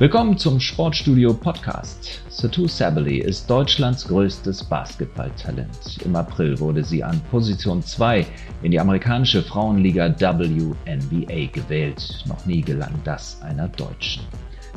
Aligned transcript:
Willkommen 0.00 0.38
zum 0.38 0.60
Sportstudio 0.60 1.34
Podcast. 1.34 2.20
Satu 2.28 2.68
Sabely 2.68 3.18
ist 3.18 3.50
Deutschlands 3.50 4.06
größtes 4.06 4.62
Basketballtalent. 4.62 5.98
Im 6.04 6.14
April 6.14 6.56
wurde 6.60 6.84
sie 6.84 7.02
an 7.02 7.20
Position 7.32 7.82
2 7.82 8.24
in 8.62 8.70
die 8.70 8.78
amerikanische 8.78 9.42
Frauenliga 9.42 10.08
WNBA 10.16 11.50
gewählt. 11.52 12.24
Noch 12.28 12.46
nie 12.46 12.60
gelang 12.60 12.94
das 13.02 13.42
einer 13.42 13.66
Deutschen. 13.66 14.22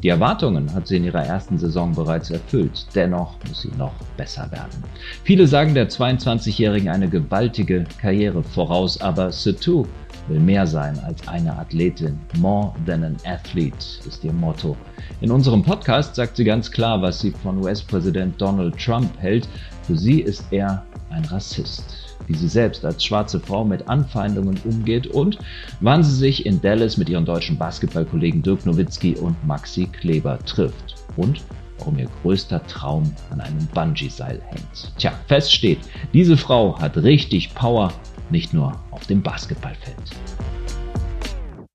Die 0.01 0.09
Erwartungen 0.09 0.73
hat 0.73 0.87
sie 0.87 0.97
in 0.97 1.03
ihrer 1.03 1.23
ersten 1.23 1.59
Saison 1.59 1.93
bereits 1.93 2.31
erfüllt. 2.31 2.87
Dennoch 2.95 3.35
muss 3.47 3.61
sie 3.61 3.71
noch 3.77 3.93
besser 4.17 4.51
werden. 4.51 4.83
Viele 5.23 5.45
sagen 5.45 5.75
der 5.75 5.87
22-Jährigen 5.87 6.89
eine 6.89 7.07
gewaltige 7.07 7.83
Karriere 8.01 8.41
voraus, 8.41 8.99
aber 8.99 9.31
Satu 9.31 9.85
will 10.27 10.39
mehr 10.39 10.65
sein 10.67 10.97
als 10.99 11.27
eine 11.27 11.57
Athletin. 11.57 12.19
More 12.37 12.73
than 12.85 13.03
an 13.03 13.17
athlete 13.25 13.85
ist 14.07 14.23
ihr 14.23 14.33
Motto. 14.33 14.75
In 15.21 15.31
unserem 15.31 15.63
Podcast 15.63 16.15
sagt 16.15 16.37
sie 16.37 16.43
ganz 16.43 16.71
klar, 16.71 17.01
was 17.01 17.19
sie 17.19 17.31
von 17.31 17.57
US-Präsident 17.63 18.39
Donald 18.41 18.77
Trump 18.77 19.11
hält. 19.19 19.47
Für 19.83 19.97
sie 19.97 20.21
ist 20.21 20.45
er 20.51 20.83
ein 21.09 21.25
Rassist. 21.25 22.17
Wie 22.27 22.35
sie 22.35 22.47
selbst 22.47 22.85
als 22.85 23.03
schwarze 23.03 23.39
Frau 23.39 23.65
mit 23.65 23.87
Anfeindungen 23.89 24.59
umgeht 24.63 25.07
und 25.07 25.37
wann 25.79 26.03
sie 26.03 26.15
sich 26.15 26.45
in 26.45 26.61
Dallas 26.61 26.97
mit 26.97 27.09
ihren 27.09 27.25
deutschen 27.25 27.57
Basketballkollegen 27.57 28.41
Dirk 28.41 28.65
Nowitzki 28.65 29.15
und 29.15 29.35
Maxi 29.45 29.87
Kleber 29.87 30.39
trifft. 30.45 30.95
Und 31.17 31.41
warum 31.81 31.97
ihr 31.97 32.09
größter 32.21 32.65
Traum 32.67 33.11
an 33.31 33.41
einem 33.41 33.67
Bungee-Seil 33.73 34.39
hängt. 34.49 34.91
Tja, 34.97 35.11
fest 35.27 35.51
steht, 35.51 35.79
diese 36.13 36.37
Frau 36.37 36.79
hat 36.79 36.95
richtig 36.97 37.53
Power 37.55 37.91
nicht 38.31 38.53
nur 38.53 38.79
auf 38.91 39.05
dem 39.07 39.21
Basketballfeld. 39.21 39.97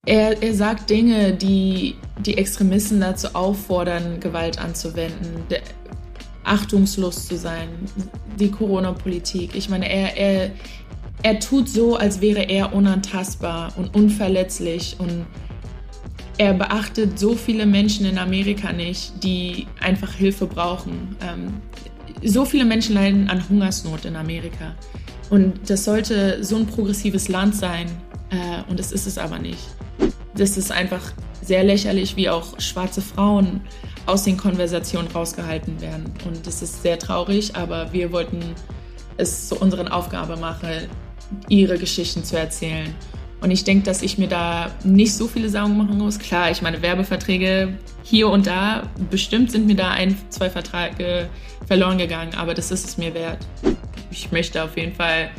Er, 0.06 0.41
er 0.41 0.55
sagt 0.55 0.88
Dinge, 0.88 1.34
die 1.34 1.96
die 2.19 2.38
Extremisten 2.38 3.01
dazu 3.01 3.34
auffordern, 3.34 4.20
Gewalt 4.20 4.59
anzuwenden, 4.59 5.43
achtungslos 6.45 7.26
zu 7.26 7.37
sein, 7.37 7.68
die 8.38 8.51
Corona-Politik. 8.51 9.54
Ich 9.54 9.68
meine, 9.68 9.90
er, 9.90 10.16
er, 10.16 10.51
er 11.23 11.40
tut 11.40 11.68
so, 11.68 11.96
als 11.96 12.21
wäre 12.21 12.43
er 12.43 12.73
unantastbar 12.73 13.73
und 13.76 13.95
unverletzlich 13.95 14.96
und 14.98 15.26
er 16.38 16.52
beachtet 16.52 17.18
so 17.18 17.35
viele 17.35 17.66
Menschen 17.66 18.07
in 18.07 18.18
Amerika 18.18 18.73
nicht, 18.73 19.24
die 19.24 19.66
einfach 19.80 20.13
Hilfe 20.13 20.46
brauchen. 20.46 21.16
Ähm, 21.20 21.54
so 22.23 22.45
viele 22.45 22.65
Menschen 22.65 22.95
leiden 22.95 23.29
an 23.29 23.48
Hungersnot 23.48 24.04
in 24.04 24.16
Amerika. 24.16 24.74
Und 25.30 25.69
das 25.69 25.85
sollte 25.85 26.43
so 26.45 26.57
ein 26.57 26.66
progressives 26.66 27.29
Land 27.29 27.55
sein. 27.55 27.87
Äh, 28.30 28.69
und 28.71 28.79
das 28.79 28.93
ist 28.93 29.07
es 29.07 29.19
aber 29.19 29.38
nicht. 29.38 29.69
Das 30.35 30.57
ist 30.57 30.71
einfach 30.71 31.13
sehr 31.43 31.65
lächerlich, 31.65 32.16
wie 32.16 32.29
auch 32.29 32.59
schwarze 32.60 33.01
Frauen 33.01 33.60
aus 34.07 34.24
den 34.24 34.37
Konversationen 34.37 35.10
rausgehalten 35.10 35.80
werden. 35.80 36.13
Und 36.24 36.47
das 36.47 36.63
ist 36.63 36.82
sehr 36.82 36.99
traurig, 36.99 37.54
aber 37.57 37.93
wir 37.93 38.13
wollten 38.13 38.41
es 39.16 39.49
zu 39.49 39.57
unserer 39.57 39.93
Aufgabe 39.95 40.37
machen, 40.37 40.69
ihre 41.49 41.79
Geschichten 41.79 42.23
zu 42.23 42.38
erzählen. 42.38 42.95
Und 43.40 43.51
ich 43.51 43.65
denke, 43.65 43.84
dass 43.84 44.02
ich 44.02 44.18
mir 44.18 44.29
da 44.29 44.70
nicht 44.82 45.15
so 45.15 45.29
viele 45.29 45.51
Sorgen 45.51 45.76
machen 45.76 45.98
muss. 45.98 46.18
Klar, 46.18 46.51
ich 46.51 46.62
meine, 46.62 46.82
Werbeverträge 46.82 47.79
hier 48.02 48.29
und 48.29 48.46
da, 48.46 48.84
bestimmt 49.10 49.51
sind 49.51 49.66
mir 49.66 49.76
da 49.76 49.90
ein, 49.90 50.16
zwei 50.30 50.48
Verträge 50.48 51.29
verloren 51.66 51.98
gegangen, 51.98 52.34
aber 52.34 52.54
das 52.54 52.70
ist 52.70 52.87
es 52.87 52.98
mir 52.98 53.12
wert 53.14 53.46
ich 54.16 54.32
möchte 54.32 54.62
auf 54.62 54.76
jeden 54.76 54.95
Fall 54.95 55.30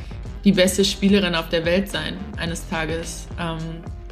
die 0.43 0.51
beste 0.51 0.85
Spielerin 0.85 1.35
auf 1.35 1.49
der 1.49 1.65
Welt 1.65 1.89
sein 1.89 2.17
eines 2.37 2.67
Tages. 2.69 3.27
Ähm, 3.39 3.57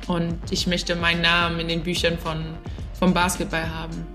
und 0.07 0.37
ich 0.51 0.67
möchte 0.67 0.95
meinen 0.95 1.21
Namen 1.21 1.59
in 1.59 1.67
den 1.67 1.83
Büchern 1.83 2.17
von, 2.17 2.43
vom 2.99 3.13
Basketball 3.13 3.69
haben. 3.69 4.05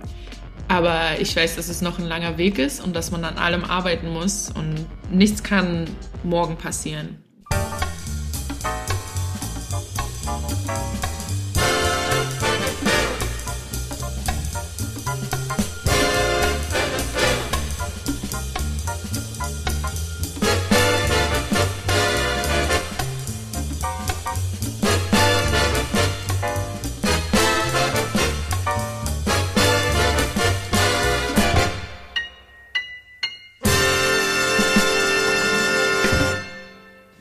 Aber 0.68 1.18
ich 1.18 1.34
weiß, 1.34 1.56
dass 1.56 1.68
es 1.68 1.82
noch 1.82 1.98
ein 1.98 2.06
langer 2.06 2.38
Weg 2.38 2.58
ist 2.58 2.82
und 2.82 2.94
dass 2.94 3.10
man 3.10 3.24
an 3.24 3.38
allem 3.38 3.64
arbeiten 3.64 4.12
muss 4.12 4.50
und 4.50 4.86
nichts 5.10 5.42
kann 5.42 5.88
morgen 6.22 6.56
passieren. 6.56 7.24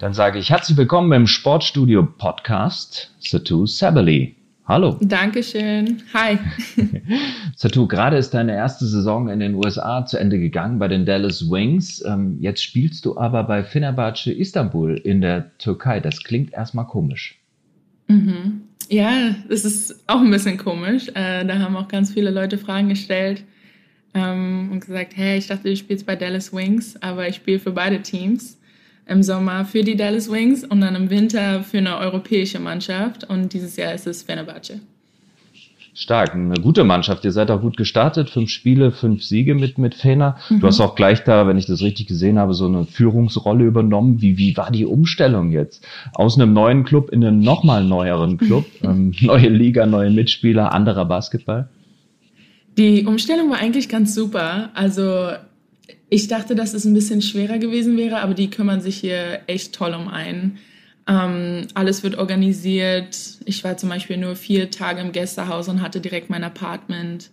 Dann 0.09 0.15
sage 0.15 0.39
ich 0.39 0.49
herzlich 0.49 0.75
willkommen 0.75 1.11
im 1.11 1.27
Sportstudio 1.27 2.03
Podcast, 2.03 3.13
Satu 3.19 3.67
Sabely. 3.67 4.35
Hallo. 4.65 4.97
Dankeschön. 5.01 6.01
Hi. 6.15 6.39
Satu, 7.55 7.85
gerade 7.85 8.17
ist 8.17 8.33
deine 8.33 8.55
erste 8.55 8.87
Saison 8.87 9.29
in 9.29 9.39
den 9.39 9.53
USA 9.53 10.03
zu 10.07 10.17
Ende 10.17 10.39
gegangen 10.39 10.79
bei 10.79 10.87
den 10.87 11.05
Dallas 11.05 11.47
Wings. 11.51 12.03
Ähm, 12.03 12.39
jetzt 12.39 12.63
spielst 12.63 13.05
du 13.05 13.19
aber 13.19 13.43
bei 13.43 13.63
Fenerbahce 13.63 14.31
Istanbul 14.31 14.97
in 14.97 15.21
der 15.21 15.55
Türkei. 15.59 15.99
Das 15.99 16.23
klingt 16.23 16.53
erstmal 16.53 16.87
komisch. 16.87 17.39
Mhm. 18.07 18.61
Ja, 18.89 19.35
es 19.47 19.63
ist 19.63 20.03
auch 20.07 20.21
ein 20.21 20.31
bisschen 20.31 20.57
komisch. 20.57 21.09
Äh, 21.09 21.45
da 21.45 21.59
haben 21.59 21.75
auch 21.75 21.87
ganz 21.87 22.11
viele 22.11 22.31
Leute 22.31 22.57
Fragen 22.57 22.89
gestellt 22.89 23.43
ähm, 24.15 24.69
und 24.71 24.79
gesagt, 24.79 25.15
hey, 25.15 25.37
ich 25.37 25.45
dachte, 25.45 25.69
du 25.69 25.75
spielst 25.75 26.07
bei 26.07 26.15
Dallas 26.15 26.51
Wings, 26.51 26.99
aber 26.99 27.27
ich 27.27 27.35
spiele 27.35 27.59
für 27.59 27.73
beide 27.73 28.01
Teams 28.01 28.58
im 29.09 29.23
Sommer 29.23 29.65
für 29.65 29.83
die 29.83 29.95
Dallas 29.95 30.31
Wings 30.31 30.63
und 30.63 30.81
dann 30.81 30.95
im 30.95 31.09
Winter 31.09 31.63
für 31.63 31.79
eine 31.79 31.97
europäische 31.97 32.59
Mannschaft. 32.59 33.23
Und 33.23 33.53
dieses 33.53 33.75
Jahr 33.75 33.93
ist 33.93 34.07
es 34.07 34.23
Fenerbahce. 34.23 34.79
Stark, 35.95 36.33
eine 36.33 36.53
gute 36.61 36.83
Mannschaft. 36.85 37.25
Ihr 37.25 37.31
seid 37.31 37.51
auch 37.51 37.59
gut 37.59 37.75
gestartet. 37.75 38.29
Fünf 38.29 38.49
Spiele, 38.49 38.91
fünf 38.91 39.23
Siege 39.23 39.55
mit, 39.55 39.77
mit 39.77 39.95
Fener. 39.95 40.37
Mhm. 40.49 40.61
Du 40.61 40.67
hast 40.67 40.79
auch 40.79 40.95
gleich 40.95 41.23
da, 41.23 41.47
wenn 41.47 41.57
ich 41.57 41.65
das 41.65 41.81
richtig 41.81 42.07
gesehen 42.07 42.39
habe, 42.39 42.53
so 42.53 42.67
eine 42.67 42.85
Führungsrolle 42.85 43.65
übernommen. 43.65 44.21
Wie, 44.21 44.37
wie 44.37 44.55
war 44.55 44.71
die 44.71 44.85
Umstellung 44.85 45.51
jetzt? 45.51 45.85
Aus 46.13 46.39
einem 46.39 46.53
neuen 46.53 46.85
Club 46.85 47.09
in 47.09 47.25
einen 47.25 47.41
nochmal 47.41 47.83
neueren 47.83 48.37
Club. 48.37 48.65
ähm, 48.83 49.13
neue 49.19 49.49
Liga, 49.49 49.85
neue 49.85 50.11
Mitspieler, 50.11 50.71
anderer 50.71 51.05
Basketball? 51.05 51.67
Die 52.77 53.05
Umstellung 53.05 53.49
war 53.49 53.57
eigentlich 53.57 53.89
ganz 53.89 54.15
super. 54.15 54.69
Also 54.75 55.31
ich 56.09 56.27
dachte, 56.27 56.55
dass 56.55 56.73
es 56.73 56.85
ein 56.85 56.93
bisschen 56.93 57.21
schwerer 57.21 57.59
gewesen 57.59 57.97
wäre, 57.97 58.21
aber 58.21 58.33
die 58.33 58.49
kümmern 58.49 58.81
sich 58.81 58.97
hier 58.97 59.41
echt 59.47 59.73
toll 59.73 59.93
um 59.93 60.07
einen. 60.07 60.57
Ähm, 61.07 61.67
alles 61.73 62.03
wird 62.03 62.17
organisiert. 62.17 63.17
Ich 63.45 63.63
war 63.63 63.77
zum 63.77 63.89
Beispiel 63.89 64.17
nur 64.17 64.35
vier 64.35 64.71
Tage 64.71 65.01
im 65.01 65.11
Gästehaus 65.11 65.67
und 65.67 65.81
hatte 65.81 66.01
direkt 66.01 66.29
mein 66.29 66.43
Apartment. 66.43 67.29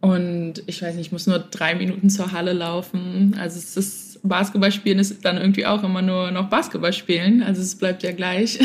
Und 0.00 0.62
ich 0.66 0.80
weiß 0.80 0.94
nicht, 0.94 1.06
ich 1.06 1.12
muss 1.12 1.26
nur 1.26 1.38
drei 1.38 1.74
Minuten 1.74 2.08
zur 2.08 2.32
Halle 2.32 2.52
laufen. 2.52 3.36
Also 3.38 3.58
es 3.58 3.76
ist 3.76 4.07
Basketballspielen 4.22 4.98
ist 4.98 5.24
dann 5.24 5.36
irgendwie 5.36 5.66
auch 5.66 5.82
immer 5.82 6.02
nur 6.02 6.30
noch 6.30 6.48
Basketball 6.48 6.92
spielen. 6.92 7.42
Also 7.42 7.62
es 7.62 7.76
bleibt 7.76 8.02
ja 8.02 8.12
gleich. 8.12 8.58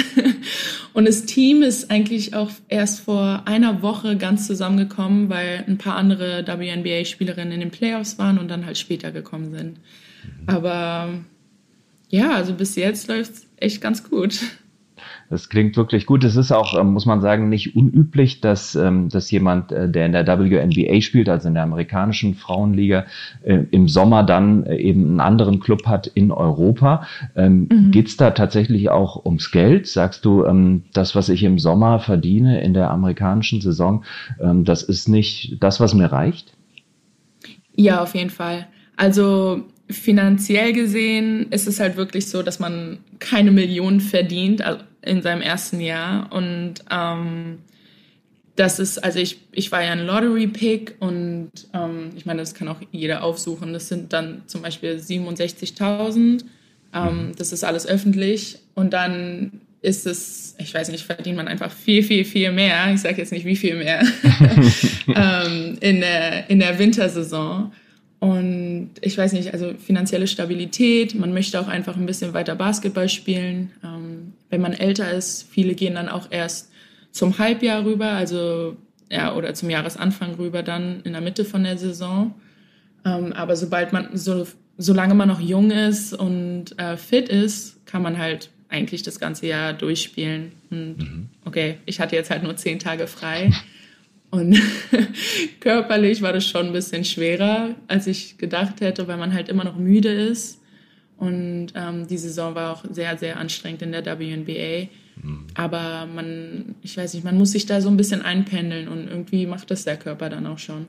Und 0.93 1.07
das 1.07 1.25
Team 1.25 1.63
ist 1.63 1.89
eigentlich 1.89 2.35
auch 2.35 2.51
erst 2.69 3.01
vor 3.01 3.43
einer 3.45 3.81
Woche 3.81 4.17
ganz 4.17 4.47
zusammengekommen, 4.47 5.29
weil 5.29 5.63
ein 5.67 5.77
paar 5.77 5.95
andere 5.95 6.45
WNBA-Spielerinnen 6.45 7.53
in 7.53 7.59
den 7.59 7.71
Playoffs 7.71 8.19
waren 8.19 8.37
und 8.37 8.49
dann 8.49 8.65
halt 8.65 8.77
später 8.77 9.11
gekommen 9.11 9.51
sind. 9.51 9.77
Aber 10.45 11.09
ja, 12.09 12.35
also 12.35 12.53
bis 12.53 12.75
jetzt 12.75 13.07
läuft 13.07 13.33
es 13.33 13.47
echt 13.57 13.81
ganz 13.81 14.07
gut. 14.07 14.39
Das 15.33 15.49
klingt 15.49 15.75
wirklich 15.77 16.05
gut. 16.05 16.23
Es 16.23 16.35
ist 16.35 16.51
auch, 16.51 16.79
ähm, 16.79 16.93
muss 16.93 17.07
man 17.07 17.19
sagen, 17.19 17.49
nicht 17.49 17.75
unüblich, 17.75 18.39
dass, 18.39 18.75
ähm, 18.75 19.09
dass 19.09 19.31
jemand, 19.31 19.71
äh, 19.71 19.89
der 19.89 20.05
in 20.05 20.11
der 20.11 20.27
WNBA 20.27 21.01
spielt, 21.01 21.27
also 21.27 21.47
in 21.47 21.55
der 21.55 21.63
amerikanischen 21.63 22.35
Frauenliga, 22.35 23.05
äh, 23.41 23.63
im 23.71 23.87
Sommer 23.87 24.21
dann 24.21 24.63
äh, 24.67 24.75
eben 24.75 25.05
einen 25.05 25.19
anderen 25.21 25.59
Club 25.59 25.87
hat 25.87 26.05
in 26.05 26.31
Europa. 26.31 27.07
Ähm, 27.35 27.67
mhm. 27.71 27.89
Geht 27.89 28.09
es 28.09 28.17
da 28.17 28.29
tatsächlich 28.29 28.91
auch 28.91 29.25
ums 29.25 29.49
Geld? 29.49 29.87
Sagst 29.87 30.23
du, 30.23 30.43
das, 30.93 31.15
was 31.15 31.29
ich 31.29 31.43
im 31.43 31.57
Sommer 31.57 31.99
verdiene 31.99 32.61
in 32.61 32.75
der 32.75 32.91
amerikanischen 32.91 33.59
Saison, 33.59 34.03
das 34.39 34.83
ist 34.83 35.07
nicht 35.07 35.57
das, 35.61 35.79
was 35.79 35.95
mir 35.95 36.11
reicht? 36.11 36.53
Ja, 37.75 38.03
auf 38.03 38.13
jeden 38.13 38.29
Fall. 38.29 38.67
Also 38.97 39.63
finanziell 39.89 40.73
gesehen 40.73 41.51
ist 41.51 41.67
es 41.67 41.79
halt 41.79 41.97
wirklich 41.97 42.27
so, 42.27 42.41
dass 42.41 42.59
man 42.59 42.99
keine 43.19 43.51
Millionen 43.51 44.01
verdient 44.01 44.63
in 45.01 45.21
seinem 45.21 45.41
ersten 45.41 45.79
Jahr. 45.79 46.31
Und 46.31 46.75
ähm, 46.89 47.59
das 48.55 48.79
ist, 48.79 49.03
also 49.03 49.19
ich, 49.19 49.39
ich 49.51 49.71
war 49.71 49.83
ja 49.83 49.91
ein 49.91 50.05
Lottery-Pick 50.05 50.95
und 50.99 51.51
ähm, 51.73 52.11
ich 52.15 52.25
meine, 52.25 52.39
das 52.39 52.53
kann 52.53 52.67
auch 52.67 52.79
jeder 52.91 53.23
aufsuchen. 53.23 53.73
Das 53.73 53.87
sind 53.87 54.13
dann 54.13 54.43
zum 54.47 54.61
Beispiel 54.61 54.95
67.000. 54.97 56.43
Ähm, 56.93 57.31
das 57.37 57.51
ist 57.51 57.63
alles 57.63 57.87
öffentlich. 57.87 58.59
Und 58.75 58.93
dann 58.93 59.61
ist 59.81 60.05
es, 60.05 60.55
ich 60.59 60.73
weiß 60.73 60.89
nicht, 60.89 61.03
verdient 61.03 61.35
man 61.35 61.47
einfach 61.47 61.71
viel, 61.71 62.03
viel, 62.03 62.23
viel 62.23 62.51
mehr. 62.51 62.91
Ich 62.93 63.01
sage 63.01 63.17
jetzt 63.17 63.31
nicht 63.31 63.45
wie 63.45 63.55
viel 63.55 63.75
mehr 63.75 64.01
ähm, 65.07 65.77
in, 65.81 65.99
der, 65.99 66.49
in 66.49 66.59
der 66.59 66.79
Wintersaison. 66.79 67.73
Und 68.23 68.91
ich 69.01 69.17
weiß 69.17 69.33
nicht, 69.33 69.51
also 69.51 69.73
finanzielle 69.77 70.27
Stabilität, 70.27 71.13
man 71.13 71.33
möchte 71.33 71.59
auch 71.59 71.67
einfach 71.67 71.97
ein 71.97 72.05
bisschen 72.05 72.33
weiter 72.33 72.55
Basketball 72.55 73.09
spielen. 73.09 73.71
Ähm, 73.83 74.31
wenn 74.49 74.61
man 74.61 74.71
älter 74.71 75.11
ist, 75.11 75.49
viele 75.51 75.75
gehen 75.75 75.95
dann 75.95 76.07
auch 76.07 76.27
erst 76.29 76.71
zum 77.11 77.37
Halbjahr 77.37 77.83
rüber, 77.83 78.11
also 78.11 78.77
ja, 79.11 79.35
oder 79.35 79.53
zum 79.55 79.69
Jahresanfang 79.69 80.35
rüber, 80.35 80.63
dann 80.63 81.01
in 81.03 81.11
der 81.11 81.21
Mitte 81.21 81.43
von 81.43 81.65
der 81.65 81.77
Saison. 81.77 82.33
Ähm, 83.03 83.33
aber 83.33 83.57
sobald 83.57 83.91
man, 83.91 84.15
so, 84.15 84.47
solange 84.77 85.15
man 85.15 85.27
noch 85.27 85.41
jung 85.41 85.69
ist 85.71 86.13
und 86.13 86.79
äh, 86.79 86.95
fit 86.95 87.27
ist, 87.27 87.85
kann 87.85 88.01
man 88.01 88.17
halt 88.17 88.51
eigentlich 88.69 89.03
das 89.03 89.19
ganze 89.19 89.47
Jahr 89.47 89.73
durchspielen. 89.73 90.53
Und 90.71 90.97
mhm. 90.97 91.29
okay, 91.43 91.75
ich 91.85 91.99
hatte 91.99 92.15
jetzt 92.15 92.29
halt 92.29 92.43
nur 92.43 92.55
zehn 92.55 92.79
Tage 92.79 93.05
frei. 93.05 93.51
Und 94.33 94.59
körperlich 95.59 96.23
war 96.23 96.33
das 96.33 96.47
schon 96.47 96.65
ein 96.65 96.73
bisschen 96.73 97.05
schwerer, 97.05 97.75
als 97.87 98.07
ich 98.07 98.39
gedacht 98.39 98.81
hätte, 98.81 99.07
weil 99.07 99.17
man 99.17 99.31
halt 99.31 99.47
immer 99.47 99.63
noch 99.63 99.77
müde 99.77 100.11
ist. 100.11 100.59
Und 101.17 101.67
ähm, 101.75 102.07
die 102.07 102.17
Saison 102.17 102.55
war 102.55 102.73
auch 102.73 102.83
sehr, 102.89 103.15
sehr 103.19 103.37
anstrengend 103.37 103.83
in 103.83 103.91
der 103.91 104.03
WNBA. 104.03 104.89
Mhm. 105.21 105.45
Aber 105.53 106.07
man, 106.07 106.73
ich 106.81 106.97
weiß 106.97 107.13
nicht, 107.13 107.23
man 107.23 107.37
muss 107.37 107.51
sich 107.51 107.67
da 107.67 107.79
so 107.79 107.89
ein 107.89 107.95
bisschen 107.95 108.23
einpendeln 108.23 108.87
und 108.87 109.07
irgendwie 109.07 109.45
macht 109.45 109.69
das 109.69 109.83
der 109.83 109.97
Körper 109.97 110.29
dann 110.29 110.47
auch 110.47 110.57
schon. 110.57 110.87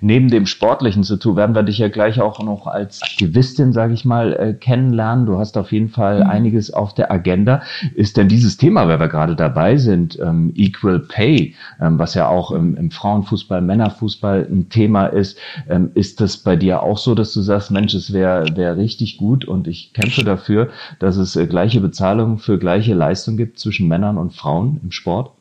Neben 0.00 0.28
dem 0.28 0.46
Sportlichen 0.46 1.02
zu 1.02 1.16
tun, 1.16 1.36
werden 1.36 1.54
wir 1.54 1.62
dich 1.62 1.78
ja 1.78 1.88
gleich 1.88 2.20
auch 2.20 2.42
noch 2.42 2.66
als 2.66 3.02
Aktivistin, 3.02 3.72
sage 3.72 3.94
ich 3.94 4.04
mal, 4.04 4.32
äh, 4.32 4.54
kennenlernen. 4.54 5.26
Du 5.26 5.38
hast 5.38 5.56
auf 5.56 5.72
jeden 5.72 5.88
Fall 5.88 6.24
mhm. 6.24 6.30
einiges 6.30 6.72
auf 6.72 6.94
der 6.94 7.10
Agenda. 7.10 7.62
Ist 7.94 8.16
denn 8.16 8.28
dieses 8.28 8.56
Thema, 8.56 8.88
weil 8.88 9.00
wir 9.00 9.08
gerade 9.08 9.36
dabei 9.36 9.76
sind, 9.76 10.18
ähm, 10.20 10.52
Equal 10.54 11.00
Pay, 11.00 11.54
ähm, 11.80 11.98
was 11.98 12.14
ja 12.14 12.28
auch 12.28 12.50
im, 12.52 12.76
im, 12.76 12.90
Frauenfußball, 12.90 13.60
Männerfußball 13.60 14.46
ein 14.50 14.68
Thema 14.68 15.06
ist, 15.06 15.38
ähm, 15.68 15.90
ist 15.94 16.20
das 16.20 16.36
bei 16.36 16.56
dir 16.56 16.82
auch 16.82 16.98
so, 16.98 17.14
dass 17.14 17.32
du 17.32 17.40
sagst, 17.40 17.70
Mensch, 17.70 17.94
es 17.94 18.12
wäre 18.12 18.56
wär 18.56 18.76
richtig 18.76 19.16
gut 19.16 19.44
und 19.44 19.66
ich 19.68 19.92
kämpfe 19.92 20.24
dafür, 20.24 20.68
dass 20.98 21.16
es 21.16 21.36
äh, 21.36 21.46
gleiche 21.46 21.80
Bezahlung 21.80 22.38
für 22.38 22.58
gleiche 22.58 22.94
Leistung 22.94 23.36
gibt 23.36 23.58
zwischen 23.58 23.88
Männern 23.88 24.18
und 24.18 24.34
Frauen 24.34 24.80
im 24.82 24.90
Sport? 24.92 25.32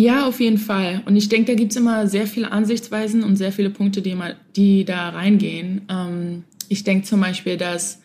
Ja, 0.00 0.26
auf 0.26 0.40
jeden 0.40 0.56
Fall. 0.56 1.02
Und 1.04 1.14
ich 1.16 1.28
denke, 1.28 1.52
da 1.52 1.56
gibt 1.58 1.72
es 1.72 1.76
immer 1.76 2.06
sehr 2.06 2.26
viele 2.26 2.50
Ansichtsweisen 2.50 3.22
und 3.22 3.36
sehr 3.36 3.52
viele 3.52 3.68
Punkte, 3.68 4.00
die, 4.00 4.12
immer, 4.12 4.34
die 4.56 4.86
da 4.86 5.10
reingehen. 5.10 5.82
Ähm, 5.90 6.44
ich 6.70 6.84
denke 6.84 7.06
zum 7.06 7.20
Beispiel, 7.20 7.58
dass 7.58 8.00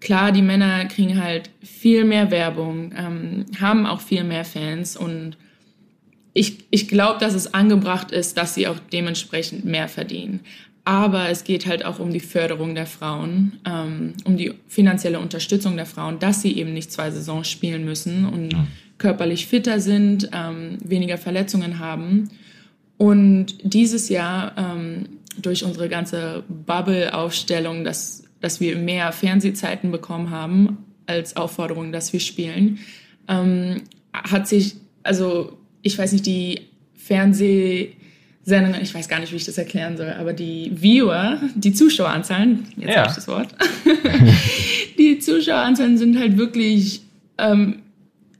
klar, 0.00 0.32
die 0.32 0.42
Männer 0.42 0.86
kriegen 0.86 1.22
halt 1.22 1.50
viel 1.62 2.04
mehr 2.04 2.32
Werbung, 2.32 2.92
ähm, 2.98 3.44
haben 3.60 3.86
auch 3.86 4.00
viel 4.00 4.24
mehr 4.24 4.44
Fans 4.44 4.96
und 4.96 5.36
ich, 6.32 6.64
ich 6.70 6.88
glaube, 6.88 7.20
dass 7.20 7.34
es 7.34 7.54
angebracht 7.54 8.10
ist, 8.10 8.36
dass 8.36 8.56
sie 8.56 8.66
auch 8.66 8.80
dementsprechend 8.92 9.64
mehr 9.64 9.86
verdienen. 9.86 10.40
Aber 10.84 11.28
es 11.28 11.44
geht 11.44 11.66
halt 11.66 11.84
auch 11.84 12.00
um 12.00 12.12
die 12.12 12.20
Förderung 12.20 12.74
der 12.74 12.86
Frauen, 12.86 13.60
ähm, 13.64 14.14
um 14.24 14.36
die 14.36 14.52
finanzielle 14.66 15.20
Unterstützung 15.20 15.76
der 15.76 15.86
Frauen, 15.86 16.18
dass 16.18 16.42
sie 16.42 16.56
eben 16.58 16.74
nicht 16.74 16.90
zwei 16.90 17.12
Saisons 17.12 17.48
spielen 17.48 17.84
müssen 17.84 18.26
und 18.26 18.52
ja 18.52 18.66
körperlich 18.98 19.46
fitter 19.46 19.80
sind, 19.80 20.30
ähm, 20.32 20.78
weniger 20.82 21.18
Verletzungen 21.18 21.78
haben. 21.78 22.30
Und 22.96 23.56
dieses 23.62 24.08
Jahr 24.08 24.52
ähm, 24.56 25.06
durch 25.40 25.64
unsere 25.64 25.88
ganze 25.88 26.44
Bubble-Aufstellung, 26.48 27.84
dass, 27.84 28.24
dass 28.40 28.60
wir 28.60 28.76
mehr 28.76 29.12
Fernsehzeiten 29.12 29.90
bekommen 29.90 30.30
haben 30.30 30.78
als 31.06 31.36
Aufforderung, 31.36 31.92
dass 31.92 32.12
wir 32.12 32.20
spielen, 32.20 32.78
ähm, 33.28 33.82
hat 34.12 34.48
sich, 34.48 34.76
also 35.02 35.58
ich 35.82 35.98
weiß 35.98 36.12
nicht, 36.12 36.26
die 36.26 36.62
Fernsehsendungen, 36.94 38.80
ich 38.80 38.94
weiß 38.94 39.08
gar 39.08 39.20
nicht, 39.20 39.32
wie 39.32 39.36
ich 39.36 39.44
das 39.44 39.58
erklären 39.58 39.96
soll, 39.96 40.14
aber 40.18 40.32
die 40.32 40.72
Viewer, 40.74 41.40
die 41.54 41.72
Zuschaueranzahlen, 41.72 42.66
jetzt 42.76 42.90
ja. 42.90 42.96
habe 43.00 43.10
ich 43.10 43.14
das 43.14 43.28
Wort, 43.28 43.48
die 44.98 45.18
Zuschaueranzahlen 45.18 45.98
sind 45.98 46.18
halt 46.18 46.38
wirklich 46.38 47.02
ähm, 47.38 47.82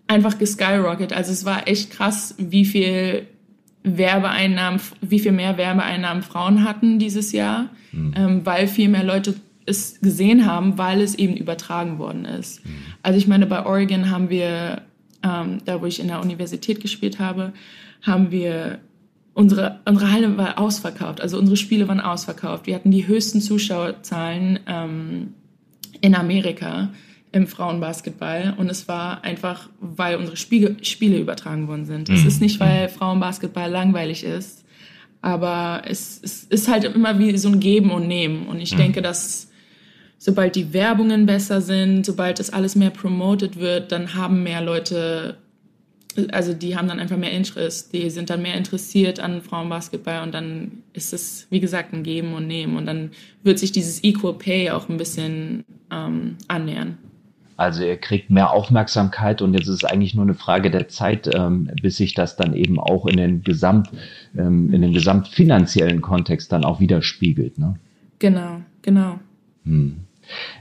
einfach 0.06 0.38
geskyrocket. 0.38 1.12
Also 1.12 1.32
es 1.32 1.44
war 1.44 1.68
echt 1.68 1.90
krass, 1.90 2.34
wie 2.38 2.64
viel 2.64 3.26
Werbeeinnahmen, 3.82 4.80
wie 5.00 5.20
viel 5.20 5.32
mehr 5.32 5.56
Werbeeinnahmen 5.56 6.22
Frauen 6.22 6.64
hatten 6.64 6.98
dieses 6.98 7.32
Jahr, 7.32 7.70
mhm. 7.92 8.14
ähm, 8.16 8.46
weil 8.46 8.66
viel 8.66 8.88
mehr 8.88 9.04
Leute 9.04 9.34
es 9.64 10.00
gesehen 10.00 10.46
haben, 10.46 10.78
weil 10.78 11.00
es 11.00 11.14
eben 11.16 11.36
übertragen 11.36 11.98
worden 11.98 12.24
ist. 12.24 12.64
Mhm. 12.64 12.70
Also 13.02 13.18
ich 13.18 13.26
meine, 13.26 13.46
bei 13.46 13.64
Oregon 13.64 14.10
haben 14.10 14.30
wir, 14.30 14.82
ähm, 15.22 15.58
da 15.64 15.80
wo 15.80 15.86
ich 15.86 16.00
in 16.00 16.08
der 16.08 16.20
Universität 16.20 16.80
gespielt 16.80 17.18
habe, 17.18 17.52
haben 18.02 18.30
wir 18.30 18.78
unsere, 19.34 19.80
unsere 19.84 20.10
Halle 20.12 20.36
war 20.36 20.58
ausverkauft, 20.58 21.20
also 21.20 21.38
unsere 21.38 21.56
Spiele 21.56 21.86
waren 21.88 22.00
ausverkauft. 22.00 22.66
Wir 22.66 22.74
hatten 22.74 22.90
die 22.90 23.06
höchsten 23.06 23.40
Zuschauerzahlen 23.40 24.60
ähm, 24.66 25.34
in 26.00 26.14
Amerika 26.14 26.90
im 27.36 27.46
Frauenbasketball 27.46 28.54
und 28.56 28.70
es 28.70 28.88
war 28.88 29.22
einfach, 29.22 29.68
weil 29.78 30.16
unsere 30.16 30.38
Spiele, 30.38 30.76
Spiele 30.80 31.18
übertragen 31.18 31.68
worden 31.68 31.84
sind. 31.84 32.08
Mhm. 32.08 32.14
Es 32.14 32.24
ist 32.24 32.40
nicht, 32.40 32.58
weil 32.60 32.88
Frauenbasketball 32.88 33.70
langweilig 33.70 34.24
ist, 34.24 34.64
aber 35.20 35.82
es, 35.86 36.18
es, 36.24 36.44
ist 36.44 36.68
halt 36.68 36.84
immer 36.84 37.18
wie 37.18 37.36
so 37.36 37.50
ein 37.50 37.60
Geben 37.60 37.90
und 37.90 38.08
Nehmen 38.08 38.46
und 38.46 38.58
ich 38.58 38.72
mhm. 38.72 38.78
denke, 38.78 39.02
dass 39.02 39.50
sobald 40.16 40.56
die 40.56 40.72
Werbungen 40.72 41.26
besser 41.26 41.60
sind, 41.60 42.06
sobald 42.06 42.38
das 42.38 42.48
alles 42.48 42.74
mehr 42.74 42.88
promoted 42.88 43.58
wird, 43.58 43.92
dann 43.92 44.14
haben 44.14 44.42
mehr 44.42 44.62
Leute, 44.62 45.36
also 46.32 46.54
die 46.54 46.74
haben 46.74 46.88
dann 46.88 47.00
einfach 47.00 47.18
mehr 47.18 47.32
Interest, 47.32 47.92
die 47.92 48.08
sind 48.08 48.30
dann 48.30 48.40
mehr 48.40 48.54
interessiert 48.54 49.20
an 49.20 49.42
Frauenbasketball 49.42 50.22
und 50.22 50.32
dann 50.32 50.82
ist 50.94 51.12
es, 51.12 51.48
wie 51.50 51.60
gesagt, 51.60 51.92
ein 51.92 52.02
Geben 52.02 52.32
und 52.32 52.46
Nehmen 52.46 52.78
und 52.78 52.86
dann 52.86 53.10
wird 53.42 53.58
sich 53.58 53.72
dieses 53.72 54.02
Equal 54.02 54.32
Pay 54.32 54.70
auch 54.70 54.88
ein 54.88 54.96
bisschen 54.96 55.66
ähm, 55.92 56.36
annähern. 56.48 56.96
Also 57.56 57.84
er 57.84 57.96
kriegt 57.96 58.30
mehr 58.30 58.50
Aufmerksamkeit 58.50 59.40
und 59.40 59.54
jetzt 59.54 59.68
ist 59.68 59.82
es 59.82 59.84
eigentlich 59.84 60.14
nur 60.14 60.24
eine 60.24 60.34
Frage 60.34 60.70
der 60.70 60.88
Zeit, 60.88 61.30
ähm, 61.34 61.70
bis 61.80 61.96
sich 61.96 62.14
das 62.14 62.36
dann 62.36 62.54
eben 62.54 62.78
auch 62.78 63.06
in 63.06 63.16
den 63.16 63.42
Gesamt, 63.42 63.90
ähm, 64.36 64.72
in 64.74 64.82
den 64.82 64.92
gesamtfinanziellen 64.92 66.02
Kontext 66.02 66.52
dann 66.52 66.64
auch 66.64 66.80
widerspiegelt. 66.80 67.58
Ne? 67.58 67.76
Genau, 68.18 68.60
genau. 68.82 69.18
Hm. 69.64 69.96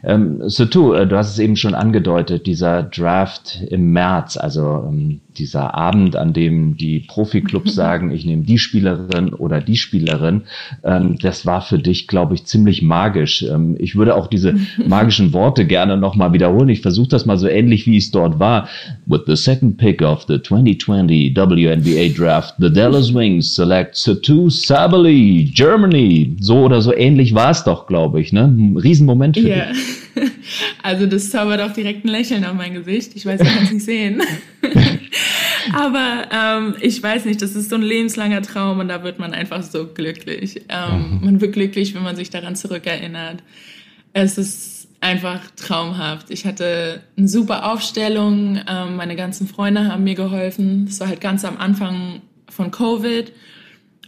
Ähm, 0.03 0.47
Sotu, 0.49 0.93
äh, 0.93 1.07
du 1.07 1.17
hast 1.17 1.31
es 1.31 1.39
eben 1.39 1.55
schon 1.55 1.75
angedeutet, 1.75 2.45
dieser 2.45 2.83
Draft 2.83 3.61
im 3.69 3.91
März, 3.91 4.37
also 4.37 4.85
ähm, 4.87 5.21
dieser 5.39 5.75
Abend, 5.75 6.15
an 6.15 6.33
dem 6.33 6.77
die 6.77 6.99
Profiklubs 6.99 7.75
sagen, 7.75 8.11
ich 8.11 8.25
nehme 8.25 8.43
die 8.43 8.57
Spielerin 8.57 9.33
oder 9.33 9.61
die 9.61 9.77
Spielerin, 9.77 10.43
ähm, 10.83 11.17
das 11.21 11.45
war 11.45 11.61
für 11.61 11.79
dich, 11.79 12.07
glaube 12.07 12.35
ich, 12.35 12.45
ziemlich 12.45 12.81
magisch. 12.81 13.43
Ähm, 13.43 13.75
ich 13.79 13.95
würde 13.95 14.15
auch 14.15 14.27
diese 14.27 14.55
magischen 14.85 15.33
Worte 15.33 15.65
gerne 15.65 15.97
nochmal 15.97 16.33
wiederholen. 16.33 16.69
Ich 16.69 16.81
versuche 16.81 17.09
das 17.09 17.25
mal 17.25 17.37
so 17.37 17.47
ähnlich, 17.47 17.85
wie 17.85 17.97
es 17.97 18.11
dort 18.11 18.39
war. 18.39 18.67
With 19.05 19.21
the 19.27 19.35
second 19.35 19.77
pick 19.77 20.01
of 20.01 20.25
the 20.27 20.41
2020 20.41 21.35
WNBA 21.35 22.09
Draft, 22.15 22.55
the 22.59 22.71
Dallas 22.71 23.13
Wings 23.13 23.55
select 23.55 23.95
Satu 23.95 24.49
Sabali, 24.49 25.51
Germany. 25.53 26.35
So 26.39 26.65
oder 26.65 26.81
so 26.81 26.93
ähnlich 26.93 27.33
war 27.33 27.51
es 27.51 27.63
doch, 27.63 27.87
glaube 27.87 28.21
ich. 28.21 28.33
Ne? 28.33 28.43
Ein 28.43 28.77
Riesenmoment 28.77 29.37
für 29.37 29.47
yeah. 29.47 29.71
dich. 29.71 29.79
Also 30.83 31.07
das 31.07 31.29
zaubert 31.29 31.61
auch 31.61 31.73
direkt 31.73 32.05
ein 32.05 32.09
Lächeln 32.09 32.45
auf 32.45 32.53
mein 32.53 32.73
Gesicht. 32.73 33.13
Ich 33.15 33.25
weiß, 33.25 33.39
ihr 33.41 33.47
könnt 33.47 33.63
es 33.63 33.71
nicht 33.73 33.85
sehen. 33.85 34.21
Aber 35.73 36.27
ähm, 36.31 36.75
ich 36.81 37.01
weiß 37.01 37.25
nicht, 37.25 37.41
das 37.41 37.55
ist 37.55 37.69
so 37.69 37.75
ein 37.75 37.81
lebenslanger 37.81 38.41
Traum 38.41 38.79
und 38.79 38.87
da 38.87 39.03
wird 39.03 39.19
man 39.19 39.33
einfach 39.33 39.63
so 39.63 39.87
glücklich. 39.87 40.63
Ähm, 40.69 41.19
mhm. 41.19 41.25
Man 41.25 41.41
wird 41.41 41.53
glücklich, 41.53 41.95
wenn 41.95 42.03
man 42.03 42.15
sich 42.15 42.29
daran 42.29 42.55
zurückerinnert. 42.55 43.43
Es 44.13 44.37
ist 44.37 44.87
einfach 45.01 45.41
traumhaft. 45.55 46.31
Ich 46.31 46.45
hatte 46.45 47.01
eine 47.17 47.27
super 47.27 47.71
Aufstellung, 47.71 48.59
ähm, 48.67 48.95
meine 48.95 49.15
ganzen 49.15 49.47
Freunde 49.47 49.87
haben 49.87 50.03
mir 50.03 50.15
geholfen. 50.15 50.85
Das 50.87 50.99
war 50.99 51.07
halt 51.07 51.21
ganz 51.21 51.45
am 51.45 51.57
Anfang 51.57 52.21
von 52.49 52.71
Covid 52.71 53.31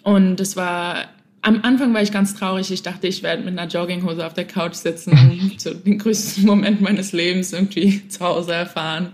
und 0.04 0.40
es 0.40 0.56
war 0.56 1.06
am 1.48 1.62
Anfang 1.64 1.94
war 1.94 2.02
ich 2.02 2.12
ganz 2.12 2.36
traurig. 2.36 2.72
Ich 2.72 2.82
dachte, 2.82 3.08
ich 3.08 3.24
werde 3.24 3.42
mit 3.42 3.58
einer 3.58 3.72
Jogginghose 3.72 4.26
auf 4.26 4.34
der 4.34 4.44
Couch 4.44 4.74
sitzen 4.74 5.12
und 5.12 5.86
den 5.86 5.98
größten 5.98 6.46
Moment 6.46 6.82
meines 6.82 7.14
Lebens 7.14 7.54
irgendwie 7.54 8.06
zu 8.10 8.20
Hause 8.20 8.54
erfahren. 8.54 9.14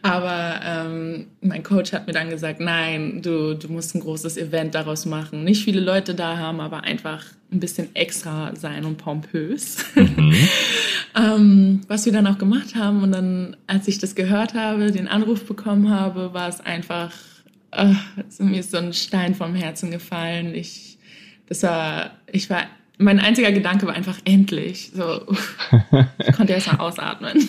Aber 0.00 0.60
ähm, 0.64 1.26
mein 1.42 1.62
Coach 1.62 1.92
hat 1.92 2.06
mir 2.06 2.14
dann 2.14 2.30
gesagt, 2.30 2.60
nein, 2.60 3.20
du, 3.20 3.54
du 3.54 3.68
musst 3.68 3.94
ein 3.94 4.00
großes 4.00 4.38
Event 4.38 4.74
daraus 4.74 5.04
machen. 5.04 5.44
Nicht 5.44 5.62
viele 5.62 5.80
Leute 5.80 6.14
da 6.14 6.38
haben, 6.38 6.60
aber 6.60 6.84
einfach 6.84 7.26
ein 7.52 7.60
bisschen 7.60 7.94
extra 7.94 8.56
sein 8.56 8.86
und 8.86 8.96
pompös. 8.96 9.84
Mhm. 9.94 10.34
ähm, 11.14 11.80
was 11.86 12.06
wir 12.06 12.14
dann 12.14 12.26
auch 12.26 12.38
gemacht 12.38 12.76
haben. 12.76 13.02
Und 13.02 13.12
dann, 13.12 13.56
als 13.66 13.86
ich 13.88 13.98
das 13.98 14.14
gehört 14.14 14.54
habe, 14.54 14.90
den 14.90 15.06
Anruf 15.06 15.44
bekommen 15.44 15.90
habe, 15.90 16.32
war 16.32 16.48
es 16.48 16.60
einfach, 16.60 17.12
äh, 17.72 17.92
mir 18.38 18.60
ist 18.60 18.70
so 18.70 18.78
ein 18.78 18.94
Stein 18.94 19.34
vom 19.34 19.54
Herzen 19.54 19.90
gefallen. 19.90 20.54
Ich 20.54 20.87
das 21.48 21.62
war, 21.62 22.10
ich 22.30 22.50
war 22.50 22.62
mein 22.98 23.20
einziger 23.20 23.52
Gedanke 23.52 23.86
war 23.86 23.94
einfach 23.94 24.18
endlich. 24.24 24.90
So, 24.92 25.20
ich 26.18 26.32
konnte 26.34 26.52
erst 26.52 26.72
mal 26.72 26.80
ausatmen. 26.80 27.48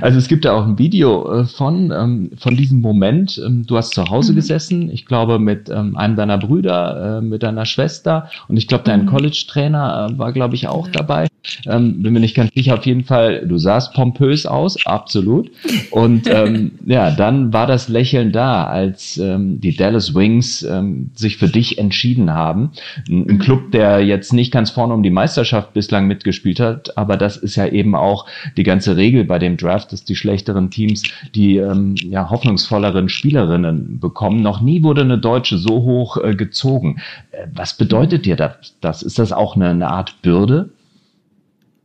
Also 0.00 0.18
es 0.18 0.26
gibt 0.26 0.44
ja 0.44 0.52
auch 0.52 0.66
ein 0.66 0.78
Video 0.78 1.32
äh, 1.32 1.44
von, 1.44 1.92
ähm, 1.92 2.32
von 2.36 2.56
diesem 2.56 2.80
Moment. 2.80 3.40
Ähm, 3.44 3.64
du 3.66 3.76
hast 3.76 3.94
zu 3.94 4.04
Hause 4.04 4.32
mhm. 4.32 4.36
gesessen, 4.36 4.90
ich 4.90 5.06
glaube 5.06 5.38
mit 5.38 5.68
ähm, 5.68 5.96
einem 5.96 6.16
deiner 6.16 6.38
Brüder, 6.38 7.18
äh, 7.18 7.20
mit 7.20 7.42
deiner 7.44 7.66
Schwester 7.66 8.28
und 8.48 8.56
ich 8.56 8.66
glaube 8.66 8.84
dein 8.84 9.02
mhm. 9.02 9.06
College-Trainer 9.06 10.10
äh, 10.10 10.18
war, 10.18 10.32
glaube 10.32 10.56
ich, 10.56 10.66
auch 10.66 10.86
ja. 10.86 10.92
dabei. 10.92 11.28
Ähm, 11.66 12.02
bin 12.02 12.12
mir 12.12 12.20
nicht 12.20 12.36
ganz 12.36 12.52
sicher, 12.54 12.74
auf 12.74 12.86
jeden 12.86 13.04
Fall, 13.04 13.46
du 13.46 13.58
sahst 13.58 13.94
pompös 13.94 14.46
aus, 14.46 14.84
absolut. 14.86 15.50
Und 15.90 16.26
ähm, 16.30 16.72
ja, 16.84 17.10
dann 17.10 17.52
war 17.52 17.66
das 17.66 17.88
Lächeln 17.88 18.32
da, 18.32 18.64
als 18.64 19.16
ähm, 19.16 19.60
die 19.60 19.76
Dallas 19.76 20.14
Wings 20.14 20.62
ähm, 20.62 21.10
sich 21.14 21.36
für 21.38 21.48
dich 21.48 21.78
entschieden 21.78 22.32
haben. 22.32 22.72
Ein, 23.08 23.28
ein 23.28 23.34
mhm. 23.34 23.38
Club, 23.38 23.72
der 23.72 24.04
jetzt 24.04 24.32
nicht 24.32 24.52
ganz 24.52 24.70
vorne 24.70 24.94
um 24.94 25.02
die 25.02 25.10
Meisterschaft 25.10 25.72
bislang 25.72 26.06
mitgespielt 26.06 26.60
hat, 26.60 26.96
aber 26.96 27.16
das 27.16 27.36
ist 27.36 27.56
ja 27.56 27.66
eben 27.66 27.94
auch 27.94 28.26
die 28.56 28.62
ganze 28.62 28.96
Regel 28.96 29.24
bei 29.24 29.38
dem 29.38 29.56
Draft, 29.56 29.92
dass 29.92 30.04
die 30.04 30.16
schlechteren 30.16 30.70
Teams 30.70 31.02
die 31.34 31.56
ähm, 31.56 31.94
ja, 31.96 32.30
hoffnungsvolleren 32.30 33.08
Spielerinnen 33.08 33.98
bekommen. 33.98 34.42
Noch 34.42 34.60
nie 34.60 34.82
wurde 34.82 35.02
eine 35.02 35.18
Deutsche 35.18 35.58
so 35.58 35.82
hoch 35.82 36.16
äh, 36.16 36.34
gezogen. 36.34 37.00
Äh, 37.30 37.46
was 37.54 37.76
bedeutet 37.76 38.26
dir 38.26 38.36
das? 38.80 39.02
Ist 39.02 39.18
das 39.18 39.32
auch 39.32 39.56
eine, 39.56 39.70
eine 39.70 39.88
Art 39.88 40.22
Bürde? 40.22 40.70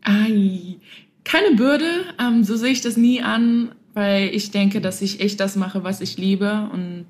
Ai, 0.05 0.77
keine 1.23 1.55
Bürde, 1.55 2.05
ähm, 2.19 2.43
so 2.43 2.55
sehe 2.55 2.71
ich 2.71 2.81
das 2.81 2.95
nie 2.95 3.21
an, 3.21 3.71
weil 3.93 4.29
ich 4.33 4.51
denke, 4.51 4.79
dass 4.79 5.01
ich 5.01 5.19
echt 5.19 5.39
das 5.39 5.55
mache, 5.55 5.83
was 5.83 5.99
ich 5.99 6.17
liebe 6.17 6.69
und 6.71 7.07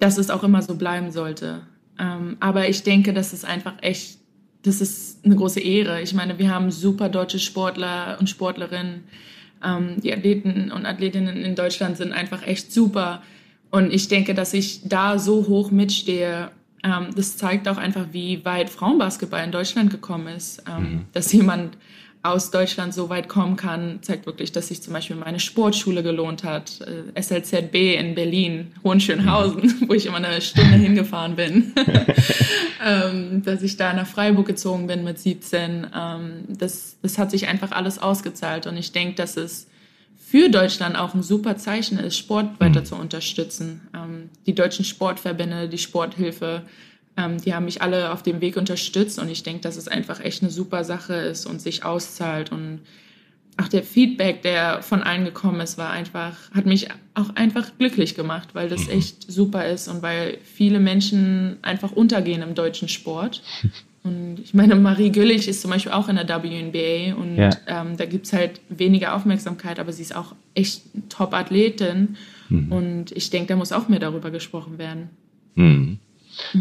dass 0.00 0.18
es 0.18 0.30
auch 0.30 0.42
immer 0.42 0.60
so 0.60 0.74
bleiben 0.74 1.12
sollte. 1.12 1.62
Ähm, 1.98 2.36
aber 2.40 2.68
ich 2.68 2.82
denke, 2.82 3.12
dass 3.12 3.32
es 3.32 3.44
einfach 3.44 3.74
echt, 3.82 4.18
das 4.62 4.80
ist 4.80 5.24
eine 5.24 5.36
große 5.36 5.60
Ehre. 5.60 6.02
Ich 6.02 6.12
meine, 6.12 6.38
wir 6.38 6.50
haben 6.50 6.72
super 6.72 7.08
deutsche 7.08 7.38
Sportler 7.38 8.16
und 8.18 8.28
Sportlerinnen. 8.28 9.04
Ähm, 9.62 10.00
die 10.02 10.12
Athleten 10.12 10.72
und 10.72 10.86
Athletinnen 10.86 11.36
in 11.36 11.54
Deutschland 11.54 11.96
sind 11.96 12.12
einfach 12.12 12.44
echt 12.44 12.72
super. 12.72 13.22
Und 13.70 13.92
ich 13.92 14.08
denke, 14.08 14.34
dass 14.34 14.54
ich 14.54 14.80
da 14.88 15.20
so 15.20 15.46
hoch 15.46 15.70
mitstehe, 15.70 16.50
ähm, 16.82 17.08
das 17.14 17.36
zeigt 17.36 17.68
auch 17.68 17.76
einfach, 17.76 18.06
wie 18.10 18.44
weit 18.44 18.70
Frauenbasketball 18.70 19.44
in 19.44 19.52
Deutschland 19.52 19.90
gekommen 19.90 20.26
ist. 20.28 20.64
Ähm, 20.68 20.82
mhm. 20.82 21.04
Dass 21.12 21.32
jemand 21.32 21.78
aus 22.24 22.50
Deutschland 22.50 22.94
so 22.94 23.10
weit 23.10 23.28
kommen 23.28 23.56
kann, 23.56 23.98
zeigt 24.00 24.24
wirklich, 24.24 24.50
dass 24.50 24.68
sich 24.68 24.82
zum 24.82 24.94
Beispiel 24.94 25.14
meine 25.14 25.38
Sportschule 25.38 26.02
gelohnt 26.02 26.42
hat. 26.42 26.80
Äh, 26.80 27.22
SLZB 27.22 27.96
in 27.98 28.14
Berlin, 28.14 28.72
Hohenschönhausen, 28.82 29.62
mhm. 29.62 29.84
wo 29.88 29.92
ich 29.92 30.06
immer 30.06 30.16
eine 30.16 30.40
Stunde 30.40 30.76
hingefahren 30.76 31.36
bin. 31.36 31.74
ähm, 32.84 33.42
dass 33.44 33.62
ich 33.62 33.76
da 33.76 33.92
nach 33.92 34.06
Freiburg 34.06 34.46
gezogen 34.46 34.86
bin 34.86 35.04
mit 35.04 35.18
17. 35.18 35.86
Ähm, 35.94 36.44
das, 36.48 36.96
das 37.02 37.18
hat 37.18 37.30
sich 37.30 37.46
einfach 37.46 37.72
alles 37.72 37.98
ausgezahlt. 37.98 38.66
Und 38.66 38.78
ich 38.78 38.92
denke, 38.92 39.16
dass 39.16 39.36
es 39.36 39.66
für 40.16 40.48
Deutschland 40.48 40.96
auch 40.96 41.12
ein 41.12 41.22
super 41.22 41.58
Zeichen 41.58 41.98
ist, 41.98 42.16
Sport 42.16 42.58
weiter 42.58 42.80
mhm. 42.80 42.86
zu 42.86 42.94
unterstützen. 42.96 43.82
Ähm, 43.94 44.30
die 44.46 44.54
deutschen 44.54 44.86
Sportverbände, 44.86 45.68
die 45.68 45.76
Sporthilfe, 45.76 46.62
ähm, 47.16 47.40
die 47.40 47.54
haben 47.54 47.64
mich 47.64 47.82
alle 47.82 48.12
auf 48.12 48.22
dem 48.22 48.40
Weg 48.40 48.56
unterstützt 48.56 49.18
und 49.18 49.28
ich 49.28 49.42
denke, 49.42 49.62
dass 49.62 49.76
es 49.76 49.88
einfach 49.88 50.20
echt 50.20 50.42
eine 50.42 50.50
super 50.50 50.84
Sache 50.84 51.14
ist 51.14 51.46
und 51.46 51.60
sich 51.60 51.84
auszahlt. 51.84 52.50
Und 52.50 52.80
auch 53.56 53.68
der 53.68 53.84
Feedback, 53.84 54.42
der 54.42 54.82
von 54.82 55.02
allen 55.02 55.24
gekommen 55.24 55.60
ist, 55.60 55.78
war 55.78 55.90
einfach, 55.90 56.50
hat 56.52 56.66
mich 56.66 56.88
auch 57.14 57.34
einfach 57.36 57.70
glücklich 57.78 58.16
gemacht, 58.16 58.50
weil 58.54 58.68
das 58.68 58.86
mhm. 58.86 58.98
echt 58.98 59.30
super 59.30 59.66
ist 59.66 59.86
und 59.88 60.02
weil 60.02 60.38
viele 60.42 60.80
Menschen 60.80 61.58
einfach 61.62 61.92
untergehen 61.92 62.42
im 62.42 62.54
deutschen 62.54 62.88
Sport. 62.88 63.42
Und 64.02 64.40
ich 64.42 64.52
meine, 64.52 64.74
Marie 64.74 65.10
Güllich 65.10 65.48
ist 65.48 65.62
zum 65.62 65.70
Beispiel 65.70 65.92
auch 65.92 66.08
in 66.08 66.16
der 66.16 66.28
WNBA 66.28 67.14
und 67.14 67.36
ja. 67.36 67.50
ähm, 67.66 67.96
da 67.96 68.04
gibt 68.04 68.26
es 68.26 68.34
halt 68.34 68.60
weniger 68.68 69.14
Aufmerksamkeit, 69.14 69.78
aber 69.78 69.92
sie 69.92 70.02
ist 70.02 70.14
auch 70.14 70.34
echt 70.54 70.82
Top-Athletin. 71.08 72.16
Mhm. 72.50 72.72
Und 72.72 73.12
ich 73.12 73.30
denke, 73.30 73.48
da 73.48 73.56
muss 73.56 73.72
auch 73.72 73.88
mehr 73.88 74.00
darüber 74.00 74.30
gesprochen 74.30 74.76
werden. 74.76 75.08
Mhm. 75.54 76.00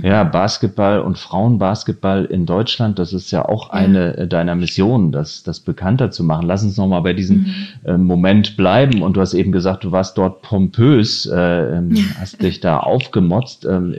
Ja, 0.02 0.24
Basketball 0.24 1.00
und 1.00 1.18
Frauenbasketball 1.18 2.26
in 2.26 2.46
Deutschland, 2.46 3.00
das 3.00 3.14
ist 3.14 3.32
ja 3.32 3.46
auch 3.46 3.70
eine 3.70 4.18
ja. 4.18 4.26
deiner 4.26 4.56
Missionen, 4.56 5.12
das, 5.12 5.44
das 5.44 5.60
bekannter 5.60 6.12
zu 6.12 6.24
machen. 6.24 6.48
Lass 6.48 6.64
uns 6.64 6.78
nochmal 6.78 7.02
bei 7.02 7.14
diesem 7.14 7.38
mhm. 7.38 7.56
äh, 7.86 7.98
Moment 7.98 8.58
bleiben. 8.58 9.02
Und 9.02 9.16
du 9.16 9.22
hast 9.22 9.34
eben 9.34 9.52
gesagt, 9.52 9.84
du 9.84 9.92
warst 9.92 10.18
dort 10.18 10.42
pompös, 10.42 11.26
äh, 11.26 11.78
ähm, 11.78 11.96
hast 12.20 12.42
dich 12.42 12.60
da 12.60 12.80
aufgemotzt. 12.80 13.66
Ähm, 13.66 13.96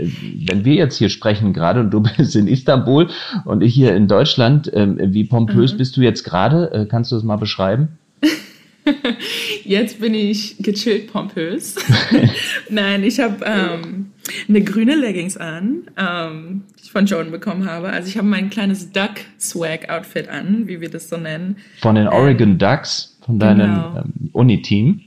wenn 0.47 0.65
wir 0.65 0.75
jetzt 0.75 0.97
hier 0.97 1.09
sprechen 1.09 1.53
gerade 1.53 1.81
und 1.81 1.91
du 1.91 2.01
bist 2.17 2.37
in 2.37 2.47
Istanbul 2.47 3.09
und 3.45 3.63
ich 3.63 3.75
hier 3.75 3.95
in 3.95 4.09
Deutschland, 4.09 4.73
äh, 4.73 5.13
wie 5.13 5.25
pompös 5.25 5.75
mhm. 5.75 5.79
bist 5.79 5.97
du 5.97 6.01
jetzt 6.01 6.25
gerade? 6.25 6.73
Äh, 6.73 6.87
kannst 6.87 7.13
du 7.13 7.17
das 7.17 7.25
mal 7.25 7.37
beschreiben? 7.37 7.99
Jetzt 9.65 10.01
bin 10.01 10.15
ich 10.15 10.57
gechillt 10.59 11.13
pompös. 11.13 11.77
Nein, 12.69 13.03
ich 13.03 13.21
habe 13.21 13.45
ähm, 13.45 14.13
eine 14.49 14.63
grüne 14.63 14.95
Leggings 14.95 15.37
an, 15.37 15.83
ähm, 15.97 16.63
die 16.79 16.85
ich 16.85 16.93
von 16.93 17.07
Jordan 17.07 17.33
bekommen 17.33 17.69
habe. 17.69 17.89
Also 17.89 18.09
ich 18.09 18.19
habe 18.19 18.27
mein 18.27 18.51
kleines 18.51 18.93
Duck-Swag-Outfit 18.93 20.29
an, 20.29 20.69
wie 20.69 20.81
wir 20.81 20.91
das 20.91 21.09
so 21.09 21.17
nennen. 21.17 21.57
Von 21.81 21.95
den 21.95 22.09
Oregon 22.09 22.51
ähm, 22.51 22.59
Ducks, 22.59 23.19
von 23.25 23.39
deinem 23.39 23.75
genau. 23.75 23.97
ähm, 23.99 24.31
Uni-Team. 24.33 25.01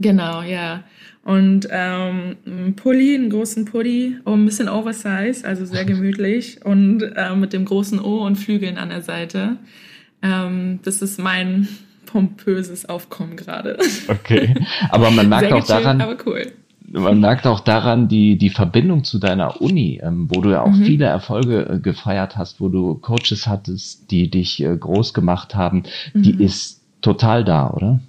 Genau, 0.00 0.42
ja. 0.42 0.84
Und 1.24 1.68
ähm, 1.70 2.36
ein 2.46 2.74
Pulli, 2.76 3.14
einen 3.14 3.28
großen 3.28 3.66
Pulli, 3.66 4.16
oh, 4.24 4.32
ein 4.32 4.46
bisschen 4.46 4.68
oversized, 4.68 5.44
also 5.44 5.66
sehr 5.66 5.84
gemütlich. 5.86 6.64
und 6.64 7.02
äh, 7.02 7.34
mit 7.34 7.52
dem 7.52 7.64
großen 7.64 8.00
O 8.00 8.24
und 8.24 8.36
Flügeln 8.36 8.78
an 8.78 8.88
der 8.88 9.02
Seite. 9.02 9.58
Ähm, 10.22 10.80
das 10.82 11.02
ist 11.02 11.18
mein 11.18 11.68
pompöses 12.08 12.88
Aufkommen 12.88 13.36
gerade. 13.36 13.78
Okay, 14.08 14.54
aber 14.90 15.10
man 15.10 15.28
merkt 15.30 15.52
auch 15.52 15.66
daran, 15.66 16.00
aber 16.00 16.16
cool 16.26 16.52
man 16.90 17.20
merkt 17.20 17.46
auch 17.46 17.60
daran 17.60 18.08
die, 18.08 18.38
die 18.38 18.50
Verbindung 18.50 19.04
zu 19.04 19.18
deiner 19.18 19.60
Uni, 19.60 20.00
ähm, 20.02 20.28
wo 20.30 20.40
du 20.40 20.50
ja 20.50 20.62
auch 20.62 20.72
mhm. 20.72 20.84
viele 20.84 21.04
Erfolge 21.04 21.68
äh, 21.68 21.78
gefeiert 21.78 22.36
hast, 22.36 22.60
wo 22.60 22.68
du 22.68 22.94
Coaches 22.94 23.46
hattest, 23.46 24.10
die 24.10 24.30
dich 24.30 24.62
äh, 24.62 24.76
groß 24.76 25.14
gemacht 25.14 25.54
haben, 25.54 25.82
mhm. 26.14 26.22
die 26.22 26.42
ist 26.42 26.82
total 27.02 27.44
da, 27.44 27.70
oder? 27.70 28.00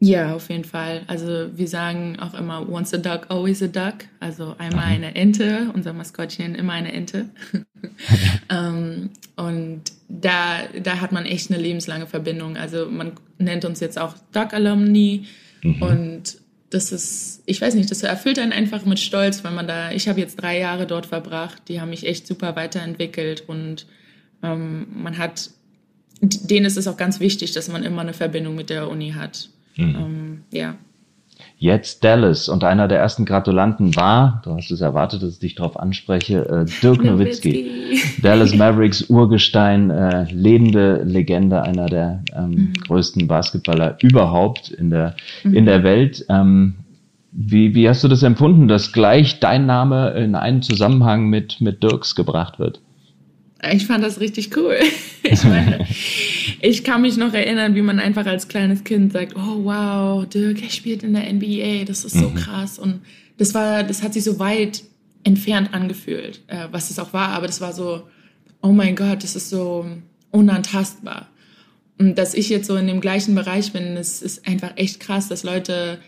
Ja, 0.00 0.34
auf 0.34 0.48
jeden 0.48 0.64
Fall. 0.64 1.02
Also 1.08 1.48
wir 1.56 1.66
sagen 1.66 2.18
auch 2.20 2.34
immer, 2.34 2.68
once 2.68 2.94
a 2.94 2.98
duck, 2.98 3.26
always 3.30 3.62
a 3.62 3.66
duck. 3.66 4.04
Also 4.20 4.54
einmal 4.58 4.86
mhm. 4.86 4.92
eine 4.92 5.14
Ente, 5.16 5.70
unser 5.74 5.92
Maskottchen 5.92 6.54
immer 6.54 6.74
eine 6.74 6.92
Ente. 6.92 7.26
ähm, 8.48 9.10
und 9.36 9.82
da, 10.08 10.60
da 10.80 11.00
hat 11.00 11.10
man 11.10 11.26
echt 11.26 11.50
eine 11.50 11.60
lebenslange 11.60 12.06
Verbindung. 12.06 12.56
Also 12.56 12.86
man 12.86 13.12
nennt 13.38 13.64
uns 13.64 13.80
jetzt 13.80 13.98
auch 13.98 14.14
Duck 14.32 14.54
Alumni 14.54 15.26
mhm. 15.62 15.82
und 15.82 16.38
das 16.70 16.92
ist, 16.92 17.42
ich 17.46 17.60
weiß 17.60 17.74
nicht, 17.74 17.90
das 17.90 18.02
erfüllt 18.02 18.38
einen 18.38 18.52
einfach 18.52 18.84
mit 18.84 19.00
Stolz, 19.00 19.42
wenn 19.42 19.54
man 19.54 19.66
da, 19.66 19.90
ich 19.90 20.08
habe 20.08 20.20
jetzt 20.20 20.36
drei 20.36 20.58
Jahre 20.58 20.86
dort 20.86 21.06
verbracht, 21.06 21.62
die 21.68 21.80
haben 21.80 21.90
mich 21.90 22.06
echt 22.06 22.26
super 22.26 22.56
weiterentwickelt 22.56 23.44
und 23.48 23.86
ähm, 24.42 24.86
man 24.94 25.16
hat, 25.16 25.50
denen 26.20 26.66
ist 26.66 26.76
es 26.76 26.86
auch 26.86 26.98
ganz 26.98 27.20
wichtig, 27.20 27.52
dass 27.52 27.68
man 27.68 27.84
immer 27.84 28.02
eine 28.02 28.12
Verbindung 28.12 28.54
mit 28.54 28.70
der 28.70 28.88
Uni 28.88 29.12
hat. 29.12 29.48
Mhm. 29.78 29.96
Ähm, 29.96 30.42
ja. 30.52 30.74
Jetzt 31.56 32.04
Dallas 32.04 32.48
und 32.48 32.62
einer 32.62 32.86
der 32.86 32.98
ersten 32.98 33.24
Gratulanten 33.24 33.96
war, 33.96 34.42
du 34.44 34.54
hast 34.54 34.70
es 34.70 34.80
erwartet, 34.80 35.22
dass 35.22 35.34
ich 35.34 35.38
dich 35.40 35.54
darauf 35.56 35.78
anspreche, 35.78 36.48
äh, 36.48 36.64
Dirk 36.82 37.02
Nowitzki. 37.02 37.98
Dallas 38.22 38.54
Mavericks 38.56 39.02
Urgestein, 39.08 39.90
äh, 39.90 40.24
lebende 40.32 41.02
Legende, 41.04 41.62
einer 41.62 41.86
der 41.86 42.22
ähm, 42.36 42.50
mhm. 42.50 42.72
größten 42.86 43.26
Basketballer 43.26 43.98
überhaupt 44.02 44.70
in 44.70 44.90
der, 44.90 45.16
mhm. 45.42 45.54
in 45.54 45.66
der 45.66 45.82
Welt. 45.82 46.24
Ähm, 46.28 46.76
wie, 47.32 47.74
wie 47.74 47.88
hast 47.88 48.04
du 48.04 48.08
das 48.08 48.22
empfunden, 48.22 48.68
dass 48.68 48.92
gleich 48.92 49.40
dein 49.40 49.66
Name 49.66 50.10
in 50.10 50.34
einen 50.34 50.62
Zusammenhang 50.62 51.28
mit, 51.28 51.60
mit 51.60 51.82
Dirks 51.82 52.14
gebracht 52.14 52.58
wird? 52.58 52.80
Ich 53.72 53.86
fand 53.86 54.04
das 54.04 54.20
richtig 54.20 54.56
cool. 54.56 54.78
Ich 55.30 55.44
meine, 55.44 55.86
ich 56.62 56.84
kann 56.84 57.02
mich 57.02 57.18
noch 57.18 57.34
erinnern, 57.34 57.74
wie 57.74 57.82
man 57.82 57.98
einfach 57.98 58.24
als 58.24 58.48
kleines 58.48 58.82
Kind 58.84 59.12
sagt, 59.12 59.36
oh 59.36 59.64
wow, 59.64 60.26
Dirk, 60.26 60.62
er 60.62 60.70
spielt 60.70 61.02
in 61.02 61.12
der 61.12 61.30
NBA, 61.30 61.84
das 61.84 62.06
ist 62.06 62.16
so 62.16 62.30
mhm. 62.30 62.34
krass. 62.34 62.78
Und 62.78 63.02
das 63.36 63.52
war, 63.52 63.82
das 63.82 64.02
hat 64.02 64.14
sich 64.14 64.24
so 64.24 64.38
weit 64.38 64.84
entfernt 65.24 65.74
angefühlt, 65.74 66.40
äh, 66.46 66.68
was 66.70 66.90
es 66.90 66.98
auch 66.98 67.12
war, 67.12 67.30
aber 67.30 67.46
das 67.46 67.60
war 67.60 67.74
so, 67.74 68.04
oh 68.62 68.72
mein 68.72 68.96
Gott, 68.96 69.22
das 69.22 69.36
ist 69.36 69.50
so 69.50 69.84
unantastbar. 70.30 71.28
Und 71.98 72.16
dass 72.16 72.32
ich 72.32 72.48
jetzt 72.48 72.68
so 72.68 72.76
in 72.76 72.86
dem 72.86 73.00
gleichen 73.02 73.34
Bereich 73.34 73.72
bin, 73.72 73.96
das 73.96 74.22
ist 74.22 74.46
einfach 74.46 74.72
echt 74.76 75.00
krass, 75.00 75.28
dass 75.28 75.42
Leute 75.42 75.98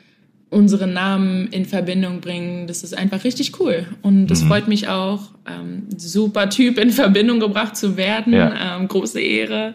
unsere 0.51 0.89
Namen 0.89 1.47
in 1.49 1.65
Verbindung 1.65 2.21
bringen. 2.21 2.67
Das 2.67 2.83
ist 2.83 2.97
einfach 2.97 3.25
richtig 3.25 3.59
cool. 3.61 3.87
Und 4.03 4.27
das 4.27 4.43
mhm. 4.43 4.49
freut 4.49 4.69
mich 4.69 4.89
auch. 4.89 5.31
Ähm, 5.49 5.85
super 5.97 6.51
Typ 6.51 6.77
in 6.79 6.91
Verbindung 6.91 7.39
gebracht 7.39 7.77
zu 7.77 7.97
werden. 7.97 8.33
Ja. 8.33 8.77
Ähm, 8.77 8.89
große 8.89 9.21
Ehre. 9.21 9.75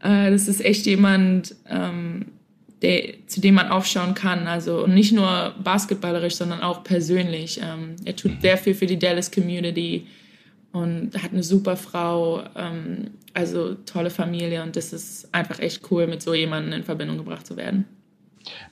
Äh, 0.00 0.30
das 0.30 0.46
ist 0.46 0.64
echt 0.64 0.86
jemand, 0.86 1.56
ähm, 1.68 2.26
der, 2.82 3.14
zu 3.26 3.40
dem 3.40 3.56
man 3.56 3.68
aufschauen 3.68 4.14
kann. 4.14 4.46
Also 4.46 4.84
und 4.84 4.94
nicht 4.94 5.12
nur 5.12 5.54
basketballerisch, 5.62 6.36
sondern 6.36 6.60
auch 6.60 6.84
persönlich. 6.84 7.60
Ähm, 7.60 7.96
er 8.04 8.14
tut 8.14 8.36
mhm. 8.36 8.40
sehr 8.40 8.56
viel 8.58 8.74
für 8.74 8.86
die 8.86 8.98
Dallas 8.98 9.30
Community. 9.32 10.06
und 10.72 11.20
hat 11.20 11.32
eine 11.32 11.42
super 11.42 11.76
Frau, 11.76 12.44
ähm, 12.54 13.10
also 13.34 13.74
tolle 13.86 14.10
Familie 14.10 14.62
und 14.62 14.76
das 14.76 14.92
ist 14.92 15.34
einfach 15.34 15.58
echt 15.58 15.90
cool, 15.90 16.06
mit 16.06 16.22
so 16.22 16.32
jemandem 16.34 16.74
in 16.74 16.84
Verbindung 16.84 17.16
gebracht 17.16 17.46
zu 17.46 17.56
werden. 17.56 17.86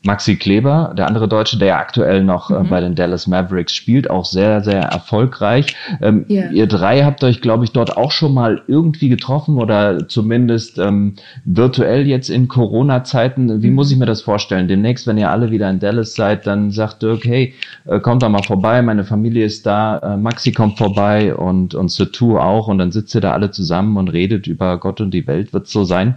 Maxi 0.05 0.37
Kleber, 0.37 0.93
der 0.97 1.07
andere 1.07 1.29
Deutsche, 1.29 1.59
der 1.59 1.79
aktuell 1.79 2.23
noch 2.23 2.51
äh, 2.51 2.59
mhm. 2.59 2.67
äh, 2.67 2.69
bei 2.69 2.81
den 2.81 2.95
Dallas 2.95 3.27
Mavericks 3.27 3.75
spielt, 3.75 4.11
auch 4.11 4.25
sehr, 4.25 4.63
sehr 4.63 4.83
erfolgreich. 4.83 5.75
Ähm, 6.03 6.27
yeah. 6.29 6.51
Ihr 6.51 6.67
drei 6.67 7.05
habt 7.05 7.25
euch, 7.25 7.41
glaube 7.41 7.65
ich, 7.65 7.73
dort 7.73 7.97
auch 7.97 8.11
schon 8.11 8.35
mal 8.35 8.63
irgendwie 8.67 9.09
getroffen 9.09 9.59
oder 9.59 10.07
zumindest 10.09 10.79
ähm, 10.79 11.15
virtuell 11.45 12.07
jetzt 12.07 12.29
in 12.29 12.49
Corona-Zeiten. 12.49 13.63
Wie 13.63 13.71
mhm. 13.71 13.75
muss 13.75 13.91
ich 13.91 13.97
mir 13.97 14.07
das 14.07 14.23
vorstellen? 14.23 14.69
Demnächst, 14.69 15.07
wenn 15.07 15.19
ihr 15.19 15.31
alle 15.31 15.51
wieder 15.51 15.71
in 15.71 15.81
Dallas 15.81 16.15
seid, 16.15 16.47
dann 16.47 16.71
sagt 16.71 17.03
Dirk, 17.03 17.25
hey, 17.25 17.55
äh, 17.87 18.01
kommt 18.01 18.23
doch 18.23 18.29
mal 18.29 18.43
vorbei, 18.43 18.83
meine 18.83 19.05
Familie 19.05 19.47
ist 19.47 19.65
da, 19.65 19.99
äh, 19.99 20.17
Maxi 20.17 20.53
kommt 20.53 20.77
vorbei 20.77 21.35
und, 21.35 21.75
und 21.75 21.91
Satu 21.91 22.39
auch 22.39 22.69
und 22.69 22.79
dann 22.79 22.93
sitzt 22.93 23.15
ihr 23.15 23.21
da 23.21 23.33
alle 23.33 23.51
zusammen 23.51 23.97
und 23.97 24.09
redet 24.09 24.47
über 24.47 24.79
Gott 24.79 25.01
und 25.01 25.13
die 25.13 25.27
Welt. 25.27 25.53
Wird 25.53 25.67
so 25.67 25.85
sein? 25.85 26.17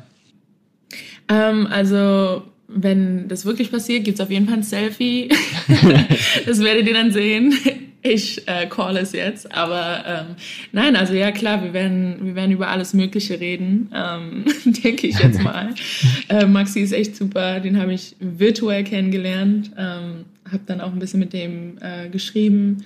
Ähm, 1.29 1.67
also 1.71 2.43
wenn 2.67 3.27
das 3.27 3.45
wirklich 3.45 3.71
passiert, 3.71 4.03
gibt 4.03 4.19
es 4.19 4.23
auf 4.23 4.29
jeden 4.29 4.47
Fall 4.47 4.57
ein 4.57 4.63
Selfie. 4.63 5.29
das 6.45 6.59
werdet 6.59 6.87
ihr 6.87 6.93
dann 6.93 7.11
sehen. 7.11 7.53
Ich 8.01 8.47
äh, 8.47 8.67
call 8.67 8.97
es 8.97 9.11
jetzt. 9.11 9.51
Aber 9.53 10.03
ähm, 10.05 10.35
nein, 10.71 10.95
also 10.95 11.13
ja 11.13 11.31
klar, 11.31 11.63
wir 11.63 11.73
werden, 11.73 12.17
wir 12.21 12.35
werden 12.35 12.51
über 12.51 12.69
alles 12.69 12.93
Mögliche 12.93 13.39
reden, 13.39 13.91
ähm, 13.93 14.45
denke 14.83 15.07
ich 15.07 15.19
jetzt 15.19 15.41
mal. 15.41 15.73
äh, 16.29 16.45
Maxi 16.45 16.81
ist 16.81 16.93
echt 16.93 17.15
super, 17.15 17.59
den 17.59 17.79
habe 17.79 17.93
ich 17.93 18.15
virtuell 18.19 18.83
kennengelernt, 18.83 19.71
ähm, 19.77 20.25
habe 20.49 20.63
dann 20.65 20.81
auch 20.81 20.91
ein 20.91 20.99
bisschen 20.99 21.19
mit 21.19 21.33
dem 21.33 21.77
äh, 21.81 22.09
geschrieben 22.09 22.85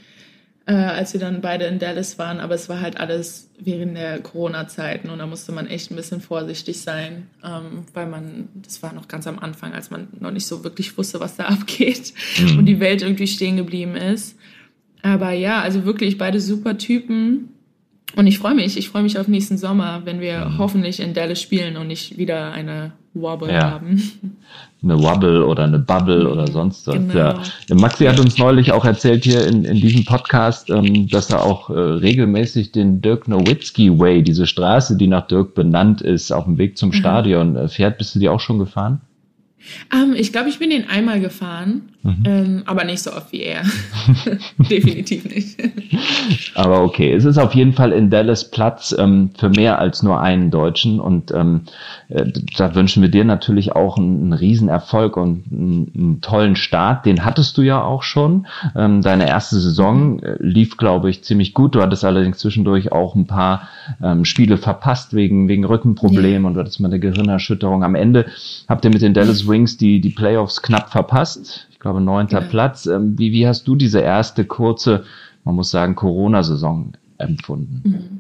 äh, 0.72 0.76
als 0.76 1.12
wir 1.12 1.20
dann 1.20 1.42
beide 1.42 1.66
in 1.66 1.80
Dallas 1.80 2.18
waren. 2.18 2.40
Aber 2.40 2.56
es 2.56 2.70
war 2.70 2.80
halt 2.80 2.98
alles 2.98 3.50
während 3.60 3.98
der 3.98 4.20
Corona-Zeiten 4.22 5.10
und 5.10 5.20
da 5.20 5.28
musste 5.28 5.52
man 5.52 5.68
echt 5.68 5.92
ein 5.92 5.98
bisschen 5.98 6.22
vorsichtig 6.22 6.80
sein, 6.80 7.28
ähm, 7.44 7.84
weil 7.94 8.08
man, 8.08 8.48
das 8.56 8.82
war 8.82 8.94
noch 8.94 9.10
ganz 9.10 9.28
am 9.28 9.38
Anfang, 9.38 9.74
als 9.74 9.92
man 9.92 10.08
noch 10.18 10.32
nicht 10.32 10.48
so 10.48 10.64
wirklich 10.64 10.98
wusste, 10.98 11.20
was 11.20 11.36
da 11.36 11.46
abgeht 11.48 12.14
mhm. 12.40 12.60
und 12.60 12.66
die 12.66 12.80
Welt 12.80 13.02
irgendwie 13.02 13.28
stehen 13.28 13.58
geblieben 13.58 13.98
ist. 13.98 14.38
Aber 15.02 15.32
ja, 15.32 15.62
also 15.62 15.84
wirklich 15.84 16.18
beide 16.18 16.40
super 16.40 16.78
Typen. 16.78 17.50
Und 18.16 18.28
ich 18.28 18.40
freue 18.40 18.56
mich, 18.56 18.78
ich 18.78 18.90
freue 18.90 19.04
mich 19.04 19.20
auf 19.20 19.28
nächsten 19.28 19.58
Sommer, 19.58 20.04
wenn 20.06 20.22
wir 20.22 20.46
mhm. 20.46 20.58
hoffentlich 20.58 21.02
in 21.02 21.14
Dallas 21.14 21.42
spielen 21.42 21.76
und 21.76 21.88
nicht 21.88 22.18
wieder 22.18 22.54
eine 22.54 22.94
Wobble 23.14 23.52
ja. 23.52 23.72
haben. 23.72 24.02
Eine 24.84 24.98
Wobble 25.00 25.46
oder 25.46 25.66
eine 25.66 25.78
Bubble 25.78 26.28
oder 26.28 26.48
sonst 26.48 26.88
was. 26.88 26.96
Genau. 26.96 27.14
Ja. 27.14 27.44
Maxi 27.76 28.06
hat 28.06 28.20
uns 28.20 28.40
neulich 28.40 28.72
auch 28.72 28.84
erzählt 28.84 29.26
hier 29.26 29.46
in, 29.46 29.64
in 29.64 29.76
diesem 29.76 30.06
Podcast, 30.06 30.72
ähm, 30.72 31.08
dass 31.08 31.30
er 31.30 31.44
auch 31.44 31.70
äh, 31.70 31.74
regelmäßig 31.74 32.72
den 32.72 33.00
Dirk 33.00 33.28
Nowitzki 33.28 34.00
Way, 34.00 34.24
diese 34.24 34.48
Straße, 34.48 34.98
die 34.98 35.06
nach 35.06 35.28
Dirk 35.28 35.54
benannt 35.54 36.02
ist, 36.02 36.32
auf 36.32 36.46
dem 36.46 36.58
Weg 36.58 36.80
zum 36.80 36.90
mhm. 36.90 36.94
Stadion 36.94 37.56
äh, 37.56 37.68
fährt. 37.68 38.00
Bist 38.00 38.16
du 38.16 38.20
die 38.20 38.28
auch 38.28 38.40
schon 38.40 38.58
gefahren? 38.58 39.02
Um, 39.94 40.14
ähm, 40.14 40.16
ich 40.18 40.32
glaube, 40.32 40.50
ich 40.50 40.58
bin 40.58 40.72
den 40.72 40.90
einmal 40.90 41.20
gefahren, 41.20 41.91
mhm. 42.04 42.24
ähm, 42.26 42.64
aber 42.66 42.84
nicht 42.84 43.02
so 43.02 43.12
oft 43.12 43.32
wie 43.32 43.44
er. 43.44 43.64
Definitiv 44.58 45.26
nicht. 45.26 45.58
aber 46.56 46.84
okay, 46.84 47.14
es 47.14 47.26
ist 47.26 47.38
auf 47.38 47.54
jeden 47.54 47.74
Fall 47.74 47.92
in 47.92 48.10
Dallas 48.10 48.50
Platz 48.50 48.96
ähm, 48.98 49.32
für 49.38 49.50
mehr 49.50 49.80
als 49.80 50.04
nur 50.04 50.20
einen 50.20 50.52
Deutschen 50.52 51.00
und 51.00 51.32
ähm, 51.32 51.62
äh, 52.10 52.26
da 52.58 52.76
wünschen 52.76 53.02
wir 53.02 53.10
dir 53.10 53.26
natürlich 53.26 53.74
auch 53.74 53.98
einen, 53.98 54.22
einen 54.22 54.34
Riesenerfolg 54.34 55.18
und 55.18 55.46
einen, 55.52 55.92
einen, 55.96 56.22
tollen 56.22 56.56
Start. 56.56 57.06
Den 57.06 57.26
hattest 57.26 57.58
du 57.58 57.62
ja 57.62 57.82
auch 57.84 58.04
schon. 58.04 58.48
Ähm, 58.76 59.02
deine 59.02 59.28
erste 59.28 59.60
Saison 59.60 60.20
äh, 60.20 60.36
lief, 60.40 60.78
glaube 60.78 61.10
ich, 61.10 61.24
ziemlich 61.24 61.54
gut. 61.54 61.76
Du 61.76 61.82
hattest 61.82 62.04
allerdings 62.04 62.38
zwischendurch 62.40 62.92
auch 62.92 63.16
ein 63.16 63.28
paar 63.28 63.68
ähm, 64.04 64.26
Spiele 64.26 64.58
verpasst 64.58 65.14
wegen, 65.14 65.48
wegen 65.48 65.66
Rückenproblemen 65.66 66.44
ja. 66.44 66.48
und 66.48 66.54
du 66.56 66.60
hattest 66.60 66.80
mal 66.80 66.90
eine 66.90 67.00
Gehirnerschütterung. 67.00 67.84
Am 67.84 67.96
Ende 67.96 68.26
habt 68.68 68.86
ihr 68.86 68.92
mit 68.92 69.02
den 69.02 69.14
Dallas 69.14 69.48
Wings 69.48 69.78
die, 69.78 70.02
die 70.02 70.10
Playoffs 70.10 70.62
knapp 70.62 70.92
verpasst. 70.92 71.68
Ich 71.82 71.84
glaube, 71.84 72.00
neunter 72.00 72.42
ja. 72.42 72.48
Platz. 72.48 72.86
Ähm, 72.86 73.18
wie, 73.18 73.32
wie 73.32 73.48
hast 73.48 73.68
du 73.68 73.76
diese 73.76 74.02
erste 74.02 74.46
kurze, 74.46 75.04
man 75.44 75.56
muss 75.56 75.72
sagen, 75.72 75.96
Corona-Saison 75.96 76.94
empfunden? 77.18 77.82
Mhm. 77.84 78.20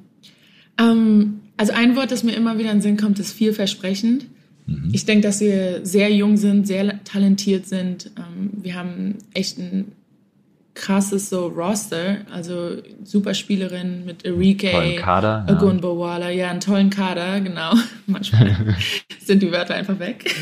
Ähm, 0.80 1.40
also 1.58 1.72
ein 1.74 1.96
Wort, 1.96 2.10
das 2.10 2.24
mir 2.24 2.32
immer 2.32 2.58
wieder 2.58 2.72
in 2.72 2.78
den 2.78 2.82
Sinn 2.82 2.98
kommt, 2.98 3.20
ist 3.20 3.34
vielversprechend. 3.34 4.26
Mhm. 4.66 4.90
Ich 4.94 5.06
denke, 5.06 5.28
dass 5.28 5.42
wir 5.42 5.86
sehr 5.86 6.12
jung 6.12 6.38
sind, 6.38 6.66
sehr 6.66 7.04
talentiert 7.04 7.68
sind. 7.68 8.10
Ähm, 8.18 8.50
wir 8.64 8.74
haben 8.74 9.20
echt 9.36 9.60
ein 9.60 9.92
krasses 10.82 11.30
so 11.30 11.48
Roster, 11.48 12.18
also 12.32 12.78
super 13.04 13.34
Spielerin 13.34 14.04
mit 14.06 14.26
Enrique, 14.26 14.72
tollen 14.72 14.96
Kader, 14.98 15.46
ja. 15.48 16.30
Ja, 16.30 16.50
einen 16.50 16.60
tollen 16.60 16.90
Kader, 16.90 17.40
genau. 17.40 17.74
Manchmal 18.08 18.76
sind 19.24 19.44
die 19.44 19.52
Wörter 19.52 19.76
einfach 19.76 20.00
weg. 20.00 20.36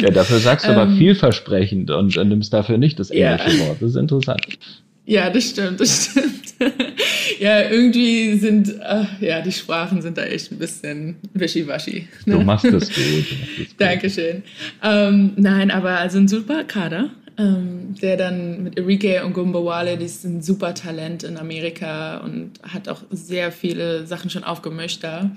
ja, 0.00 0.10
dafür 0.10 0.38
sagst 0.38 0.66
du 0.66 0.70
aber 0.70 0.84
ähm, 0.84 0.96
vielversprechend 0.96 1.90
und 1.90 2.16
nimmst 2.16 2.52
dafür 2.52 2.78
nicht 2.78 2.98
das 2.98 3.10
englische 3.10 3.58
ja. 3.58 3.66
Wort. 3.66 3.76
Das 3.80 3.90
ist 3.90 3.96
interessant. 3.96 4.46
Ja, 5.06 5.28
das 5.28 5.50
stimmt, 5.50 5.80
das 5.80 6.10
stimmt. 6.10 6.54
ja, 7.40 7.68
irgendwie 7.68 8.34
sind, 8.34 8.68
äh, 8.68 9.04
ja, 9.20 9.40
die 9.40 9.50
Sprachen 9.50 10.02
sind 10.02 10.18
da 10.18 10.22
echt 10.22 10.52
ein 10.52 10.58
bisschen 10.58 11.16
wischiwaschi. 11.32 12.06
Ne? 12.26 12.34
Du 12.34 12.40
machst 12.42 12.66
das 12.66 12.88
gut. 12.88 13.24
Dankeschön. 13.78 14.42
Ähm, 14.82 15.32
nein, 15.36 15.70
aber 15.70 15.98
also 15.98 16.18
ein 16.18 16.28
super 16.28 16.64
Kader 16.64 17.10
ähm, 17.40 17.94
der 18.02 18.16
dann 18.18 18.64
mit 18.64 18.78
Enrique 18.78 19.24
und 19.24 19.32
Gumbawale, 19.32 19.96
die 19.96 20.04
ist 20.04 20.24
ein 20.24 20.42
super 20.42 20.74
Talent 20.74 21.22
in 21.22 21.38
Amerika 21.38 22.18
und 22.18 22.60
hat 22.62 22.88
auch 22.88 23.02
sehr 23.10 23.50
viele 23.50 24.06
Sachen 24.06 24.28
schon 24.28 24.44
aufgemischt 24.44 25.02
da. 25.02 25.30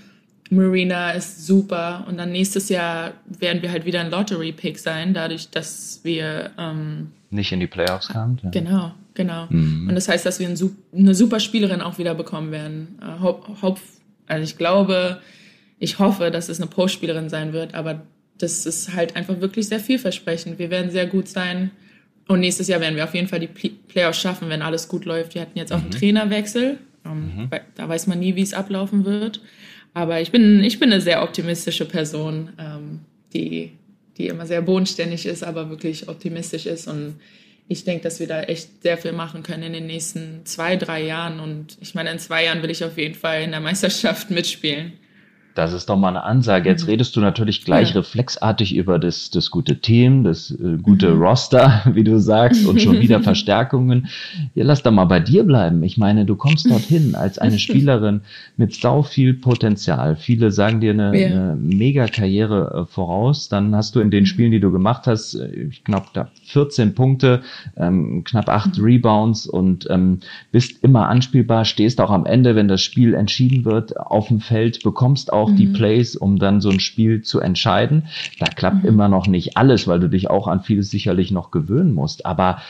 Marina 0.49 1.11
ist 1.11 1.47
super 1.47 2.05
und 2.09 2.17
dann 2.17 2.31
nächstes 2.31 2.67
Jahr 2.67 3.13
werden 3.25 3.61
wir 3.61 3.71
halt 3.71 3.85
wieder 3.85 4.01
ein 4.01 4.11
Lottery-Pick 4.11 4.77
sein, 4.77 5.13
dadurch, 5.13 5.49
dass 5.49 6.01
wir 6.03 6.51
ähm, 6.57 7.11
nicht 7.29 7.51
in 7.51 7.61
die 7.61 7.67
Playoffs 7.67 8.09
kamen. 8.09 8.37
Ja. 8.43 8.49
Genau, 8.49 8.91
genau. 9.13 9.47
Mhm. 9.49 9.87
Und 9.87 9.95
das 9.95 10.09
heißt, 10.09 10.25
dass 10.25 10.39
wir 10.39 10.49
ein, 10.49 10.57
eine 10.95 11.15
super 11.15 11.39
Spielerin 11.39 11.81
auch 11.81 11.97
wieder 11.97 12.15
bekommen 12.15 12.51
werden. 12.51 12.99
Äh, 13.01 13.73
also 14.27 14.43
ich 14.43 14.57
glaube, 14.57 15.19
ich 15.79 15.99
hoffe, 15.99 16.31
dass 16.31 16.49
es 16.49 16.59
eine 16.59 16.69
Postspielerin 16.69 17.29
sein 17.29 17.53
wird, 17.53 17.73
aber 17.75 18.01
das 18.37 18.65
ist 18.65 18.93
halt 18.93 19.15
einfach 19.15 19.39
wirklich 19.39 19.67
sehr 19.67 19.79
vielversprechend. 19.79 20.59
Wir 20.59 20.69
werden 20.69 20.91
sehr 20.91 21.07
gut 21.07 21.27
sein. 21.27 21.71
Und 22.27 22.39
nächstes 22.39 22.67
Jahr 22.67 22.79
werden 22.79 22.95
wir 22.95 23.03
auf 23.03 23.13
jeden 23.13 23.27
Fall 23.27 23.39
die 23.39 23.47
Playoffs 23.47 24.19
schaffen, 24.19 24.49
wenn 24.49 24.61
alles 24.61 24.87
gut 24.87 25.05
läuft. 25.05 25.35
Wir 25.35 25.41
hatten 25.41 25.57
jetzt 25.57 25.73
auch 25.73 25.79
einen 25.79 25.87
mhm. 25.87 25.91
Trainerwechsel. 25.91 26.79
Ähm, 27.05 27.31
mhm. 27.35 27.49
Da 27.75 27.89
weiß 27.89 28.07
man 28.07 28.19
nie, 28.19 28.35
wie 28.35 28.41
es 28.41 28.53
ablaufen 28.53 29.05
wird. 29.05 29.41
Aber 29.93 30.21
ich 30.21 30.31
bin, 30.31 30.63
ich 30.63 30.79
bin 30.79 30.91
eine 30.91 31.01
sehr 31.01 31.21
optimistische 31.21 31.85
Person, 31.85 32.49
ähm, 32.57 33.01
die, 33.33 33.73
die 34.17 34.27
immer 34.27 34.45
sehr 34.45 34.61
bodenständig 34.61 35.25
ist, 35.25 35.43
aber 35.43 35.69
wirklich 35.69 36.07
optimistisch 36.07 36.65
ist. 36.65 36.87
Und 36.87 37.15
ich 37.67 37.83
denke, 37.83 38.03
dass 38.03 38.19
wir 38.19 38.27
da 38.27 38.41
echt 38.43 38.81
sehr 38.81 38.97
viel 38.97 39.11
machen 39.11 39.43
können 39.43 39.63
in 39.63 39.73
den 39.73 39.85
nächsten 39.85 40.45
zwei, 40.45 40.77
drei 40.77 41.03
Jahren. 41.03 41.39
Und 41.39 41.77
ich 41.81 41.93
meine, 41.93 42.11
in 42.11 42.19
zwei 42.19 42.45
Jahren 42.45 42.63
will 42.63 42.71
ich 42.71 42.83
auf 42.83 42.97
jeden 42.97 43.15
Fall 43.15 43.43
in 43.43 43.51
der 43.51 43.59
Meisterschaft 43.59 44.29
mitspielen. 44.31 44.93
Das 45.55 45.73
ist 45.73 45.89
doch 45.89 45.97
mal 45.97 46.09
eine 46.09 46.23
Ansage. 46.23 46.69
Jetzt 46.69 46.83
mhm. 46.83 46.89
redest 46.89 47.15
du 47.15 47.19
natürlich 47.19 47.63
gleich 47.63 47.89
ja. 47.89 47.95
reflexartig 47.95 48.75
über 48.75 48.99
das, 48.99 49.29
das 49.29 49.51
gute 49.51 49.77
Team, 49.77 50.23
das 50.23 50.51
äh, 50.51 50.77
gute 50.81 51.13
mhm. 51.13 51.21
Roster, 51.21 51.83
wie 51.93 52.03
du 52.03 52.19
sagst, 52.19 52.65
und 52.65 52.81
schon 52.81 52.99
wieder 52.99 53.19
Verstärkungen. 53.23 54.07
Ja, 54.55 54.65
lass 54.65 54.83
doch 54.83 54.91
mal 54.91 55.05
bei 55.05 55.19
dir 55.19 55.43
bleiben. 55.43 55.83
Ich 55.83 55.97
meine, 55.97 56.25
du 56.25 56.35
kommst 56.35 56.69
dorthin 56.69 57.15
als 57.15 57.37
eine 57.37 57.59
Spielerin 57.63 58.21
mit 58.57 58.73
sau 58.73 59.03
viel 59.03 59.33
Potenzial. 59.33 60.15
Viele 60.15 60.51
sagen 60.51 60.81
dir 60.81 60.91
eine, 60.91 61.19
ja. 61.19 61.27
eine 61.27 61.55
mega 61.55 62.07
Karriere 62.07 62.87
äh, 62.87 62.91
voraus. 62.91 63.47
Dann 63.47 63.75
hast 63.75 63.95
du 63.95 63.99
in 63.99 64.11
den. 64.11 64.23
Spielen, 64.33 64.51
die 64.51 64.59
du 64.59 64.71
gemacht 64.71 65.05
hast, 65.05 65.35
äh, 65.35 65.67
ich 65.69 65.83
glaube, 65.83 66.07
da 66.13 66.29
14 66.45 66.95
Punkte, 66.95 67.41
ähm, 67.77 68.23
knapp 68.23 68.49
acht 68.49 68.77
mhm. 68.77 68.83
Rebounds 68.83 69.47
und 69.47 69.87
ähm, 69.89 70.19
bist 70.51 70.83
immer 70.83 71.07
anspielbar, 71.07 71.65
stehst 71.65 72.01
auch 72.01 72.09
am 72.09 72.25
Ende, 72.25 72.55
wenn 72.55 72.67
das 72.67 72.81
Spiel 72.81 73.13
entschieden 73.13 73.65
wird, 73.65 73.97
auf 73.97 74.27
dem 74.27 74.39
Feld, 74.39 74.83
bekommst 74.83 75.31
auch 75.31 75.42
auch 75.43 75.49
mhm. 75.49 75.57
die 75.57 75.67
Plays, 75.67 76.15
um 76.15 76.39
dann 76.39 76.61
so 76.61 76.69
ein 76.69 76.79
Spiel 76.79 77.21
zu 77.21 77.39
entscheiden. 77.39 78.03
Da 78.39 78.45
klappt 78.45 78.83
mhm. 78.83 78.89
immer 78.89 79.09
noch 79.09 79.27
nicht 79.27 79.57
alles, 79.57 79.87
weil 79.87 79.99
du 79.99 80.07
dich 80.07 80.29
auch 80.29 80.47
an 80.47 80.61
vieles 80.61 80.89
sicherlich 80.89 81.31
noch 81.31 81.51
gewöhnen 81.51 81.93
musst. 81.93 82.25
Aber, 82.25 82.61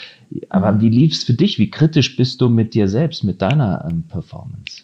aber 0.50 0.74
mhm. 0.74 0.82
wie 0.82 0.90
lief's 0.90 1.24
für 1.24 1.34
dich? 1.34 1.60
Wie 1.60 1.70
kritisch 1.70 2.16
bist 2.16 2.42
du 2.42 2.50
mit 2.50 2.74
dir 2.74 2.88
selbst, 2.88 3.24
mit 3.24 3.42
deiner 3.42 3.88
ähm, 3.90 4.04
Performance? 4.08 4.84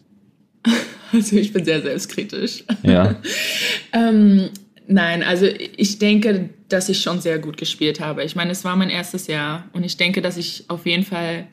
Also 1.12 1.38
ich 1.38 1.52
bin 1.52 1.66
sehr 1.66 1.82
selbstkritisch. 1.82 2.66
Ja. 2.84 3.16
ähm, 3.94 4.50
nein, 4.88 5.24
also 5.24 5.48
ich 5.48 5.98
denke, 5.98 6.52
dass 6.68 6.88
ich 6.88 7.02
schon 7.02 7.20
sehr 7.20 7.40
gut 7.40 7.58
gespielt 7.58 8.00
habe. 8.00 8.24
Ich 8.24 8.36
meine, 8.36 8.52
es 8.52 8.64
war 8.64 8.76
mein 8.76 8.92
erstes 8.92 9.26
Jahr 9.26 9.64
und 9.74 9.84
ich 9.84 9.98
denke, 9.98 10.22
dass 10.22 10.38
ich 10.38 10.66
auf 10.68 10.86
jeden 10.86 11.02
Fall, 11.02 11.48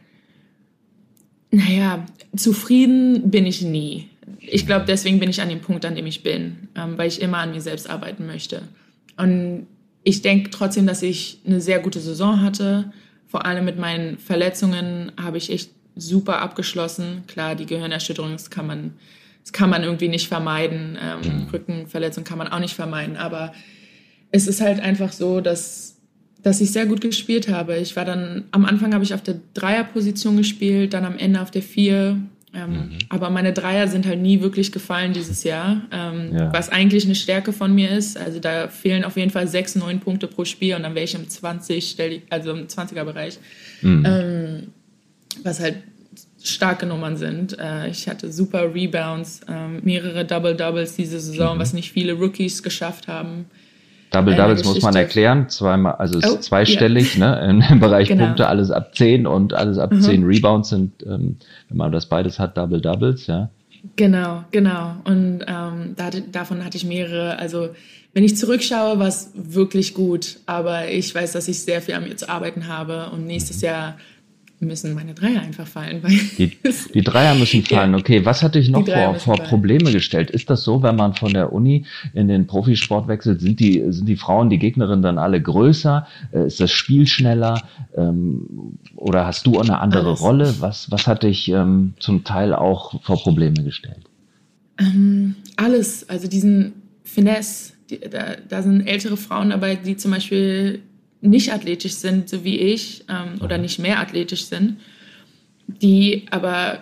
naja, 1.51 2.05
zufrieden 2.37 3.31
bin 3.31 3.47
ich 3.47 3.63
nie 3.63 4.11
ich 4.49 4.67
glaube, 4.67 4.85
deswegen 4.87 5.19
bin 5.19 5.31
ich 5.31 5.41
an 5.41 5.49
dem 5.49 5.61
Punkt, 5.61 5.85
an 5.85 5.95
dem 5.95 6.07
ich 6.07 6.23
bin, 6.23 6.69
ähm, 6.75 6.97
weil 6.97 7.09
ich 7.09 7.21
immer 7.21 7.39
an 7.39 7.53
mir 7.53 7.61
selbst 7.61 7.89
arbeiten 7.89 8.27
möchte. 8.27 8.63
Und 9.17 9.67
ich 10.03 10.23
denke 10.23 10.51
trotzdem, 10.51 10.87
dass 10.87 11.03
ich 11.03 11.41
eine 11.47 11.61
sehr 11.61 11.81
gute 11.81 12.01
Saison 12.01 12.43
hatte. 12.43 12.93
Vor 13.27 13.45
allem 13.45 13.65
mit 13.65 13.79
meinen 13.79 14.19
Verletzungen 14.19 15.13
habe 15.21 15.39
ich 15.39 15.51
echt 15.51 15.71
super 15.97 16.41
abgeschlossen. 16.41 17.25
Klar, 17.27 17.55
die 17.55 17.67
Gehirnerschütterung 17.67 18.37
kann 18.51 18.67
man 18.67 18.93
das 19.47 19.53
kann 19.53 19.71
man 19.71 19.85
irgendwie 19.85 20.09
nicht 20.09 20.27
vermeiden. 20.27 20.99
Ähm, 21.01 21.43
mhm. 21.43 21.49
Rückenverletzung 21.53 22.25
kann 22.25 22.37
man 22.37 22.49
auch 22.49 22.59
nicht 22.59 22.75
vermeiden. 22.75 23.17
Aber 23.17 23.53
es 24.33 24.49
ist 24.49 24.61
halt 24.61 24.81
einfach 24.81 25.13
so, 25.13 25.41
dass, 25.41 25.99
dass 26.43 26.61
ich 26.61 26.73
sehr 26.73 26.85
gut 26.87 27.01
gespielt 27.01 27.49
habe. 27.49 27.77
Ich 27.77 27.95
war 27.95 28.05
dann, 28.05 28.47
am 28.51 28.65
Anfang 28.65 28.93
habe 28.93 29.05
ich 29.05 29.15
auf 29.15 29.23
der 29.23 29.37
Dreierposition 29.55 30.37
gespielt, 30.37 30.95
dann 30.95 31.05
am 31.05 31.17
Ende 31.17 31.41
auf 31.41 31.53
der 31.53 31.63
Vier. 31.63 32.19
Ähm, 32.57 32.71
mhm. 32.71 32.99
Aber 33.11 33.29
meine 33.29 33.53
Dreier 33.53 33.87
sind 33.87 34.07
halt 34.07 34.21
nie 34.21 34.41
wirklich 34.41 34.73
gefallen 34.73 35.13
dieses 35.13 35.45
Jahr, 35.45 35.83
ähm, 35.93 36.31
ja. 36.35 36.53
was 36.53 36.71
eigentlich 36.71 37.05
eine 37.05 37.15
Stärke 37.15 37.53
von 37.53 37.75
mir 37.75 37.91
ist. 37.91 38.17
Also 38.17 38.41
da 38.41 38.69
fehlen 38.69 39.05
auf 39.05 39.17
jeden 39.17 39.31
Fall 39.31 39.47
sechs, 39.47 39.75
neun 39.75 40.01
Punkte 40.01 40.27
pro 40.27 40.45
Spiel 40.45 40.75
und 40.75 40.83
dann 40.83 40.95
wäre 40.95 41.05
ich 41.05 41.15
im 41.15 41.29
20, 41.29 41.97
also 42.31 42.53
im 42.53 42.67
20er-Bereich. 42.67 43.39
Mhm. 43.83 44.05
Ähm, 44.07 44.63
was 45.43 45.61
halt 45.61 45.77
starke 46.43 46.87
Nummern 46.87 47.17
sind. 47.17 47.59
Äh, 47.59 47.89
ich 47.89 48.09
hatte 48.09 48.33
super 48.33 48.73
Rebounds, 48.73 49.41
äh, 49.49 49.69
mehrere 49.83 50.25
Double-Doubles 50.25 50.97
diese 50.97 51.21
Saison, 51.21 51.57
mhm. 51.57 51.61
was 51.61 51.75
nicht 51.75 51.93
viele 51.93 52.15
Rookies 52.15 52.63
geschafft 52.63 53.09
haben. 53.09 53.47
Double-Doubles 54.17 54.65
muss 54.65 54.83
man 54.83 54.97
erklären, 54.97 55.49
zweimal, 55.49 55.95
also 55.95 56.19
oh, 56.19 56.37
zweistellig, 56.39 57.19
yeah. 57.19 57.53
ne, 57.53 57.67
im 57.71 57.81
Bereich 57.81 58.09
genau. 58.09 58.27
Punkte 58.27 58.49
alles 58.49 58.71
ab 58.71 58.95
10 58.95 59.27
und 59.27 59.55
alles 59.55 59.79
ab 59.79 59.93
mhm. 59.93 60.01
10 60.01 60.25
Rebounds 60.25 60.69
sind, 60.71 61.03
ähm, 61.05 61.37
wenn 61.69 61.77
man 61.77 61.93
das 61.93 62.07
beides 62.07 62.39
hat, 62.39 62.57
Double-Doubles, 62.57 63.27
ja. 63.27 63.51
Genau, 63.95 64.45
genau. 64.51 64.97
Und 65.05 65.45
ähm, 65.47 65.95
da, 65.97 66.11
davon 66.33 66.65
hatte 66.65 66.77
ich 66.77 66.85
mehrere. 66.85 67.39
Also 67.39 67.69
wenn 68.13 68.25
ich 68.25 68.37
zurückschaue, 68.37 68.99
war 68.99 69.07
es 69.07 69.31
wirklich 69.35 69.95
gut. 69.95 70.39
Aber 70.47 70.89
ich 70.89 71.15
weiß, 71.15 71.33
dass 71.33 71.47
ich 71.47 71.61
sehr 71.61 71.81
viel 71.83 71.95
an 71.95 72.05
mir 72.05 72.17
zu 72.17 72.29
arbeiten 72.29 72.67
habe. 72.67 73.11
Und 73.13 73.27
nächstes 73.27 73.59
mhm. 73.59 73.67
Jahr 73.67 73.99
müssen 74.65 74.95
meine 74.95 75.13
Dreier 75.13 75.43
einfach 75.43 75.67
fallen. 75.67 76.03
Die, 76.39 76.57
die 76.95 77.03
Dreier 77.03 77.35
müssen 77.35 77.63
fallen, 77.67 77.93
ja. 77.93 77.99
okay. 77.99 78.25
Was 78.25 78.43
hat 78.43 78.55
dich 78.55 78.71
noch 78.71 78.87
vor, 78.87 79.15
vor 79.17 79.37
Probleme 79.37 79.93
gestellt? 79.93 80.31
Ist 80.31 80.49
das 80.49 80.65
so, 80.65 80.83
wenn 80.83 80.97
man 80.97 81.15
von 81.15 81.33
der 81.33 81.53
Uni 81.53 81.85
in 82.15 82.29
den 82.29 82.47
Profisport 82.47 83.07
wechselt, 83.09 83.41
sind 83.43 83.61
die, 83.61 83.85
sind 83.91 84.07
die 84.07 84.17
Frauen, 84.17 84.49
die 84.49 84.59
Gegnerinnen 84.59 85.03
dann 85.03 85.19
alle 85.19 85.43
größer? 85.43 86.07
Äh, 86.33 86.47
ist 86.47 86.61
das 86.61 86.71
Spiel 86.71 87.07
schneller? 87.07 87.63
Ähm, 87.97 88.79
oder 88.97 89.27
hast 89.27 89.47
du 89.47 89.61
eine 89.61 89.79
andere 89.81 90.09
Alles. 90.09 90.21
Rolle? 90.23 90.55
Was, 90.61 90.91
was 90.91 91.07
hat 91.07 91.23
dich 91.23 91.49
ähm, 91.49 91.93
zum 91.99 92.25
Teil 92.25 92.55
auch 92.55 93.03
vor 93.03 93.21
Probleme 93.21 93.63
gestellt? 93.63 94.05
Ähm, 94.79 95.37
alles, 95.57 96.09
also 96.09 96.29
diesen 96.29 96.73
Finesse, 97.05 97.75
da, 98.11 98.37
da 98.49 98.63
sind 98.63 98.87
ältere 98.87 99.17
Frauen 99.17 99.51
dabei, 99.51 99.77
die 99.77 99.97
zum 99.97 100.11
Beispiel 100.11 100.81
nicht 101.27 101.53
athletisch 101.53 101.95
sind, 101.95 102.29
so 102.29 102.45
wie 102.45 102.59
ich, 102.59 103.05
ähm, 103.09 103.41
oder 103.43 103.59
nicht 103.59 103.79
mehr 103.79 104.01
athletisch 104.01 104.47
sind, 104.47 104.79
die 105.67 106.27
aber, 106.31 106.81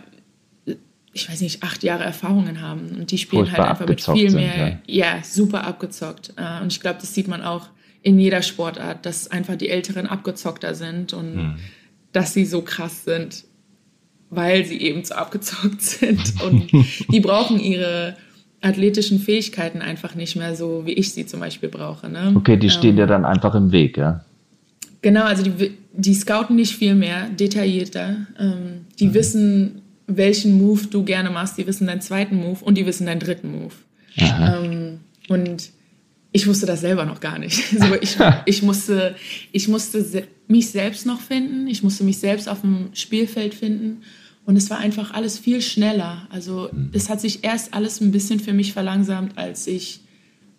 ich 1.13 1.29
weiß 1.29 1.41
nicht, 1.41 1.63
acht 1.63 1.83
Jahre 1.83 2.05
Erfahrungen 2.05 2.61
haben 2.61 2.89
und 2.97 3.11
die 3.11 3.19
spielen 3.19 3.51
halt 3.51 3.69
einfach 3.69 3.87
mit 3.87 4.03
viel 4.03 4.31
mehr, 4.31 4.53
sind, 4.53 4.81
ja. 4.87 5.17
ja. 5.17 5.23
super 5.23 5.65
abgezockt. 5.65 6.35
Äh, 6.37 6.63
und 6.63 6.73
ich 6.73 6.81
glaube, 6.81 6.99
das 7.01 7.15
sieht 7.15 7.29
man 7.29 7.43
auch 7.43 7.69
in 8.03 8.19
jeder 8.19 8.43
Sportart, 8.43 9.07
dass 9.07 9.31
einfach 9.31 9.57
die 9.57 9.71
Älteren 9.71 10.07
abgezockter 10.07 10.75
sind 10.75 11.15
und 11.15 11.35
hm. 11.35 11.55
dass 12.13 12.35
sie 12.35 12.45
so 12.45 12.61
krass 12.61 13.05
sind, 13.05 13.45
weil 14.31 14.65
sie 14.67 14.81
eben 14.81 15.05
so 15.05 15.15
abgezockt 15.15 15.81
sind 15.83 16.43
und 16.43 16.71
die 17.11 17.21
brauchen 17.21 17.59
ihre 17.59 18.17
athletischen 18.61 19.19
Fähigkeiten 19.19 19.83
einfach 19.83 20.15
nicht 20.15 20.37
mehr 20.37 20.57
so, 20.57 20.87
wie 20.87 20.93
ich 20.93 21.13
sie 21.13 21.27
zum 21.27 21.41
Beispiel 21.41 21.69
brauche. 21.69 22.09
Ne? 22.09 22.33
Okay, 22.35 22.57
die 22.57 22.71
stehen 22.71 22.91
ähm, 22.91 22.97
dir 22.97 23.07
dann 23.07 23.25
einfach 23.25 23.55
im 23.55 23.73
Weg, 23.73 23.97
ja? 23.97 24.25
Genau, 25.05 25.25
also 25.25 25.43
die, 25.43 25.77
die 25.93 26.15
scouten 26.15 26.57
nicht 26.57 26.77
viel 26.77 26.95
mehr 26.95 27.29
detaillierter. 27.29 28.27
Ähm, 28.39 28.87
die 28.99 29.09
mhm. 29.09 29.15
wissen, 29.15 29.83
welchen 30.07 30.57
Move 30.57 30.87
du 30.87 31.05
gerne 31.05 31.29
machst. 31.29 31.59
Die 31.59 31.67
wissen 31.67 31.87
deinen 31.87 32.01
zweiten 32.01 32.37
Move 32.37 32.65
und 32.65 32.79
die 32.79 32.87
wissen 32.87 33.05
deinen 33.05 33.21
dritten 33.21 33.53
Move. 33.53 33.75
Ähm, 34.17 35.01
und 35.29 35.73
ich 36.33 36.47
wusste 36.47 36.65
das 36.65 36.81
selber 36.81 37.05
noch 37.05 37.21
gar 37.21 37.39
nicht. 37.39 37.63
Also 37.79 37.97
ich, 38.01 38.17
ich, 38.47 38.63
musste, 38.63 39.15
ich 39.53 39.69
musste 39.69 40.27
mich 40.49 40.71
selbst 40.71 41.05
noch 41.05 41.21
finden. 41.21 41.67
Ich 41.67 41.83
musste 41.83 42.03
mich 42.03 42.17
selbst 42.17 42.49
auf 42.49 42.63
dem 42.63 42.89
Spielfeld 42.95 43.53
finden. 43.53 44.05
Und 44.47 44.57
es 44.57 44.71
war 44.71 44.79
einfach 44.79 45.13
alles 45.13 45.39
viel 45.39 45.61
schneller. 45.61 46.27
Also 46.31 46.71
mhm. 46.73 46.89
es 46.95 47.11
hat 47.11 47.21
sich 47.21 47.45
erst 47.45 47.75
alles 47.75 48.01
ein 48.01 48.11
bisschen 48.11 48.41
für 48.41 48.55
mich 48.55 48.73
verlangsamt, 48.73 49.37
als 49.37 49.67
ich 49.67 50.01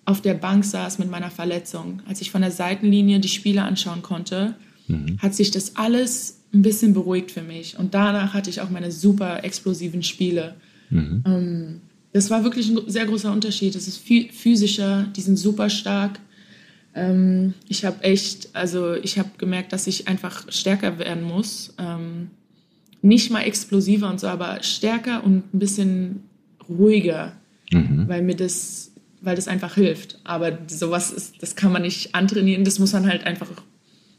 auf 0.05 0.21
der 0.21 0.35
Bank 0.35 0.63
saß 0.63 0.99
mit 0.99 1.09
meiner 1.09 1.31
Verletzung, 1.31 2.01
als 2.07 2.21
ich 2.21 2.31
von 2.31 2.41
der 2.41 2.51
Seitenlinie 2.51 3.19
die 3.19 3.27
Spiele 3.27 3.63
anschauen 3.63 4.01
konnte, 4.01 4.55
mhm. 4.87 5.17
hat 5.19 5.33
sich 5.33 5.51
das 5.51 5.75
alles 5.75 6.41
ein 6.53 6.61
bisschen 6.61 6.93
beruhigt 6.93 7.31
für 7.31 7.41
mich. 7.41 7.77
Und 7.77 7.93
danach 7.93 8.33
hatte 8.33 8.49
ich 8.49 8.61
auch 8.61 8.69
meine 8.69 8.91
super 8.91 9.43
explosiven 9.43 10.03
Spiele. 10.03 10.55
Mhm. 10.89 11.23
Ähm, 11.25 11.81
das 12.13 12.29
war 12.29 12.43
wirklich 12.43 12.69
ein 12.69 12.79
sehr 12.87 13.05
großer 13.05 13.31
Unterschied. 13.31 13.75
Es 13.75 13.87
ist 13.87 13.97
viel 13.97 14.31
physischer, 14.31 15.07
die 15.15 15.21
sind 15.21 15.37
super 15.37 15.69
stark. 15.69 16.19
Ähm, 16.93 17.53
ich 17.67 17.83
habe 17.83 18.03
echt, 18.03 18.55
also 18.55 18.93
ich 18.93 19.19
habe 19.19 19.31
gemerkt, 19.37 19.73
dass 19.73 19.87
ich 19.87 20.07
einfach 20.07 20.49
stärker 20.51 20.97
werden 20.97 21.23
muss. 21.23 21.73
Ähm, 21.77 22.29
nicht 23.01 23.31
mal 23.31 23.41
explosiver 23.41 24.09
und 24.09 24.19
so, 24.19 24.27
aber 24.27 24.63
stärker 24.63 25.23
und 25.23 25.53
ein 25.53 25.59
bisschen 25.59 26.23
ruhiger, 26.69 27.33
mhm. 27.71 28.07
weil 28.07 28.21
mir 28.21 28.35
das 28.35 28.91
weil 29.25 29.35
das 29.35 29.47
einfach 29.47 29.75
hilft. 29.75 30.19
Aber 30.23 30.57
sowas 30.67 31.11
ist, 31.11 31.41
das 31.41 31.55
kann 31.55 31.71
man 31.71 31.81
nicht 31.81 32.15
antrainieren, 32.15 32.63
das 32.63 32.79
muss 32.79 32.93
man 32.93 33.07
halt 33.07 33.25
einfach 33.25 33.49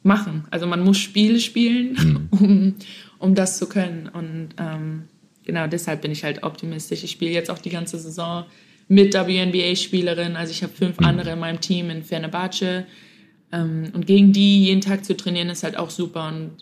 machen. 0.03 0.45
Also 0.51 0.67
man 0.67 0.83
muss 0.83 0.99
Spiele 0.99 1.41
spielen, 1.41 1.93
mhm. 1.93 2.29
um, 2.39 2.75
um 3.19 3.35
das 3.35 3.59
zu 3.59 3.69
können. 3.69 4.09
Und 4.13 4.51
ähm, 4.59 5.05
genau 5.45 5.67
deshalb 5.67 6.03
bin 6.03 6.13
ich 6.13 6.25
halt 6.25 6.43
optimistisch. 6.43 7.05
Ich 7.05 7.13
spiele 7.13 7.33
jetzt 7.33 7.51
auch 7.51 7.59
die 7.59 7.71
ganze 7.71 7.99
Saison 7.99 8.45
mit 8.89 9.15
WNBA-Spielerin. 9.15 10.37
Also 10.37 10.53
ich 10.53 10.63
habe 10.63 10.73
fünf 10.73 11.01
mhm. 11.01 11.07
andere 11.07 11.31
in 11.31 11.39
meinem 11.39 11.61
Team 11.61 11.91
in 11.91 12.03
Fenerbahce. 12.03 12.87
Ähm, 13.53 13.91
und 13.93 14.07
gegen 14.07 14.33
die 14.33 14.65
jeden 14.65 14.81
Tag 14.81 15.05
zu 15.05 15.17
trainieren, 15.17 15.49
ist 15.49 15.63
halt 15.63 15.77
auch 15.77 15.91
super. 15.91 16.29
Und 16.29 16.53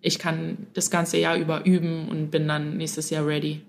ich 0.00 0.18
kann 0.18 0.58
das 0.74 0.90
ganze 0.90 1.18
Jahr 1.18 1.36
über 1.36 1.66
üben 1.66 2.08
und 2.08 2.30
bin 2.30 2.48
dann 2.48 2.76
nächstes 2.76 3.10
Jahr 3.10 3.26
ready. 3.26 3.60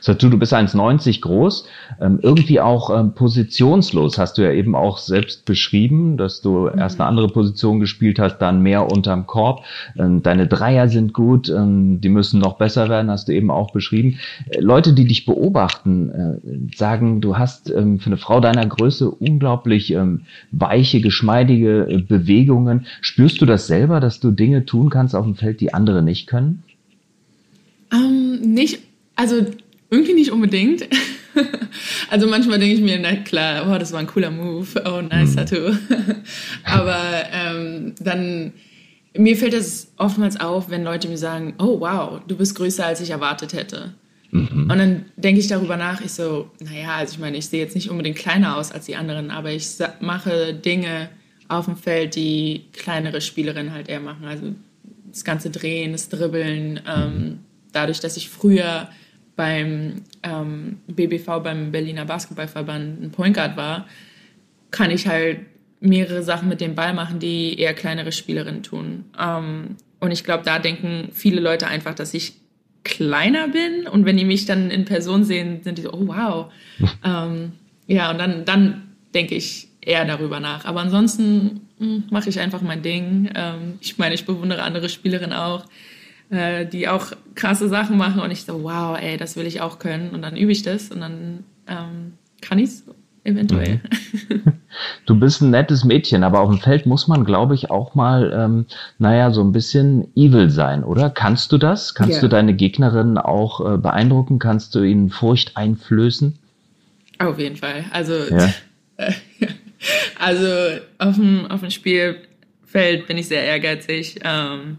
Satu, 0.00 0.28
du 0.28 0.38
bist 0.38 0.54
1,90 0.54 1.20
groß, 1.20 1.66
ähm, 2.00 2.18
irgendwie 2.22 2.60
auch 2.60 2.96
ähm, 2.96 3.14
positionslos, 3.14 4.18
hast 4.18 4.38
du 4.38 4.42
ja 4.42 4.52
eben 4.52 4.74
auch 4.74 4.98
selbst 4.98 5.44
beschrieben, 5.44 6.16
dass 6.16 6.40
du 6.40 6.68
mhm. 6.68 6.78
erst 6.78 7.00
eine 7.00 7.08
andere 7.08 7.28
Position 7.28 7.80
gespielt 7.80 8.18
hast, 8.18 8.38
dann 8.38 8.62
mehr 8.62 8.90
unterm 8.90 9.26
Korb. 9.26 9.64
Ähm, 9.96 10.22
deine 10.22 10.46
Dreier 10.46 10.88
sind 10.88 11.12
gut, 11.12 11.48
ähm, 11.48 12.00
die 12.00 12.08
müssen 12.08 12.40
noch 12.40 12.58
besser 12.58 12.88
werden, 12.88 13.10
hast 13.10 13.28
du 13.28 13.32
eben 13.32 13.50
auch 13.50 13.72
beschrieben. 13.72 14.18
Äh, 14.50 14.60
Leute, 14.60 14.92
die 14.92 15.06
dich 15.06 15.26
beobachten, 15.26 16.10
äh, 16.10 16.76
sagen, 16.76 17.20
du 17.20 17.38
hast 17.38 17.70
ähm, 17.70 18.00
für 18.00 18.06
eine 18.06 18.16
Frau 18.16 18.40
deiner 18.40 18.66
Größe 18.66 19.10
unglaublich 19.10 19.92
ähm, 19.92 20.22
weiche, 20.50 21.00
geschmeidige 21.00 21.86
äh, 21.88 21.98
Bewegungen. 21.98 22.86
Spürst 23.00 23.40
du 23.40 23.46
das 23.46 23.66
selber, 23.66 24.00
dass 24.00 24.20
du 24.20 24.30
Dinge 24.30 24.64
tun 24.64 24.90
kannst 24.90 25.14
auf 25.14 25.24
dem 25.24 25.34
Feld, 25.34 25.60
die 25.60 25.74
andere 25.74 26.02
nicht 26.02 26.26
können? 26.26 26.62
Um, 27.92 28.40
nicht, 28.40 28.80
also 29.16 29.46
irgendwie 29.90 30.14
nicht 30.14 30.30
unbedingt. 30.30 30.86
also 32.10 32.26
manchmal 32.26 32.58
denke 32.58 32.74
ich 32.74 32.80
mir, 32.80 32.98
na 32.98 33.16
klar, 33.16 33.70
oh, 33.70 33.78
das 33.78 33.92
war 33.92 34.00
ein 34.00 34.06
cooler 34.06 34.30
Move, 34.30 34.66
oh 34.84 35.00
nice 35.00 35.32
mhm. 35.32 35.36
Tattoo. 35.36 35.76
Aber 36.64 37.24
ähm, 37.32 37.94
dann, 38.00 38.52
mir 39.16 39.36
fällt 39.36 39.54
das 39.54 39.92
oftmals 39.96 40.38
auf, 40.38 40.68
wenn 40.70 40.84
Leute 40.84 41.08
mir 41.08 41.18
sagen, 41.18 41.54
oh 41.58 41.80
wow, 41.80 42.20
du 42.26 42.36
bist 42.36 42.54
größer, 42.54 42.84
als 42.84 43.00
ich 43.00 43.10
erwartet 43.10 43.52
hätte. 43.52 43.94
Mhm. 44.30 44.68
Und 44.70 44.78
dann 44.78 45.04
denke 45.16 45.40
ich 45.40 45.46
darüber 45.46 45.76
nach, 45.76 46.00
ich 46.02 46.12
so, 46.12 46.50
naja, 46.60 46.96
also 46.96 47.14
ich 47.14 47.18
meine, 47.18 47.38
ich 47.38 47.46
sehe 47.46 47.60
jetzt 47.60 47.74
nicht 47.74 47.90
unbedingt 47.90 48.16
kleiner 48.16 48.56
aus 48.56 48.72
als 48.72 48.86
die 48.86 48.96
anderen, 48.96 49.30
aber 49.30 49.52
ich 49.52 49.68
mache 50.00 50.52
Dinge 50.52 51.08
auf 51.48 51.64
dem 51.64 51.76
Feld, 51.76 52.14
die 52.14 52.66
kleinere 52.74 53.22
Spielerinnen 53.22 53.72
halt 53.72 53.88
eher 53.88 54.00
machen. 54.00 54.26
Also 54.26 54.54
das 55.10 55.24
ganze 55.24 55.48
Drehen, 55.48 55.92
das 55.92 56.10
Dribbeln, 56.10 56.80
ähm, 56.86 57.12
mhm. 57.12 57.38
dadurch, 57.72 58.00
dass 58.00 58.18
ich 58.18 58.28
früher 58.28 58.88
beim 59.38 60.02
ähm, 60.24 60.78
BBV, 60.88 61.44
beim 61.44 61.70
Berliner 61.70 62.04
Basketballverband 62.04 63.00
ein 63.00 63.10
Point 63.12 63.36
Guard 63.36 63.56
war, 63.56 63.86
kann 64.72 64.90
ich 64.90 65.06
halt 65.06 65.38
mehrere 65.78 66.24
Sachen 66.24 66.48
mit 66.48 66.60
dem 66.60 66.74
Ball 66.74 66.92
machen, 66.92 67.20
die 67.20 67.56
eher 67.56 67.72
kleinere 67.72 68.10
Spielerinnen 68.10 68.64
tun. 68.64 69.04
Ähm, 69.16 69.76
und 70.00 70.10
ich 70.10 70.24
glaube, 70.24 70.42
da 70.44 70.58
denken 70.58 71.10
viele 71.12 71.40
Leute 71.40 71.68
einfach, 71.68 71.94
dass 71.94 72.14
ich 72.14 72.34
kleiner 72.82 73.46
bin. 73.46 73.86
Und 73.86 74.06
wenn 74.06 74.16
die 74.16 74.24
mich 74.24 74.44
dann 74.44 74.72
in 74.72 74.84
Person 74.84 75.22
sehen, 75.22 75.62
sind 75.62 75.78
die 75.78 75.82
so, 75.82 75.92
oh 75.92 76.08
wow. 76.08 76.52
ähm, 77.04 77.52
ja, 77.86 78.10
und 78.10 78.18
dann, 78.18 78.44
dann 78.44 78.88
denke 79.14 79.36
ich 79.36 79.68
eher 79.80 80.04
darüber 80.04 80.40
nach. 80.40 80.64
Aber 80.64 80.80
ansonsten 80.80 81.60
hm, 81.78 82.02
mache 82.10 82.28
ich 82.28 82.40
einfach 82.40 82.60
mein 82.60 82.82
Ding. 82.82 83.30
Ähm, 83.36 83.78
ich 83.80 83.98
meine, 83.98 84.16
ich 84.16 84.26
bewundere 84.26 84.62
andere 84.62 84.88
Spielerinnen 84.88 85.32
auch 85.32 85.64
äh, 86.30 86.66
die 86.66 86.88
auch 86.88 87.12
krasse 87.34 87.68
Sachen 87.68 87.96
machen 87.96 88.20
und 88.20 88.30
ich 88.30 88.44
so, 88.44 88.62
wow, 88.62 88.98
ey, 89.00 89.16
das 89.16 89.36
will 89.36 89.46
ich 89.46 89.60
auch 89.60 89.78
können 89.78 90.10
und 90.10 90.22
dann 90.22 90.36
übe 90.36 90.52
ich 90.52 90.62
das 90.62 90.90
und 90.90 91.00
dann 91.00 91.44
ähm, 91.66 92.14
kann 92.40 92.58
ich's 92.58 92.84
eventuell. 93.24 93.80
Mhm. 94.28 94.52
Du 95.06 95.18
bist 95.18 95.40
ein 95.40 95.50
nettes 95.50 95.84
Mädchen, 95.84 96.22
aber 96.22 96.40
auf 96.40 96.50
dem 96.50 96.60
Feld 96.60 96.86
muss 96.86 97.08
man, 97.08 97.24
glaube 97.24 97.54
ich, 97.54 97.70
auch 97.70 97.94
mal, 97.94 98.32
ähm, 98.32 98.66
naja, 98.98 99.30
so 99.30 99.42
ein 99.42 99.50
bisschen 99.50 100.14
evil 100.14 100.50
sein, 100.50 100.84
oder? 100.84 101.10
Kannst 101.10 101.50
du 101.52 101.58
das? 101.58 101.94
Kannst 101.94 102.16
ja. 102.16 102.20
du 102.20 102.28
deine 102.28 102.54
Gegnerinnen 102.54 103.18
auch 103.18 103.74
äh, 103.74 103.78
beeindrucken? 103.78 104.38
Kannst 104.38 104.74
du 104.74 104.82
ihnen 104.82 105.10
Furcht 105.10 105.56
einflößen? 105.56 106.38
Auf 107.18 107.38
jeden 107.38 107.56
Fall. 107.56 107.86
Also, 107.90 108.12
ja. 108.30 108.52
also 110.20 110.46
auf 110.98 111.16
dem, 111.16 111.46
auf 111.46 111.60
dem 111.60 111.70
Spielfeld 111.70 113.06
bin 113.06 113.16
ich 113.16 113.26
sehr 113.26 113.44
ehrgeizig. 113.44 114.20
Ähm, 114.22 114.78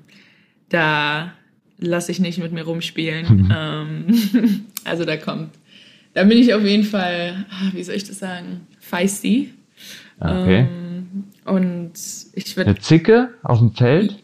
da 0.70 1.34
lasse 1.80 2.12
ich 2.12 2.20
nicht 2.20 2.40
mit 2.40 2.52
mir 2.52 2.64
rumspielen. 2.64 3.54
ähm, 3.56 4.66
also 4.84 5.06
da 5.06 5.18
kommt, 5.18 5.52
da 6.14 6.24
bin 6.24 6.38
ich 6.38 6.54
auf 6.54 6.64
jeden 6.64 6.84
Fall, 6.84 7.46
ah, 7.50 7.70
wie 7.74 7.84
soll 7.84 7.96
ich 7.96 8.04
das 8.04 8.20
sagen, 8.20 8.62
feisty. 8.80 9.54
Okay. 10.20 10.68
Ähm, 10.70 11.24
und 11.46 11.92
ich 12.34 12.58
würde. 12.58 12.72
Eine 12.72 12.80
Zicke 12.80 13.30
auf 13.44 13.60
dem 13.60 13.74
Feld? 13.74 14.18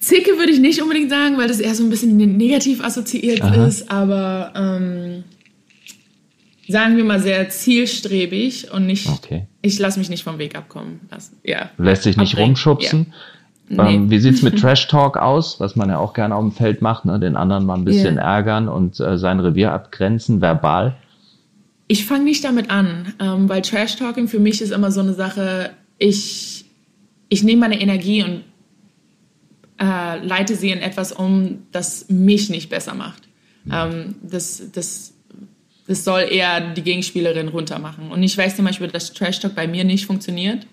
Zicke 0.00 0.38
würde 0.38 0.52
ich 0.52 0.60
nicht 0.60 0.80
unbedingt 0.80 1.10
sagen, 1.10 1.38
weil 1.38 1.48
das 1.48 1.60
eher 1.60 1.74
so 1.74 1.82
ein 1.82 1.90
bisschen 1.90 2.16
negativ 2.16 2.82
assoziiert 2.82 3.42
Aha. 3.42 3.66
ist, 3.66 3.90
aber 3.90 4.52
ähm, 4.54 5.24
sagen 6.68 6.96
wir 6.96 7.04
mal 7.04 7.20
sehr 7.20 7.48
zielstrebig 7.48 8.70
und 8.70 8.86
nicht. 8.86 9.08
Okay. 9.08 9.46
Ich 9.60 9.78
lasse 9.78 9.98
mich 9.98 10.08
nicht 10.08 10.22
vom 10.22 10.38
Weg 10.38 10.56
abkommen 10.56 11.00
lassen. 11.10 11.38
Ja. 11.42 11.70
Lässt 11.78 12.04
sich 12.04 12.16
nicht 12.16 12.34
Abbringen. 12.34 12.50
rumschubsen. 12.50 13.06
Ja. 13.08 13.14
Ähm, 13.70 14.06
nee. 14.06 14.10
Wie 14.10 14.18
sieht's 14.18 14.42
mit 14.42 14.58
Trash 14.58 14.88
Talk 14.88 15.16
aus, 15.16 15.60
was 15.60 15.76
man 15.76 15.90
ja 15.90 15.98
auch 15.98 16.14
gerne 16.14 16.34
auf 16.34 16.42
dem 16.42 16.52
Feld 16.52 16.82
macht, 16.82 17.04
ne? 17.04 17.18
den 17.20 17.36
anderen 17.36 17.66
mal 17.66 17.74
ein 17.74 17.84
bisschen 17.84 18.14
yeah. 18.14 18.36
ärgern 18.36 18.68
und 18.68 18.98
äh, 19.00 19.18
sein 19.18 19.40
Revier 19.40 19.72
abgrenzen, 19.72 20.40
verbal? 20.40 20.96
Ich 21.86 22.06
fange 22.06 22.24
nicht 22.24 22.44
damit 22.44 22.70
an, 22.70 23.14
ähm, 23.20 23.48
weil 23.48 23.62
Trash 23.62 23.96
Talking 23.96 24.28
für 24.28 24.38
mich 24.38 24.60
ist 24.60 24.72
immer 24.72 24.90
so 24.90 25.00
eine 25.00 25.14
Sache, 25.14 25.70
ich, 25.98 26.66
ich 27.28 27.42
nehme 27.42 27.60
meine 27.60 27.80
Energie 27.80 28.22
und 28.22 28.44
äh, 29.80 30.24
leite 30.24 30.54
sie 30.54 30.70
in 30.70 30.80
etwas 30.80 31.12
um, 31.12 31.62
das 31.72 32.06
mich 32.08 32.50
nicht 32.50 32.68
besser 32.70 32.94
macht. 32.94 33.28
Mhm. 33.64 33.72
Ähm, 33.72 34.14
das, 34.22 34.62
das, 34.72 35.14
das 35.86 36.04
soll 36.04 36.26
eher 36.30 36.72
die 36.74 36.82
Gegenspielerin 36.82 37.48
runtermachen. 37.48 38.10
Und 38.10 38.22
ich 38.22 38.36
weiß 38.36 38.56
zum 38.56 38.64
Beispiel, 38.64 38.88
dass 38.88 39.12
Trash 39.12 39.40
Talk 39.40 39.54
bei 39.54 39.66
mir 39.66 39.84
nicht 39.84 40.06
funktioniert. 40.06 40.66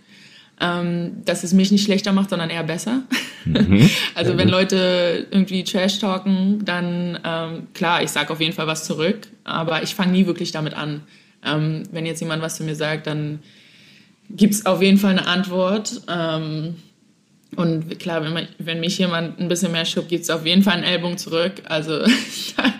Ähm, 0.61 1.23
dass 1.25 1.43
es 1.43 1.51
mich 1.51 1.71
nicht 1.71 1.83
schlechter 1.83 2.13
macht, 2.13 2.29
sondern 2.29 2.49
eher 2.49 2.63
besser. 2.63 3.03
Mhm, 3.43 3.89
also 4.15 4.37
wenn 4.37 4.47
Leute 4.47 5.27
irgendwie 5.29 5.65
Trash 5.65 5.99
talken, 5.99 6.63
dann 6.63 7.19
ähm, 7.25 7.67
klar, 7.73 8.01
ich 8.01 8.09
sage 8.09 8.31
auf 8.31 8.39
jeden 8.39 8.53
Fall 8.53 8.65
was 8.65 8.85
zurück, 8.85 9.27
aber 9.43 9.83
ich 9.83 9.95
fange 9.95 10.13
nie 10.13 10.27
wirklich 10.27 10.53
damit 10.53 10.73
an. 10.73 11.01
Ähm, 11.43 11.83
wenn 11.91 12.05
jetzt 12.05 12.21
jemand 12.21 12.41
was 12.41 12.55
zu 12.55 12.63
mir 12.63 12.75
sagt, 12.75 13.05
dann 13.07 13.39
gibt 14.29 14.53
es 14.53 14.65
auf 14.65 14.81
jeden 14.81 14.97
Fall 14.97 15.11
eine 15.11 15.27
Antwort. 15.27 16.01
Ähm, 16.07 16.75
und 17.55 17.99
klar, 17.99 18.23
wenn, 18.23 18.33
man, 18.33 18.47
wenn, 18.57 18.79
mich 18.79 18.97
jemand 18.97 19.39
ein 19.39 19.47
bisschen 19.47 19.71
mehr 19.71 19.85
schubt, 19.85 20.09
gibt 20.09 20.23
es 20.23 20.29
auf 20.29 20.45
jeden 20.45 20.63
Fall 20.63 20.75
einen 20.75 20.83
Ellbogen 20.83 21.17
zurück. 21.17 21.53
Also 21.65 21.99
da, 22.57 22.73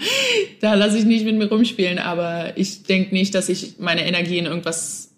da 0.62 0.74
lasse 0.74 0.98
ich 0.98 1.06
nicht 1.06 1.26
mit 1.26 1.38
mir 1.38 1.48
rumspielen, 1.48 2.00
aber 2.00 2.58
ich 2.58 2.84
denke 2.84 3.14
nicht, 3.14 3.36
dass 3.36 3.50
ich 3.50 3.80
meine 3.80 4.06
Energie 4.06 4.38
in 4.38 4.46
irgendwas 4.46 5.12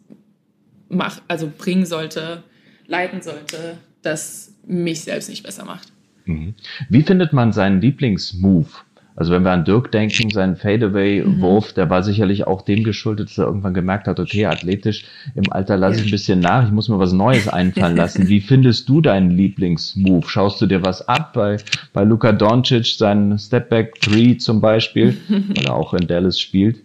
mach, 0.89 1.22
also 1.28 1.52
bringen 1.56 1.86
sollte, 1.86 2.43
leiten 2.88 3.21
sollte, 3.21 3.78
das 4.02 4.54
mich 4.65 5.02
selbst 5.02 5.30
nicht 5.30 5.43
besser 5.43 5.65
macht. 5.65 5.91
Mhm. 6.26 6.56
Wie 6.89 7.02
findet 7.02 7.34
man 7.34 7.54
seinen 7.54 7.82
Lieblingsmove? 7.82 8.84
Also 9.17 9.32
wenn 9.32 9.41
wir 9.41 9.52
an 9.52 9.65
Dirk 9.65 9.91
denken, 9.91 10.30
seinen 10.30 10.58
Fadeaway-Wurf, 10.58 11.71
mhm. 11.71 11.76
der 11.76 11.89
war 11.89 12.04
sicherlich 12.04 12.45
auch 12.45 12.62
dem 12.62 12.84
geschuldet, 12.84 13.30
dass 13.30 13.39
er 13.39 13.45
irgendwann 13.45 13.73
gemerkt 13.73 14.08
hat, 14.08 14.19
okay, 14.19 14.45
athletisch 14.45 15.06
im 15.34 15.52
Alter 15.52 15.76
lasse 15.76 16.02
ich 16.02 16.06
ein 16.06 16.12
bisschen 16.12 16.39
nach, 16.39 16.67
ich 16.67 16.71
muss 16.71 16.88
mir 16.88 17.00
was 17.00 17.13
Neues 17.13 17.47
einfallen 17.47 17.95
lassen. 17.97 18.28
Wie 18.28 18.41
findest 18.41 18.88
du 18.88 19.02
deinen 19.02 19.32
Lieblingsmove? 19.32 20.30
Schaust 20.30 20.62
du 20.62 20.67
dir 20.67 20.84
was 20.84 21.08
ab 21.08 21.34
bei, 21.34 21.58
bei 21.93 22.04
Luka 22.04 22.32
Doncic, 22.32 22.86
seinen 22.86 23.39
Stepback 23.39 24.00
3 24.02 24.36
zum 24.36 24.62
Beispiel, 24.62 25.17
weil 25.28 25.65
er 25.65 25.73
auch 25.73 25.95
in 25.95 26.06
Dallas 26.06 26.39
spielt? 26.39 26.84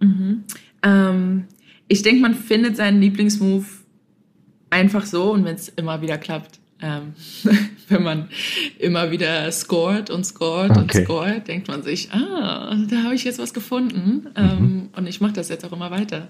Mhm. 0.00 0.44
Ähm, 0.82 1.44
ich 1.88 2.02
denke, 2.02 2.20
man 2.20 2.34
findet 2.34 2.76
seinen 2.76 3.00
Lieblingsmove 3.00 3.81
einfach 4.72 5.06
so 5.06 5.32
und 5.32 5.44
wenn 5.44 5.54
es 5.54 5.68
immer 5.68 6.02
wieder 6.02 6.18
klappt. 6.18 6.58
Ähm, 6.80 7.14
wenn 7.88 8.02
man 8.02 8.28
immer 8.78 9.12
wieder 9.12 9.52
scored 9.52 10.10
und 10.10 10.24
scored 10.24 10.70
okay. 10.70 10.80
und 10.80 10.92
scored, 10.92 11.46
denkt 11.46 11.68
man 11.68 11.82
sich, 11.82 12.10
ah, 12.10 12.74
da 12.88 13.02
habe 13.04 13.14
ich 13.14 13.22
jetzt 13.22 13.38
was 13.38 13.54
gefunden 13.54 14.28
ähm, 14.34 14.58
mhm. 14.58 14.88
und 14.96 15.06
ich 15.06 15.20
mache 15.20 15.34
das 15.34 15.48
jetzt 15.48 15.64
auch 15.64 15.72
immer 15.72 15.92
weiter. 15.92 16.28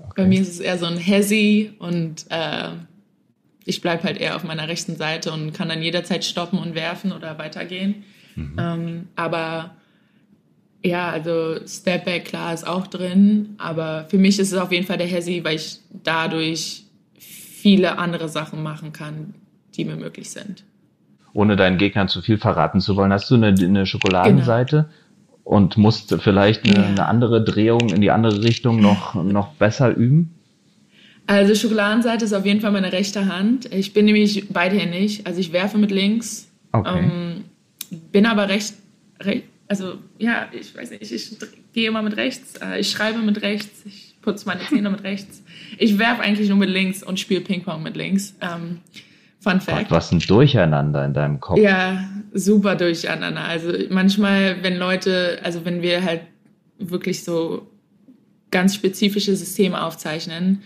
Okay. 0.00 0.12
Bei 0.16 0.24
mir 0.26 0.40
ist 0.40 0.48
es 0.48 0.58
eher 0.58 0.78
so 0.78 0.86
ein 0.86 0.96
Hezzy 0.96 1.74
und 1.78 2.26
äh, 2.30 2.70
ich 3.64 3.80
bleibe 3.80 4.02
halt 4.02 4.18
eher 4.18 4.34
auf 4.34 4.42
meiner 4.42 4.66
rechten 4.66 4.96
Seite 4.96 5.30
und 5.30 5.52
kann 5.52 5.68
dann 5.68 5.82
jederzeit 5.82 6.24
stoppen 6.24 6.58
und 6.58 6.74
werfen 6.74 7.12
oder 7.12 7.38
weitergehen. 7.38 8.02
Mhm. 8.34 8.56
Ähm, 8.58 9.08
aber 9.14 9.76
ja, 10.82 11.08
also 11.08 11.56
Stepback, 11.66 12.24
klar, 12.24 12.52
ist 12.52 12.66
auch 12.66 12.88
drin, 12.88 13.54
aber 13.58 14.06
für 14.10 14.18
mich 14.18 14.38
ist 14.38 14.52
es 14.52 14.58
auf 14.58 14.72
jeden 14.72 14.86
Fall 14.86 14.98
der 14.98 15.06
Hezzy, 15.06 15.44
weil 15.44 15.56
ich 15.56 15.78
dadurch 16.02 16.83
viele 17.64 17.96
andere 17.96 18.28
Sachen 18.28 18.62
machen 18.62 18.92
kann, 18.92 19.32
die 19.74 19.86
mir 19.86 19.96
möglich 19.96 20.28
sind. 20.28 20.64
Ohne 21.32 21.56
deinen 21.56 21.78
Gegnern 21.78 22.08
zu 22.08 22.20
viel 22.20 22.36
verraten 22.36 22.82
zu 22.82 22.94
wollen, 22.94 23.10
hast 23.10 23.30
du 23.30 23.36
eine, 23.36 23.54
eine 23.58 23.86
Schokoladenseite 23.86 24.90
genau. 24.90 25.56
und 25.56 25.78
musst 25.78 26.14
vielleicht 26.20 26.66
eine, 26.66 26.74
ja. 26.74 26.86
eine, 26.86 27.06
andere 27.06 27.42
Drehung 27.42 27.88
in 27.88 28.02
die 28.02 28.10
andere 28.10 28.42
Richtung 28.42 28.82
noch, 28.82 29.14
noch 29.14 29.54
besser 29.54 29.96
üben? 29.96 30.34
Also 31.26 31.54
Schokoladenseite 31.54 32.26
ist 32.26 32.34
auf 32.34 32.44
jeden 32.44 32.60
Fall 32.60 32.70
meine 32.70 32.92
rechte 32.92 33.34
Hand. 33.34 33.72
Ich 33.72 33.94
bin 33.94 34.04
nämlich 34.04 34.46
beidhändig, 34.50 35.26
also 35.26 35.40
ich 35.40 35.54
werfe 35.54 35.78
mit 35.78 35.90
links, 35.90 36.50
okay. 36.72 36.98
ähm, 36.98 37.44
bin 38.12 38.26
aber 38.26 38.50
recht, 38.50 38.74
recht 39.20 39.44
also 39.68 39.94
ja, 40.18 40.48
ich 40.52 40.76
weiß 40.76 40.90
nicht, 40.90 41.00
ich, 41.00 41.14
ich 41.14 41.38
gehe 41.72 41.88
immer 41.88 42.02
mit 42.02 42.18
rechts, 42.18 42.56
äh, 42.56 42.78
ich 42.78 42.90
schreibe 42.90 43.20
mit 43.20 43.40
rechts, 43.40 43.86
ich 43.86 44.03
putze 44.24 44.46
meine 44.46 44.62
Zähne 44.68 44.90
mit 44.90 45.04
rechts. 45.04 45.42
Ich 45.78 45.98
werfe 45.98 46.22
eigentlich 46.22 46.48
nur 46.48 46.58
mit 46.58 46.70
links 46.70 47.02
und 47.02 47.20
spiele 47.20 47.40
Ping-Pong 47.40 47.82
mit 47.82 47.96
links. 47.96 48.34
Ähm, 48.40 48.80
Fun 49.40 49.60
Fact. 49.60 49.90
was 49.90 50.10
ein 50.10 50.20
Durcheinander 50.20 51.04
in 51.04 51.12
deinem 51.12 51.38
Kopf. 51.38 51.58
Ja, 51.58 52.08
super 52.32 52.76
durcheinander. 52.76 53.42
Also 53.42 53.72
manchmal, 53.90 54.62
wenn 54.62 54.78
Leute, 54.78 55.38
also 55.42 55.66
wenn 55.66 55.82
wir 55.82 56.02
halt 56.02 56.22
wirklich 56.78 57.22
so 57.24 57.66
ganz 58.50 58.74
spezifische 58.74 59.36
Systeme 59.36 59.82
aufzeichnen, 59.82 60.62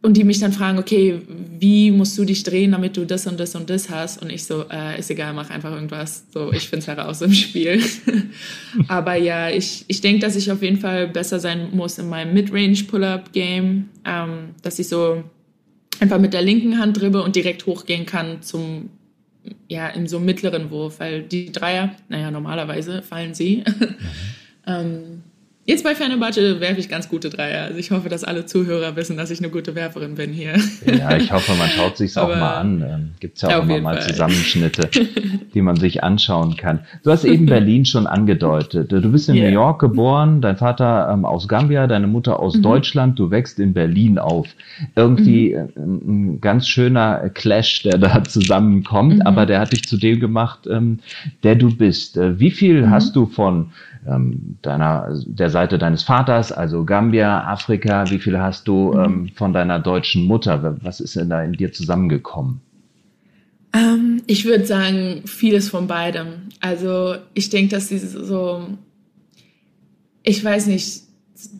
und 0.00 0.16
die 0.16 0.22
mich 0.22 0.38
dann 0.38 0.52
fragen, 0.52 0.78
okay, 0.78 1.20
wie 1.58 1.90
musst 1.90 2.16
du 2.16 2.24
dich 2.24 2.44
drehen, 2.44 2.70
damit 2.70 2.96
du 2.96 3.04
das 3.04 3.26
und 3.26 3.38
das 3.40 3.56
und 3.56 3.68
das 3.68 3.90
hast? 3.90 4.22
Und 4.22 4.30
ich 4.30 4.44
so, 4.44 4.64
äh, 4.70 4.98
ist 4.98 5.10
egal, 5.10 5.32
mach 5.34 5.50
einfach 5.50 5.72
irgendwas. 5.72 6.24
So, 6.32 6.52
ich 6.52 6.68
finde 6.68 6.82
es 6.82 6.86
heraus 6.86 7.20
im 7.20 7.34
Spiel. 7.34 7.82
Aber 8.88 9.16
ja, 9.16 9.50
ich, 9.50 9.84
ich 9.88 10.00
denke, 10.00 10.20
dass 10.20 10.36
ich 10.36 10.52
auf 10.52 10.62
jeden 10.62 10.78
Fall 10.78 11.08
besser 11.08 11.40
sein 11.40 11.70
muss 11.72 11.98
in 11.98 12.08
meinem 12.08 12.32
Midrange-Pull-Up-Game, 12.32 13.88
ähm, 14.04 14.38
dass 14.62 14.78
ich 14.78 14.88
so 14.88 15.24
einfach 15.98 16.20
mit 16.20 16.32
der 16.32 16.42
linken 16.42 16.78
Hand 16.78 17.00
dribbe 17.00 17.22
und 17.22 17.34
direkt 17.34 17.66
hochgehen 17.66 18.06
kann 18.06 18.40
zum, 18.40 18.90
ja, 19.68 19.88
in 19.88 20.06
so 20.06 20.20
mittleren 20.20 20.70
Wurf, 20.70 21.00
weil 21.00 21.22
die 21.22 21.50
Dreier, 21.50 21.96
naja, 22.08 22.30
normalerweise 22.30 23.02
fallen 23.02 23.34
sie. 23.34 23.64
Mhm. 24.68 24.74
ähm, 24.74 25.22
Jetzt 25.68 25.84
bei 25.84 25.94
Fenerbahce 25.94 26.60
werfe 26.60 26.80
ich 26.80 26.88
ganz 26.88 27.10
gute 27.10 27.28
Dreier. 27.28 27.64
Also 27.64 27.78
ich 27.78 27.90
hoffe, 27.90 28.08
dass 28.08 28.24
alle 28.24 28.46
Zuhörer 28.46 28.96
wissen, 28.96 29.18
dass 29.18 29.30
ich 29.30 29.40
eine 29.40 29.50
gute 29.50 29.74
Werferin 29.74 30.14
bin 30.14 30.32
hier. 30.32 30.54
Ja, 30.86 31.14
ich 31.14 31.30
hoffe, 31.30 31.52
man 31.58 31.68
schaut 31.68 31.98
sich 31.98 32.16
auch 32.16 32.26
mal 32.26 32.54
an. 32.54 32.80
Ähm, 32.80 33.10
Gibt 33.20 33.36
es 33.36 33.42
ja 33.42 33.58
auch 33.58 33.64
immer 33.64 33.78
mal 33.78 33.98
Fall. 33.98 34.08
Zusammenschnitte, 34.08 34.88
die 35.54 35.60
man 35.60 35.76
sich 35.76 36.02
anschauen 36.02 36.56
kann. 36.56 36.80
Du 37.04 37.10
hast 37.10 37.24
eben 37.24 37.44
Berlin 37.44 37.84
schon 37.84 38.06
angedeutet. 38.06 38.90
Du 38.90 39.12
bist 39.12 39.28
in 39.28 39.34
yeah. 39.34 39.48
New 39.48 39.52
York 39.52 39.78
geboren, 39.78 40.40
dein 40.40 40.56
Vater 40.56 41.10
ähm, 41.12 41.26
aus 41.26 41.48
Gambia, 41.48 41.86
deine 41.86 42.06
Mutter 42.06 42.40
aus 42.40 42.56
mhm. 42.56 42.62
Deutschland. 42.62 43.18
Du 43.18 43.30
wächst 43.30 43.58
in 43.58 43.74
Berlin 43.74 44.18
auf. 44.18 44.48
Irgendwie 44.96 45.54
mhm. 45.54 45.68
ein, 45.76 45.96
ein 46.06 46.40
ganz 46.40 46.66
schöner 46.66 47.28
Clash, 47.28 47.82
der 47.82 47.98
da 47.98 48.24
zusammenkommt, 48.26 49.16
mhm. 49.16 49.26
aber 49.26 49.44
der 49.44 49.60
hat 49.60 49.74
dich 49.74 49.86
zu 49.86 49.98
dem 49.98 50.18
gemacht, 50.18 50.60
ähm, 50.66 51.00
der 51.42 51.56
du 51.56 51.76
bist. 51.76 52.16
Äh, 52.16 52.40
wie 52.40 52.52
viel 52.52 52.86
mhm. 52.86 52.90
hast 52.90 53.14
du 53.14 53.26
von 53.26 53.70
ähm, 54.08 54.58
deiner, 54.62 55.14
der 55.26 55.50
Seite 55.50 55.78
deines 55.78 56.02
Vaters, 56.02 56.52
also 56.52 56.84
Gambia, 56.84 57.44
Afrika, 57.44 58.10
wie 58.10 58.18
viel 58.18 58.38
hast 58.38 58.66
du 58.68 58.92
mhm. 58.92 59.04
ähm, 59.04 59.30
von 59.34 59.52
deiner 59.52 59.78
deutschen 59.78 60.24
Mutter? 60.24 60.78
Was 60.82 61.00
ist 61.00 61.16
denn 61.16 61.30
da 61.30 61.42
in 61.42 61.52
dir 61.52 61.72
zusammengekommen? 61.72 62.60
Ähm, 63.72 64.22
ich 64.26 64.44
würde 64.44 64.66
sagen, 64.66 65.22
vieles 65.26 65.68
von 65.68 65.86
beidem. 65.86 66.48
Also 66.60 67.16
ich 67.34 67.50
denke, 67.50 67.74
dass 67.74 67.88
diese 67.88 68.24
so, 68.24 68.66
ich 70.22 70.42
weiß 70.42 70.66
nicht, 70.68 71.02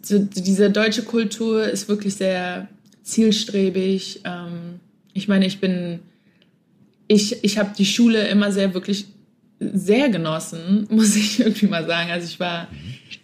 so, 0.03 0.19
diese 0.19 0.71
deutsche 0.71 1.03
Kultur 1.03 1.65
ist 1.65 1.89
wirklich 1.89 2.17
sehr 2.17 2.69
zielstrebig. 3.03 4.23
Ähm, 4.25 4.81
ich 5.13 5.29
meine, 5.29 5.47
ich 5.47 5.61
bin, 5.61 6.01
ich, 7.07 7.45
ich 7.45 7.59
habe 7.59 7.71
die 7.77 7.87
Schule 7.87 8.29
immer 8.29 8.53
sehr 8.53 8.75
wirklich 8.75 9.07
sehr 9.61 10.09
genossen, 10.09 10.87
muss 10.91 11.17
ich 11.17 11.41
irgendwie 11.41 11.67
mal 11.67 11.87
sagen. 11.87 12.11
Also 12.11 12.27
ich 12.27 12.41
war 12.41 12.69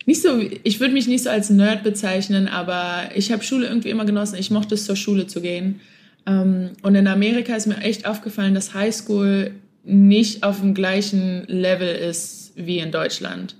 nicht 0.06 0.22
so, 0.22 0.40
ich 0.62 0.80
würde 0.80 0.94
mich 0.94 1.06
nicht 1.06 1.24
so 1.24 1.30
als 1.30 1.50
Nerd 1.50 1.82
bezeichnen, 1.82 2.48
aber 2.48 3.10
ich 3.14 3.32
habe 3.32 3.42
Schule 3.42 3.66
irgendwie 3.66 3.90
immer 3.90 4.04
genossen. 4.04 4.36
Ich 4.38 4.50
mochte 4.50 4.74
es, 4.74 4.84
zur 4.84 4.96
Schule 4.96 5.26
zu 5.26 5.40
gehen. 5.40 5.80
Ähm, 6.26 6.70
und 6.82 6.94
in 6.94 7.06
Amerika 7.06 7.54
ist 7.54 7.66
mir 7.66 7.78
echt 7.78 8.06
aufgefallen, 8.06 8.54
dass 8.54 8.74
Highschool 8.74 9.52
nicht 9.84 10.42
auf 10.42 10.60
dem 10.60 10.74
gleichen 10.74 11.44
Level 11.46 11.94
ist 11.94 12.52
wie 12.56 12.78
in 12.78 12.90
Deutschland. 12.90 13.54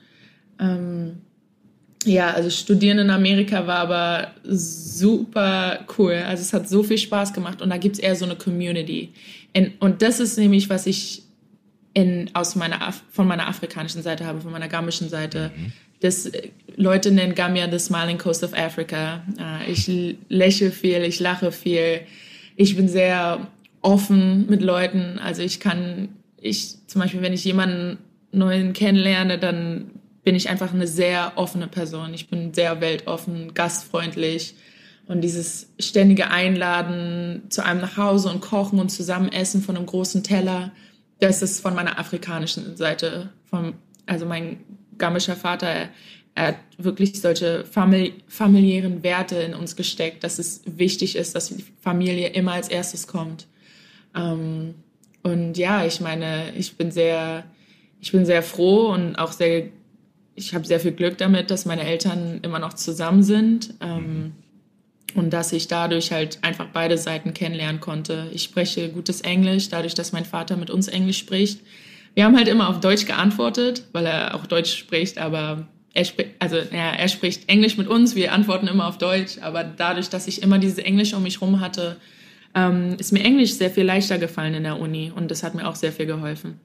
Ähm, 0.59 1.19
ja, 2.05 2.33
also 2.33 2.51
Studieren 2.51 2.99
in 2.99 3.11
Amerika 3.11 3.67
war 3.67 3.79
aber 3.79 4.29
super 4.45 5.81
cool. 5.99 6.23
Also 6.27 6.43
es 6.43 6.53
hat 6.53 6.69
so 6.69 6.83
viel 6.83 6.99
Spaß 6.99 7.33
gemacht 7.33 7.63
und 7.63 7.71
da 7.71 7.79
gibt 7.79 7.97
es 7.97 8.03
eher 8.03 8.15
so 8.15 8.25
eine 8.25 8.37
Community. 8.37 9.11
Und 9.81 10.03
das 10.03 10.21
ist 10.21 10.37
nämlich, 10.37 10.69
was 10.69 10.87
ich 10.87 11.24
in, 11.95 12.31
aus 12.35 12.57
meiner, 12.57 12.93
von 13.11 13.27
meiner 13.27 13.49
afrikanischen 13.49 14.03
Seite 14.03 14.27
habe, 14.27 14.41
von 14.41 14.53
meiner 14.53 14.69
gambischen 14.69 15.09
Seite. 15.09 15.53
Mhm. 15.57 15.73
Das, 16.01 16.31
Leute 16.77 17.13
nennen 17.13 17.35
Gambia 17.35 17.71
the 17.71 17.79
Smiling 17.79 18.19
Coast 18.19 18.43
of 18.43 18.53
Africa. 18.53 19.23
Äh, 19.39 19.71
ich 19.71 19.91
lächle 20.29 20.71
viel, 20.71 21.03
ich 21.03 21.21
lache 21.21 21.53
viel. 21.53 22.01
Ich 22.57 22.77
bin 22.77 22.89
sehr 22.89 23.47
offen 23.81 24.47
mit 24.49 24.61
Leuten. 24.61 25.19
Also 25.19 25.43
ich 25.43 25.61
kann, 25.61 26.09
ich 26.41 26.77
zum 26.89 27.01
Beispiel, 27.01 27.23
wenn 27.23 27.33
ich 27.33 27.45
jemanden 27.45 27.99
neuen 28.33 28.73
kennenlerne, 28.73 29.39
dann 29.39 29.91
bin 30.25 30.35
ich 30.35 30.49
einfach 30.49 30.73
eine 30.73 30.87
sehr 30.87 31.33
offene 31.37 31.69
Person. 31.69 32.13
Ich 32.15 32.29
bin 32.29 32.53
sehr 32.53 32.81
weltoffen, 32.81 33.55
gastfreundlich. 33.55 34.55
Und 35.07 35.21
dieses 35.21 35.69
ständige 35.79 36.31
Einladen 36.31 37.43
zu 37.51 37.65
einem 37.65 37.83
nach 37.83 37.99
Hause 37.99 38.31
und 38.31 38.41
kochen 38.41 38.81
und 38.81 38.89
zusammen 38.89 39.31
essen 39.31 39.63
von 39.63 39.77
einem 39.77 39.87
großen 39.87 40.23
Teller, 40.23 40.73
das 41.25 41.43
ist 41.43 41.61
von 41.61 41.75
meiner 41.75 41.99
afrikanischen 41.99 42.77
Seite. 42.77 43.31
Vom, 43.45 43.75
also 44.07 44.27
mein 44.27 44.59
gambischer 44.99 45.37
Vater, 45.37 45.67
er, 45.67 45.89
er 46.35 46.47
hat 46.49 46.57
wirklich 46.79 47.21
solche 47.21 47.65
famili 47.65 48.15
familiären 48.29 49.03
Werte 49.03 49.37
in 49.37 49.55
uns 49.55 49.77
gesteckt, 49.77 50.25
dass 50.25 50.39
es 50.39 50.63
wichtig 50.67 51.17
ist, 51.17 51.35
dass 51.35 51.49
die 51.49 51.65
Familie 51.81 52.29
immer 52.29 52.53
als 52.53 52.69
erstes 52.69 53.07
kommt. 53.07 53.47
Ähm, 54.15 54.75
und 55.23 55.57
ja, 55.57 55.85
ich 55.87 56.01
meine, 56.01 56.53
ich 56.57 56.77
bin 56.77 56.91
sehr, 56.91 57.45
ich 58.01 58.13
bin 58.13 58.27
sehr 58.27 58.43
froh 58.43 58.93
und 58.93 59.17
auch 59.17 59.33
sehr, 59.33 59.69
ich 60.35 60.55
habe 60.55 60.67
sehr 60.67 60.81
viel 60.81 60.93
Glück 60.93 61.17
damit, 61.17 61.51
dass 61.51 61.65
meine 61.65 61.85
Eltern 61.85 62.41
immer 62.43 62.59
noch 62.59 62.75
zusammen 62.75 63.23
sind. 63.23 63.75
Ähm, 63.81 64.33
und 65.15 65.33
dass 65.33 65.53
ich 65.53 65.69
dadurch 65.69 66.13
halt 66.13 66.39
einfach 66.43 66.67
beide 66.73 66.99
Seiten 66.99 67.35
kennenlernen 67.35 67.81
konnte. 67.81 68.29
Ich 68.33 68.43
spreche 68.43 68.89
gutes 68.89 69.21
Englisch, 69.21 69.69
dadurch, 69.69 69.95
dass 69.95 70.13
mein 70.13 70.25
Vater 70.25 70.57
mit 70.57 70.71
uns 70.71 70.89
Englisch 70.89 71.19
spricht. 71.19 71.61
Wir 72.15 72.25
haben 72.25 72.37
halt 72.37 72.49
immer 72.49 72.69
auf 72.69 72.81
Deutsch 72.81 73.07
geantwortet, 73.07 73.85
weil 73.93 74.07
er 74.07 74.35
auch 74.35 74.47
Deutsch 74.47 74.77
spricht, 74.77 75.19
aber 75.19 75.67
er 75.95 76.05
spricht, 76.05 76.31
also 76.39 76.57
ja, 76.57 76.91
er 76.91 77.09
spricht 77.09 77.49
Englisch 77.49 77.77
mit 77.77 77.89
uns, 77.89 78.15
wir 78.15 78.33
antworten 78.33 78.67
immer 78.67 78.87
auf 78.87 78.99
Deutsch, 78.99 79.39
aber 79.41 79.65
dadurch, 79.65 80.09
dass 80.09 80.27
ich 80.27 80.43
immer 80.43 80.59
diese 80.59 80.85
Englisch 80.85 81.15
um 81.15 81.23
mich 81.23 81.41
rum 81.41 81.61
hatte, 81.61 81.97
ähm, 82.55 82.97
ist 82.99 83.13
mir 83.13 83.23
Englisch 83.25 83.55
sehr 83.55 83.71
viel 83.71 83.85
leichter 83.85 84.19
gefallen 84.19 84.55
in 84.55 84.65
der 84.65 84.79
Uni 84.79 85.13
und 85.15 85.31
das 85.31 85.43
hat 85.43 85.55
mir 85.55 85.69
auch 85.69 85.77
sehr 85.77 85.93
viel 85.93 86.07
geholfen. 86.07 86.61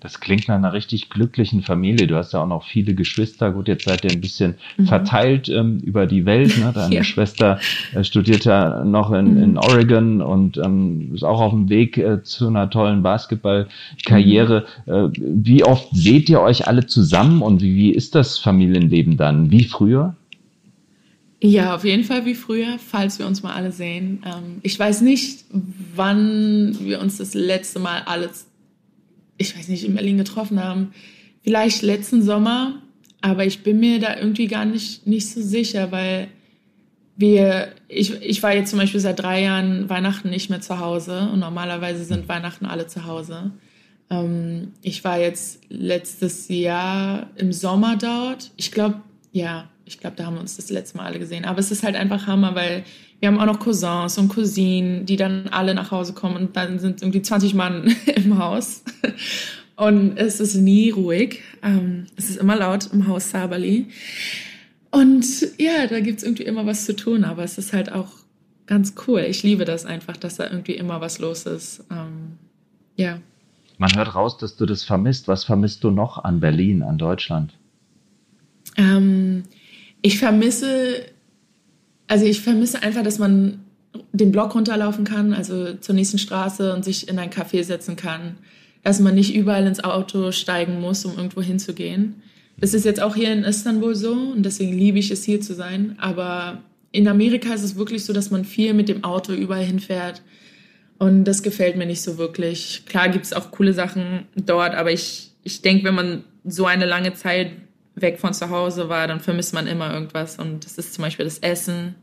Das 0.00 0.18
klingt 0.18 0.48
nach 0.48 0.56
einer 0.56 0.72
richtig 0.72 1.10
glücklichen 1.10 1.62
Familie. 1.62 2.06
Du 2.06 2.16
hast 2.16 2.32
ja 2.32 2.42
auch 2.42 2.46
noch 2.46 2.64
viele 2.64 2.94
Geschwister. 2.94 3.52
Gut, 3.52 3.68
jetzt 3.68 3.84
seid 3.84 4.02
ihr 4.04 4.10
ein 4.10 4.20
bisschen 4.20 4.54
mhm. 4.78 4.86
verteilt 4.86 5.50
ähm, 5.50 5.78
über 5.80 6.06
die 6.06 6.24
Welt. 6.24 6.56
Ne? 6.58 6.72
Deine 6.74 6.94
ja. 6.96 7.04
Schwester 7.04 7.60
äh, 7.94 8.02
studiert 8.02 8.46
ja 8.46 8.82
noch 8.82 9.12
in, 9.12 9.34
mhm. 9.34 9.42
in 9.42 9.58
Oregon 9.58 10.22
und 10.22 10.56
ähm, 10.56 11.10
ist 11.14 11.22
auch 11.22 11.40
auf 11.40 11.52
dem 11.52 11.68
Weg 11.68 11.98
äh, 11.98 12.22
zu 12.22 12.48
einer 12.48 12.70
tollen 12.70 13.02
Basketballkarriere. 13.02 14.64
Mhm. 14.86 14.92
Äh, 14.92 15.08
wie 15.18 15.64
oft 15.64 15.88
seht 15.92 16.30
ihr 16.30 16.40
euch 16.40 16.66
alle 16.66 16.86
zusammen 16.86 17.42
und 17.42 17.60
wie, 17.60 17.74
wie 17.74 17.90
ist 17.90 18.14
das 18.14 18.38
Familienleben 18.38 19.18
dann? 19.18 19.50
Wie 19.50 19.64
früher? 19.64 20.16
Ja, 21.42 21.74
auf 21.74 21.84
jeden 21.84 22.04
Fall 22.04 22.26
wie 22.26 22.34
früher, 22.34 22.78
falls 22.78 23.18
wir 23.18 23.26
uns 23.26 23.42
mal 23.42 23.54
alle 23.54 23.72
sehen. 23.72 24.22
Ähm, 24.26 24.60
ich 24.62 24.78
weiß 24.78 25.00
nicht, 25.00 25.44
wann 25.94 26.76
wir 26.80 27.00
uns 27.00 27.16
das 27.16 27.32
letzte 27.32 27.78
Mal 27.78 28.02
alles 28.04 28.49
ich 29.40 29.56
weiß 29.56 29.68
nicht, 29.68 29.84
in 29.84 29.94
Berlin 29.94 30.18
getroffen 30.18 30.62
haben. 30.62 30.92
Vielleicht 31.42 31.80
letzten 31.80 32.22
Sommer, 32.22 32.82
aber 33.22 33.46
ich 33.46 33.62
bin 33.62 33.80
mir 33.80 33.98
da 33.98 34.16
irgendwie 34.16 34.46
gar 34.46 34.66
nicht, 34.66 35.06
nicht 35.06 35.30
so 35.30 35.40
sicher, 35.40 35.90
weil 35.90 36.28
wir, 37.16 37.72
ich, 37.88 38.20
ich 38.22 38.42
war 38.42 38.54
jetzt 38.54 38.70
zum 38.70 38.78
Beispiel 38.78 39.00
seit 39.00 39.18
drei 39.18 39.42
Jahren 39.42 39.88
Weihnachten 39.88 40.28
nicht 40.28 40.50
mehr 40.50 40.60
zu 40.60 40.78
Hause 40.78 41.30
und 41.32 41.40
normalerweise 41.40 42.04
sind 42.04 42.28
Weihnachten 42.28 42.66
alle 42.66 42.86
zu 42.86 43.06
Hause. 43.06 43.52
Ähm, 44.10 44.72
ich 44.82 45.04
war 45.04 45.18
jetzt 45.18 45.62
letztes 45.70 46.48
Jahr 46.48 47.30
im 47.36 47.52
Sommer 47.52 47.96
dort. 47.96 48.50
Ich 48.56 48.72
glaube, 48.72 49.00
ja, 49.32 49.70
ich 49.90 50.00
glaube, 50.00 50.16
da 50.16 50.26
haben 50.26 50.34
wir 50.34 50.40
uns 50.40 50.56
das 50.56 50.70
letzte 50.70 50.96
Mal 50.96 51.06
alle 51.06 51.18
gesehen. 51.18 51.44
Aber 51.44 51.58
es 51.58 51.70
ist 51.70 51.82
halt 51.82 51.96
einfach 51.96 52.26
Hammer, 52.26 52.54
weil 52.54 52.84
wir 53.18 53.28
haben 53.28 53.38
auch 53.38 53.46
noch 53.46 53.58
Cousins 53.58 54.16
und 54.18 54.28
Cousinen, 54.28 55.04
die 55.04 55.16
dann 55.16 55.48
alle 55.48 55.74
nach 55.74 55.90
Hause 55.90 56.12
kommen 56.14 56.36
und 56.36 56.56
dann 56.56 56.78
sind 56.78 57.02
irgendwie 57.02 57.22
20 57.22 57.54
Mann 57.54 57.94
im 58.14 58.38
Haus. 58.38 58.82
Und 59.76 60.16
es 60.16 60.40
ist 60.40 60.54
nie 60.54 60.90
ruhig. 60.90 61.40
Ähm, 61.62 62.06
es 62.16 62.30
ist 62.30 62.38
immer 62.38 62.56
laut 62.56 62.88
im 62.92 63.08
Haus 63.08 63.30
Sabali. 63.30 63.86
Und 64.90 65.24
ja, 65.58 65.86
da 65.88 66.00
gibt 66.00 66.18
es 66.18 66.24
irgendwie 66.24 66.44
immer 66.44 66.66
was 66.66 66.84
zu 66.84 66.94
tun, 66.94 67.24
aber 67.24 67.44
es 67.44 67.58
ist 67.58 67.72
halt 67.72 67.90
auch 67.92 68.08
ganz 68.66 68.94
cool. 69.06 69.20
Ich 69.20 69.42
liebe 69.42 69.64
das 69.64 69.86
einfach, 69.86 70.16
dass 70.16 70.36
da 70.36 70.48
irgendwie 70.48 70.74
immer 70.74 71.00
was 71.00 71.18
los 71.18 71.46
ist. 71.46 71.84
Ähm, 71.90 72.38
ja. 72.96 73.18
Man 73.78 73.94
hört 73.96 74.14
raus, 74.14 74.38
dass 74.38 74.56
du 74.56 74.66
das 74.66 74.84
vermisst. 74.84 75.26
Was 75.28 75.44
vermisst 75.44 75.82
du 75.82 75.90
noch 75.90 76.22
an 76.22 76.40
Berlin, 76.40 76.82
an 76.82 76.98
Deutschland? 76.98 77.54
Ähm, 78.76 79.42
ich 80.02 80.18
vermisse 80.18 81.04
also 82.10 82.26
ich 82.26 82.40
vermisse 82.40 82.82
einfach, 82.82 83.04
dass 83.04 83.20
man 83.20 83.60
den 84.12 84.32
Block 84.32 84.56
runterlaufen 84.56 85.04
kann, 85.04 85.32
also 85.32 85.74
zur 85.74 85.94
nächsten 85.94 86.18
Straße 86.18 86.74
und 86.74 86.84
sich 86.84 87.08
in 87.08 87.20
ein 87.20 87.30
Café 87.30 87.62
setzen 87.62 87.94
kann. 87.94 88.36
Dass 88.82 88.98
man 88.98 89.14
nicht 89.14 89.32
überall 89.32 89.64
ins 89.64 89.84
Auto 89.84 90.32
steigen 90.32 90.80
muss, 90.80 91.04
um 91.04 91.16
irgendwo 91.16 91.40
hinzugehen. 91.40 92.20
Es 92.60 92.74
ist 92.74 92.84
jetzt 92.84 93.00
auch 93.00 93.14
hier 93.14 93.32
in 93.32 93.44
Istanbul 93.44 93.94
so 93.94 94.12
und 94.12 94.42
deswegen 94.42 94.76
liebe 94.76 94.98
ich 94.98 95.12
es 95.12 95.22
hier 95.22 95.40
zu 95.40 95.54
sein. 95.54 95.94
Aber 96.00 96.62
in 96.90 97.06
Amerika 97.06 97.54
ist 97.54 97.62
es 97.62 97.76
wirklich 97.76 98.04
so, 98.04 98.12
dass 98.12 98.32
man 98.32 98.44
viel 98.44 98.74
mit 98.74 98.88
dem 98.88 99.04
Auto 99.04 99.32
überall 99.32 99.64
hinfährt. 99.64 100.20
Und 100.98 101.22
das 101.24 101.44
gefällt 101.44 101.76
mir 101.76 101.86
nicht 101.86 102.02
so 102.02 102.18
wirklich. 102.18 102.82
Klar 102.86 103.08
gibt 103.08 103.24
es 103.24 103.32
auch 103.32 103.52
coole 103.52 103.72
Sachen 103.72 104.26
dort, 104.34 104.74
aber 104.74 104.90
ich, 104.90 105.30
ich 105.44 105.62
denke, 105.62 105.84
wenn 105.84 105.94
man 105.94 106.24
so 106.44 106.66
eine 106.66 106.86
lange 106.86 107.14
Zeit 107.14 107.52
weg 108.02 108.18
von 108.18 108.34
zu 108.34 108.50
Hause 108.50 108.88
war, 108.88 109.06
dann 109.06 109.20
vermisst 109.20 109.54
man 109.54 109.66
immer 109.66 109.92
irgendwas. 109.92 110.38
Und 110.38 110.64
das 110.64 110.78
ist 110.78 110.94
zum 110.94 111.02
Beispiel 111.02 111.24
das 111.24 111.38
Essen. 111.38 111.94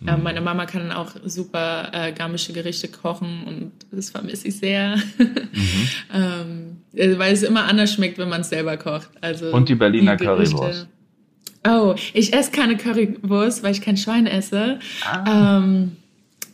Mhm. 0.00 0.08
Ähm, 0.08 0.22
meine 0.22 0.40
Mama 0.40 0.66
kann 0.66 0.92
auch 0.92 1.12
super 1.24 1.90
äh, 1.92 2.12
gambische 2.12 2.52
Gerichte 2.52 2.88
kochen 2.88 3.44
und 3.46 3.72
das 3.90 4.10
vermisse 4.10 4.48
ich 4.48 4.58
sehr. 4.58 4.96
Mhm. 5.18 5.88
ähm, 6.14 6.76
äh, 6.94 7.18
weil 7.18 7.32
es 7.32 7.42
immer 7.42 7.64
anders 7.64 7.92
schmeckt, 7.92 8.18
wenn 8.18 8.28
man 8.28 8.42
es 8.42 8.50
selber 8.50 8.76
kocht. 8.76 9.08
Also 9.20 9.52
und 9.52 9.68
die 9.68 9.74
Berliner 9.74 10.16
die 10.16 10.24
Currywurst. 10.24 10.88
Oh, 11.66 11.94
ich 12.12 12.32
esse 12.32 12.52
keine 12.52 12.76
Currywurst, 12.76 13.62
weil 13.62 13.72
ich 13.72 13.80
kein 13.80 13.96
Schwein 13.96 14.26
esse. 14.26 14.78
Ah. 15.04 15.58
Ähm, 15.58 15.96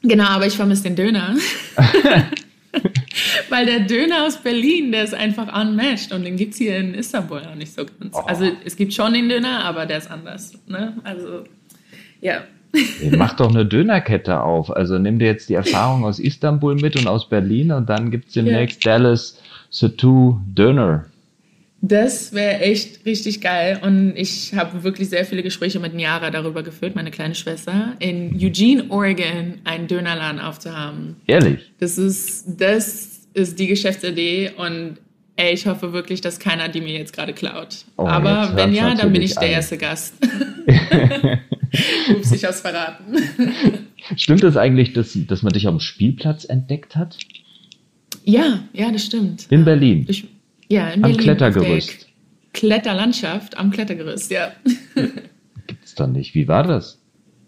genau, 0.02 0.24
aber 0.24 0.46
ich 0.46 0.56
vermisse 0.56 0.84
den 0.84 0.96
Döner. 0.96 1.36
Weil 3.48 3.66
der 3.66 3.80
Döner 3.80 4.26
aus 4.26 4.38
Berlin, 4.38 4.92
der 4.92 5.04
ist 5.04 5.14
einfach 5.14 5.60
unmatched 5.60 6.12
und 6.12 6.24
den 6.24 6.36
gibt 6.36 6.52
es 6.52 6.58
hier 6.58 6.78
in 6.78 6.94
Istanbul 6.94 7.42
noch 7.42 7.54
nicht 7.54 7.74
so 7.74 7.84
ganz. 7.84 8.14
Oh. 8.14 8.20
Also 8.20 8.46
es 8.64 8.76
gibt 8.76 8.94
schon 8.94 9.12
den 9.12 9.28
Döner, 9.28 9.64
aber 9.64 9.86
der 9.86 9.98
ist 9.98 10.10
anders. 10.10 10.54
Ne? 10.66 10.94
Also, 11.04 11.44
ja. 12.20 12.42
Mach 13.10 13.36
doch 13.36 13.50
eine 13.50 13.66
Dönerkette 13.66 14.40
auf. 14.40 14.74
Also 14.74 14.98
nimm 14.98 15.18
dir 15.18 15.26
jetzt 15.26 15.50
die 15.50 15.54
Erfahrung 15.54 16.04
aus 16.04 16.18
Istanbul 16.18 16.74
mit 16.76 16.96
und 16.96 17.06
aus 17.06 17.28
Berlin 17.28 17.72
und 17.72 17.90
dann 17.90 18.10
gibt 18.10 18.28
es 18.28 18.34
demnächst 18.34 18.82
ja. 18.84 18.92
Dallas 18.92 19.38
Satu 19.68 20.38
Döner. 20.46 21.06
Das 21.84 22.32
wäre 22.32 22.60
echt 22.60 23.04
richtig 23.04 23.40
geil. 23.40 23.80
Und 23.82 24.14
ich 24.16 24.54
habe 24.54 24.84
wirklich 24.84 25.08
sehr 25.08 25.24
viele 25.24 25.42
Gespräche 25.42 25.80
mit 25.80 25.94
Niara 25.94 26.30
darüber 26.30 26.62
geführt, 26.62 26.94
meine 26.94 27.10
kleine 27.10 27.34
Schwester, 27.34 27.96
in 27.98 28.38
Eugene, 28.40 28.88
Oregon 28.88 29.54
einen 29.64 29.88
Dönerladen 29.88 30.40
aufzuhaben. 30.40 31.16
Ehrlich? 31.26 31.58
Das 31.80 31.98
ist, 31.98 32.44
das 32.46 33.26
ist 33.34 33.58
die 33.58 33.66
Geschäftsidee 33.66 34.52
und 34.56 34.98
ey, 35.34 35.54
ich 35.54 35.66
hoffe 35.66 35.92
wirklich, 35.92 36.20
dass 36.20 36.38
keiner 36.38 36.68
die 36.68 36.80
mir 36.80 36.96
jetzt 36.96 37.12
gerade 37.12 37.32
klaut. 37.32 37.84
Oh, 37.96 38.06
Aber 38.06 38.52
wenn 38.54 38.72
ja, 38.72 38.94
dann 38.94 39.12
bin 39.12 39.22
ich 39.22 39.34
der 39.34 39.42
an. 39.42 39.50
erste 39.50 39.76
Gast. 39.76 40.14
Ups, 42.16 42.30
ich 42.30 42.44
hab's 42.44 42.60
verraten. 42.60 43.16
Stimmt 44.16 44.44
es 44.44 44.54
das 44.54 44.56
eigentlich, 44.56 44.92
dass, 44.92 45.18
dass 45.26 45.42
man 45.42 45.52
dich 45.52 45.66
auf 45.66 45.74
dem 45.74 45.80
Spielplatz 45.80 46.44
entdeckt 46.44 46.94
hat? 46.94 47.18
Ja, 48.24 48.60
ja, 48.72 48.92
das 48.92 49.04
stimmt. 49.04 49.46
In 49.50 49.64
Berlin? 49.64 50.04
Ich, 50.08 50.28
ja, 50.72 50.88
in. 50.88 51.04
Am 51.04 51.16
Klettergerüst. 51.16 52.08
Kletterlandschaft 52.52 53.56
am 53.56 53.70
Klettergerüst, 53.70 54.30
ja. 54.30 54.52
Gibt's 55.66 55.94
doch 55.94 56.06
nicht. 56.06 56.34
Wie 56.34 56.48
war 56.48 56.64
das? 56.64 56.98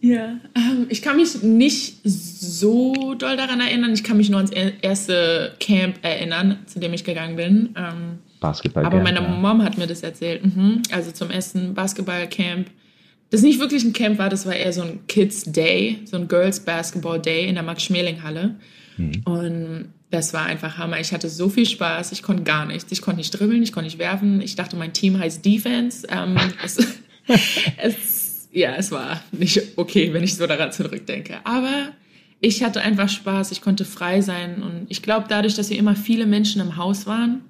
Ja, 0.00 0.38
ähm, 0.54 0.86
ich 0.90 1.00
kann 1.00 1.16
mich 1.16 1.42
nicht 1.42 2.00
so 2.04 3.14
doll 3.14 3.36
daran 3.36 3.60
erinnern. 3.60 3.94
Ich 3.94 4.04
kann 4.04 4.18
mich 4.18 4.28
nur 4.28 4.38
ans 4.38 4.50
erste 4.50 5.54
Camp 5.60 5.96
erinnern, 6.02 6.58
zu 6.66 6.78
dem 6.78 6.92
ich 6.92 7.04
gegangen 7.04 7.36
bin. 7.36 7.70
Ähm, 7.76 8.18
Basketball. 8.40 8.84
Aber 8.84 9.00
meine 9.00 9.20
ja. 9.22 9.28
Mom 9.28 9.62
hat 9.62 9.78
mir 9.78 9.86
das 9.86 10.02
erzählt. 10.02 10.44
Mhm. 10.44 10.82
Also 10.90 11.10
zum 11.10 11.30
ersten 11.30 11.72
Basketballcamp. 11.72 12.68
Das 13.30 13.40
nicht 13.40 13.60
wirklich 13.60 13.82
ein 13.82 13.94
Camp 13.94 14.18
war, 14.18 14.28
das 14.28 14.44
war 14.44 14.54
eher 14.54 14.72
so 14.74 14.82
ein 14.82 15.06
Kids 15.08 15.44
Day, 15.44 16.00
so 16.04 16.18
ein 16.18 16.28
Girls 16.28 16.60
Basketball 16.60 17.18
Day 17.18 17.48
in 17.48 17.54
der 17.54 17.64
Max-Schmeling-Halle. 17.64 18.56
Mhm. 18.98 19.22
Und 19.24 19.92
das 20.14 20.32
war 20.32 20.44
einfach 20.44 20.78
Hammer. 20.78 21.00
Ich 21.00 21.12
hatte 21.12 21.28
so 21.28 21.48
viel 21.48 21.66
Spaß. 21.66 22.12
Ich 22.12 22.22
konnte 22.22 22.44
gar 22.44 22.66
nichts. 22.66 22.92
Ich 22.92 23.02
konnte 23.02 23.18
nicht 23.18 23.32
dribbeln, 23.32 23.64
ich 23.64 23.72
konnte 23.72 23.86
nicht 23.86 23.98
werfen. 23.98 24.40
Ich 24.40 24.54
dachte, 24.54 24.76
mein 24.76 24.92
Team 24.92 25.18
heißt 25.18 25.44
Defense. 25.44 26.06
Ähm, 26.08 26.36
es, 26.64 26.78
es, 27.78 28.48
ja, 28.52 28.76
es 28.76 28.92
war 28.92 29.20
nicht 29.32 29.60
okay, 29.76 30.12
wenn 30.12 30.22
ich 30.22 30.36
so 30.36 30.46
daran 30.46 30.70
zurückdenke. 30.70 31.38
Aber 31.42 31.88
ich 32.40 32.62
hatte 32.62 32.80
einfach 32.80 33.08
Spaß. 33.08 33.50
Ich 33.50 33.60
konnte 33.60 33.84
frei 33.84 34.20
sein. 34.20 34.62
Und 34.62 34.86
ich 34.88 35.02
glaube, 35.02 35.26
dadurch, 35.28 35.56
dass 35.56 35.68
wir 35.68 35.78
immer 35.78 35.96
viele 35.96 36.26
Menschen 36.26 36.60
im 36.60 36.76
Haus 36.76 37.06
waren, 37.06 37.40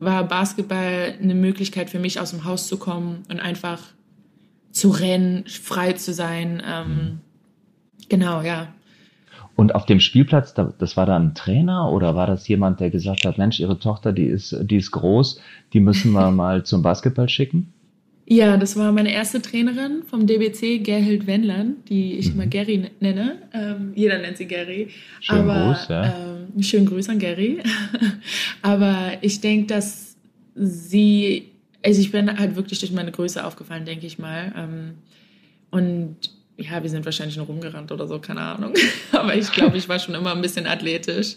war 0.00 0.26
Basketball 0.26 1.14
eine 1.22 1.36
Möglichkeit 1.36 1.88
für 1.88 2.00
mich, 2.00 2.18
aus 2.18 2.30
dem 2.30 2.44
Haus 2.44 2.66
zu 2.66 2.78
kommen 2.78 3.22
und 3.30 3.38
einfach 3.38 3.80
zu 4.72 4.90
rennen, 4.90 5.44
frei 5.46 5.92
zu 5.92 6.12
sein. 6.12 6.60
Ähm. 6.66 7.20
Genau, 8.08 8.42
ja. 8.42 8.74
Und 9.54 9.74
auf 9.74 9.86
dem 9.86 10.00
Spielplatz, 10.00 10.54
das 10.54 10.96
war 10.96 11.06
da 11.06 11.16
ein 11.16 11.34
Trainer 11.34 11.90
oder 11.90 12.14
war 12.14 12.26
das 12.26 12.48
jemand, 12.48 12.80
der 12.80 12.90
gesagt 12.90 13.24
hat, 13.24 13.38
Mensch, 13.38 13.60
Ihre 13.60 13.78
Tochter, 13.78 14.12
die 14.12 14.24
ist, 14.24 14.56
die 14.62 14.76
ist 14.76 14.90
groß, 14.90 15.40
die 15.72 15.80
müssen 15.80 16.12
wir 16.12 16.30
mal 16.32 16.64
zum 16.64 16.82
Basketball 16.82 17.28
schicken? 17.28 17.72
Ja, 18.24 18.56
das 18.56 18.76
war 18.76 18.92
meine 18.92 19.12
erste 19.12 19.42
Trainerin 19.42 20.04
vom 20.04 20.26
DBC, 20.26 20.82
Gerhild 20.82 21.26
Wendland, 21.26 21.88
die 21.88 22.14
ich 22.14 22.28
mhm. 22.28 22.34
immer 22.34 22.46
Gary 22.46 22.90
nenne. 23.00 23.42
Ähm, 23.52 23.92
jeder 23.94 24.18
nennt 24.18 24.38
sie 24.38 24.46
Gary. 24.46 24.88
Schönen 25.20 25.50
Aber, 25.50 25.66
Gruß, 25.66 25.88
ja. 25.88 26.04
Ähm, 26.04 26.62
schönen 26.62 26.86
Gruß 26.86 27.08
an 27.08 27.18
Gary. 27.18 27.58
Aber 28.62 28.96
ich 29.20 29.40
denke, 29.40 29.66
dass 29.66 30.16
sie, 30.54 31.50
also 31.84 32.00
ich 32.00 32.12
bin 32.12 32.38
halt 32.38 32.56
wirklich 32.56 32.78
durch 32.78 32.92
meine 32.92 33.10
Größe 33.10 33.44
aufgefallen, 33.44 33.84
denke 33.84 34.06
ich 34.06 34.18
mal. 34.18 34.52
Ähm, 34.56 34.94
und 35.70 36.16
ja, 36.56 36.82
wir 36.82 36.90
sind 36.90 37.04
wahrscheinlich 37.04 37.36
nur 37.36 37.46
rumgerannt 37.46 37.92
oder 37.92 38.06
so, 38.06 38.18
keine 38.18 38.40
Ahnung. 38.40 38.74
Aber 39.12 39.34
ich 39.34 39.50
glaube, 39.52 39.76
ich 39.76 39.88
war 39.88 39.98
schon 39.98 40.14
immer 40.14 40.32
ein 40.32 40.42
bisschen 40.42 40.66
athletisch. 40.66 41.36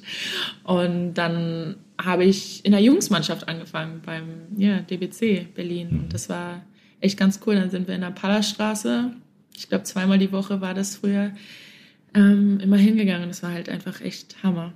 Und 0.63 1.13
dann 1.16 1.78
habe 2.01 2.26
ich 2.26 2.63
in 2.66 2.72
der 2.72 2.82
Jungsmannschaft 2.82 3.47
angefangen 3.47 4.01
beim 4.05 4.24
ja, 4.57 4.80
DBC 4.80 5.53
Berlin. 5.53 5.89
Und 5.89 6.13
das 6.13 6.30
war 6.30 6.61
echt 6.99 7.18
ganz 7.18 7.39
cool. 7.45 7.55
Dann 7.55 7.70
sind 7.70 7.88
wir 7.88 7.95
in 7.95 8.01
der 8.01 8.11
Pallerstraße. 8.11 9.11
Ich 9.55 9.70
glaube, 9.70 9.84
zweimal 9.84 10.18
die 10.18 10.32
Woche 10.32 10.59
war 10.61 10.74
das 10.74 10.97
früher 10.97 11.32
ähm, 12.13 12.59
immer 12.59 12.78
hingegangen. 12.78 13.30
Das 13.30 13.41
war 13.41 13.51
halt 13.51 13.70
einfach 13.70 14.01
echt 14.01 14.43
Hammer. 14.43 14.74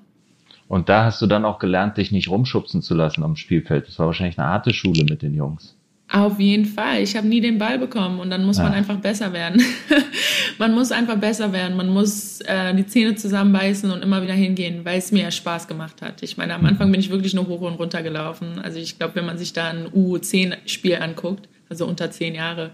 Und 0.68 0.88
da 0.88 1.06
hast 1.06 1.22
du 1.22 1.26
dann 1.26 1.46
auch 1.46 1.60
gelernt, 1.60 1.98
dich 1.98 2.12
nicht 2.12 2.30
rumschubsen 2.30 2.82
zu 2.82 2.94
lassen 2.94 3.24
am 3.24 3.36
Spielfeld. 3.36 3.88
Das 3.88 3.98
war 3.98 4.06
wahrscheinlich 4.06 4.38
eine 4.38 4.48
harte 4.48 4.74
Schule 4.74 5.04
mit 5.04 5.22
den 5.22 5.34
Jungs. 5.34 5.79
Auf 6.12 6.40
jeden 6.40 6.66
Fall. 6.66 7.04
Ich 7.04 7.16
habe 7.16 7.28
nie 7.28 7.40
den 7.40 7.60
Ball 7.60 7.78
bekommen 7.78 8.20
und 8.20 8.32
dann 8.32 8.44
muss 8.44 8.58
ja. 8.58 8.64
man 8.64 8.74
einfach 8.74 8.98
besser 8.98 9.32
werden. 9.32 9.62
man 10.58 10.74
muss 10.74 10.92
einfach 10.92 11.18
besser 11.18 11.54
werden. 11.54 11.78
Man 11.78 11.90
muss 11.90 12.42
äh, 12.42 12.74
die 12.74 12.88
Zähne 12.88 13.14
zusammenbeißen 13.14 13.92
und 13.92 14.02
immer 14.02 14.24
wieder 14.24 14.34
hingehen, 14.34 14.86
weil 14.86 14.98
es 14.98 15.12
mir 15.12 15.24
ja 15.24 15.32
Spaß 15.32 15.68
gemacht 15.68 16.02
hat. 16.02 16.24
Ich 16.24 16.36
meine, 16.36 16.56
am 16.56 16.66
Anfang 16.66 16.92
bin 16.92 17.00
ich 17.00 17.12
wirklich 17.12 17.36
nur 17.36 17.48
hoch 17.48 17.62
und 17.62 17.76
runter 17.76 18.02
gelaufen. 18.02 18.60
Also 18.64 18.80
ich 18.80 18.98
glaube, 18.98 19.16
wenn 19.16 19.28
man 19.28 19.38
sich 19.38 19.54
da 19.54 19.70
ein 19.70 19.88
U10-Spiel 19.88 20.96
anguckt, 20.96 21.48
also 21.70 21.86
unter 21.86 22.10
zehn 22.10 22.34
Jahre, 22.34 22.72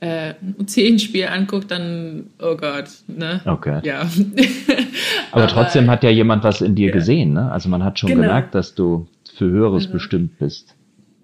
äh, 0.00 0.34
ein 0.34 0.54
U10-Spiel 0.60 1.28
anguckt, 1.28 1.70
dann, 1.70 2.26
oh 2.38 2.54
Gott, 2.54 2.90
ne? 3.06 3.40
Okay. 3.46 3.80
Ja. 3.82 4.00
Aber, 5.32 5.44
Aber 5.44 5.46
trotzdem 5.46 5.90
hat 5.90 6.04
ja 6.04 6.10
jemand 6.10 6.44
was 6.44 6.60
in 6.60 6.74
dir 6.74 6.88
ja. 6.88 6.92
gesehen, 6.92 7.32
ne? 7.32 7.50
Also 7.50 7.70
man 7.70 7.82
hat 7.82 7.98
schon 7.98 8.10
genau. 8.10 8.22
gemerkt, 8.22 8.54
dass 8.54 8.74
du 8.74 9.06
für 9.34 9.46
Höheres 9.46 9.88
mhm. 9.88 9.92
bestimmt 9.92 10.38
bist. 10.38 10.74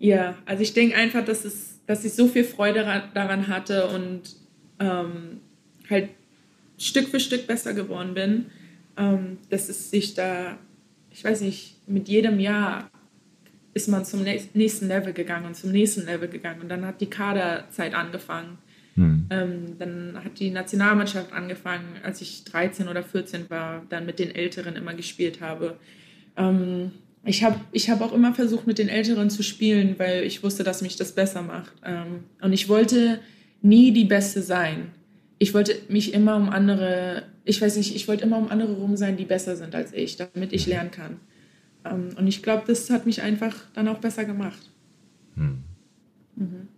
Ja, 0.01 0.39
also 0.47 0.63
ich 0.63 0.73
denke 0.73 0.97
einfach, 0.97 1.25
dass, 1.25 1.45
es, 1.45 1.79
dass 1.87 2.05
ich 2.07 2.15
so 2.15 2.27
viel 2.27 2.45
Freude 2.45 2.85
daran 3.13 3.49
hatte 3.49 3.87
und 3.89 4.23
ähm, 4.81 5.41
halt 5.89 6.09
Stück 6.79 7.09
für 7.09 7.21
Stück 7.21 7.47
besser 7.47 7.75
geworden 7.75 8.15
bin, 8.15 8.47
ähm, 8.97 9.37
dass 9.51 9.69
es 9.69 9.91
sich 9.91 10.15
da, 10.15 10.57
ich 11.11 11.23
weiß 11.23 11.43
nicht, 11.43 11.87
mit 11.87 12.09
jedem 12.09 12.41
Jahr 12.41 12.91
ist 13.75 13.89
man 13.89 14.07
zum 14.07 14.23
nächsten 14.23 14.89
Level 14.89 15.13
gegangen 15.13 15.45
und 15.45 15.55
zum 15.55 15.71
nächsten 15.71 16.07
Level 16.07 16.29
gegangen 16.29 16.63
und 16.63 16.71
dann 16.71 16.87
hat 16.87 17.03
die 17.03 17.11
Kaderzeit 17.11 17.95
angefangen. 17.95 18.57
Hm. 18.95 19.27
Ähm, 19.29 19.79
dann 19.79 20.19
hat 20.25 20.41
die 20.41 20.51
Nationalmannschaft 20.51 21.31
angefangen, 21.35 21.97
als 22.03 22.23
ich 22.23 22.45
13 22.45 22.89
oder 22.89 23.03
14 23.03 23.51
war, 23.51 23.85
dann 23.91 24.07
mit 24.07 24.19
den 24.19 24.35
Älteren 24.35 24.77
immer 24.77 24.95
gespielt 24.95 25.43
habe. 25.43 25.77
Ähm, 26.39 26.93
ich 27.25 27.45
habe 27.45 27.61
ich 27.73 27.91
hab 27.91 28.01
auch 28.01 28.13
immer 28.13 28.35
versucht, 28.35 28.67
mit 28.67 28.79
den 28.79 28.89
Älteren 28.89 29.31
zu 29.31 29.43
spielen, 29.43 29.97
weil 29.99 30.25
ich 30.25 30.43
wusste, 30.43 30.65
dass 30.65 30.83
mich 30.83 30.97
das 30.97 31.13
besser 31.13 31.43
macht. 31.43 31.73
Ähm, 31.85 32.25
und 32.41 32.53
ich 32.53 32.69
wollte 32.69 33.21
nie 33.63 33.93
die 33.93 34.05
Beste 34.05 34.43
sein. 34.43 34.91
Ich 35.39 35.55
wollte 35.55 35.75
mich 35.89 36.15
immer 36.15 36.37
um 36.37 36.49
andere, 36.49 37.25
ich 37.45 37.61
weiß 37.61 37.77
nicht, 37.77 37.95
ich 37.95 38.09
wollte 38.09 38.25
immer 38.25 38.39
um 38.39 38.49
andere 38.49 38.73
rum 38.73 38.97
sein, 38.97 39.17
die 39.17 39.25
besser 39.25 39.57
sind 39.57 39.75
als 39.75 39.93
ich, 39.93 40.17
damit 40.17 40.53
ich 40.53 40.67
lernen 40.67 40.91
kann. 40.91 41.17
Ähm, 41.85 42.11
und 42.17 42.27
ich 42.27 42.43
glaube, 42.43 42.65
das 42.67 42.91
hat 42.91 43.07
mich 43.07 43.23
einfach 43.23 43.55
dann 43.75 43.89
auch 43.89 43.99
besser 43.99 44.25
gemacht. 44.25 44.71
Hm. 45.37 45.59
Mhm 46.37 46.69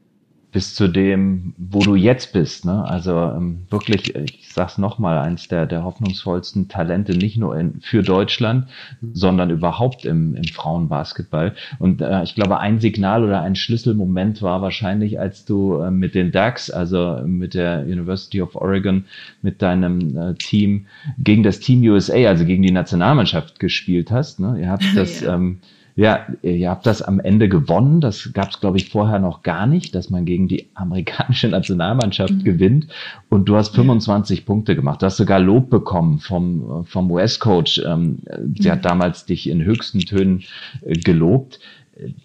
bis 0.53 0.75
zu 0.75 0.87
dem, 0.87 1.55
wo 1.57 1.81
du 1.81 1.97
jetzt 1.97 2.33
bist. 2.33 2.67
Ne? 2.67 2.85
Also 2.85 3.13
ähm, 3.13 3.67
wirklich, 3.71 4.15
ich 4.15 4.42
sag's 4.55 4.79
nochmal, 4.79 5.19
eins 5.19 5.49
der, 5.49 5.67
der 5.67 5.85
hoffnungsvollsten 5.85 6.69
Talente, 6.69 7.17
nicht 7.17 7.37
nur 7.37 7.57
in, 7.57 7.81
für 7.81 8.03
Deutschland, 8.03 8.69
sondern 9.13 9.51
überhaupt 9.51 10.05
im, 10.05 10.35
im 10.35 10.45
Frauenbasketball. 10.45 11.55
Und 11.79 12.01
äh, 12.01 12.23
ich 12.23 12.35
glaube, 12.35 12.59
ein 12.59 12.81
Signal 12.81 13.25
oder 13.25 13.43
ein 13.43 13.57
Schlüsselmoment 13.57 14.43
war 14.43 14.63
wahrscheinlich, 14.63 15.19
als 15.19 15.45
du 15.45 15.77
äh, 15.77 15.91
mit 15.91 16.15
den 16.15 16.33
Ducks, 16.33 16.71
also 16.71 17.21
mit 17.25 17.55
der 17.55 17.81
University 17.81 18.43
of 18.43 18.57
Oregon, 18.57 19.05
mit 19.43 19.63
deinem 19.63 20.17
äh, 20.17 20.35
Team 20.35 20.87
gegen 21.19 21.43
das 21.43 21.61
Team 21.61 21.83
USA, 21.83 22.29
also 22.29 22.45
gegen 22.45 22.63
die 22.63 22.73
Nationalmannschaft 22.73 23.61
gespielt 23.61 24.11
hast. 24.11 24.41
Ne? 24.41 24.59
Ihr 24.61 24.71
habt 24.71 24.85
das 24.95 25.21
ja. 25.21 25.35
ähm, 25.35 25.59
ja, 25.95 26.27
ihr 26.43 26.71
habt 26.71 26.87
das 26.87 27.03
am 27.03 27.21
Ende 27.21 27.49
gewonnen. 27.49 28.01
Das 28.01 28.31
gab 28.33 28.51
es, 28.51 28.61
glaube 28.61 28.79
ich, 28.79 28.89
vorher 28.89 29.19
noch 29.19 29.43
gar 29.43 29.67
nicht, 29.67 29.95
dass 29.95 30.09
man 30.09 30.25
gegen 30.25 30.49
die 30.49 30.69
amerikanische 30.75 31.49
Nationalmannschaft 31.49 32.33
mhm. 32.33 32.45
gewinnt. 32.45 32.87
Und 33.29 33.49
du 33.49 33.57
hast 33.57 33.75
25 33.75 34.39
ja. 34.39 34.45
Punkte 34.45 34.75
gemacht. 34.75 35.03
Du 35.03 35.07
hast 35.07 35.19
sogar 35.19 35.41
Lob 35.41 35.69
bekommen 35.71 36.19
vom, 36.19 36.85
vom 36.87 37.11
US-Coach. 37.11 37.83
Ähm, 37.85 38.21
sie 38.59 38.69
mhm. 38.69 38.73
hat 38.73 38.85
damals 38.85 39.27
dich 39.27 39.49
in 39.49 39.65
höchsten 39.65 40.01
Tönen 40.01 40.45
äh, 40.83 40.95
gelobt. 40.95 41.61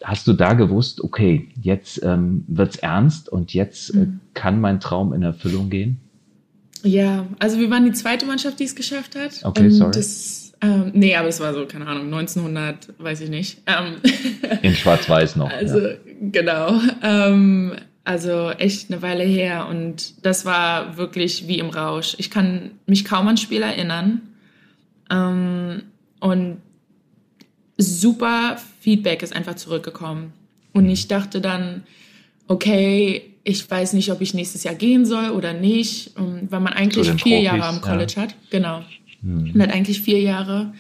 Hast 0.02 0.28
du 0.28 0.34
da 0.34 0.54
gewusst, 0.54 1.04
okay, 1.04 1.50
jetzt 1.62 2.02
ähm, 2.04 2.46
wird's 2.48 2.78
ernst 2.78 3.28
und 3.30 3.54
jetzt 3.54 3.90
äh, 3.90 3.98
mhm. 3.98 4.20
kann 4.34 4.62
mein 4.62 4.80
Traum 4.80 5.12
in 5.14 5.24
Erfüllung 5.24 5.70
gehen? 5.70 6.00
Ja, 6.84 7.26
also 7.40 7.60
wir 7.60 7.70
waren 7.70 7.84
die 7.84 7.92
zweite 7.92 8.26
Mannschaft, 8.26 8.60
die 8.60 8.64
es 8.64 8.76
geschafft 8.76 9.16
hat. 9.16 9.44
Okay, 9.44 9.70
sorry. 9.70 10.00
Ähm, 10.62 10.92
nee, 10.94 11.16
aber 11.16 11.28
es 11.28 11.40
war 11.40 11.54
so, 11.54 11.66
keine 11.66 11.88
Ahnung, 11.88 12.06
1900, 12.06 12.94
weiß 12.98 13.22
ich 13.22 13.30
nicht. 13.30 13.60
Ähm, 13.68 13.98
In 14.62 14.76
Schwarz-Weiß 14.76 15.36
noch. 15.36 15.52
Also, 15.52 15.80
ja. 15.80 15.96
genau. 16.22 16.82
Ähm, 17.04 17.74
also 18.04 18.52
echt 18.52 18.90
eine 18.90 19.02
Weile 19.02 19.24
her 19.24 19.68
und 19.68 20.26
das 20.26 20.46
war 20.46 20.98
wirklich 20.98 21.48
wie 21.48 21.60
im 21.60 21.70
Rausch. 21.70 22.16
Ich 22.18 22.32
kann 22.32 22.72
mich 22.86 23.04
kaum 23.06 23.28
an 23.28 23.38
Spiel 23.38 23.62
erinnern. 23.62 24.22
Ähm, 25.12 25.84
und 26.20 26.58
super 27.78 28.58
Feedback 28.80 29.22
ist 29.24 29.36
einfach 29.36 29.56
zurückgekommen. 29.56 30.34
Und 30.74 30.90
ich 30.90 31.08
dachte 31.08 31.42
dann, 31.42 31.84
okay, 32.48 33.34
ich 33.44 33.70
weiß 33.70 33.94
nicht, 33.94 34.12
ob 34.12 34.22
ich 34.22 34.34
nächstes 34.34 34.64
Jahr 34.64 34.76
gehen 34.76 35.06
soll 35.06 35.30
oder 35.30 35.54
nicht, 35.54 36.12
weil 36.16 36.60
man 36.60 36.74
eigentlich 36.74 37.08
vier 37.08 37.16
Profis, 37.16 37.44
Jahre 37.44 37.66
am 37.66 37.82
College 37.82 38.14
ja. 38.16 38.22
hat. 38.24 38.36
Genau. 38.50 38.84
Mhm. 39.22 39.62
Hat 39.62 39.72
eigentlich 39.72 40.02
vier 40.02 40.20
Jahre. 40.20 40.74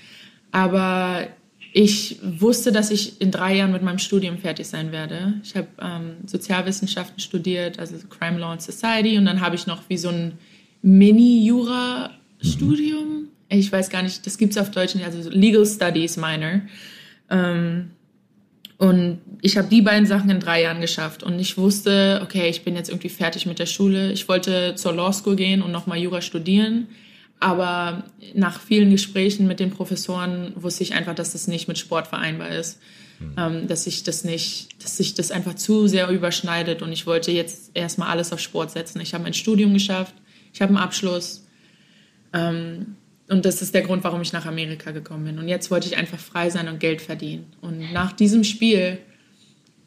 Aber 0.51 1.27
ich 1.73 2.19
wusste, 2.23 2.71
dass 2.71 2.91
ich 2.91 3.19
in 3.21 3.31
drei 3.31 3.55
Jahren 3.55 3.71
mit 3.71 3.81
meinem 3.83 3.99
Studium 3.99 4.37
fertig 4.37 4.67
sein 4.67 4.91
werde. 4.91 5.35
Ich 5.43 5.55
habe 5.55 5.67
ähm, 5.79 6.15
Sozialwissenschaften 6.25 7.19
studiert, 7.19 7.79
also 7.79 7.95
Crime 8.09 8.39
Law 8.39 8.53
and 8.53 8.61
Society. 8.61 9.17
Und 9.17 9.25
dann 9.25 9.41
habe 9.41 9.55
ich 9.55 9.67
noch 9.67 9.81
wie 9.87 9.97
so 9.97 10.09
ein 10.09 10.33
Mini-Jura-Studium. 10.81 13.07
Mhm. 13.07 13.27
Ich 13.49 13.71
weiß 13.71 13.89
gar 13.89 14.03
nicht, 14.03 14.25
das 14.25 14.37
gibt 14.37 14.51
es 14.51 14.57
auf 14.57 14.71
Deutsch 14.71 14.95
nicht, 14.95 15.05
also 15.05 15.29
Legal 15.29 15.65
Studies 15.65 16.17
Minor. 16.17 16.61
Ähm, 17.29 17.91
und 18.77 19.19
ich 19.41 19.57
habe 19.57 19.67
die 19.67 19.81
beiden 19.81 20.05
Sachen 20.05 20.29
in 20.29 20.39
drei 20.39 20.63
Jahren 20.63 20.81
geschafft. 20.81 21.23
Und 21.23 21.39
ich 21.39 21.57
wusste, 21.57 22.21
okay, 22.23 22.49
ich 22.49 22.63
bin 22.63 22.75
jetzt 22.75 22.89
irgendwie 22.89 23.09
fertig 23.09 23.45
mit 23.45 23.59
der 23.59 23.65
Schule. 23.65 24.11
Ich 24.11 24.27
wollte 24.27 24.75
zur 24.75 24.93
Law 24.93 25.11
School 25.11 25.35
gehen 25.35 25.61
und 25.61 25.71
nochmal 25.71 25.97
Jura 25.97 26.21
studieren. 26.21 26.87
Aber 27.39 28.03
nach 28.33 28.59
vielen 28.59 28.89
Gesprächen 28.89 29.47
mit 29.47 29.59
den 29.59 29.69
Professoren 29.69 30.53
wusste 30.55 30.83
ich 30.83 30.93
einfach, 30.93 31.13
dass 31.13 31.33
das 31.33 31.47
nicht 31.47 31.67
mit 31.67 31.77
Sport 31.77 32.07
vereinbar 32.07 32.49
ist. 32.49 32.79
Mhm. 33.19 33.67
Dass 33.67 33.83
sich 33.83 34.03
das 34.03 34.23
nicht, 34.23 34.83
dass 34.83 34.97
sich 34.97 35.13
das 35.13 35.31
einfach 35.31 35.55
zu 35.55 35.87
sehr 35.87 36.09
überschneidet 36.09 36.81
und 36.81 36.91
ich 36.91 37.07
wollte 37.07 37.31
jetzt 37.31 37.71
erstmal 37.73 38.09
alles 38.09 38.31
auf 38.31 38.39
Sport 38.39 38.71
setzen. 38.71 39.01
Ich 39.01 39.13
habe 39.13 39.23
mein 39.23 39.33
Studium 39.33 39.73
geschafft, 39.73 40.13
ich 40.53 40.61
habe 40.61 40.69
einen 40.69 40.77
Abschluss 40.77 41.45
ähm, 42.33 42.95
und 43.29 43.45
das 43.45 43.61
ist 43.61 43.73
der 43.73 43.81
Grund, 43.81 44.03
warum 44.03 44.21
ich 44.21 44.33
nach 44.33 44.45
Amerika 44.45 44.91
gekommen 44.91 45.25
bin. 45.25 45.39
Und 45.39 45.47
jetzt 45.47 45.69
wollte 45.69 45.87
ich 45.87 45.97
einfach 45.97 46.19
frei 46.19 46.49
sein 46.49 46.67
und 46.67 46.79
Geld 46.79 47.01
verdienen. 47.01 47.47
Und 47.61 47.91
nach 47.91 48.13
diesem 48.13 48.43
Spiel 48.43 48.99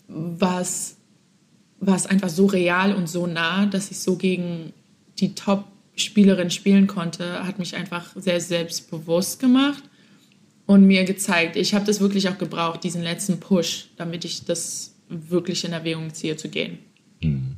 war 0.09 0.61
es, 0.61 0.97
war 1.79 1.97
es 1.97 2.07
einfach 2.07 2.29
so 2.29 2.47
real 2.47 2.95
und 2.95 3.09
so 3.09 3.27
nah, 3.27 3.65
dass 3.67 3.91
ich 3.91 4.01
so 4.01 4.17
gegen 4.17 4.73
die 5.19 5.35
Top-Spielerin 6.01 6.51
spielen 6.51 6.87
konnte, 6.87 7.47
hat 7.47 7.59
mich 7.59 7.77
einfach 7.77 8.07
sehr 8.17 8.41
selbstbewusst 8.41 9.39
gemacht 9.39 9.83
und 10.67 10.87
mir 10.87 11.05
gezeigt, 11.05 11.57
ich 11.57 11.75
habe 11.75 11.85
das 11.85 12.01
wirklich 12.01 12.29
auch 12.29 12.39
gebraucht, 12.39 12.85
diesen 12.85 13.03
letzten 13.03 13.39
Push, 13.39 13.89
damit 13.97 14.25
ich 14.25 14.45
das 14.45 14.95
wirklich 15.09 15.65
in 15.65 15.73
Erwägung 15.73 16.13
ziehe 16.15 16.37
zu 16.37 16.49
gehen. 16.49 16.79
Mhm. 17.21 17.57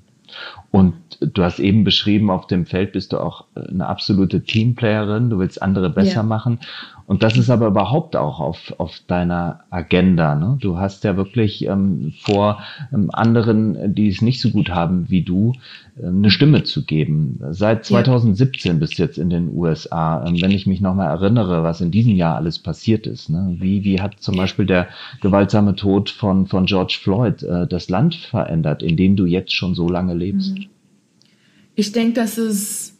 Und 0.71 0.95
du 1.21 1.43
hast 1.43 1.59
eben 1.59 1.85
beschrieben, 1.85 2.31
auf 2.31 2.47
dem 2.47 2.65
Feld 2.65 2.93
bist 2.93 3.13
du 3.13 3.19
auch 3.19 3.45
eine 3.55 3.87
absolute 3.87 4.43
Teamplayerin, 4.43 5.29
du 5.31 5.39
willst 5.39 5.61
andere 5.61 5.91
besser 5.91 6.17
ja. 6.17 6.23
machen. 6.23 6.59
Und 7.07 7.23
das 7.23 7.37
ist 7.37 7.51
aber 7.51 7.67
überhaupt 7.67 8.17
auch 8.17 8.41
auf, 8.41 8.75
auf 8.79 9.01
deiner 9.07 9.65
Agenda. 9.71 10.35
Ne? 10.35 10.59
Du 10.61 10.79
hast 10.79 11.05
ja 11.05 11.17
wirklich 11.17 11.67
ähm, 11.67 12.13
vor, 12.21 12.61
ähm, 12.93 13.11
anderen, 13.13 13.95
die 13.95 14.09
es 14.09 14.23
nicht 14.23 14.41
so 14.41 14.51
gut 14.51 14.71
haben 14.71 15.11
wie 15.11 15.23
du, 15.23 15.53
äh, 16.01 16.07
eine 16.07 16.31
Stimme 16.31 16.63
zu 16.63 16.85
geben. 16.85 17.41
Seit 17.51 17.85
2017 17.85 18.73
ja. 18.73 18.79
bist 18.79 18.99
du 18.99 19.03
jetzt 19.03 19.19
in 19.19 19.31
den 19.31 19.55
USA. 19.55 20.25
Ähm, 20.27 20.41
wenn 20.41 20.51
ich 20.51 20.67
mich 20.67 20.81
nochmal 20.81 21.09
erinnere, 21.09 21.63
was 21.63 21.81
in 21.81 21.91
diesem 21.91 22.15
Jahr 22.15 22.37
alles 22.37 22.59
passiert 22.59 23.07
ist. 23.07 23.29
Ne? 23.29 23.57
Wie, 23.59 23.85
wie 23.85 24.01
hat 24.01 24.21
zum 24.21 24.37
Beispiel 24.37 24.67
der 24.67 24.89
gewaltsame 25.21 25.75
Tod 25.75 26.11
von, 26.11 26.47
von 26.47 26.67
George 26.67 26.99
Floyd 27.03 27.43
äh, 27.43 27.67
das 27.67 27.89
Land 27.89 28.15
verändert, 28.15 28.83
in 28.83 28.97
dem 28.97 29.17
du 29.17 29.27
jetzt 29.27 29.55
schon 29.55 29.75
so 29.75 29.89
lange 29.89 30.15
lebst? 30.15 30.57
Mhm. 30.59 30.67
Ich 31.75 31.93
denke, 31.93 32.15
dass 32.15 32.39
es, 32.39 32.99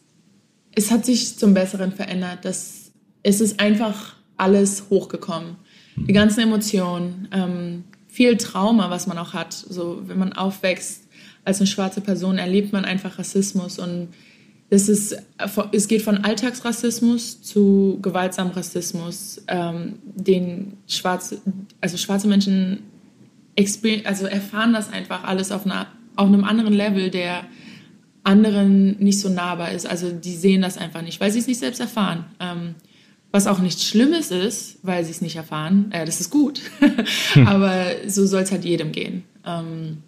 es 0.73 0.91
hat 0.91 1.05
sich 1.05 1.37
zum 1.37 1.53
Besseren 1.53 1.91
verändert, 1.91 2.43
dass 2.43 2.82
es 3.23 3.41
ist 3.41 3.59
einfach 3.59 4.15
alles 4.37 4.85
hochgekommen. 4.89 5.55
Die 5.95 6.11
mhm. 6.11 6.15
ganzen 6.15 6.41
Emotionen, 6.41 7.27
ähm, 7.31 7.83
viel 8.07 8.37
Trauma, 8.37 8.89
was 8.89 9.07
man 9.07 9.17
auch 9.17 9.33
hat. 9.33 9.53
So, 9.53 10.03
wenn 10.05 10.19
man 10.19 10.33
aufwächst 10.33 11.07
als 11.45 11.59
eine 11.59 11.67
schwarze 11.67 12.01
Person, 12.01 12.37
erlebt 12.37 12.71
man 12.71 12.85
einfach 12.85 13.17
Rassismus 13.17 13.79
und 13.79 14.09
es, 14.69 14.89
ist, 14.89 15.15
es 15.71 15.87
geht 15.87 16.01
von 16.01 16.17
Alltagsrassismus 16.23 17.41
zu 17.41 17.99
gewaltsamem 18.01 18.53
Rassismus, 18.53 19.43
ähm, 19.47 19.99
den 20.03 20.77
schwarze, 20.87 21.41
also 21.79 21.97
schwarze 21.97 22.27
Menschen 22.27 22.79
also 24.05 24.25
erfahren 24.25 24.73
das 24.73 24.91
einfach 24.91 25.25
alles 25.25 25.51
auf, 25.51 25.65
einer, 25.65 25.85
auf 26.15 26.27
einem 26.27 26.43
anderen 26.43 26.73
Level, 26.73 27.11
der 27.11 27.43
anderen 28.23 28.97
nicht 28.97 29.19
so 29.19 29.29
nahbar 29.29 29.71
ist. 29.71 29.85
Also 29.85 30.11
die 30.11 30.35
sehen 30.35 30.63
das 30.63 30.77
einfach 30.77 31.03
nicht, 31.03 31.19
weil 31.19 31.31
sie 31.31 31.39
es 31.39 31.47
nicht 31.47 31.59
selbst 31.59 31.79
erfahren. 31.79 32.25
Ähm, 32.39 32.75
was 33.33 33.47
auch 33.47 33.57
nichts 33.57 33.83
Schlimmes 33.83 34.29
ist, 34.29 34.77
weil 34.83 35.03
sie 35.03 35.09
es 35.09 35.19
nicht 35.19 35.35
erfahren. 35.35 35.91
Äh, 35.91 36.05
das 36.05 36.21
ist 36.21 36.29
gut. 36.29 36.61
hm. 37.33 37.47
Aber 37.47 37.87
so 38.07 38.27
soll 38.27 38.43
es 38.43 38.51
halt 38.51 38.63
jedem 38.63 38.91
gehen. 38.91 39.23
Ähm, 39.43 40.03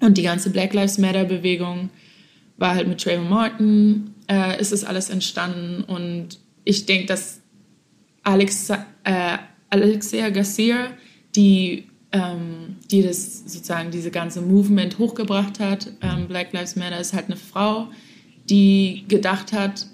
und 0.00 0.18
die 0.18 0.22
ganze 0.22 0.50
Black 0.50 0.74
Lives 0.74 0.98
Matter-Bewegung 0.98 1.90
war 2.56 2.74
halt 2.74 2.88
mit 2.88 3.00
Trayvon 3.00 3.28
Martin, 3.28 4.10
äh, 4.28 4.60
ist 4.60 4.72
das 4.72 4.82
alles 4.82 5.08
entstanden. 5.08 5.84
Und 5.84 6.40
ich 6.64 6.84
denke, 6.84 7.06
dass 7.06 7.40
Alex, 8.24 8.70
äh, 8.70 9.38
Alexia 9.70 10.30
Garcia, 10.30 10.88
die, 11.36 11.84
ähm, 12.10 12.76
die 12.90 13.02
das 13.02 13.44
sozusagen 13.46 13.92
diese 13.92 14.10
ganze 14.10 14.40
Movement 14.40 14.98
hochgebracht 14.98 15.60
hat, 15.60 15.92
ähm, 16.02 16.26
Black 16.26 16.52
Lives 16.52 16.74
Matter, 16.74 16.98
ist 16.98 17.12
halt 17.12 17.26
eine 17.26 17.36
Frau, 17.36 17.86
die 18.50 19.04
gedacht 19.06 19.52
hat, 19.52 19.86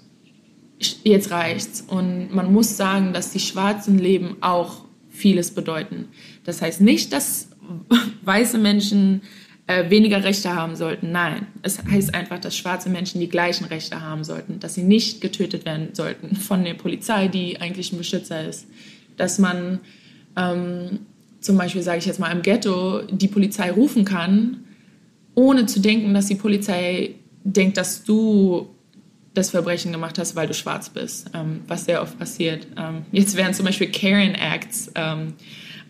jetzt 1.03 1.31
reicht's. 1.31 1.81
Und 1.87 2.33
man 2.33 2.51
muss 2.51 2.77
sagen, 2.77 3.13
dass 3.13 3.31
die 3.31 3.39
schwarzen 3.39 3.99
Leben 3.99 4.37
auch 4.41 4.85
vieles 5.09 5.51
bedeuten. 5.51 6.07
Das 6.43 6.61
heißt 6.61 6.81
nicht, 6.81 7.13
dass 7.13 7.49
weiße 8.23 8.57
Menschen 8.57 9.21
äh, 9.67 9.89
weniger 9.89 10.23
Rechte 10.23 10.53
haben 10.55 10.75
sollten. 10.75 11.11
Nein, 11.11 11.47
es 11.61 11.83
heißt 11.83 12.13
einfach, 12.13 12.39
dass 12.39 12.55
schwarze 12.55 12.89
Menschen 12.89 13.21
die 13.21 13.29
gleichen 13.29 13.65
Rechte 13.65 14.01
haben 14.01 14.23
sollten, 14.23 14.59
dass 14.59 14.73
sie 14.73 14.83
nicht 14.83 15.21
getötet 15.21 15.65
werden 15.65 15.89
sollten 15.93 16.35
von 16.35 16.63
der 16.63 16.73
Polizei, 16.73 17.27
die 17.27 17.59
eigentlich 17.61 17.93
ein 17.93 17.97
Beschützer 17.97 18.47
ist. 18.47 18.67
Dass 19.17 19.39
man 19.39 19.79
ähm, 20.35 20.99
zum 21.39 21.57
Beispiel, 21.57 21.81
sage 21.81 21.99
ich 21.99 22.05
jetzt 22.05 22.19
mal, 22.19 22.31
im 22.31 22.41
Ghetto 22.41 23.01
die 23.03 23.27
Polizei 23.27 23.71
rufen 23.71 24.05
kann, 24.05 24.63
ohne 25.35 25.65
zu 25.65 25.79
denken, 25.79 26.13
dass 26.13 26.27
die 26.27 26.35
Polizei 26.35 27.15
denkt, 27.43 27.77
dass 27.77 28.03
du 28.03 28.69
das 29.33 29.49
Verbrechen 29.49 29.91
gemacht 29.91 30.17
hast, 30.19 30.35
weil 30.35 30.47
du 30.47 30.53
schwarz 30.53 30.89
bist, 30.89 31.31
ähm, 31.33 31.61
was 31.67 31.85
sehr 31.85 32.01
oft 32.01 32.17
passiert. 32.19 32.67
Ähm, 32.77 33.05
jetzt 33.11 33.37
werden 33.37 33.53
zum 33.53 33.65
Beispiel 33.65 33.89
Karen 33.89 34.35
Acts 34.35 34.91
ähm, 34.95 35.33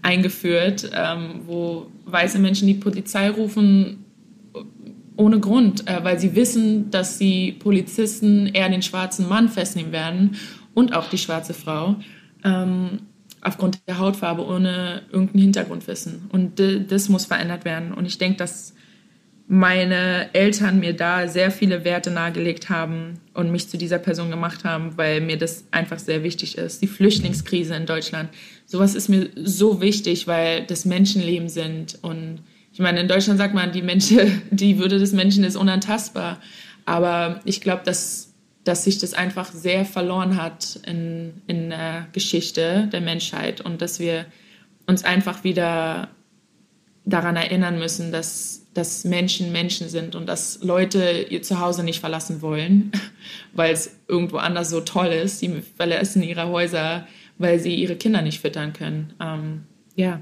eingeführt, 0.02 0.90
ähm, 0.94 1.42
wo 1.46 1.88
weiße 2.06 2.40
Menschen 2.40 2.68
die 2.68 2.76
Polizei 2.76 3.30
rufen 3.30 4.06
ohne 5.16 5.40
Grund, 5.40 5.88
äh, 5.88 6.04
weil 6.04 6.20
sie 6.20 6.36
wissen, 6.36 6.92
dass 6.92 7.18
die 7.18 7.52
Polizisten 7.52 8.48
eher 8.48 8.70
den 8.70 8.82
schwarzen 8.82 9.28
Mann 9.28 9.50
festnehmen 9.50 9.92
werden 9.92 10.38
und 10.74 10.94
auch 10.94 11.10
die 11.10 11.18
schwarze 11.18 11.54
Frau 11.54 11.96
ähm, 12.44 13.00
aufgrund 13.42 13.80
der 13.88 13.98
Hautfarbe 13.98 14.46
ohne 14.46 15.02
irgendein 15.12 15.42
Hintergrundwissen. 15.42 16.30
Und 16.32 16.60
das 16.60 17.10
muss 17.10 17.26
verändert 17.26 17.66
werden. 17.66 17.92
Und 17.92 18.06
ich 18.06 18.20
denke, 18.20 18.38
dass 18.38 18.76
meine 19.54 20.34
Eltern 20.34 20.80
mir 20.80 20.94
da 20.94 21.28
sehr 21.28 21.52
viele 21.52 21.84
Werte 21.84 22.10
nahegelegt 22.10 22.70
haben 22.70 23.20
und 23.34 23.52
mich 23.52 23.68
zu 23.68 23.78
dieser 23.78 24.00
Person 24.00 24.30
gemacht 24.30 24.64
haben, 24.64 24.98
weil 24.98 25.20
mir 25.20 25.38
das 25.38 25.66
einfach 25.72 26.00
sehr 26.00 26.24
wichtig 26.24 26.58
ist. 26.58 26.82
Die 26.82 26.88
Flüchtlingskrise 26.88 27.76
in 27.76 27.86
Deutschland, 27.86 28.30
sowas 28.66 28.96
ist 28.96 29.10
mir 29.10 29.28
so 29.36 29.82
wichtig, 29.82 30.26
weil 30.26 30.64
das 30.64 30.86
Menschenleben 30.86 31.50
sind. 31.50 32.00
Und 32.02 32.40
ich 32.72 32.80
meine, 32.80 33.02
in 33.02 33.10
Deutschland 33.10 33.40
sagt 33.40 33.54
man, 33.54 33.74
die, 33.74 33.82
Menschen, 33.82 34.42
die 34.52 34.78
Würde 34.78 35.00
des 35.00 35.12
Menschen 35.12 35.44
ist 35.44 35.58
unantastbar. 35.58 36.40
Aber 36.86 37.42
ich 37.44 37.60
glaube, 37.60 37.82
dass, 37.84 38.34
dass 38.64 38.86
sich 38.86 39.00
das 39.00 39.14
einfach 39.14 39.52
sehr 39.52 39.84
verloren 39.84 40.42
hat 40.42 40.80
in, 40.88 41.42
in 41.48 41.72
der 41.72 42.08
Geschichte 42.14 42.88
der 42.90 43.02
Menschheit 43.02 43.60
und 43.60 43.82
dass 43.82 44.00
wir 44.00 44.28
uns 44.88 45.04
einfach 45.04 45.44
wieder 45.44 46.08
daran 47.04 47.36
erinnern 47.36 47.80
müssen, 47.80 48.14
dass 48.14 48.61
dass 48.74 49.04
Menschen 49.04 49.52
Menschen 49.52 49.90
sind 49.90 50.16
und 50.16 50.28
dass 50.28 50.64
Leute 50.64 51.26
ihr 51.30 51.42
Zuhause 51.42 51.84
nicht 51.84 52.00
verlassen 52.00 52.42
wollen, 52.42 52.92
weil 53.54 53.74
es 53.74 54.00
irgendwo 54.08 54.38
anders 54.38 54.70
so 54.70 54.82
toll 54.82 55.08
ist. 55.08 55.40
Sie 55.40 55.62
verlassen 55.76 56.24
ihre 56.24 56.48
Häuser, 56.48 57.06
weil 57.38 57.60
sie 57.60 57.76
ihre 57.76 57.96
Kinder 57.96 58.22
nicht 58.22 58.40
füttern 58.40 58.74
können. 58.74 59.14
Ähm, 59.20 59.64
ja. 59.96 60.22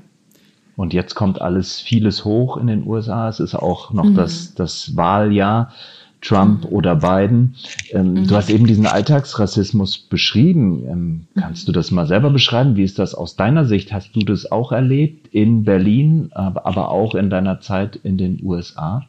Und 0.76 0.94
jetzt 0.94 1.14
kommt 1.14 1.42
alles 1.42 1.80
vieles 1.80 2.26
hoch 2.26 2.58
in 2.58 2.68
den 2.68 2.88
USA. 2.88 3.28
Es 3.30 3.40
ist 3.40 3.54
auch 3.54 3.92
noch 3.92 4.06
mhm. 4.06 4.16
das, 4.16 4.56
das 4.56 4.96
Wahljahr. 4.96 5.74
Trump 6.22 6.66
mhm. 6.66 6.76
oder 6.76 6.96
Biden. 6.96 7.56
Ähm, 7.92 8.14
mhm. 8.14 8.28
Du 8.28 8.36
hast 8.36 8.50
eben 8.50 8.68
diesen 8.68 8.86
Alltagsrassismus 8.86 9.98
beschrieben. 9.98 10.84
Ähm, 10.88 11.28
kannst 11.40 11.68
du 11.68 11.72
das 11.72 11.92
mal 11.92 12.08
selber 12.08 12.30
beschreiben? 12.30 12.76
Wie 12.76 12.84
ist 12.84 13.00
das 13.00 13.16
aus 13.16 13.36
deiner 13.36 13.66
Sicht? 13.66 13.94
Hast 13.94 14.16
du 14.16 14.22
das 14.22 14.52
auch 14.52 14.72
erlebt 14.72 15.28
in 15.34 15.64
Berlin, 15.64 16.30
aber, 16.34 16.66
aber 16.66 16.90
auch 16.90 17.16
in 17.16 17.30
deiner 17.30 17.62
Zeit 17.62 17.96
in 17.98 18.18
den 18.18 18.40
USA 18.44 19.06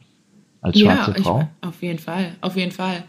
als 0.61 0.79
schwarze 0.79 1.13
ja, 1.17 1.23
Frau? 1.23 1.39
Ich, 1.61 1.67
auf 1.67 1.81
jeden 1.81 1.99
Fall, 1.99 2.31
auf 2.41 2.55
jeden 2.55 2.71
Fall. 2.71 3.03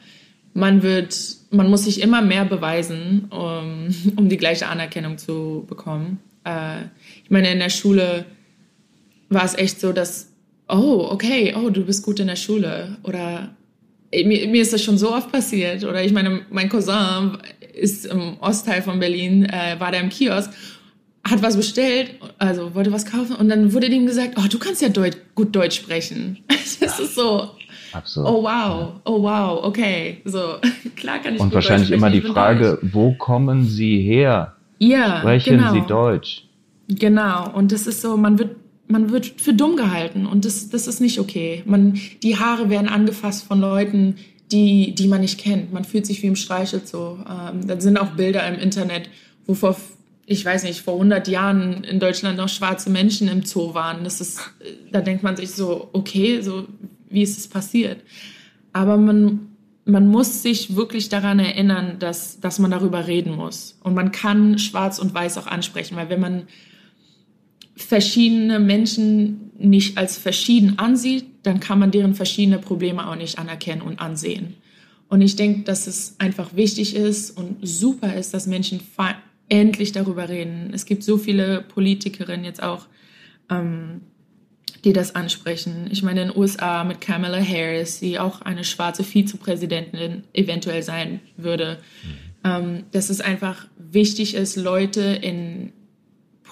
Man 0.55 0.83
wird, 0.83 1.17
man 1.51 1.71
muss 1.71 1.85
sich 1.85 2.03
immer 2.03 2.23
mehr 2.23 2.45
beweisen, 2.45 3.27
um, 3.31 3.89
um 4.17 4.29
die 4.29 4.37
gleiche 4.37 4.69
Anerkennung 4.69 5.19
zu 5.19 5.65
bekommen. 5.69 6.19
Äh, 6.45 6.83
ich 7.23 7.31
meine, 7.31 7.53
in 7.53 7.61
der 7.61 7.71
Schule 7.71 8.25
war 9.29 9.45
es 9.45 9.55
echt 9.55 9.81
so, 9.81 9.93
dass 9.93 10.33
oh, 10.69 11.09
okay, 11.11 11.55
oh, 11.57 11.71
du 11.71 11.85
bist 11.85 12.05
gut 12.05 12.19
in 12.21 12.27
der 12.27 12.37
Schule 12.37 12.97
oder 13.03 13.51
mir, 14.13 14.47
mir 14.49 14.63
ist 14.63 14.73
das 14.73 14.83
schon 14.83 14.99
so 14.99 15.13
oft 15.13 15.33
passiert. 15.33 15.85
Oder 15.85 16.05
ich 16.05 16.13
meine, 16.13 16.43
mein 16.51 16.69
Cousin 16.69 17.39
ist 17.75 18.07
im 18.07 18.37
Ostteil 18.41 18.83
von 18.83 19.01
Berlin, 19.01 19.45
äh, 19.47 19.79
war 19.79 19.93
da 19.93 19.99
im 19.99 20.09
Kiosk, 20.09 20.51
hat 21.25 21.43
was 21.43 21.57
bestellt, 21.57 22.17
also 22.39 22.75
wollte 22.75 22.93
was 22.93 23.07
kaufen 23.07 23.37
und 23.37 23.49
dann 23.49 23.73
wurde 23.73 23.87
ihm 23.87 24.07
gesagt, 24.07 24.35
oh, 24.37 24.49
du 24.51 24.59
kannst 24.59 24.83
ja 24.83 24.89
Deut 24.89 25.17
gut 25.35 25.55
Deutsch 25.55 25.77
sprechen. 25.77 26.39
das 26.81 26.99
ist 26.99 27.15
so, 27.15 27.51
Absolut. 27.93 28.29
oh 28.29 28.43
wow, 28.43 29.01
oh 29.05 29.23
wow, 29.23 29.65
okay, 29.65 30.21
so 30.25 30.57
klar 30.97 31.21
kann 31.21 31.35
ich 31.35 31.41
Und 31.41 31.55
wahrscheinlich 31.55 31.91
immer 31.91 32.11
die 32.11 32.21
Frage, 32.21 32.79
Deutsch. 32.81 32.93
wo 32.93 33.13
kommen 33.15 33.67
Sie 33.67 34.01
her? 34.01 34.57
Ja, 34.79 35.21
Sprechen 35.21 35.59
genau. 35.59 35.73
Sie 35.73 35.81
Deutsch? 35.83 36.45
Genau, 36.89 37.51
und 37.55 37.71
das 37.71 37.87
ist 37.87 38.03
so, 38.03 38.17
man 38.17 38.39
wird 38.39 38.57
man 38.93 39.11
wird 39.11 39.27
für 39.41 39.55
dumm 39.55 39.77
gehalten 39.77 40.27
und 40.27 40.45
das, 40.45 40.69
das 40.69 40.87
ist 40.87 41.01
nicht 41.01 41.19
okay. 41.19 41.63
Man, 41.65 41.99
die 42.23 42.37
Haare 42.37 42.71
werden 42.71 42.89
angefasst 42.89 43.45
von 43.45 43.61
Leuten, 43.61 44.17
die, 44.53 44.95
die 44.95 45.09
man 45.09 45.23
nicht 45.23 45.41
kennt. 45.41 45.73
Man 45.73 45.85
fühlt 45.85 46.07
sich 46.07 46.23
wie 46.23 46.27
im 46.27 46.37
Streichelzoo. 46.37 47.17
Ähm, 47.29 47.67
da 47.67 47.81
sind 47.81 47.97
auch 47.99 48.11
Bilder 48.11 48.47
im 48.47 48.61
Internet, 48.61 49.09
wo 49.47 49.55
vor, 49.55 49.77
ich 50.27 50.45
weiß 50.45 50.65
nicht, 50.65 50.83
vor 50.83 50.95
100 50.95 51.27
Jahren 51.27 51.85
in 51.85 52.01
Deutschland 52.01 52.37
noch 52.37 52.51
schwarze 52.51 52.91
Menschen 52.91 53.29
im 53.29 53.45
Zoo 53.45 53.73
waren. 53.73 54.05
Das 54.05 54.21
ist, 54.21 54.41
da 54.93 55.01
denkt 55.01 55.23
man 55.23 55.37
sich 55.37 55.51
so, 55.53 55.89
okay, 55.95 56.43
so, 56.43 56.67
wie 57.09 57.23
ist 57.23 57.39
es 57.39 57.49
passiert? 57.49 58.03
Aber 58.75 58.99
man, 58.99 59.49
man 59.87 60.07
muss 60.07 60.43
sich 60.43 60.77
wirklich 60.77 61.09
daran 61.09 61.39
erinnern, 61.39 61.97
dass, 61.99 62.41
dass 62.41 62.59
man 62.59 62.71
darüber 62.71 63.07
reden 63.07 63.35
muss. 63.35 63.79
Und 63.83 63.95
man 63.95 64.13
kann 64.13 64.59
Schwarz 64.59 64.99
und 64.99 65.15
Weiß 65.15 65.39
auch 65.39 65.47
ansprechen, 65.47 65.97
weil 65.97 66.11
wenn 66.11 66.21
man 66.21 66.43
verschiedene 67.83 68.59
Menschen 68.59 69.51
nicht 69.59 69.99
als 69.99 70.19
verschieden 70.19 70.79
ansieht, 70.79 71.27
dann 71.43 71.61
kann 71.61 71.79
man 71.79 71.91
deren 71.91 72.15
verschiedene 72.15 72.59
Probleme 72.59 73.09
auch 73.09 73.17
nicht 73.17 73.39
anerkennen 73.39 73.83
und 73.83 74.01
ansehen. 74.01 74.55
Und 75.09 75.21
ich 75.21 75.37
denke, 75.37 75.63
dass 75.63 75.87
es 75.87 76.17
einfach 76.19 76.57
wichtig 76.57 76.97
ist 76.97 77.37
und 77.37 77.57
super 77.61 78.15
ist, 78.15 78.33
dass 78.33 78.47
Menschen 78.47 78.81
endlich 79.49 79.93
darüber 79.93 80.29
reden. 80.29 80.71
Es 80.73 80.87
gibt 80.87 81.03
so 81.03 81.19
viele 81.19 81.61
Politikerinnen 81.61 82.45
jetzt 82.45 82.63
auch, 82.63 82.87
ähm, 83.51 84.01
die 84.85 84.95
das 84.95 85.15
ansprechen. 85.15 85.89
Ich 85.91 86.03
meine, 86.03 86.23
in 86.23 86.29
den 86.29 86.37
USA 86.37 86.83
mit 86.85 87.01
Kamala 87.01 87.39
Harris, 87.39 88.01
die 88.01 88.19
auch 88.19 88.41
eine 88.41 88.65
schwarze 88.65 89.05
Vizepräsidentin 89.05 90.25
eventuell 90.33 90.83
sein 90.83 91.21
würde, 91.37 91.79
mhm. 92.03 92.49
ähm, 92.51 92.83
dass 92.93 93.11
es 93.11 93.21
einfach 93.21 93.67
wichtig 93.77 94.35
ist, 94.35 94.57
Leute 94.57 95.03
in 95.03 95.73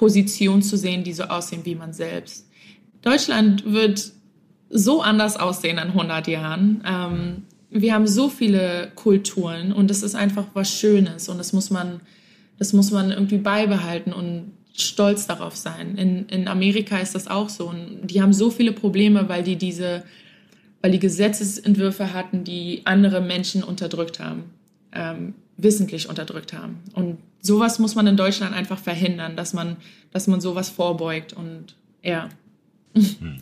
Position 0.01 0.63
zu 0.63 0.79
sehen, 0.79 1.05
die 1.05 1.13
so 1.13 1.25
aussehen 1.25 1.67
wie 1.67 1.75
man 1.75 1.93
selbst. 1.93 2.49
Deutschland 3.03 3.71
wird 3.71 4.13
so 4.71 5.03
anders 5.03 5.37
aussehen 5.37 5.77
in 5.77 5.89
100 5.89 6.27
Jahren. 6.27 6.83
Ähm, 6.87 7.43
wir 7.69 7.93
haben 7.93 8.07
so 8.07 8.31
viele 8.31 8.93
Kulturen 8.95 9.75
und 9.75 9.91
das 9.91 10.03
ist 10.03 10.15
einfach 10.15 10.47
was 10.55 10.71
Schönes 10.71 11.29
und 11.29 11.37
das 11.37 11.53
muss 11.53 11.69
man, 11.69 12.01
das 12.59 12.73
muss 12.73 12.91
man 12.91 13.11
irgendwie 13.11 13.37
beibehalten 13.37 14.15
und 14.15 14.53
stolz 14.73 15.27
darauf 15.27 15.55
sein. 15.55 15.99
In, 15.99 16.27
in 16.31 16.49
Amerika 16.49 16.97
ist 16.97 17.15
das 17.15 17.29
auch 17.29 17.51
so 17.51 17.69
und 17.69 18.07
die 18.07 18.23
haben 18.23 18.33
so 18.33 18.51
viele 18.51 18.73
Probleme, 18.73 19.29
weil 19.29 19.43
die 19.43 19.57
diese, 19.57 20.03
weil 20.81 20.93
die 20.93 20.99
Gesetzesentwürfe 20.99 22.15
hatten, 22.15 22.43
die 22.45 22.87
andere 22.87 23.21
Menschen 23.21 23.63
unterdrückt 23.63 24.19
haben, 24.19 24.45
ähm, 24.93 25.35
wissentlich 25.59 26.09
unterdrückt 26.09 26.55
haben. 26.55 26.79
Und 26.95 27.19
sowas 27.41 27.79
muss 27.79 27.95
man 27.95 28.07
in 28.07 28.17
Deutschland 28.17 28.55
einfach 28.55 28.79
verhindern, 28.79 29.37
dass 29.37 29.53
man, 29.53 29.77
dass 30.13 30.27
man 30.27 30.41
sowas 30.41 30.71
vorbeugt 30.71 31.33
und 31.33 31.77
ja. 32.03 32.29
Hm. 32.95 33.41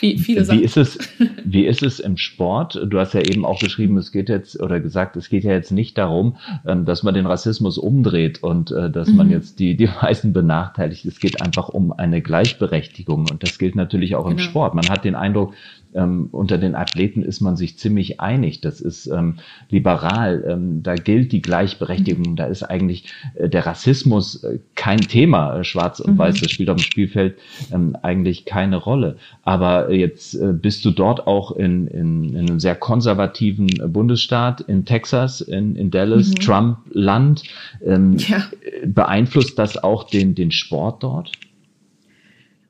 Wie, 0.00 0.18
viele 0.18 0.44
Sachen. 0.44 0.60
Wie 0.60 0.64
ist, 0.64 0.76
es, 0.76 0.98
wie 1.44 1.66
ist 1.66 1.82
es 1.82 1.98
im 1.98 2.16
Sport? 2.16 2.80
Du 2.86 2.98
hast 2.98 3.14
ja 3.14 3.20
eben 3.20 3.44
auch 3.44 3.58
geschrieben, 3.58 3.96
es 3.96 4.12
geht 4.12 4.28
jetzt 4.28 4.60
oder 4.60 4.78
gesagt, 4.78 5.16
es 5.16 5.28
geht 5.28 5.42
ja 5.44 5.52
jetzt 5.52 5.72
nicht 5.72 5.98
darum, 5.98 6.36
ähm, 6.64 6.84
dass 6.84 7.02
man 7.02 7.14
den 7.14 7.26
Rassismus 7.26 7.76
umdreht 7.76 8.42
und 8.42 8.70
äh, 8.70 8.90
dass 8.90 9.08
mhm. 9.08 9.16
man 9.16 9.30
jetzt 9.30 9.58
die, 9.58 9.76
die 9.76 9.88
Weißen 9.88 10.32
benachteiligt. 10.32 11.04
Es 11.04 11.18
geht 11.18 11.42
einfach 11.42 11.68
um 11.68 11.92
eine 11.92 12.22
Gleichberechtigung 12.22 13.26
und 13.30 13.42
das 13.42 13.58
gilt 13.58 13.74
natürlich 13.74 14.14
auch 14.14 14.26
im 14.26 14.36
genau. 14.36 14.48
Sport. 14.48 14.74
Man 14.74 14.88
hat 14.88 15.04
den 15.04 15.16
Eindruck, 15.16 15.54
ähm, 15.94 16.28
unter 16.32 16.58
den 16.58 16.74
Athleten 16.74 17.22
ist 17.22 17.40
man 17.40 17.56
sich 17.56 17.78
ziemlich 17.78 18.20
einig. 18.20 18.60
Das 18.60 18.80
ist 18.80 19.06
ähm, 19.06 19.36
liberal. 19.70 20.44
Ähm, 20.46 20.82
da 20.82 20.94
gilt 20.94 21.32
die 21.32 21.40
Gleichberechtigung. 21.40 22.36
Da 22.36 22.46
ist 22.46 22.62
eigentlich 22.62 23.06
äh, 23.34 23.48
der 23.48 23.66
Rassismus 23.66 24.42
äh, 24.42 24.58
kein 24.74 25.00
Thema. 25.00 25.58
Äh, 25.58 25.64
Schwarz 25.64 26.00
und 26.00 26.14
mhm. 26.14 26.18
Weiß, 26.18 26.40
das 26.40 26.50
spielt 26.50 26.70
auf 26.70 26.76
dem 26.76 26.82
Spielfeld 26.82 27.38
ähm, 27.72 27.96
eigentlich 28.02 28.44
keine 28.44 28.76
Rolle. 28.76 29.16
Aber 29.42 29.92
jetzt 29.92 30.34
äh, 30.34 30.52
bist 30.52 30.84
du 30.84 30.90
dort 30.90 31.26
auch 31.26 31.52
in, 31.52 31.86
in, 31.86 32.34
in 32.34 32.48
einem 32.48 32.60
sehr 32.60 32.74
konservativen 32.74 33.68
Bundesstaat, 33.92 34.60
in 34.62 34.84
Texas, 34.84 35.40
in, 35.40 35.76
in 35.76 35.90
Dallas, 35.90 36.30
mhm. 36.30 36.34
Trump-Land. 36.36 37.42
Ähm, 37.84 38.16
ja. 38.18 38.44
Beeinflusst 38.84 39.58
das 39.58 39.82
auch 39.82 40.04
den, 40.04 40.34
den 40.34 40.50
Sport 40.50 41.02
dort? 41.02 41.30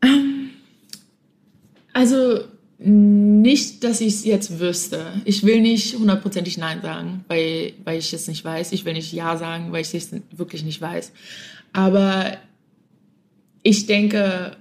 Ähm, 0.03 0.51
also 1.95 2.41
nicht, 2.87 3.82
dass 3.82 4.01
ich 4.03 4.09
es 4.09 4.24
jetzt 4.24 4.61
wüsste. 4.61 5.22
Ich 5.24 5.43
will 5.43 5.62
nicht 5.62 5.97
hundertprozentig 5.97 6.59
Nein 6.59 6.82
sagen, 6.82 7.24
weil, 7.28 7.72
weil 7.85 7.99
ich 7.99 8.12
es 8.12 8.28
nicht 8.28 8.45
weiß. 8.45 8.72
Ich 8.72 8.85
will 8.85 8.93
nicht 8.93 9.12
Ja 9.12 9.39
sagen, 9.39 9.72
weil 9.72 9.80
ich 9.80 9.95
es 9.95 10.11
wirklich 10.37 10.64
nicht 10.64 10.80
weiß. 10.80 11.12
Aber 11.72 12.37
ich 13.62 13.87
denke, 13.87 14.57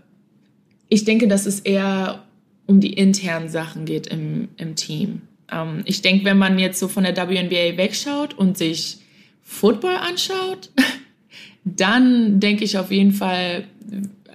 ich 0.88 1.04
denke, 1.04 1.28
dass 1.28 1.46
es 1.46 1.60
eher 1.60 2.24
um 2.66 2.80
die 2.80 2.94
internen 2.94 3.50
Sachen 3.50 3.84
geht 3.84 4.08
im, 4.08 4.48
im 4.56 4.76
Team. 4.76 5.24
Ähm, 5.52 5.82
ich 5.84 6.02
denke, 6.02 6.24
wenn 6.24 6.38
man 6.38 6.58
jetzt 6.60 6.80
so 6.80 6.88
von 6.88 7.04
der 7.04 7.16
WNBA 7.16 7.78
wegschaut 7.78 8.34
und 8.36 8.58
sich 8.58 9.00
Football 9.42 9.96
anschaut, 9.96 10.72
dann 11.66 12.40
denke 12.40 12.64
ich 12.64 12.78
auf 12.78 12.90
jeden 12.90 13.12
Fall, 13.12 13.66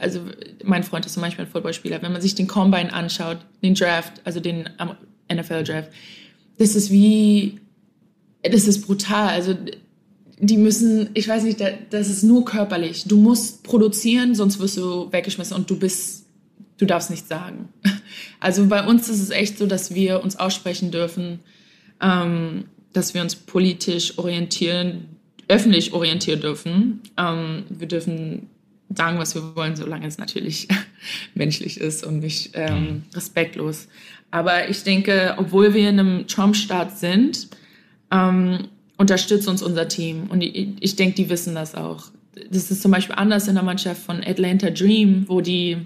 also 0.01 0.21
mein 0.65 0.83
Freund 0.83 1.07
ist 1.07 1.15
zum 1.15 1.23
Beispiel 1.23 1.45
ein 1.45 1.51
Footballspieler, 1.51 2.03
wenn 2.03 2.13
man 2.13 2.21
sich 2.21 2.35
den 2.35 2.47
Combine 2.47 2.93
anschaut, 2.93 3.39
den 3.63 3.75
Draft, 3.75 4.21
also 4.25 4.41
den 4.41 4.69
NFL-Draft, 5.33 5.91
das 6.59 6.75
ist 6.75 6.91
wie, 6.91 7.61
das 8.43 8.67
ist 8.67 8.87
brutal. 8.87 9.29
Also 9.29 9.55
die 10.41 10.57
müssen, 10.57 11.11
ich 11.15 11.29
weiß 11.29 11.45
nicht, 11.45 11.61
das 11.61 12.09
ist 12.09 12.23
nur 12.23 12.45
körperlich. 12.45 13.05
Du 13.05 13.17
musst 13.17 13.63
produzieren, 13.63 14.35
sonst 14.35 14.59
wirst 14.59 14.77
du 14.77 15.11
weggeschmissen 15.13 15.57
und 15.57 15.69
du 15.69 15.79
bist, 15.79 16.27
du 16.79 16.87
darfst 16.87 17.11
nichts 17.11 17.29
sagen. 17.29 17.69
Also 18.41 18.67
bei 18.67 18.87
uns 18.87 19.09
ist 19.09 19.21
es 19.21 19.31
echt 19.31 19.59
so, 19.59 19.67
dass 19.67 19.95
wir 19.95 20.23
uns 20.23 20.37
aussprechen 20.37 20.91
dürfen, 20.91 21.41
ähm, 22.01 22.65
dass 22.93 23.13
wir 23.13 23.21
uns 23.21 23.35
politisch 23.35 24.17
orientieren, 24.17 25.09
öffentlich 25.49 25.93
orientieren 25.93 26.41
dürfen. 26.41 27.01
Ähm, 27.19 27.65
wir 27.69 27.89
dürfen 27.89 28.49
sagen, 28.95 29.19
was 29.19 29.35
wir 29.35 29.55
wollen, 29.55 29.77
solange 29.77 30.07
es 30.07 30.19
natürlich 30.19 30.69
menschlich 31.35 31.81
ist 31.81 32.05
und 32.05 32.21
nicht 32.21 32.51
ähm, 32.55 32.81
mhm. 32.81 33.03
respektlos. 33.15 33.89
Aber 34.31 34.69
ich 34.69 34.83
denke, 34.83 35.35
obwohl 35.39 35.75
wir 35.75 35.89
in 35.89 35.99
einem 35.99 36.27
Trump-Staat 36.27 36.99
sind, 36.99 37.49
ähm, 38.11 38.69
unterstützt 38.97 39.49
uns 39.49 39.63
unser 39.63 39.89
Team. 39.89 40.25
Und 40.29 40.43
ich, 40.43 40.69
ich 40.81 40.97
denke, 40.97 41.17
die 41.17 41.31
wissen 41.31 41.55
das 41.55 41.75
auch. 41.75 42.11
Das 42.51 42.71
ist 42.71 42.83
zum 42.83 42.91
Beispiel 42.91 43.15
anders 43.17 43.49
in 43.49 43.55
der 43.55 43.65
Mannschaft 43.65 44.03
von 44.03 44.23
Atlanta 44.25 44.71
Dream, 44.71 45.25
wo 45.29 45.41
die, 45.41 45.79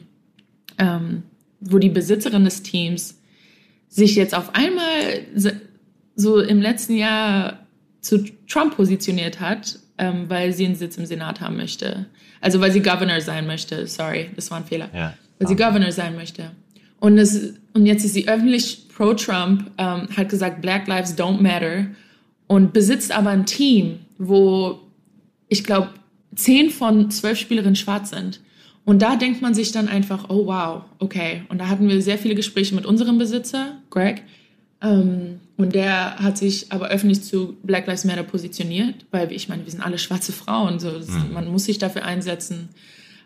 ähm, 0.78 1.22
wo 1.60 1.78
die 1.78 1.88
Besitzerin 1.88 2.44
des 2.44 2.62
Teams 2.62 3.18
sich 3.88 4.16
jetzt 4.16 4.34
auf 4.34 4.54
einmal 4.54 5.52
so 6.16 6.40
im 6.40 6.60
letzten 6.60 6.96
Jahr 6.96 7.66
zu 8.00 8.24
Trump 8.48 8.76
positioniert 8.76 9.40
hat, 9.40 9.78
ähm, 10.02 10.24
weil 10.28 10.52
sie 10.52 10.66
einen 10.66 10.74
Sitz 10.74 10.96
im 10.96 11.06
Senat 11.06 11.40
haben 11.40 11.56
möchte. 11.56 12.06
Also 12.40 12.60
weil 12.60 12.72
sie 12.72 12.82
Governor 12.82 13.20
sein 13.20 13.46
möchte. 13.46 13.86
Sorry, 13.86 14.30
das 14.34 14.50
war 14.50 14.58
ein 14.58 14.64
Fehler. 14.64 14.88
Ja. 14.92 15.14
Weil 15.38 15.48
sie 15.48 15.54
Governor 15.54 15.92
sein 15.92 16.16
möchte. 16.16 16.50
Und, 16.98 17.16
das, 17.16 17.54
und 17.72 17.86
jetzt 17.86 18.04
ist 18.04 18.14
sie 18.14 18.28
öffentlich 18.28 18.88
pro-Trump, 18.88 19.70
ähm, 19.78 20.08
hat 20.16 20.28
gesagt, 20.28 20.60
Black 20.60 20.88
Lives 20.88 21.16
don't 21.16 21.40
matter 21.40 21.86
und 22.48 22.72
besitzt 22.72 23.12
aber 23.12 23.30
ein 23.30 23.46
Team, 23.46 24.00
wo 24.18 24.80
ich 25.48 25.62
glaube, 25.62 25.90
zehn 26.34 26.70
von 26.70 27.10
zwölf 27.10 27.38
Spielerinnen 27.38 27.76
schwarz 27.76 28.10
sind. 28.10 28.40
Und 28.84 29.02
da 29.02 29.14
denkt 29.14 29.40
man 29.40 29.54
sich 29.54 29.70
dann 29.70 29.86
einfach, 29.88 30.30
oh 30.30 30.46
wow, 30.46 30.82
okay. 30.98 31.42
Und 31.48 31.58
da 31.58 31.68
hatten 31.68 31.88
wir 31.88 32.02
sehr 32.02 32.18
viele 32.18 32.34
Gespräche 32.34 32.74
mit 32.74 32.86
unserem 32.86 33.18
Besitzer, 33.18 33.76
Greg. 33.90 34.22
Ähm, 34.82 35.40
und 35.56 35.74
der 35.74 36.18
hat 36.18 36.38
sich 36.38 36.72
aber 36.72 36.88
öffentlich 36.88 37.22
zu 37.22 37.56
Black 37.62 37.86
Lives 37.86 38.04
Matter 38.04 38.24
positioniert, 38.24 39.06
weil 39.10 39.30
ich 39.30 39.48
meine, 39.48 39.64
wir 39.64 39.70
sind 39.70 39.82
alle 39.82 39.98
schwarze 39.98 40.32
Frauen, 40.32 40.80
so 40.80 40.90
mhm. 40.90 41.32
man 41.32 41.48
muss 41.50 41.64
sich 41.64 41.78
dafür 41.78 42.04
einsetzen 42.04 42.70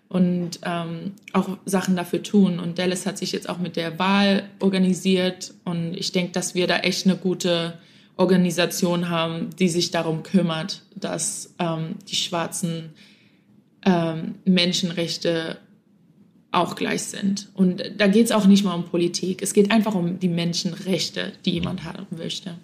und 0.09 0.61
ähm, 0.62 1.12
auch 1.32 1.57
Sachen 1.64 1.96
dafür 1.96 2.22
tun. 2.22 2.59
Und 2.59 2.78
Dallas 2.78 3.07
hat 3.07 3.18
sich 3.18 3.32
jetzt 3.32 3.48
auch 3.48 3.59
mit 3.59 3.76
der 3.76 3.98
Wahl 3.98 4.44
organisiert 4.61 5.54
und 5.64 5.94
ich 5.96 6.12
denke, 6.12 6.32
dass 6.32 6.54
wir 6.54 6.66
da 6.66 6.78
echt 6.78 7.07
eine 7.07 7.16
gute 7.16 7.78
Organisation 8.16 9.09
haben, 9.09 9.50
die 9.59 9.68
sich 9.68 9.90
darum 9.90 10.22
kümmert, 10.22 10.82
dass 10.94 11.54
ähm, 11.59 11.96
die 12.09 12.16
schwarzen 12.16 12.90
ähm, 13.84 14.36
Menschenrechte 14.44 15.59
auch 16.57 16.74
gleich 16.74 17.02
sind. 17.02 17.48
Und 17.54 17.82
da 17.98 18.07
geht 18.07 18.26
es 18.26 18.32
auch 18.32 18.46
nicht 18.46 18.64
mal 18.64 18.74
um 18.74 18.84
Politik. 18.84 19.42
Es 19.42 19.52
geht 19.52 19.70
einfach 19.70 19.94
um 19.94 20.18
die 20.18 20.28
Menschenrechte, 20.28 21.32
die 21.44 21.52
jemand 21.52 21.84
haben 21.84 22.07
möchte. 22.16 22.54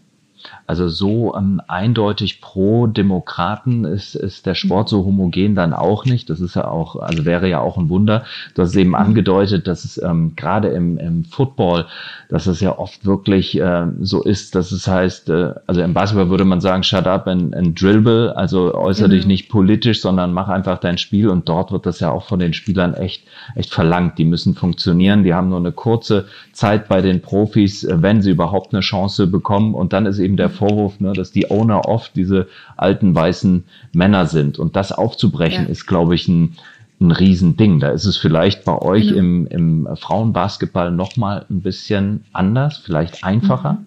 Also 0.66 0.88
so 0.88 1.34
ähm, 1.34 1.60
eindeutig 1.68 2.40
pro 2.40 2.86
Demokraten 2.86 3.84
ist, 3.84 4.14
ist 4.14 4.46
der 4.46 4.54
Sport 4.54 4.88
so 4.88 5.04
homogen 5.04 5.54
dann 5.54 5.72
auch 5.72 6.04
nicht. 6.04 6.30
Das 6.30 6.40
ist 6.40 6.56
ja 6.56 6.66
auch, 6.66 6.96
also 6.96 7.24
wäre 7.24 7.48
ja 7.48 7.60
auch 7.60 7.76
ein 7.76 7.88
Wunder. 7.88 8.24
Du 8.54 8.62
hast 8.62 8.76
eben 8.76 8.90
mhm. 8.90 8.94
angedeutet, 8.96 9.66
dass 9.66 9.84
es 9.84 10.02
ähm, 10.02 10.32
gerade 10.36 10.68
im, 10.68 10.98
im 10.98 11.24
Football, 11.24 11.86
dass 12.28 12.46
es 12.46 12.60
ja 12.60 12.78
oft 12.78 13.04
wirklich 13.04 13.58
äh, 13.58 13.86
so 14.00 14.22
ist, 14.22 14.54
dass 14.54 14.72
es 14.72 14.86
heißt, 14.86 15.30
äh, 15.30 15.54
also 15.66 15.82
im 15.82 15.94
Basketball 15.94 16.30
würde 16.30 16.44
man 16.44 16.60
sagen, 16.60 16.82
shut 16.82 17.06
up 17.06 17.26
and, 17.26 17.54
and 17.54 17.80
dribble, 17.80 18.36
also 18.36 18.74
äußere 18.74 19.08
mhm. 19.08 19.12
dich 19.12 19.26
nicht 19.26 19.48
politisch, 19.48 20.00
sondern 20.00 20.32
mach 20.32 20.48
einfach 20.48 20.78
dein 20.78 20.98
Spiel 20.98 21.28
und 21.28 21.48
dort 21.48 21.72
wird 21.72 21.86
das 21.86 22.00
ja 22.00 22.10
auch 22.10 22.26
von 22.26 22.38
den 22.38 22.52
Spielern 22.52 22.94
echt, 22.94 23.24
echt 23.54 23.72
verlangt. 23.72 24.18
Die 24.18 24.24
müssen 24.24 24.54
funktionieren, 24.54 25.24
die 25.24 25.34
haben 25.34 25.48
nur 25.48 25.58
eine 25.58 25.72
kurze 25.72 26.26
Zeit 26.52 26.88
bei 26.88 27.00
den 27.02 27.20
Profis, 27.20 27.84
äh, 27.84 28.02
wenn 28.02 28.22
sie 28.22 28.30
überhaupt 28.30 28.72
eine 28.72 28.80
Chance 28.80 29.26
bekommen 29.26 29.74
und 29.74 29.92
dann 29.92 30.06
ist 30.06 30.18
eben 30.18 30.31
eben 30.32 30.36
der 30.36 30.50
Vorwurf, 30.50 30.98
ne, 31.00 31.12
dass 31.12 31.30
die 31.30 31.50
Owner 31.50 31.86
oft 31.86 32.16
diese 32.16 32.48
alten 32.76 33.14
weißen 33.14 33.64
Männer 33.92 34.26
sind. 34.26 34.58
Und 34.58 34.76
das 34.76 34.92
aufzubrechen 34.92 35.64
ja. 35.64 35.70
ist, 35.70 35.86
glaube 35.86 36.14
ich, 36.14 36.26
ein, 36.28 36.56
ein 37.00 37.10
Riesending. 37.10 37.80
Da 37.80 37.90
ist 37.90 38.06
es 38.06 38.16
vielleicht 38.16 38.64
bei 38.64 38.78
euch 38.78 39.08
genau. 39.08 39.18
im, 39.18 39.46
im 39.48 39.88
Frauenbasketball 39.96 40.90
nochmal 40.90 41.44
ein 41.50 41.60
bisschen 41.60 42.24
anders, 42.32 42.78
vielleicht 42.78 43.24
einfacher. 43.24 43.74
Mhm. 43.74 43.86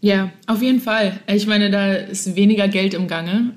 Ja, 0.00 0.30
auf 0.46 0.60
jeden 0.60 0.80
Fall. 0.80 1.18
Ich 1.26 1.46
meine, 1.46 1.70
da 1.70 1.94
ist 1.94 2.36
weniger 2.36 2.68
Geld 2.68 2.92
im 2.92 3.08
Gange. 3.08 3.52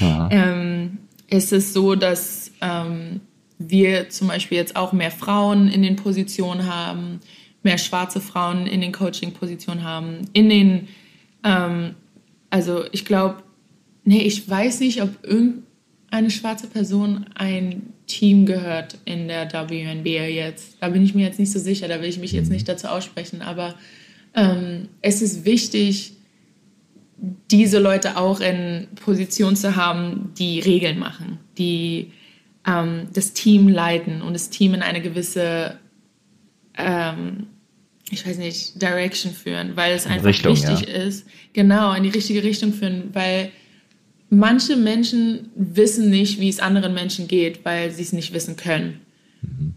ähm, 0.30 0.98
es 1.28 1.50
ist 1.50 1.74
so, 1.74 1.96
dass 1.96 2.52
ähm, 2.60 3.20
wir 3.58 4.08
zum 4.10 4.28
Beispiel 4.28 4.58
jetzt 4.58 4.76
auch 4.76 4.92
mehr 4.92 5.10
Frauen 5.10 5.66
in 5.66 5.82
den 5.82 5.96
Positionen 5.96 6.72
haben, 6.72 7.18
mehr 7.64 7.78
schwarze 7.78 8.20
Frauen 8.20 8.66
in 8.66 8.80
den 8.80 8.92
Coaching-Positionen 8.92 9.82
haben, 9.82 10.28
in 10.32 10.48
den, 10.48 10.88
ähm, 11.44 11.94
also 12.50 12.84
ich 12.92 13.04
glaube, 13.04 13.42
nee, 14.04 14.22
ich 14.22 14.48
weiß 14.48 14.80
nicht, 14.80 15.02
ob 15.02 15.24
irgendeine 15.24 16.30
schwarze 16.30 16.66
Person 16.66 17.26
ein 17.34 17.92
Team 18.06 18.46
gehört 18.46 18.98
in 19.04 19.28
der 19.28 19.50
WNBA 19.50 20.26
jetzt. 20.26 20.76
Da 20.80 20.88
bin 20.88 21.02
ich 21.02 21.14
mir 21.14 21.26
jetzt 21.26 21.38
nicht 21.38 21.52
so 21.52 21.58
sicher, 21.58 21.88
da 21.88 22.00
will 22.00 22.08
ich 22.08 22.18
mich 22.18 22.32
jetzt 22.32 22.48
mhm. 22.48 22.54
nicht 22.54 22.68
dazu 22.68 22.88
aussprechen, 22.88 23.42
aber 23.42 23.74
ähm, 24.34 24.88
es 25.00 25.22
ist 25.22 25.44
wichtig, 25.44 26.14
diese 27.50 27.78
Leute 27.78 28.16
auch 28.16 28.40
in 28.40 28.88
Position 28.96 29.54
zu 29.54 29.76
haben, 29.76 30.32
die 30.36 30.58
Regeln 30.60 30.98
machen, 30.98 31.38
die 31.56 32.12
ähm, 32.66 33.08
das 33.12 33.32
Team 33.32 33.68
leiten 33.68 34.22
und 34.22 34.34
das 34.34 34.50
Team 34.50 34.74
in 34.74 34.82
eine 34.82 35.00
gewisse, 35.00 35.78
ähm, 36.76 37.46
ich 38.10 38.26
weiß 38.26 38.38
nicht, 38.38 38.80
Direction 38.80 39.32
führen, 39.32 39.76
weil 39.76 39.94
es 39.94 40.06
einfach 40.06 40.26
Richtung, 40.26 40.52
wichtig 40.52 40.88
ja. 40.88 41.02
ist. 41.02 41.26
Genau, 41.52 41.94
in 41.94 42.02
die 42.02 42.10
richtige 42.10 42.42
Richtung 42.42 42.72
führen, 42.72 43.10
weil 43.12 43.50
manche 44.28 44.76
Menschen 44.76 45.50
wissen 45.54 46.10
nicht, 46.10 46.40
wie 46.40 46.48
es 46.48 46.60
anderen 46.60 46.94
Menschen 46.94 47.28
geht, 47.28 47.64
weil 47.64 47.90
sie 47.90 48.02
es 48.02 48.12
nicht 48.12 48.34
wissen 48.34 48.56
können. 48.56 49.00
Mhm. 49.42 49.74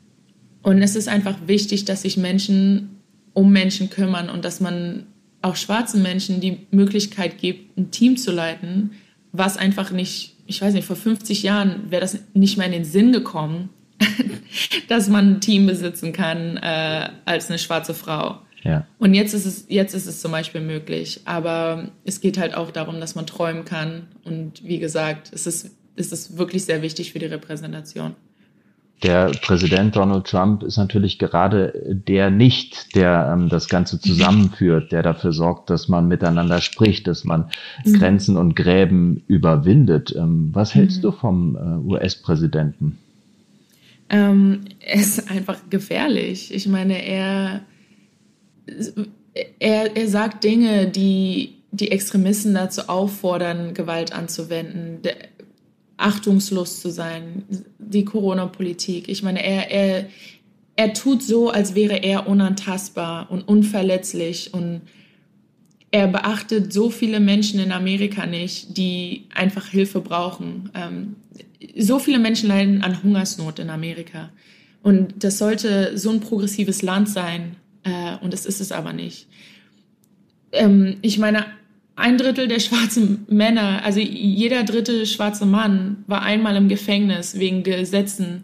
Und 0.61 0.81
es 0.81 0.95
ist 0.95 1.07
einfach 1.07 1.35
wichtig, 1.45 1.85
dass 1.85 2.01
sich 2.01 2.17
Menschen 2.17 3.01
um 3.33 3.51
Menschen 3.51 3.89
kümmern 3.89 4.29
und 4.29 4.43
dass 4.43 4.59
man 4.59 5.05
auch 5.41 5.55
schwarzen 5.55 6.01
Menschen 6.01 6.41
die 6.41 6.65
Möglichkeit 6.71 7.37
gibt, 7.37 7.77
ein 7.77 7.91
Team 7.91 8.17
zu 8.17 8.31
leiten, 8.31 8.91
was 9.31 9.57
einfach 9.57 9.91
nicht 9.91 10.35
ich 10.45 10.61
weiß 10.61 10.73
nicht, 10.73 10.85
vor 10.85 10.95
50 10.95 11.43
Jahren 11.43 11.89
wäre 11.89 12.01
das 12.01 12.19
nicht 12.33 12.57
mehr 12.57 12.67
in 12.67 12.73
den 12.73 12.85
Sinn 12.85 13.11
gekommen, 13.11 13.69
dass 14.87 15.09
man 15.09 15.35
ein 15.35 15.41
Team 15.41 15.65
besitzen 15.65 16.13
kann 16.13 16.57
äh, 16.57 17.09
als 17.25 17.49
eine 17.49 17.59
schwarze 17.59 17.93
Frau. 17.93 18.39
Ja. 18.63 18.85
Und 18.97 19.13
jetzt 19.13 19.33
ist 19.33 19.45
es 19.45 19.65
jetzt 19.69 19.93
ist 19.93 20.07
es 20.07 20.21
zum 20.21 20.31
Beispiel 20.31 20.61
möglich, 20.61 21.21
aber 21.25 21.89
es 22.03 22.19
geht 22.19 22.37
halt 22.37 22.55
auch 22.55 22.71
darum, 22.71 22.99
dass 22.99 23.13
man 23.15 23.27
träumen 23.27 23.63
kann 23.63 24.07
und 24.23 24.63
wie 24.63 24.79
gesagt, 24.79 25.31
es 25.33 25.45
ist 25.45 25.75
es 25.95 26.11
ist 26.11 26.37
wirklich 26.37 26.65
sehr 26.65 26.81
wichtig 26.81 27.13
für 27.13 27.19
die 27.19 27.27
Repräsentation 27.27 28.15
der 29.03 29.31
Präsident 29.41 29.95
Donald 29.95 30.25
Trump 30.25 30.63
ist 30.63 30.77
natürlich 30.77 31.19
gerade 31.19 31.73
der 32.07 32.29
nicht, 32.29 32.95
der 32.95 33.29
ähm, 33.33 33.49
das 33.49 33.67
Ganze 33.67 33.99
zusammenführt, 33.99 34.91
der 34.91 35.03
dafür 35.03 35.31
sorgt, 35.31 35.69
dass 35.69 35.89
man 35.89 36.07
miteinander 36.07 36.61
spricht, 36.61 37.07
dass 37.07 37.23
man 37.23 37.49
mhm. 37.83 37.99
Grenzen 37.99 38.37
und 38.37 38.55
Gräben 38.55 39.23
überwindet. 39.27 40.15
Ähm, 40.15 40.49
was 40.53 40.73
hältst 40.73 40.99
mhm. 40.99 41.01
du 41.01 41.11
vom 41.11 41.55
äh, 41.55 41.93
US-Präsidenten? 41.93 42.97
Ähm, 44.09 44.65
ist 44.79 45.29
einfach 45.31 45.69
gefährlich. 45.69 46.53
Ich 46.53 46.67
meine, 46.67 47.03
er, 47.03 47.65
er, 49.59 49.95
er 49.95 50.07
sagt 50.07 50.43
Dinge, 50.43 50.87
die 50.87 51.55
die 51.75 51.91
Extremisten 51.91 52.53
dazu 52.53 52.87
auffordern, 52.87 53.73
Gewalt 53.73 54.13
anzuwenden. 54.13 55.01
Achtungslos 55.97 56.81
zu 56.81 56.89
sein, 56.89 57.43
die 57.79 58.05
Corona-Politik. 58.05 59.07
Ich 59.07 59.23
meine, 59.23 59.43
er, 59.43 59.71
er, 59.71 60.05
er 60.75 60.93
tut 60.93 61.23
so, 61.23 61.49
als 61.49 61.73
wäre 61.73 62.03
er 62.03 62.27
unantastbar 62.27 63.31
und 63.31 63.47
unverletzlich 63.47 64.53
und 64.53 64.81
er 65.91 66.07
beachtet 66.07 66.73
so 66.73 66.89
viele 66.89 67.21
Menschen 67.21 67.59
in 67.61 67.71
Amerika 67.71 68.25
nicht, 68.25 68.75
die 68.77 69.27
einfach 69.33 69.67
Hilfe 69.67 70.01
brauchen. 70.01 70.69
Ähm, 70.73 71.15
so 71.77 71.99
viele 71.99 72.19
Menschen 72.19 72.49
leiden 72.49 72.83
an 72.83 73.03
Hungersnot 73.03 73.59
in 73.59 73.69
Amerika. 73.69 74.31
Und 74.83 75.23
das 75.23 75.37
sollte 75.37 75.97
so 75.97 76.11
ein 76.11 76.19
progressives 76.19 76.81
Land 76.81 77.09
sein. 77.09 77.55
Äh, 77.83 78.17
und 78.21 78.33
das 78.33 78.45
ist 78.45 78.61
es 78.61 78.71
aber 78.71 78.93
nicht. 78.93 79.27
Ähm, 80.51 80.97
ich 81.01 81.17
meine, 81.17 81.45
ein 81.95 82.17
Drittel 82.17 82.47
der 82.47 82.59
schwarzen 82.59 83.25
Männer, 83.29 83.83
also 83.83 83.99
jeder 83.99 84.63
dritte 84.63 85.05
schwarze 85.05 85.45
Mann 85.45 86.03
war 86.07 86.21
einmal 86.21 86.55
im 86.55 86.67
Gefängnis 86.67 87.39
wegen 87.39 87.63
Gesetzen, 87.63 88.43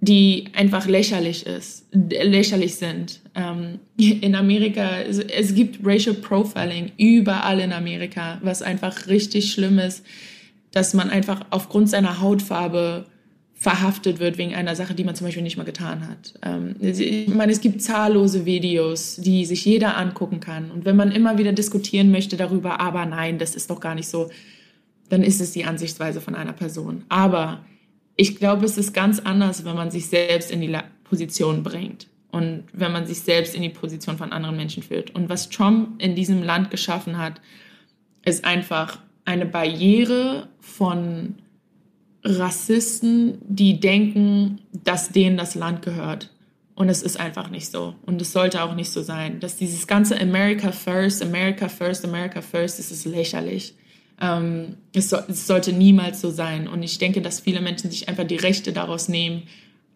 die 0.00 0.44
einfach 0.54 0.86
lächerlich 0.86 1.44
ist, 1.44 1.86
lächerlich 1.92 2.76
sind. 2.76 3.20
Ähm, 3.34 3.80
in 3.96 4.34
Amerika, 4.34 5.00
es 5.00 5.54
gibt 5.54 5.80
Racial 5.84 6.14
Profiling 6.14 6.92
überall 6.96 7.60
in 7.60 7.72
Amerika, 7.72 8.38
was 8.42 8.62
einfach 8.62 9.08
richtig 9.08 9.52
schlimm 9.52 9.78
ist, 9.78 10.04
dass 10.72 10.94
man 10.94 11.10
einfach 11.10 11.40
aufgrund 11.50 11.88
seiner 11.88 12.20
Hautfarbe 12.20 13.06
verhaftet 13.54 14.20
wird 14.20 14.38
wegen 14.38 14.54
einer 14.54 14.76
Sache, 14.76 14.94
die 14.94 15.02
man 15.02 15.16
zum 15.16 15.26
Beispiel 15.26 15.42
nicht 15.42 15.56
mal 15.56 15.64
getan 15.64 16.08
hat. 16.08 16.34
Ähm, 16.42 16.76
ich 16.80 17.26
meine, 17.26 17.50
es 17.50 17.60
gibt 17.60 17.82
zahllose 17.82 18.46
Videos, 18.46 19.16
die 19.16 19.44
sich 19.44 19.64
jeder 19.64 19.96
angucken 19.96 20.38
kann. 20.38 20.70
Und 20.70 20.84
wenn 20.84 20.94
man 20.94 21.10
immer 21.10 21.38
wieder 21.38 21.52
diskutieren 21.52 22.12
möchte 22.12 22.36
darüber, 22.36 22.78
aber 22.78 23.04
nein, 23.04 23.38
das 23.38 23.56
ist 23.56 23.70
doch 23.70 23.80
gar 23.80 23.96
nicht 23.96 24.08
so, 24.08 24.30
dann 25.08 25.24
ist 25.24 25.40
es 25.40 25.50
die 25.50 25.64
Ansichtsweise 25.64 26.20
von 26.20 26.36
einer 26.36 26.52
Person. 26.52 27.04
Aber 27.08 27.64
ich 28.14 28.36
glaube, 28.36 28.64
es 28.64 28.78
ist 28.78 28.94
ganz 28.94 29.18
anders, 29.18 29.64
wenn 29.64 29.74
man 29.74 29.90
sich 29.90 30.06
selbst 30.06 30.52
in 30.52 30.60
die 30.60 30.76
Position 31.02 31.64
bringt 31.64 32.06
und 32.30 32.64
wenn 32.72 32.92
man 32.92 33.06
sich 33.06 33.20
selbst 33.20 33.56
in 33.56 33.62
die 33.62 33.70
Position 33.70 34.18
von 34.18 34.32
anderen 34.32 34.56
Menschen 34.56 34.84
führt. 34.84 35.14
Und 35.16 35.28
was 35.28 35.48
Trump 35.48 36.00
in 36.00 36.14
diesem 36.14 36.44
Land 36.44 36.70
geschaffen 36.70 37.18
hat, 37.18 37.40
ist 38.24 38.44
einfach 38.44 39.00
eine 39.28 39.44
Barriere 39.44 40.48
von 40.58 41.34
Rassisten, 42.24 43.36
die 43.46 43.78
denken, 43.78 44.62
dass 44.72 45.10
denen 45.10 45.36
das 45.36 45.54
Land 45.54 45.82
gehört. 45.82 46.30
Und 46.74 46.88
es 46.88 47.02
ist 47.02 47.20
einfach 47.20 47.50
nicht 47.50 47.70
so. 47.70 47.94
Und 48.06 48.22
es 48.22 48.32
sollte 48.32 48.62
auch 48.62 48.74
nicht 48.74 48.90
so 48.90 49.02
sein. 49.02 49.38
Dass 49.40 49.56
dieses 49.56 49.86
ganze 49.86 50.18
America 50.18 50.72
First, 50.72 51.22
America 51.22 51.68
First, 51.68 52.06
America 52.06 52.40
First, 52.40 52.78
das 52.78 52.90
ist 52.90 53.04
lächerlich. 53.04 53.74
Ähm, 54.18 54.76
es, 54.94 55.10
so, 55.10 55.18
es 55.28 55.46
sollte 55.46 55.74
niemals 55.74 56.22
so 56.22 56.30
sein. 56.30 56.66
Und 56.66 56.82
ich 56.82 56.96
denke, 56.96 57.20
dass 57.20 57.40
viele 57.40 57.60
Menschen 57.60 57.90
sich 57.90 58.08
einfach 58.08 58.24
die 58.24 58.36
Rechte 58.36 58.72
daraus 58.72 59.08
nehmen, 59.08 59.42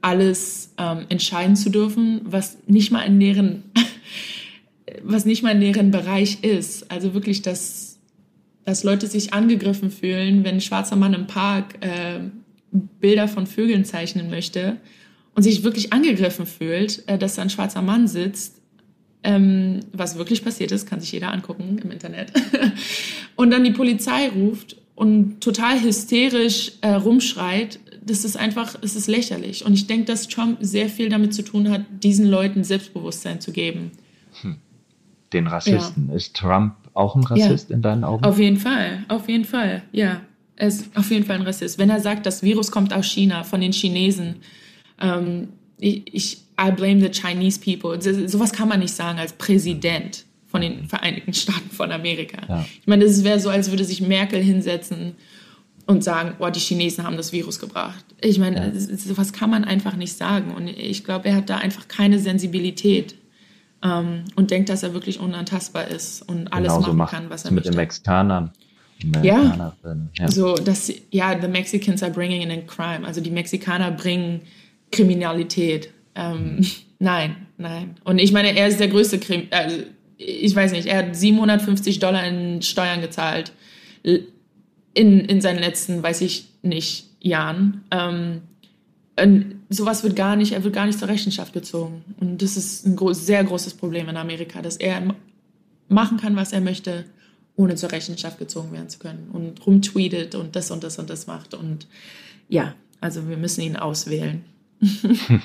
alles 0.03 0.75
ähm, 0.77 1.07
entscheiden 1.09 1.57
zu 1.57 1.71
dürfen, 1.71 2.21
was 2.25 2.59
nicht 2.67 2.91
mal 2.91 3.05
in 3.05 3.19
deren, 3.19 3.63
was 5.03 5.25
nicht 5.25 5.43
mal 5.43 5.53
in 5.53 5.61
deren 5.63 5.91
Bereich 5.91 6.45
ist. 6.45 6.91
Also 6.91 7.15
wirklich 7.15 7.41
das 7.41 7.92
dass 8.65 8.85
Leute 8.85 9.07
sich 9.07 9.33
angegriffen 9.33 9.91
fühlen, 9.91 10.45
wenn 10.45 10.57
ein 10.57 10.61
schwarzer 10.61 10.97
Mann 10.97 11.15
im 11.15 11.27
Park 11.27 11.75
äh, 11.81 12.21
Bilder 12.71 13.29
von 13.29 13.47
Vögeln 13.47 13.85
zeichnen 13.85 14.31
möchte 14.31 14.77
und 15.35 15.43
sich 15.43 15.63
wirklich 15.63 15.93
angegriffen 15.93 16.47
fühlt, 16.47 17.07
äh, 17.09 17.19
dass 17.19 17.35
da 17.35 17.43
ein 17.43 17.51
schwarzer 17.51 17.83
Mann 17.83 18.09
sitzt, 18.09 18.61
ähm, 19.25 19.81
was 19.93 20.17
wirklich 20.17 20.45
passiert 20.45 20.73
ist, 20.73 20.87
kann 20.89 21.01
sich 21.01 21.13
jeder 21.13 21.33
angucken 21.33 21.79
im 21.83 21.91
Internet, 21.91 22.33
und 23.37 23.51
dann 23.51 23.65
die 23.65 23.71
Polizei 23.71 24.29
ruft 24.29 24.77
und 24.95 25.41
total 25.41 25.81
hysterisch 25.83 26.73
äh, 26.81 26.93
rumschreit, 26.93 27.79
das 28.05 28.25
ist 28.25 28.37
einfach, 28.37 28.75
es 28.83 28.97
ist 28.97 29.07
lächerlich. 29.07 29.65
Und 29.65 29.75
ich 29.75 29.87
denke, 29.87 30.07
dass 30.07 30.27
Trump 30.27 30.59
sehr 30.61 30.89
viel 30.89 31.09
damit 31.09 31.35
zu 31.35 31.43
tun 31.43 31.71
hat, 31.71 31.83
diesen 32.03 32.27
Leuten 32.27 32.65
Selbstbewusstsein 32.65 33.41
zu 33.41 33.53
geben. 33.53 33.93
Hm. 34.41 34.57
Den 35.33 35.47
Rassisten. 35.47 36.09
Ja. 36.09 36.17
Ist 36.17 36.35
Trump 36.35 36.75
auch 36.95 37.17
ein 37.17 37.25
Rassist 37.25 37.71
ja. 37.71 37.77
in 37.77 37.83
deinen 37.83 38.05
Augen? 38.05 38.25
Auf 38.25 38.39
jeden 38.39 38.57
Fall, 38.57 39.05
auf 39.09 39.29
jeden 39.29 39.45
Fall, 39.45 39.83
ja. 39.93 40.21
Er 40.57 40.69
ist 40.69 40.97
auf 40.97 41.11
jeden 41.11 41.25
Fall 41.25 41.37
ein 41.37 41.43
Rassist. 41.43 41.79
Wenn 41.79 41.91
er 41.91 42.01
sagt, 42.01 42.27
das 42.27 42.43
Virus 42.43 42.71
kommt 42.71 42.93
aus 42.93 43.07
China, 43.07 43.43
von 43.43 43.61
den 43.61 43.73
Chinesen, 43.73 44.37
ähm, 45.01 45.49
ich, 45.79 46.03
ich, 46.15 46.39
I 46.61 46.71
blame 46.71 47.01
the 47.01 47.11
Chinese 47.11 47.59
people. 47.59 48.01
Sowas 48.29 48.53
kann 48.53 48.69
man 48.69 48.81
nicht 48.81 48.95
sagen 48.95 49.19
als 49.19 49.33
Präsident 49.33 50.25
von 50.47 50.61
den 50.61 50.87
Vereinigten 50.87 51.33
Staaten 51.33 51.71
von 51.71 51.91
Amerika. 51.91 52.39
Ja. 52.49 52.67
Ich 52.81 52.87
meine, 52.87 53.05
das 53.05 53.25
wäre 53.25 53.41
so, 53.41 53.49
als 53.49 53.71
würde 53.71 53.85
sich 53.85 54.03
Merkel 54.03 54.41
hinsetzen 54.41 55.17
und 55.87 56.05
sagen, 56.05 56.35
oh, 56.39 56.49
die 56.51 56.61
Chinesen 56.61 57.05
haben 57.05 57.17
das 57.17 57.33
Virus 57.33 57.59
gebracht. 57.59 58.05
Ich 58.21 58.39
meine, 58.39 58.73
ja. 58.73 58.97
sowas 58.97 59.33
kann 59.33 59.51
man 59.51 59.65
einfach 59.65 59.97
nicht 59.97 60.17
sagen. 60.17 60.55
Und 60.55 60.69
ich 60.69 61.03
glaube, 61.03 61.29
er 61.29 61.37
hat 61.37 61.51
da 61.51 61.57
einfach 61.57 61.89
keine 61.89 62.19
Sensibilität 62.19 63.17
ähm, 63.83 64.25
und 64.37 64.51
denkt, 64.51 64.69
dass 64.69 64.83
er 64.83 64.95
wirklich 64.95 65.21
unantastbar 65.21 65.89
ist 65.89 66.23
und 66.23 66.53
alles 66.53 66.73
Genauso 66.73 66.93
machen 66.93 67.17
kann, 67.17 67.31
was 67.31 67.45
er 67.45 67.51
mit 67.51 67.65
möchte. 67.65 67.71
den 67.71 67.77
Mexikanern. 67.77 68.51
Ja. 69.23 69.75
ja, 70.17 70.29
so 70.29 70.55
dass 70.55 70.93
ja, 71.11 71.37
the 71.41 71.49
Mexicans 71.49 72.05
are 72.05 72.13
bringing 72.13 72.49
in 72.49 72.67
crime. 72.69 73.05
Also 73.05 73.21
die 73.21 73.33
Mexikaner 73.33 73.91
bringen 73.91 74.43
Kriminalität. 74.93 75.91
Ähm, 76.15 76.57
mhm. 76.57 76.67
Nein, 77.01 77.35
nein. 77.59 77.97
Und 78.05 78.21
ich 78.21 78.31
meine, 78.31 78.57
er 78.57 78.69
ist 78.69 78.79
der 78.79 78.87
größte 78.87 79.19
Krim. 79.19 79.49
Äh, 79.51 79.87
ich 80.19 80.55
weiß 80.55 80.71
nicht. 80.71 80.87
Er 80.87 80.99
hat 80.99 81.17
750 81.17 81.99
Dollar 81.99 82.25
in 82.25 82.63
Steuern 82.63 83.01
gezahlt 83.01 83.51
in 84.05 85.21
in 85.21 85.41
seinen 85.41 85.59
letzten, 85.59 86.01
weiß 86.01 86.21
ich 86.21 86.47
nicht, 86.63 87.07
Jahren. 87.21 87.85
Ähm, 87.91 88.43
sowas 89.73 90.03
wird 90.03 90.17
gar 90.17 90.37
nicht, 90.37 90.53
er 90.53 90.65
wird 90.65 90.75
gar 90.75 90.87
nicht 90.87 90.99
zur 90.99 91.09
Rechenschaft 91.09 91.53
gezogen. 91.53 92.05
Und 92.21 92.43
das 92.43 92.57
ist 92.57 92.87
ein 92.87 92.97
groß, 92.97 93.27
sehr 93.27 93.43
großes 93.45 93.75
Problem 93.75 94.09
in 94.09 94.17
Amerika, 94.17 94.63
dass 94.63 94.77
er 94.77 95.15
machen 95.89 96.19
kann, 96.19 96.37
was 96.37 96.53
er 96.53 96.61
möchte, 96.61 97.05
ohne 97.57 97.75
zur 97.75 97.93
Rechenschaft 97.93 98.39
gezogen 98.39 98.73
werden 98.73 98.89
zu 98.89 98.99
können. 98.99 99.29
Und 99.33 99.67
rumtweetet 99.67 100.35
und 100.35 100.57
das 100.57 100.71
und 100.71 100.85
das 100.85 100.99
und 100.99 101.11
das 101.11 101.27
macht. 101.27 101.55
Und 101.55 101.87
ja, 102.49 102.75
also 103.01 103.29
wir 103.29 103.37
müssen 103.37 103.63
ihn 103.63 103.77
auswählen. 103.77 104.45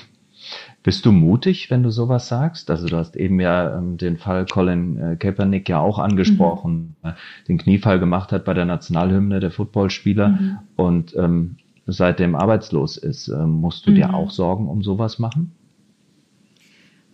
Bist 0.82 1.04
du 1.04 1.12
mutig, 1.12 1.70
wenn 1.70 1.82
du 1.82 1.90
sowas 1.90 2.28
sagst? 2.28 2.70
Also 2.70 2.86
du 2.86 2.96
hast 2.96 3.16
eben 3.16 3.40
ja 3.40 3.76
ähm, 3.76 3.98
den 3.98 4.16
Fall 4.16 4.46
Colin 4.46 4.98
äh, 4.98 5.16
Kaepernick 5.16 5.68
ja 5.68 5.80
auch 5.80 5.98
angesprochen, 5.98 6.96
mhm. 7.02 7.10
äh, 7.10 7.12
den 7.48 7.58
Kniefall 7.58 7.98
gemacht 7.98 8.32
hat 8.32 8.44
bei 8.44 8.54
der 8.54 8.64
Nationalhymne 8.64 9.40
der 9.40 9.50
Footballspieler 9.50 10.28
mhm. 10.28 10.58
und 10.76 11.16
ähm, 11.16 11.56
seitdem 11.92 12.34
arbeitslos 12.34 12.96
ist. 12.96 13.28
Ähm, 13.28 13.60
musst 13.60 13.86
du 13.86 13.90
mhm. 13.90 13.94
dir 13.96 14.14
auch 14.14 14.30
Sorgen 14.30 14.68
um 14.68 14.82
sowas 14.82 15.18
machen? 15.18 15.52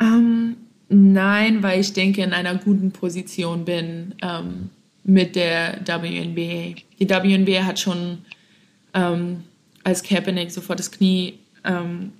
Ähm, 0.01 0.57
nein, 0.89 1.63
weil 1.63 1.81
ich 1.81 1.93
denke, 1.93 2.23
in 2.23 2.33
einer 2.33 2.57
guten 2.57 2.91
Position 2.91 3.65
bin 3.65 4.15
ähm, 4.23 4.71
mit 5.05 5.37
der 5.37 5.81
WNBA. 5.87 6.75
Die 6.99 7.09
WNBA 7.09 7.65
hat 7.65 7.79
schon 7.79 8.19
ähm, 8.95 9.45
als 9.85 10.03
Kaepernick 10.03 10.51
sofort 10.51 10.79
das 10.79 10.91
Knie 10.91 11.35
ähm, 11.65 12.13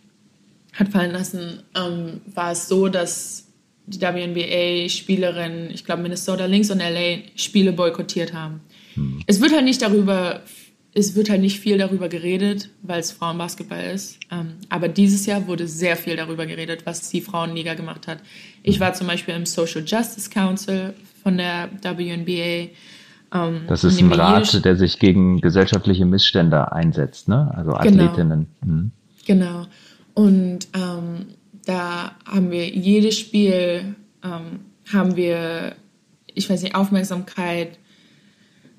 hat 0.75 0.89
fallen 0.89 1.13
lassen, 1.13 1.63
ähm, 1.77 2.21
war 2.35 2.53
es 2.53 2.69
so, 2.69 2.89
dass 2.89 3.47
die 3.87 4.01
WNBA-Spielerinnen, 4.01 5.71
ich 5.71 5.85
glaube 5.85 6.03
Minnesota 6.03 6.47
Lynx 6.47 6.71
und 6.71 6.79
LA, 6.79 7.19
Spiele 7.37 7.73
boykottiert 7.73 8.33
haben. 8.33 8.61
Hm. 8.95 9.21
Es 9.27 9.41
wird 9.41 9.53
halt 9.53 9.65
nicht 9.65 9.83
darüber, 9.83 10.41
es 10.95 11.17
wird 11.17 11.29
halt 11.29 11.41
nicht 11.41 11.59
viel 11.59 11.77
darüber 11.77 12.09
geredet, 12.09 12.71
weil 12.83 13.01
es 13.01 13.11
Frauenbasketball 13.11 13.83
ist. 13.93 14.19
Ähm, 14.31 14.55
aber 14.69 14.89
dieses 14.89 15.27
Jahr 15.27 15.47
wurde 15.49 15.67
sehr 15.67 15.97
viel 15.97 16.17
darüber 16.17 16.47
geredet, 16.47 16.87
was 16.87 17.11
die 17.11 17.21
Frauenliga 17.21 17.75
gemacht 17.75 18.07
hat. 18.07 18.19
Ich 18.63 18.79
war 18.79 18.95
zum 18.95 19.09
Beispiel 19.09 19.35
im 19.35 19.45
Social 19.45 19.83
Justice 19.85 20.31
Council 20.31 20.95
von 21.23 21.37
der 21.37 21.69
WNBA. 21.83 22.71
Ähm, 23.35 23.63
das 23.67 23.83
ist 23.83 24.01
ein 24.01 24.13
Rat, 24.13 24.65
der 24.65 24.77
sich 24.77 25.01
gegen 25.01 25.41
gesellschaftliche 25.41 26.07
Missstände 26.07 26.71
einsetzt, 26.71 27.29
ne? 27.29 27.53
Also 27.57 27.73
genau. 27.73 28.05
Athletinnen. 28.05 28.47
Genau. 28.61 28.73
Hm. 28.73 28.93
genau. 29.27 29.67
Und 30.15 30.69
ähm, 30.75 31.27
da 31.67 32.13
haben 32.25 32.53
wir 32.53 32.69
jedes 32.69 33.19
Spiel, 33.19 33.97
ähm, 34.23 34.61
haben 34.93 35.17
wir, 35.17 35.75
ich 36.35 36.49
weiß 36.49 36.63
nicht, 36.63 36.77
Aufmerksamkeit 36.77 37.79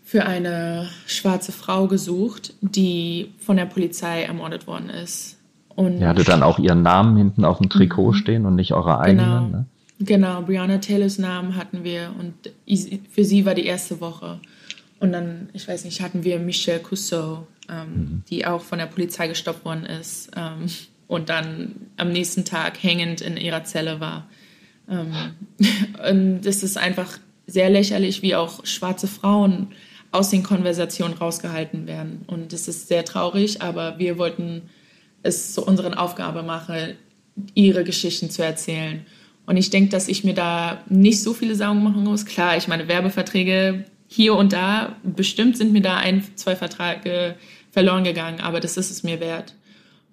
für 0.06 0.28
eine 0.28 0.88
schwarze 1.08 1.52
Frau 1.52 1.88
gesucht, 1.88 2.54
die 2.62 3.34
von 3.40 3.58
der 3.58 3.66
Polizei 3.66 4.22
ermordet 4.22 4.68
worden 4.68 4.92
ist. 4.92 5.40
Und 5.70 6.00
Ihr 6.00 6.08
hattet 6.08 6.28
dann 6.28 6.44
auch 6.44 6.60
ihren 6.60 6.84
Namen 6.84 7.18
hinten 7.18 7.44
auf 7.44 7.58
dem 7.58 7.70
Trikot 7.70 8.12
mhm. 8.12 8.14
stehen 8.14 8.46
und 8.46 8.56
nicht 8.56 8.74
eure 8.74 9.00
eigenen, 9.00 9.26
genau. 9.26 9.58
ne? 9.58 9.66
Genau, 9.98 10.42
Brianna 10.44 10.78
Taylors 10.78 11.18
Namen 11.18 11.56
hatten 11.56 11.84
wir 11.84 12.14
und 12.20 12.34
für 13.10 13.26
sie 13.26 13.46
war 13.46 13.56
die 13.56 13.66
erste 13.66 14.00
Woche. 14.00 14.40
Und 15.00 15.12
dann, 15.12 15.50
ich 15.54 15.68
weiß 15.68 15.86
nicht, 15.86 16.02
hatten 16.02 16.24
wir 16.24 16.38
Michelle 16.38 16.80
Cousseau, 16.80 17.48
ähm, 17.70 17.88
mhm. 17.88 18.24
die 18.30 18.46
auch 18.46 18.62
von 18.62 18.78
der 18.78 18.86
Polizei 18.86 19.28
gestoppt 19.28 19.66
worden 19.66 19.86
ist. 19.86 20.30
Ähm, 20.36 20.68
und 21.08 21.30
dann 21.30 21.76
am 21.98 22.12
nächsten 22.12 22.46
Tag 22.46 22.82
hängend 22.84 23.22
in 23.22 23.38
ihrer 23.38 23.64
Zelle 23.64 24.00
war. 24.00 24.28
Ähm, 24.88 25.14
und 26.10 26.46
es 26.46 26.62
ist 26.62 26.78
einfach 26.78 27.18
sehr 27.48 27.70
lächerlich, 27.70 28.22
wie 28.22 28.36
auch 28.36 28.66
schwarze 28.66 29.08
Frauen 29.08 29.68
aus 30.16 30.30
den 30.30 30.44
Konversationen 30.44 31.18
rausgehalten 31.18 31.88
werden. 31.88 32.24
Und 32.28 32.54
es 32.54 32.68
ist 32.68 32.88
sehr 32.88 33.06
traurig, 33.06 33.62
aber 33.62 34.00
wir 34.00 34.18
wollten 34.18 34.64
es 35.24 35.54
zu 35.54 35.66
unserer 35.66 36.00
Aufgabe 36.00 36.44
machen, 36.44 36.96
ihre 37.54 37.84
Geschichten 37.84 38.30
zu 38.30 38.44
erzählen. 38.44 39.06
Und 39.46 39.58
ich 39.58 39.70
denke, 39.70 39.92
dass 39.92 40.08
ich 40.08 40.24
mir 40.24 40.34
da 40.34 40.82
nicht 40.88 41.22
so 41.22 41.34
viele 41.34 41.56
Sorgen 41.56 41.84
machen 41.84 42.04
muss. 42.04 42.26
Klar, 42.26 42.58
ich 42.58 42.68
meine, 42.68 42.88
Werbeverträge 42.88 43.86
hier 44.08 44.36
und 44.36 44.54
da, 44.54 44.96
bestimmt 45.04 45.58
sind 45.58 45.74
mir 45.74 45.82
da 45.82 45.98
ein, 45.98 46.24
zwei 46.36 46.56
Verträge 46.56 47.36
verloren 47.72 48.04
gegangen, 48.04 48.40
aber 48.40 48.60
das 48.60 48.78
ist 48.78 48.92
es 48.92 49.04
mir 49.04 49.20
wert. 49.20 49.54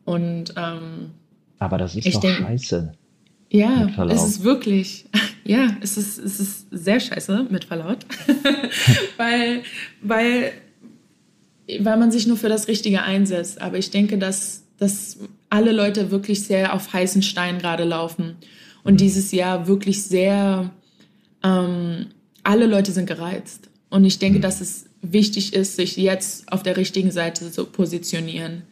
Und 0.05 0.55
ähm, 0.57 1.13
aber 1.59 1.79
das 1.79 1.95
ist 1.95 2.13
doch 2.13 2.21
denk, 2.21 2.39
scheiße. 2.39 2.93
Ja, 3.53 3.87
es 4.09 4.25
ist 4.25 4.45
wirklich, 4.45 5.05
ja, 5.45 5.77
es 5.83 5.99
ist, 5.99 6.19
es 6.19 6.41
ist 6.41 6.67
sehr 6.71 6.99
scheiße 6.99 7.49
mit 7.51 7.67
Verlaut, 7.67 7.99
weil, 9.19 9.63
weil, 10.01 10.53
weil 11.81 11.99
man 11.99 12.11
sich 12.11 12.27
nur 12.27 12.39
für 12.39 12.49
das 12.49 12.67
Richtige 12.67 13.03
einsetzt. 13.03 13.61
Aber 13.61 13.77
ich 13.77 13.91
denke, 13.91 14.17
dass, 14.17 14.63
dass 14.79 15.19
alle 15.51 15.73
Leute 15.73 16.11
wirklich 16.11 16.45
sehr 16.45 16.73
auf 16.73 16.95
heißen 16.95 17.23
Stein 17.23 17.59
gerade 17.59 17.85
laufen 17.85 18.37
und 18.85 18.95
mhm. 18.95 18.99
dieses 18.99 19.33
Jahr 19.33 19.67
wirklich 19.67 20.03
sehr, 20.03 20.71
ähm, 21.43 22.07
alle 22.43 22.67
Leute 22.67 22.93
sind 22.93 23.05
gereizt. 23.05 23.69
Und 23.91 24.07
ich 24.07 24.19
denke, 24.19 24.39
mhm. 24.39 24.43
dass 24.43 24.63
es 24.63 24.87
wichtig 25.03 25.53
ist, 25.53 25.77
sich 25.77 25.99
jetzt 25.99 26.51
auf 26.51 26.63
der 26.63 26.79
richtigen 26.79 27.11
Seite 27.11 27.53
zu 27.53 27.67
positionieren 27.67 28.63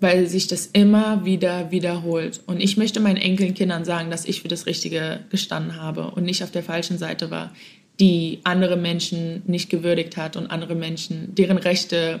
weil 0.00 0.26
sich 0.28 0.46
das 0.46 0.66
immer 0.66 1.24
wieder 1.24 1.70
wiederholt. 1.70 2.40
Und 2.46 2.60
ich 2.60 2.76
möchte 2.76 3.00
meinen 3.00 3.16
Enkelkindern 3.16 3.84
sagen, 3.84 4.10
dass 4.10 4.24
ich 4.24 4.42
für 4.42 4.48
das 4.48 4.66
Richtige 4.66 5.20
gestanden 5.30 5.76
habe 5.76 6.10
und 6.10 6.24
nicht 6.24 6.44
auf 6.44 6.50
der 6.50 6.62
falschen 6.62 6.98
Seite 6.98 7.30
war, 7.30 7.52
die 7.98 8.40
andere 8.44 8.76
Menschen 8.76 9.42
nicht 9.46 9.70
gewürdigt 9.70 10.16
hat 10.16 10.36
und 10.36 10.46
andere 10.46 10.76
Menschen, 10.76 11.34
deren 11.34 11.58
Rechte 11.58 12.20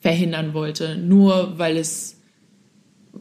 verhindern 0.00 0.52
wollte, 0.52 0.96
nur 0.96 1.58
weil 1.58 1.76
es, 1.76 2.20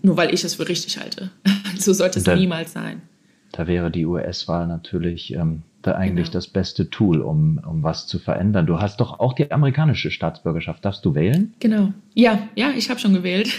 nur 0.01 0.17
weil 0.17 0.33
ich 0.33 0.43
es 0.43 0.55
für 0.55 0.67
richtig 0.67 0.97
halte. 0.97 1.29
so 1.77 1.93
sollte 1.93 2.19
es 2.19 2.25
da, 2.25 2.35
niemals 2.35 2.73
sein. 2.73 3.03
Da 3.51 3.67
wäre 3.67 3.91
die 3.91 4.05
US-Wahl 4.05 4.65
natürlich 4.67 5.33
ähm, 5.33 5.61
da 5.81 5.93
eigentlich 5.93 6.27
genau. 6.27 6.33
das 6.33 6.47
beste 6.47 6.89
Tool, 6.89 7.21
um, 7.21 7.59
um 7.65 7.83
was 7.83 8.07
zu 8.07 8.19
verändern. 8.19 8.65
Du 8.65 8.79
hast 8.79 8.99
doch 8.99 9.19
auch 9.19 9.33
die 9.33 9.51
amerikanische 9.51 10.11
Staatsbürgerschaft. 10.11 10.85
Darfst 10.85 11.03
du 11.05 11.15
wählen? 11.15 11.53
Genau. 11.59 11.93
Ja, 12.13 12.47
ja, 12.55 12.71
ich 12.75 12.89
habe 12.89 12.99
schon 12.99 13.13
gewählt. 13.13 13.49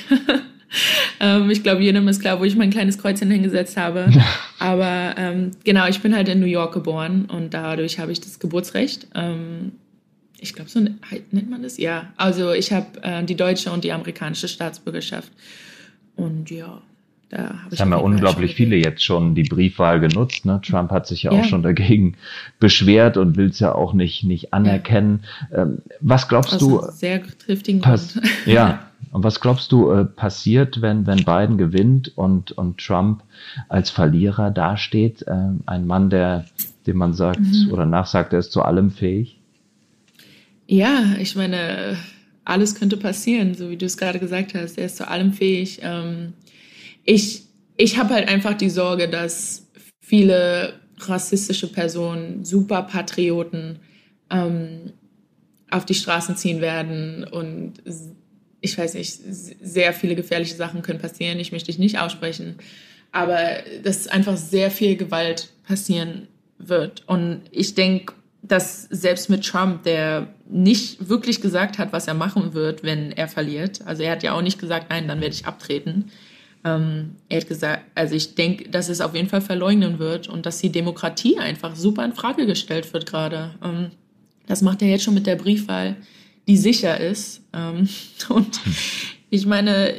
ähm, 1.21 1.51
ich 1.51 1.63
glaube, 1.63 1.83
jedem 1.83 2.07
ist 2.09 2.21
klar, 2.21 2.41
wo 2.41 2.45
ich 2.45 2.57
mein 2.57 2.71
kleines 2.71 2.99
Kreuzchen 2.99 3.31
hingesetzt 3.31 3.77
habe. 3.77 4.11
Aber 4.59 5.15
ähm, 5.17 5.51
genau, 5.65 5.87
ich 5.89 6.01
bin 6.01 6.15
halt 6.15 6.29
in 6.29 6.41
New 6.41 6.47
York 6.47 6.73
geboren 6.73 7.27
und 7.27 7.55
dadurch 7.55 7.99
habe 7.99 8.13
ich 8.13 8.21
das 8.21 8.39
Geburtsrecht. 8.39 9.09
Ähm, 9.15 9.73
ich 10.39 10.55
glaube, 10.55 10.71
so 10.71 10.81
nennt 10.81 11.51
man 11.51 11.63
das? 11.63 11.79
Ja. 11.79 12.13
Also 12.17 12.53
ich 12.53 12.73
habe 12.73 13.03
äh, 13.03 13.25
die 13.25 13.37
deutsche 13.37 13.71
und 13.71 13.85
die 13.85 13.93
amerikanische 13.93 14.49
Staatsbürgerschaft. 14.49 15.33
Und 16.17 16.51
ja, 16.51 16.83
da 17.33 17.55
hab 17.71 17.79
haben 17.81 17.91
ja 17.93 17.97
unglaublich 17.97 18.55
viele 18.55 18.77
jetzt 18.77 19.03
schon 19.03 19.35
die 19.35 19.45
Briefwahl 19.45 20.01
genutzt. 20.01 20.45
Ne? 20.45 20.61
Trump 20.63 20.91
hat 20.91 21.07
sich 21.07 21.23
ja, 21.23 21.33
ja. 21.33 21.41
auch 21.41 21.45
schon 21.45 21.63
dagegen 21.63 22.17
beschwert 22.61 23.17
und 23.17 23.39
will 23.39 23.49
es 23.49 23.59
ja 23.59 23.75
auch 23.75 23.95
nicht, 23.95 24.23
nicht 24.25 24.53
anerkennen. 24.53 25.25
Ja. 25.51 25.63
Ähm, 25.63 25.79
was 26.01 26.29
glaubst 26.29 26.55
Aus 26.55 26.61
du? 26.61 26.83
Sehr 26.93 27.23
triftigen 27.23 27.81
Grund. 27.81 28.21
Ja. 28.47 28.87
Und 29.13 29.25
was 29.25 29.41
glaubst 29.41 29.73
du 29.73 29.91
äh, 29.91 30.05
passiert, 30.05 30.81
wenn, 30.81 31.07
wenn 31.07 31.25
Biden 31.25 31.59
gewinnt 31.59 32.17
und, 32.17 32.53
und 32.53 32.79
Trump 32.79 33.23
als 33.69 33.91
Verlierer 33.91 34.51
dasteht? 34.51 35.23
Äh, 35.23 35.35
ein 35.67 35.87
Mann, 35.87 36.11
der, 36.11 36.45
dem 36.87 36.99
man 36.99 37.15
sagt 37.15 37.41
mhm. 37.41 37.73
oder 37.73 37.87
nachsagt, 37.87 38.33
er 38.33 38.39
ist 38.39 38.53
zu 38.53 38.63
allem 38.63 38.91
fähig? 38.91 39.39
Ja, 40.67 41.17
ich 41.19 41.35
meine, 41.35 41.97
alles 42.45 42.75
könnte 42.75 42.97
passieren, 42.97 43.55
so 43.55 43.71
wie 43.71 43.77
du 43.77 43.87
es 43.87 43.97
gerade 43.97 44.19
gesagt 44.19 44.55
hast. 44.55 44.79
Er 44.79 44.87
ist 44.87 44.97
zu 44.97 45.09
allem 45.09 45.33
fähig. 45.33 45.81
Ähm, 45.83 46.35
ich, 47.05 47.45
ich 47.77 47.99
habe 47.99 48.15
halt 48.15 48.29
einfach 48.29 48.55
die 48.55 48.71
Sorge, 48.71 49.09
dass 49.09 49.67
viele 50.01 50.81
rassistische 50.99 51.73
Personen, 51.73 52.45
Superpatrioten 52.45 53.81
ähm, 54.31 54.93
auf 55.71 55.85
die 55.85 55.95
Straßen 55.95 56.37
ziehen 56.37 56.61
werden 56.61 57.25
und 57.25 57.75
ich 58.61 58.79
weiß 58.79 58.95
nicht, 58.95 59.13
sehr 59.13 59.93
viele 59.93 60.15
gefährliche 60.15 60.55
Sachen 60.55 60.83
können 60.83 61.01
passieren. 61.01 61.41
Ich 61.41 61.51
möchte 61.51 61.67
dich 61.67 61.79
nicht 61.79 61.99
aussprechen, 61.99 62.57
aber 63.11 63.39
dass 63.83 64.07
einfach 64.07 64.37
sehr 64.37 64.71
viel 64.71 64.97
Gewalt 64.97 65.51
passieren 65.67 66.29
wird. 66.59 67.03
Und 67.09 67.43
ich 67.51 67.75
denke, 67.75 68.15
dass 68.43 68.83
selbst 68.91 69.31
mit 69.31 69.45
Trump, 69.45 69.85
der 69.85 70.29
nicht 70.49 71.09
wirklich 71.09 71.41
gesagt 71.41 71.79
hat, 71.79 71.93
was 71.93 72.07
er 72.07 72.15
machen 72.15 72.55
wird, 72.55 72.83
wenn 72.83 73.13
er 73.13 73.29
verliert, 73.29 73.81
also 73.87 74.03
er 74.03 74.13
hat 74.13 74.23
ja 74.23 74.33
auch 74.35 74.43
nicht 74.43 74.59
gesagt, 74.59 74.87
nein, 74.91 75.09
dann 75.09 75.21
werde 75.21 75.35
ich 75.35 75.47
abtreten, 75.47 76.11
ähm, 76.65 77.17
er 77.29 77.41
hat 77.41 77.49
gesagt, 77.49 77.83
also 77.95 78.15
ich 78.15 78.35
denke, 78.35 78.69
dass 78.69 78.89
es 78.89 79.01
auf 79.01 79.15
jeden 79.15 79.29
Fall 79.29 79.41
verleugnen 79.41 79.99
wird 79.99 80.29
und 80.29 80.47
dass 80.47 80.61
die 80.61 80.71
Demokratie 80.71 81.39
einfach 81.39 81.75
super 81.75 82.05
in 82.05 82.13
Frage 82.13 82.47
gestellt 82.47 82.93
wird 82.93 83.07
gerade. 83.07 83.55
Ähm, 83.63 83.91
das 84.47 84.63
macht 84.63 84.83
er 84.83 84.89
jetzt 84.89 85.05
schon 85.05 85.15
mit 85.15 85.27
der 85.27 85.37
Briefwahl, 85.37 85.97
die 86.47 86.57
sicher 86.57 87.01
ist. 87.01 87.43
Ähm, 87.53 87.89
und 88.29 88.61
ich 89.31 89.47
meine, 89.47 89.95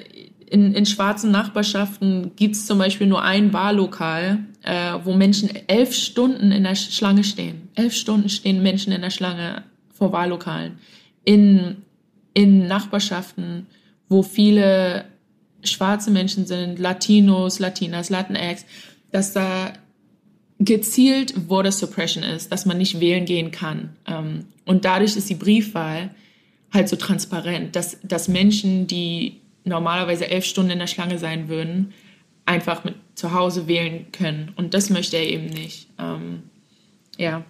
in, 0.49 0.73
in 0.73 0.85
schwarzen 0.85 1.31
Nachbarschaften 1.31 2.31
gibt 2.35 2.55
es 2.55 2.65
zum 2.65 2.77
Beispiel 2.77 3.07
nur 3.07 3.23
ein 3.23 3.51
Wahllokal, 3.51 4.45
äh, 4.61 4.93
wo 5.03 5.13
Menschen 5.13 5.49
elf 5.67 5.93
Stunden 5.93 6.51
in 6.51 6.63
der 6.63 6.75
Schlange 6.75 7.23
stehen. 7.23 7.69
Elf 7.75 7.93
Stunden 7.93 8.29
stehen 8.29 8.63
Menschen 8.63 8.93
in 8.93 9.01
der 9.01 9.09
Schlange 9.09 9.63
vor 9.93 10.13
Wahllokalen. 10.13 10.77
In, 11.25 11.77
in 12.33 12.67
Nachbarschaften, 12.67 13.67
wo 14.07 14.21
viele 14.21 15.05
schwarze 15.63 16.11
Menschen 16.11 16.45
sind, 16.45 16.79
Latinos, 16.79 17.59
Latinas, 17.59 18.09
Latinx, 18.09 18.65
dass 19.11 19.33
da 19.33 19.73
gezielt 20.59 21.33
Voter 21.47 21.71
Suppression 21.71 22.23
ist, 22.23 22.51
dass 22.51 22.65
man 22.65 22.77
nicht 22.77 22.99
wählen 22.99 23.25
gehen 23.25 23.51
kann. 23.51 23.95
Ähm, 24.07 24.45
und 24.65 24.85
dadurch 24.85 25.15
ist 25.15 25.29
die 25.29 25.35
Briefwahl 25.35 26.11
halt 26.71 26.89
so 26.89 26.95
transparent, 26.95 27.75
dass, 27.75 27.99
dass 28.03 28.27
Menschen, 28.27 28.87
die 28.87 29.41
normalerweise 29.63 30.29
elf 30.29 30.45
Stunden 30.45 30.71
in 30.71 30.79
der 30.79 30.87
Schlange 30.87 31.19
sein 31.19 31.47
würden, 31.47 31.93
einfach 32.45 32.83
mit 32.83 32.95
zu 33.15 33.33
Hause 33.33 33.67
wählen 33.67 34.07
können. 34.11 34.51
Und 34.55 34.73
das 34.73 34.89
möchte 34.89 35.17
er 35.17 35.27
eben 35.27 35.45
nicht. 35.45 35.87
Ähm, 35.99 36.43
ja. 37.17 37.45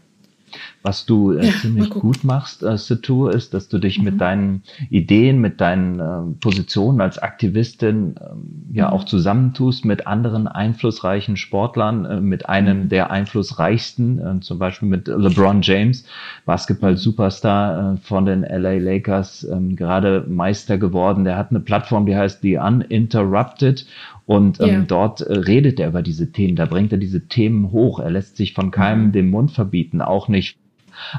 Was 0.81 1.05
du 1.05 1.31
äh, 1.31 1.45
ja, 1.45 1.53
ziemlich 1.61 1.89
gut 1.89 2.23
machst, 2.23 2.63
äh, 2.63 2.77
Situ, 2.77 3.27
ist, 3.27 3.53
dass 3.53 3.69
du 3.69 3.77
dich 3.77 3.99
mhm. 3.99 4.05
mit 4.05 4.21
deinen 4.21 4.63
Ideen, 4.89 5.39
mit 5.39 5.61
deinen 5.61 5.99
äh, 5.99 6.35
Positionen 6.39 7.01
als 7.01 7.17
Aktivistin 7.19 8.15
äh, 8.17 8.77
ja 8.77 8.87
mhm. 8.87 8.93
auch 8.93 9.03
zusammentust 9.05 9.85
mit 9.85 10.07
anderen 10.07 10.47
einflussreichen 10.47 11.37
Sportlern, 11.37 12.05
äh, 12.05 12.21
mit 12.21 12.49
einem 12.49 12.83
mhm. 12.83 12.89
der 12.89 13.11
einflussreichsten, 13.11 14.19
äh, 14.19 14.39
zum 14.41 14.59
Beispiel 14.59 14.89
mit 14.89 15.07
LeBron 15.07 15.61
James, 15.61 16.05
Basketball-Superstar 16.45 17.93
äh, 17.93 17.97
von 17.97 18.25
den 18.25 18.41
LA 18.41 18.73
Lakers, 18.73 19.43
äh, 19.43 19.59
gerade 19.75 20.25
Meister 20.27 20.77
geworden. 20.77 21.23
Der 21.23 21.37
hat 21.37 21.51
eine 21.51 21.59
Plattform, 21.59 22.05
die 22.05 22.15
heißt 22.15 22.41
The 22.41 22.57
Uninterrupted 22.57 23.85
und 24.25 24.59
ähm, 24.61 24.67
yeah. 24.67 24.81
dort 24.81 25.21
äh, 25.21 25.33
redet 25.33 25.79
er 25.79 25.89
über 25.89 26.01
diese 26.01 26.31
Themen, 26.31 26.55
da 26.55 26.65
bringt 26.65 26.91
er 26.91 26.97
diese 26.97 27.27
Themen 27.27 27.71
hoch. 27.71 27.99
Er 27.99 28.11
lässt 28.11 28.37
sich 28.37 28.53
von 28.53 28.71
keinem 28.71 29.07
mhm. 29.07 29.11
den 29.11 29.29
Mund 29.29 29.51
verbieten, 29.51 30.01
auch 30.01 30.27
nicht 30.27 30.57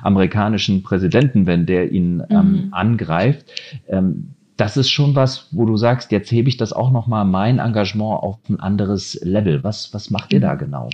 amerikanischen 0.03 0.83
Präsidenten, 0.83 1.47
wenn 1.47 1.67
der 1.67 1.93
ihn 1.93 2.23
ähm, 2.31 2.53
mhm. 2.53 2.69
angreift. 2.73 3.47
Ähm, 3.89 4.29
das 4.57 4.77
ist 4.77 4.89
schon 4.89 5.15
was, 5.15 5.49
wo 5.51 5.67
du 5.67 5.77
sagst, 5.77 6.13
jetzt 6.13 6.31
hebe 6.31 6.49
ich 6.49 6.57
das 6.57 6.73
auch 6.73 6.91
nochmal 6.91 7.25
mein 7.25 7.59
Engagement 7.59 8.23
auf 8.23 8.39
ein 8.49 8.61
anderes 8.61 9.19
Level. 9.23 9.65
Was, 9.65 9.93
was 9.93 10.11
macht 10.11 10.33
ihr 10.33 10.41
da 10.41 10.55
mhm. 10.55 10.59
genau? 10.59 10.91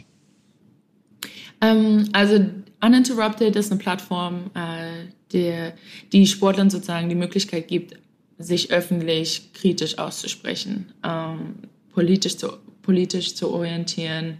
Ähm, 1.60 2.08
also 2.12 2.46
Uninterrupted 2.82 3.54
ist 3.56 3.70
eine 3.70 3.78
Plattform, 3.78 4.50
äh, 4.54 5.10
der, 5.32 5.74
die 6.12 6.26
Sportlern 6.26 6.70
sozusagen 6.70 7.08
die 7.08 7.14
Möglichkeit 7.14 7.68
gibt, 7.68 7.94
sich 8.38 8.72
öffentlich 8.72 9.52
kritisch 9.52 9.98
auszusprechen, 9.98 10.92
ähm, 11.04 11.56
politisch, 11.92 12.36
zu, 12.36 12.48
politisch 12.82 13.34
zu 13.34 13.50
orientieren, 13.50 14.38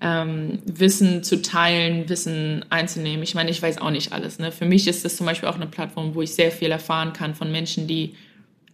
ähm, 0.00 0.58
Wissen 0.66 1.22
zu 1.22 1.40
teilen, 1.40 2.08
Wissen 2.08 2.64
einzunehmen. 2.68 3.22
Ich 3.22 3.34
meine, 3.34 3.50
ich 3.50 3.62
weiß 3.62 3.78
auch 3.78 3.90
nicht 3.90 4.12
alles. 4.12 4.38
Ne? 4.38 4.52
Für 4.52 4.66
mich 4.66 4.86
ist 4.86 5.04
das 5.04 5.16
zum 5.16 5.26
Beispiel 5.26 5.48
auch 5.48 5.54
eine 5.54 5.66
Plattform, 5.66 6.14
wo 6.14 6.22
ich 6.22 6.34
sehr 6.34 6.50
viel 6.50 6.70
erfahren 6.70 7.12
kann 7.12 7.34
von 7.34 7.50
Menschen, 7.50 7.86
die 7.86 8.14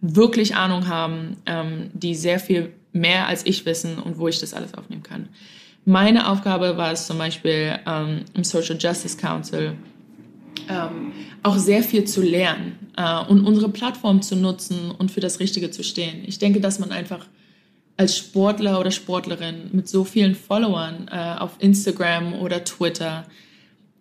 wirklich 0.01 0.55
Ahnung 0.55 0.87
haben, 0.87 1.37
ähm, 1.45 1.89
die 1.93 2.13
sehr 2.13 2.39
viel 2.39 2.73
mehr 2.91 3.27
als 3.27 3.45
ich 3.45 3.65
wissen 3.65 3.97
und 3.99 4.17
wo 4.19 4.27
ich 4.27 4.39
das 4.39 4.53
alles 4.53 4.73
aufnehmen 4.73 5.03
kann. 5.03 5.29
Meine 5.85 6.29
Aufgabe 6.29 6.77
war 6.77 6.91
es 6.91 7.07
zum 7.07 7.17
Beispiel 7.17 7.79
ähm, 7.85 8.21
im 8.33 8.43
Social 8.43 8.77
Justice 8.79 9.17
Council 9.17 9.73
ähm, 10.69 11.11
auch 11.41 11.57
sehr 11.57 11.83
viel 11.83 12.05
zu 12.05 12.21
lernen 12.21 12.77
äh, 12.95 13.25
und 13.25 13.45
unsere 13.45 13.69
Plattform 13.69 14.21
zu 14.21 14.35
nutzen 14.35 14.91
und 14.91 15.11
für 15.11 15.19
das 15.19 15.39
Richtige 15.39 15.71
zu 15.71 15.83
stehen. 15.83 16.23
Ich 16.25 16.39
denke, 16.39 16.61
dass 16.61 16.79
man 16.79 16.91
einfach 16.91 17.25
als 17.97 18.17
Sportler 18.17 18.79
oder 18.79 18.91
Sportlerin 18.91 19.69
mit 19.71 19.87
so 19.87 20.03
vielen 20.03 20.35
Followern 20.35 21.09
äh, 21.11 21.39
auf 21.39 21.51
Instagram 21.59 22.33
oder 22.33 22.63
Twitter, 22.63 23.25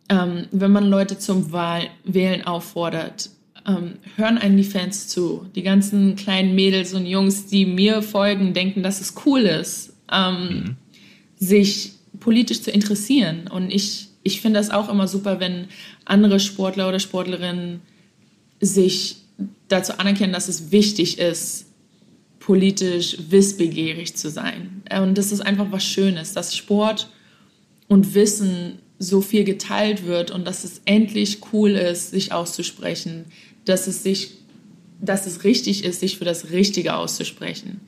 ähm, 0.09 0.47
wenn 0.51 0.73
man 0.73 0.89
Leute 0.89 1.19
zum 1.19 1.53
Wahl 1.53 1.89
Wählen 2.05 2.47
auffordert, 2.47 3.31
ähm, 3.67 3.95
hören 4.17 4.39
einen 4.39 4.57
die 4.57 4.65
Fans 4.65 5.09
zu. 5.09 5.47
Die 5.55 5.63
ganzen 5.63 6.17
kleinen 6.17 6.55
Mädels 6.55 6.95
und 6.95 7.07
Jungs, 7.07 7.47
die 7.47 7.67
mir 7.67 8.03
folgen, 8.03 8.55
denken, 8.55 8.83
dass 8.83 9.01
es 9.01 9.15
cool 9.25 9.43
ist, 9.43 9.95
ähm, 10.11 10.49
mhm. 10.49 10.77
sich 11.37 11.93
politisch 12.19 12.63
zu 12.63 12.71
interessieren. 12.71 13.49
Und 13.49 13.71
ich, 13.71 14.09
ich 14.23 14.41
finde 14.41 14.59
das 14.59 14.71
auch 14.71 14.89
immer 14.89 15.07
super, 15.07 15.39
wenn 15.39 15.67
andere 16.05 16.41
Sportler 16.41 16.89
oder 16.89 16.99
Sportlerinnen 16.99 17.81
sich 18.61 19.17
dazu 19.69 19.99
anerkennen, 19.99 20.33
dass 20.33 20.49
es 20.49 20.73
wichtig 20.73 21.19
ist, 21.19 21.67
politisch 22.43 23.17
wissbegierig 23.31 24.17
zu 24.17 24.29
sein. 24.29 24.83
Und 24.93 25.17
das 25.17 25.31
ist 25.31 25.43
einfach 25.43 25.67
was 25.71 25.85
Schönes, 25.85 26.33
dass 26.33 26.57
Sport 26.57 27.09
und 27.87 28.15
Wissen 28.15 28.81
so 28.99 29.21
viel 29.21 29.45
geteilt 29.45 30.07
wird 30.07 30.33
und 30.33 30.45
dass 30.45 30.65
es 30.65 30.83
endlich 30.85 31.39
cool 31.53 31.71
ist, 31.71 32.11
sich 32.11 32.33
auszusprechen, 32.33 33.27
dass 33.65 33.87
es 33.87 34.03
sich, 34.03 34.33
dass 35.01 35.27
es 35.27 35.45
richtig 35.45 35.85
ist, 35.85 36.01
sich 36.01 36.19
für 36.19 36.25
das 36.25 36.51
Richtige 36.51 36.97
auszusprechen. 36.97 37.81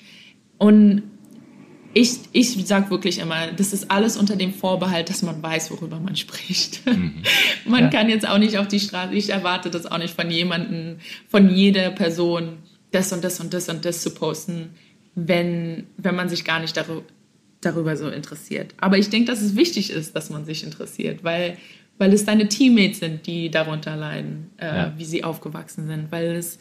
Und 0.56 1.02
ich, 1.92 2.18
ich 2.30 2.50
sage 2.64 2.90
wirklich 2.90 3.18
immer, 3.18 3.48
das 3.48 3.72
ist 3.72 3.90
alles 3.90 4.16
unter 4.16 4.36
dem 4.36 4.54
Vorbehalt, 4.54 5.10
dass 5.10 5.22
man 5.22 5.42
weiß, 5.42 5.72
worüber 5.72 5.98
man 5.98 6.14
spricht. 6.14 6.86
Mhm. 6.86 7.14
man 7.64 7.84
ja. 7.84 7.90
kann 7.90 8.08
jetzt 8.08 8.28
auch 8.28 8.38
nicht 8.38 8.56
auf 8.58 8.68
die 8.68 8.80
Straße, 8.80 9.14
ich 9.14 9.30
erwarte 9.30 9.68
das 9.68 9.86
auch 9.86 9.98
nicht 9.98 10.14
von 10.14 10.30
jemandem, 10.30 10.98
von 11.28 11.52
jeder 11.52 11.90
Person, 11.90 12.58
das 12.94 13.12
und 13.12 13.24
das 13.24 13.40
und 13.40 13.52
das 13.52 13.68
und 13.68 13.84
das 13.84 14.02
zu 14.02 14.10
posten, 14.10 14.70
wenn, 15.14 15.86
wenn 15.96 16.14
man 16.14 16.28
sich 16.28 16.44
gar 16.44 16.60
nicht 16.60 16.76
darüber, 16.76 17.02
darüber 17.60 17.96
so 17.96 18.08
interessiert. 18.08 18.74
Aber 18.78 18.98
ich 18.98 19.10
denke, 19.10 19.30
dass 19.30 19.42
es 19.42 19.56
wichtig 19.56 19.90
ist, 19.90 20.14
dass 20.14 20.30
man 20.30 20.44
sich 20.44 20.64
interessiert, 20.64 21.24
weil, 21.24 21.56
weil 21.98 22.12
es 22.12 22.24
deine 22.24 22.48
Teammates 22.48 23.00
sind, 23.00 23.26
die 23.26 23.50
darunter 23.50 23.96
leiden, 23.96 24.50
äh, 24.58 24.66
ja. 24.66 24.94
wie 24.96 25.04
sie 25.04 25.24
aufgewachsen 25.24 25.86
sind. 25.86 26.12
Weil 26.12 26.36
es, 26.36 26.58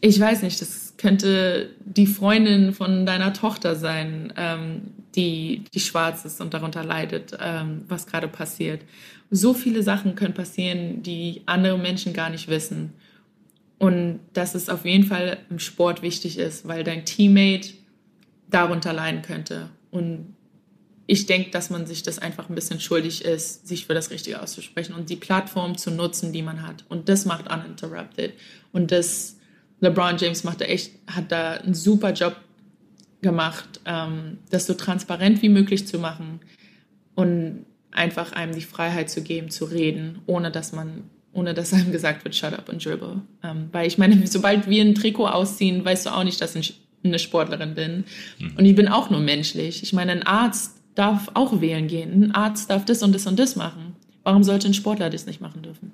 ich 0.00 0.18
weiß 0.18 0.42
nicht, 0.42 0.60
das 0.60 0.94
könnte 0.96 1.70
die 1.84 2.06
Freundin 2.06 2.72
von 2.72 3.06
deiner 3.06 3.32
Tochter 3.32 3.76
sein, 3.76 4.32
ähm, 4.36 4.82
die, 5.14 5.64
die 5.72 5.80
schwarz 5.80 6.24
ist 6.24 6.40
und 6.40 6.54
darunter 6.54 6.84
leidet, 6.84 7.36
ähm, 7.40 7.84
was 7.88 8.06
gerade 8.06 8.28
passiert. 8.28 8.82
So 9.30 9.54
viele 9.54 9.82
Sachen 9.82 10.14
können 10.14 10.34
passieren, 10.34 11.02
die 11.02 11.42
andere 11.46 11.78
Menschen 11.78 12.12
gar 12.12 12.30
nicht 12.30 12.48
wissen. 12.48 12.92
Und 13.78 14.20
dass 14.32 14.54
es 14.54 14.68
auf 14.68 14.84
jeden 14.84 15.04
Fall 15.04 15.38
im 15.50 15.58
Sport 15.58 16.02
wichtig 16.02 16.38
ist, 16.38 16.66
weil 16.66 16.82
dein 16.82 17.04
Teammate 17.04 17.74
darunter 18.50 18.92
leiden 18.92 19.22
könnte. 19.22 19.70
Und 19.90 20.34
ich 21.06 21.26
denke, 21.26 21.50
dass 21.50 21.70
man 21.70 21.86
sich 21.86 22.02
das 22.02 22.18
einfach 22.18 22.48
ein 22.48 22.54
bisschen 22.54 22.80
schuldig 22.80 23.24
ist, 23.24 23.66
sich 23.66 23.86
für 23.86 23.94
das 23.94 24.10
Richtige 24.10 24.42
auszusprechen 24.42 24.94
und 24.94 25.08
die 25.08 25.16
Plattform 25.16 25.78
zu 25.78 25.90
nutzen, 25.90 26.32
die 26.32 26.42
man 26.42 26.66
hat. 26.66 26.84
Und 26.88 27.08
das 27.08 27.24
macht 27.24 27.50
Uninterrupted. 27.50 28.34
Und 28.72 28.90
das, 28.92 29.36
LeBron 29.80 30.18
James 30.18 30.44
macht 30.44 30.60
da 30.60 30.66
echt, 30.66 30.92
hat 31.06 31.32
da 31.32 31.52
einen 31.52 31.74
super 31.74 32.12
Job 32.12 32.36
gemacht, 33.22 33.80
ähm, 33.86 34.38
das 34.50 34.66
so 34.66 34.74
transparent 34.74 35.40
wie 35.40 35.48
möglich 35.48 35.86
zu 35.86 35.98
machen 35.98 36.40
und 37.14 37.64
einfach 37.90 38.32
einem 38.32 38.54
die 38.54 38.60
Freiheit 38.60 39.08
zu 39.08 39.22
geben, 39.22 39.50
zu 39.50 39.64
reden, 39.64 40.20
ohne 40.26 40.50
dass 40.50 40.72
man 40.72 41.08
ohne 41.38 41.54
dass 41.54 41.72
einem 41.72 41.92
gesagt 41.92 42.24
wird, 42.24 42.34
shut 42.34 42.52
up 42.52 42.68
und 42.68 42.84
dribble. 42.84 43.22
Ähm, 43.42 43.68
weil 43.72 43.86
ich 43.86 43.96
meine, 43.96 44.26
sobald 44.26 44.68
wir 44.68 44.84
ein 44.84 44.94
Trikot 44.94 45.28
ausziehen, 45.28 45.84
weißt 45.84 46.06
du 46.06 46.10
auch 46.10 46.24
nicht, 46.24 46.40
dass 46.40 46.54
ich 46.56 46.80
eine 47.04 47.18
Sportlerin 47.18 47.74
bin. 47.74 48.04
Mhm. 48.38 48.56
Und 48.56 48.64
ich 48.64 48.74
bin 48.74 48.88
auch 48.88 49.10
nur 49.10 49.20
menschlich. 49.20 49.82
Ich 49.82 49.92
meine, 49.92 50.12
ein 50.12 50.24
Arzt 50.24 50.76
darf 50.94 51.30
auch 51.34 51.60
wählen 51.60 51.86
gehen. 51.86 52.24
Ein 52.24 52.34
Arzt 52.34 52.70
darf 52.70 52.84
das 52.84 53.02
und 53.02 53.14
das 53.14 53.26
und 53.26 53.38
das 53.38 53.56
machen. 53.56 53.94
Warum 54.24 54.42
sollte 54.42 54.66
ein 54.66 54.74
Sportler 54.74 55.10
das 55.10 55.26
nicht 55.26 55.40
machen 55.40 55.62
dürfen? 55.62 55.92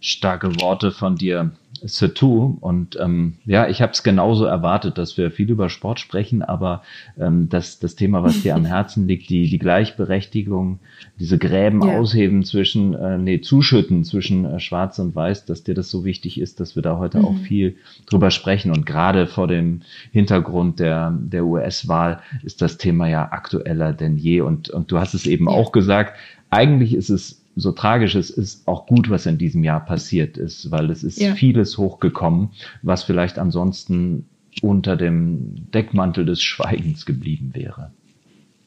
Starke 0.00 0.60
Worte 0.60 0.92
von 0.92 1.16
dir. 1.16 1.50
Satu. 1.84 2.58
Und 2.60 2.98
ähm, 3.00 3.34
ja, 3.44 3.68
ich 3.68 3.82
habe 3.82 3.92
es 3.92 4.02
genauso 4.02 4.44
erwartet, 4.44 4.98
dass 4.98 5.16
wir 5.16 5.30
viel 5.30 5.50
über 5.50 5.68
Sport 5.68 6.00
sprechen, 6.00 6.42
aber 6.42 6.82
ähm, 7.18 7.48
das, 7.48 7.78
das 7.78 7.96
Thema, 7.96 8.22
was 8.22 8.42
dir 8.42 8.54
am 8.54 8.64
Herzen 8.66 9.06
liegt, 9.08 9.28
die, 9.30 9.48
die 9.48 9.58
Gleichberechtigung, 9.58 10.80
diese 11.18 11.38
Gräben 11.38 11.82
ja. 11.82 11.98
ausheben 11.98 12.44
zwischen, 12.44 12.94
äh, 12.94 13.18
nee, 13.18 13.40
zuschütten 13.40 14.04
zwischen 14.04 14.44
äh, 14.44 14.60
Schwarz 14.60 14.98
und 14.98 15.14
Weiß, 15.14 15.44
dass 15.44 15.64
dir 15.64 15.74
das 15.74 15.90
so 15.90 16.04
wichtig 16.04 16.40
ist, 16.40 16.60
dass 16.60 16.76
wir 16.76 16.82
da 16.82 16.98
heute 16.98 17.18
mhm. 17.18 17.24
auch 17.24 17.36
viel 17.38 17.76
drüber 18.06 18.30
sprechen. 18.30 18.72
Und 18.72 18.86
gerade 18.86 19.26
vor 19.26 19.48
dem 19.48 19.82
Hintergrund 20.12 20.80
der, 20.80 21.16
der 21.18 21.44
US-Wahl 21.44 22.20
ist 22.42 22.62
das 22.62 22.78
Thema 22.78 23.08
ja 23.08 23.30
aktueller 23.30 23.92
denn 23.92 24.16
je. 24.16 24.40
Und, 24.40 24.70
und 24.70 24.90
du 24.90 24.98
hast 24.98 25.14
es 25.14 25.26
eben 25.26 25.46
ja. 25.46 25.52
auch 25.52 25.72
gesagt, 25.72 26.16
eigentlich 26.50 26.94
ist 26.94 27.10
es 27.10 27.45
so 27.56 27.72
tragisch 27.72 28.14
es 28.14 28.30
ist, 28.30 28.68
auch 28.68 28.86
gut, 28.86 29.08
was 29.08 29.26
in 29.26 29.38
diesem 29.38 29.64
Jahr 29.64 29.84
passiert 29.84 30.36
ist, 30.36 30.70
weil 30.70 30.90
es 30.90 31.02
ist 31.02 31.20
ja. 31.20 31.34
vieles 31.34 31.78
hochgekommen, 31.78 32.50
was 32.82 33.02
vielleicht 33.02 33.38
ansonsten 33.38 34.26
unter 34.62 34.96
dem 34.96 35.70
Deckmantel 35.72 36.26
des 36.26 36.42
Schweigens 36.42 37.06
geblieben 37.06 37.50
wäre. 37.54 37.92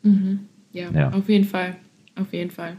Mhm. 0.03 0.39
Ja, 0.71 0.91
ja, 0.91 1.09
auf 1.11 1.29
jeden 1.29 1.45
Fall. 1.45 1.75
Auf 2.15 2.33
jeden 2.33 2.51
Fall. 2.51 2.77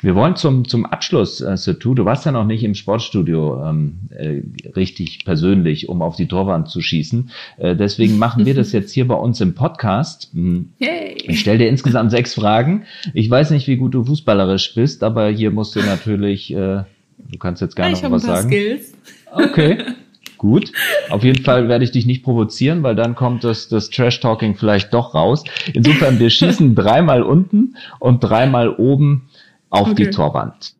Wir 0.00 0.14
wollen 0.14 0.36
zum, 0.36 0.66
zum 0.66 0.86
Abschluss, 0.86 1.40
äh, 1.40 1.56
Setu, 1.56 1.94
du 1.94 2.04
warst 2.04 2.26
ja 2.26 2.32
noch 2.32 2.44
nicht 2.44 2.64
im 2.64 2.74
Sportstudio 2.74 3.64
ähm, 3.64 3.98
äh, 4.10 4.42
richtig 4.74 5.24
persönlich, 5.24 5.88
um 5.88 6.02
auf 6.02 6.16
die 6.16 6.26
Torwand 6.26 6.68
zu 6.68 6.80
schießen. 6.80 7.30
Äh, 7.58 7.76
deswegen 7.76 8.18
machen 8.18 8.46
wir 8.46 8.54
das 8.56 8.72
jetzt 8.72 8.92
hier 8.92 9.06
bei 9.06 9.14
uns 9.14 9.40
im 9.40 9.54
Podcast. 9.54 10.30
Hm. 10.32 10.70
Hey. 10.80 11.16
Ich 11.24 11.40
stelle 11.40 11.58
dir 11.58 11.68
insgesamt 11.68 12.10
sechs 12.10 12.34
Fragen. 12.34 12.84
Ich 13.14 13.30
weiß 13.30 13.50
nicht, 13.50 13.66
wie 13.68 13.76
gut 13.76 13.94
du 13.94 14.04
fußballerisch 14.04 14.74
bist, 14.74 15.02
aber 15.02 15.28
hier 15.28 15.50
musst 15.50 15.76
du 15.76 15.80
natürlich, 15.80 16.52
äh, 16.52 16.84
du 17.30 17.38
kannst 17.38 17.62
jetzt 17.62 17.76
gar 17.76 17.88
ja, 17.88 18.00
noch 18.02 18.10
was 18.10 18.22
sagen. 18.22 18.48
Skills. 18.48 18.94
Okay. 19.32 19.78
Gut. 20.40 20.72
Auf 21.10 21.22
jeden 21.22 21.44
Fall 21.44 21.68
werde 21.68 21.84
ich 21.84 21.90
dich 21.90 22.06
nicht 22.06 22.22
provozieren, 22.22 22.82
weil 22.82 22.94
dann 22.94 23.14
kommt 23.14 23.44
das, 23.44 23.68
das 23.68 23.90
Trash-Talking 23.90 24.56
vielleicht 24.56 24.94
doch 24.94 25.14
raus. 25.14 25.44
Insofern, 25.74 26.18
wir 26.18 26.30
schießen 26.30 26.74
dreimal 26.74 27.22
unten 27.22 27.76
und 27.98 28.20
dreimal 28.20 28.70
oben 28.70 29.28
auf 29.70 29.88
okay. 29.88 30.04
die 30.04 30.10
Torwand. 30.10 30.74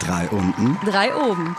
Drei 0.00 0.28
unten. 0.28 0.78
Drei 0.84 1.14
oben. 1.14 1.56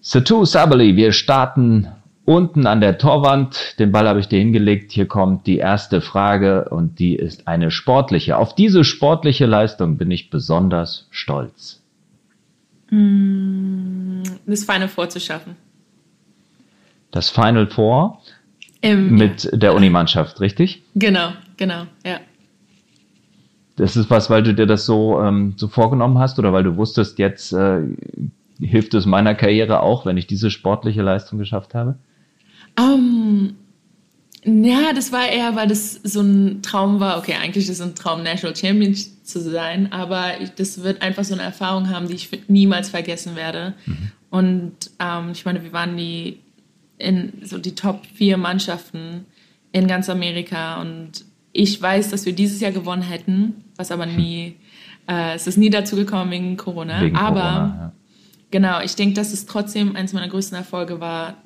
Satu 0.00 0.44
Sabali, 0.44 0.96
wir 0.96 1.12
starten 1.12 1.88
unten 2.24 2.66
an 2.66 2.80
der 2.80 2.98
Torwand. 2.98 3.78
Den 3.78 3.92
Ball 3.92 4.08
habe 4.08 4.20
ich 4.20 4.28
dir 4.28 4.38
hingelegt. 4.38 4.92
Hier 4.92 5.06
kommt 5.06 5.46
die 5.46 5.58
erste 5.58 6.00
Frage 6.00 6.68
und 6.70 6.98
die 6.98 7.16
ist 7.16 7.48
eine 7.48 7.70
sportliche. 7.70 8.36
Auf 8.36 8.54
diese 8.54 8.84
sportliche 8.84 9.46
Leistung 9.46 9.98
bin 9.98 10.10
ich 10.10 10.30
besonders 10.30 11.06
stolz. 11.10 11.82
Mm, 12.90 14.22
das 14.46 14.64
Final 14.64 14.88
Four 14.88 15.08
zu 15.08 15.20
schaffen. 15.20 15.56
Das 17.10 17.30
Final 17.30 17.66
Four 17.66 18.20
Im, 18.80 19.16
mit 19.16 19.44
ja. 19.44 19.56
der 19.56 19.74
Unimannschaft, 19.74 20.40
richtig? 20.40 20.82
Genau, 20.94 21.32
genau, 21.56 21.86
ja. 22.04 22.20
Das 23.76 23.96
ist 23.96 24.10
was, 24.10 24.28
weil 24.28 24.42
du 24.42 24.54
dir 24.54 24.66
das 24.66 24.84
so, 24.84 25.20
ähm, 25.20 25.54
so 25.56 25.68
vorgenommen 25.68 26.18
hast 26.18 26.38
oder 26.38 26.52
weil 26.52 26.64
du 26.64 26.76
wusstest, 26.76 27.18
jetzt 27.18 27.52
äh, 27.52 27.80
hilft 28.60 28.94
es 28.94 29.06
meiner 29.06 29.34
Karriere 29.34 29.80
auch, 29.80 30.06
wenn 30.06 30.16
ich 30.16 30.26
diese 30.26 30.50
sportliche 30.50 31.02
Leistung 31.02 31.38
geschafft 31.38 31.74
habe? 31.74 31.96
Um, 32.78 33.54
ähm, 34.44 34.64
ja, 34.64 34.92
das 34.92 35.12
war 35.12 35.28
eher, 35.28 35.54
weil 35.54 35.68
das 35.68 35.94
so 36.02 36.20
ein 36.20 36.62
Traum 36.62 37.00
war. 37.00 37.18
Okay, 37.18 37.34
eigentlich 37.40 37.64
ist 37.68 37.78
es 37.78 37.80
ein 37.80 37.94
Traum, 37.94 38.22
National 38.22 38.56
Champion 38.56 38.94
zu 38.94 39.40
sein, 39.40 39.92
aber 39.92 40.32
das 40.56 40.82
wird 40.82 41.00
einfach 41.00 41.24
so 41.24 41.34
eine 41.34 41.44
Erfahrung 41.44 41.90
haben, 41.90 42.08
die 42.08 42.14
ich 42.14 42.28
niemals 42.48 42.90
vergessen 42.90 43.36
werde. 43.36 43.74
Mhm. 43.86 44.12
Und 44.30 44.72
ähm, 44.98 45.30
ich 45.32 45.44
meine, 45.44 45.62
wir 45.62 45.72
waren 45.72 45.96
die 45.96 46.40
in 46.98 47.32
so 47.44 47.58
die 47.58 47.74
Top 47.74 48.04
vier 48.14 48.36
Mannschaften 48.36 49.26
in 49.72 49.86
ganz 49.86 50.08
Amerika 50.08 50.80
und 50.80 51.24
ich 51.52 51.80
weiß, 51.80 52.10
dass 52.10 52.26
wir 52.26 52.32
dieses 52.32 52.60
Jahr 52.60 52.72
gewonnen 52.72 53.02
hätten, 53.02 53.64
was 53.76 53.90
aber 53.90 54.06
nie, 54.06 54.56
äh, 55.08 55.34
es 55.34 55.46
ist 55.46 55.58
nie 55.58 55.70
dazu 55.70 55.96
gekommen 55.96 56.30
wegen 56.30 56.56
Corona. 56.56 57.00
Wegen 57.00 57.16
aber 57.16 57.40
Corona, 57.40 57.76
ja. 57.78 57.92
genau, 58.50 58.80
ich 58.80 58.94
denke, 58.94 59.14
dass 59.14 59.32
es 59.32 59.46
trotzdem 59.46 59.96
eines 59.96 60.12
meiner 60.12 60.28
größten 60.28 60.56
Erfolge 60.56 61.00
war, 61.00 61.36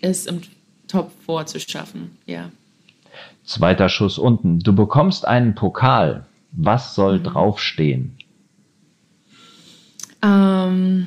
es 0.00 0.26
im 0.26 0.40
Top 0.88 1.12
4 1.26 1.46
zu 1.46 1.60
schaffen, 1.60 2.16
ja. 2.26 2.50
Zweiter 3.44 3.88
Schuss 3.88 4.18
unten. 4.18 4.60
Du 4.60 4.74
bekommst 4.74 5.26
einen 5.26 5.54
Pokal. 5.54 6.26
Was 6.52 6.94
soll 6.94 7.18
mhm. 7.18 7.24
draufstehen? 7.24 8.16
Um, 10.22 11.06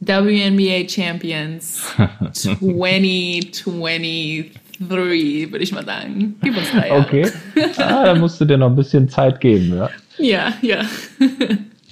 WNBA 0.00 0.88
Champions 0.88 1.92
2023, 2.32 4.50
würde 4.78 5.14
ich 5.14 5.72
mal 5.72 5.84
sagen. 5.84 6.36
Gib 6.42 6.56
uns 6.56 6.70
drei 6.72 6.92
Okay. 6.92 7.30
Ah, 7.78 8.04
da 8.04 8.14
musst 8.14 8.40
du 8.40 8.44
dir 8.44 8.56
noch 8.56 8.68
ein 8.68 8.76
bisschen 8.76 9.08
Zeit 9.08 9.40
geben, 9.40 9.76
ja? 9.76 9.90
Ja, 10.18 10.52
ja. 10.62 10.82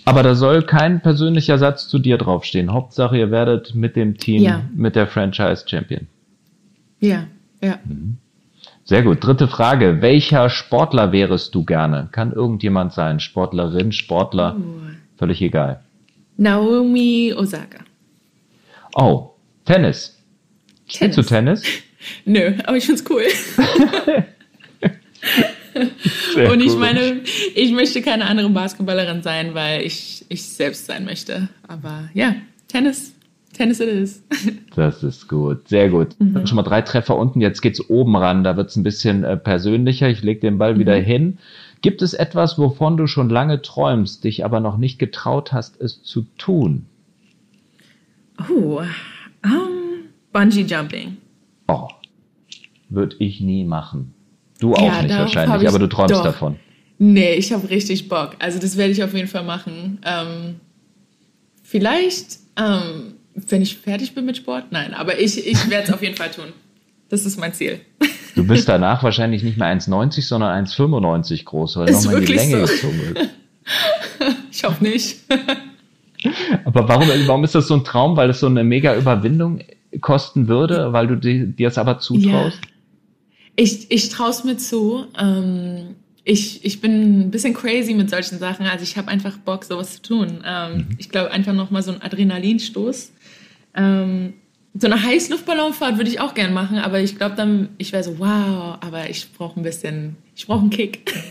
Aber 0.05 0.23
da 0.23 0.35
soll 0.35 0.63
kein 0.63 1.01
persönlicher 1.01 1.59
Satz 1.59 1.89
zu 1.89 1.99
dir 1.99 2.19
draufstehen. 2.19 2.73
Hauptsache, 2.73 3.17
ihr 3.17 3.31
werdet 3.31 3.75
mit 3.75 3.97
dem 3.97 4.19
Team, 4.19 4.43
ja. 4.43 4.63
mit 4.75 4.97
der 4.97 5.07
Franchise 5.07 5.65
Champion. 5.67 6.07
Ja, 7.01 7.25
ja. 7.61 7.79
Mhm. 7.85 8.17
Sehr 8.85 9.03
gut. 9.03 9.25
Dritte 9.25 9.47
Frage. 9.47 10.03
Welcher 10.03 10.51
Sportler 10.51 11.13
wärest 11.13 11.55
du 11.55 11.65
gerne? 11.65 12.09
Kann 12.11 12.33
irgendjemand 12.33 12.93
sein. 12.93 13.21
Sportlerin, 13.21 13.93
Sportler. 13.93 14.57
Uh. 14.57 14.91
Völlig 15.17 15.41
egal. 15.41 15.83
Naomi 16.37 17.33
Osaka. 17.37 17.79
Oh, 18.95 19.31
Tennis. 19.65 20.19
Spielst 20.89 21.19
du 21.19 21.23
Tennis? 21.23 21.63
Nö, 22.25 22.53
aber 22.65 22.77
ich 22.77 22.87
find's 22.87 23.05
cool. 23.09 23.25
Und 26.51 26.61
ich 26.61 26.77
meine, 26.77 27.23
ich 27.55 27.73
möchte 27.73 28.03
keine 28.03 28.27
andere 28.27 28.51
Basketballerin 28.51 29.23
sein, 29.23 29.55
weil 29.55 29.83
ich 29.83 30.25
ich 30.29 30.45
selbst 30.45 30.87
sein 30.87 31.05
möchte. 31.05 31.49
Aber 31.67 32.11
ja, 32.15 32.35
Tennis, 32.69 33.15
Tennis 33.53 33.81
it 33.81 33.89
is. 33.89 34.23
Das 34.75 35.03
ist 35.03 35.29
gut, 35.29 35.69
sehr 35.69 35.91
gut. 35.91 36.19
Mhm. 36.19 36.47
Schon 36.47 36.57
mal 36.57 36.63
drei 36.63 36.81
Treffer 36.81 37.17
unten, 37.17 37.43
jetzt 37.43 37.61
geht's 37.61 37.91
oben 37.91 38.17
ran, 38.17 38.43
da 38.43 38.57
wird's 38.57 38.77
ein 38.77 38.83
bisschen 38.83 39.23
äh, 39.23 39.37
persönlicher. 39.37 40.09
Ich 40.09 40.23
leg 40.23 40.41
den 40.41 40.57
Ball 40.57 40.75
mhm. 40.75 40.79
wieder 40.79 40.97
hin. 40.97 41.39
Gibt 41.83 42.01
es 42.01 42.15
etwas, 42.15 42.59
wovon 42.59 42.97
du 42.97 43.07
schon 43.07 43.29
lange 43.29 43.61
träumst, 43.61 44.25
dich 44.25 44.47
aber 44.47 44.61
noch 44.61 44.79
nicht 44.79 44.99
getraut 44.99 45.53
hast, 45.53 45.79
es 45.81 46.03
zu 46.03 46.23
tun? 46.39 46.87
Oh, 48.49 48.81
um, 49.45 50.09
Bungee 50.33 50.63
Jumping. 50.63 51.19
Oh, 51.73 51.89
würde 52.89 53.17
ich 53.19 53.41
nie 53.41 53.65
machen. 53.65 54.15
Du 54.61 54.75
auch 54.75 54.83
ja, 54.83 55.03
nicht 55.03 55.15
wahrscheinlich, 55.15 55.69
aber 55.69 55.79
du 55.79 55.89
träumst 55.89 56.15
doch. 56.15 56.23
davon. 56.23 56.57
Nee, 56.99 57.35
ich 57.35 57.53
habe 57.53 57.69
richtig 57.69 58.09
Bock. 58.09 58.37
Also 58.39 58.61
das 58.61 58.77
werde 58.77 58.93
ich 58.93 59.03
auf 59.03 59.13
jeden 59.13 59.27
Fall 59.27 59.43
machen. 59.43 59.99
Ähm, 60.05 60.61
vielleicht, 61.65 62.39
ähm, 62.57 63.15
wenn 63.35 63.63
ich 63.63 63.77
fertig 63.77 64.15
bin 64.15 64.25
mit 64.25 64.37
Sport, 64.37 64.67
nein, 64.71 64.95
aber 64.95 65.19
ich, 65.19 65.45
ich 65.45 65.69
werde 65.69 65.89
es 65.89 65.93
auf 65.93 66.03
jeden 66.03 66.17
Fall 66.17 66.31
tun. 66.31 66.53
Das 67.09 67.27
ist 67.27 67.39
mein 67.39 67.53
Ziel. 67.55 67.81
Du 68.37 68.47
bist 68.47 68.69
danach 68.69 69.03
wahrscheinlich 69.03 69.43
nicht 69.43 69.59
mehr 69.59 69.69
1,90, 69.69 70.23
sondern 70.23 70.65
1,95 70.65 71.45
groß, 71.45 71.77
weil 71.77 71.91
nochmal 71.91 72.21
die 72.21 72.33
Länge 72.33 72.67
so. 72.67 72.73
gezogen 72.73 73.01
wird. 73.01 73.29
ich 74.51 74.65
hoffe 74.65 74.85
nicht. 74.85 75.17
Aber 76.65 76.89
warum, 76.89 77.09
warum 77.27 77.45
ist 77.45 77.55
das 77.55 77.67
so 77.67 77.75
ein 77.75 77.85
Traum? 77.85 78.17
Weil 78.17 78.31
es 78.31 78.41
so 78.41 78.47
eine 78.47 78.63
mega 78.63 78.95
Überwindung 78.95 79.61
kosten 80.01 80.49
würde, 80.49 80.93
weil 80.93 81.07
du 81.07 81.17
dir 81.17 81.69
es 81.69 81.79
aber 81.79 81.99
zutraust? 81.99 82.59
Ja. 82.63 82.69
Ich, 83.57 83.91
ich 83.91 84.09
traue 84.09 84.31
es 84.31 84.45
mir 84.45 84.57
zu. 84.57 85.07
Ähm, 85.19 85.97
ich, 86.25 86.65
ich 86.65 86.81
bin 86.81 87.21
ein 87.21 87.31
bisschen 87.31 87.53
crazy 87.55 87.95
mit 87.95 88.09
solchen 88.09 88.39
Sachen. 88.39 88.67
Also 88.67 88.85
ich 88.85 88.97
habe 88.97 89.09
einfach 89.09 89.37
Bock, 89.39 89.65
sowas 89.65 89.97
zu 89.97 90.03
tun. 90.03 90.43
Ähm, 90.45 90.77
mhm. 90.77 90.89
Ich 90.99 91.09
glaube, 91.09 91.31
einfach 91.31 91.53
nochmal 91.53 91.83
so 91.83 91.93
ein 91.93 92.01
Adrenalinstoß. 92.01 93.13
Ähm, 93.75 94.35
so 94.75 94.87
eine 94.87 95.03
Heißluftballonfahrt 95.03 95.99
würde 95.99 96.09
ich 96.09 96.21
auch 96.21 96.35
gern 96.35 96.55
machen, 96.55 96.79
aber 96.79 97.01
ich 97.01 97.19
glaube 97.19 97.37
dann, 97.37 97.69
ich 97.77 97.93
wäre 97.93 98.03
so, 98.03 98.19
wow, 98.19 98.79
aber 98.81 99.11
ich 99.11 99.31
brauche 99.33 99.61
ein 99.61 99.63
bisschen, 99.63 100.17
ich 100.35 100.47
brauche 100.47 100.61
einen 100.61 100.71
Kick. 100.71 101.13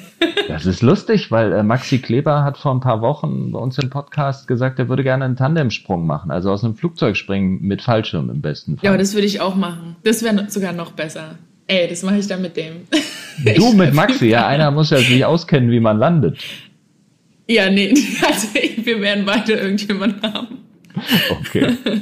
Das 0.48 0.68
ist 0.68 0.84
lustig, 0.84 1.32
weil 1.32 1.52
äh, 1.52 1.64
Maxi 1.64 1.98
Kleber 1.98 2.44
hat 2.44 2.56
vor 2.60 2.72
ein 2.76 2.80
paar 2.80 3.02
Wochen 3.02 3.54
bei 3.54 3.58
uns 3.58 3.80
im 3.80 3.90
Podcast 3.90 4.48
gesagt, 4.48 4.78
er 4.78 4.88
würde 4.88 5.02
gerne 5.02 5.26
einen 5.26 5.36
Tandemsprung 5.36 6.06
machen, 6.06 6.30
also 6.30 6.52
aus 6.52 6.64
einem 6.64 6.76
Flugzeug 6.76 7.18
springen 7.18 7.60
mit 7.62 7.82
Fallschirm 7.82 8.30
im 8.30 8.40
besten 8.40 8.78
Fall. 8.78 8.86
Ja, 8.86 8.92
aber 8.92 9.00
das 9.00 9.16
würde 9.16 9.26
ich 9.26 9.42
auch 9.42 9.56
machen. 9.56 9.96
Das 10.04 10.22
wäre 10.22 10.46
sogar 10.50 10.74
noch 10.74 10.92
besser. 10.92 11.40
Ey, 11.66 11.88
das 11.88 12.04
mache 12.04 12.18
ich 12.18 12.28
dann 12.28 12.44
mit 12.44 12.56
dem. 12.56 12.82
Du 13.56 13.74
mit 13.74 13.96
Maxi, 13.96 14.28
ja, 14.28 14.46
einer 14.46 14.70
muss 14.70 14.92
ja 14.92 14.98
sich 14.98 15.26
auskennen, 15.26 15.72
wie 15.72 15.80
man 15.80 15.98
landet. 15.98 16.38
Ja, 17.48 17.72
nee, 17.72 17.90
also 18.28 18.48
wir 18.54 19.02
werden 19.02 19.26
beide 19.26 19.54
irgendjemanden 19.54 20.22
haben. 20.22 20.60
Okay. 21.32 22.02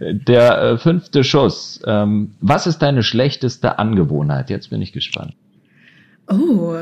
Der 0.00 0.62
äh, 0.62 0.78
fünfte 0.78 1.24
Schuss. 1.24 1.80
Ähm, 1.86 2.34
was 2.40 2.66
ist 2.66 2.78
deine 2.78 3.02
schlechteste 3.02 3.78
Angewohnheit? 3.78 4.50
Jetzt 4.50 4.70
bin 4.70 4.82
ich 4.82 4.92
gespannt. 4.92 5.34
Oh, 6.28 6.76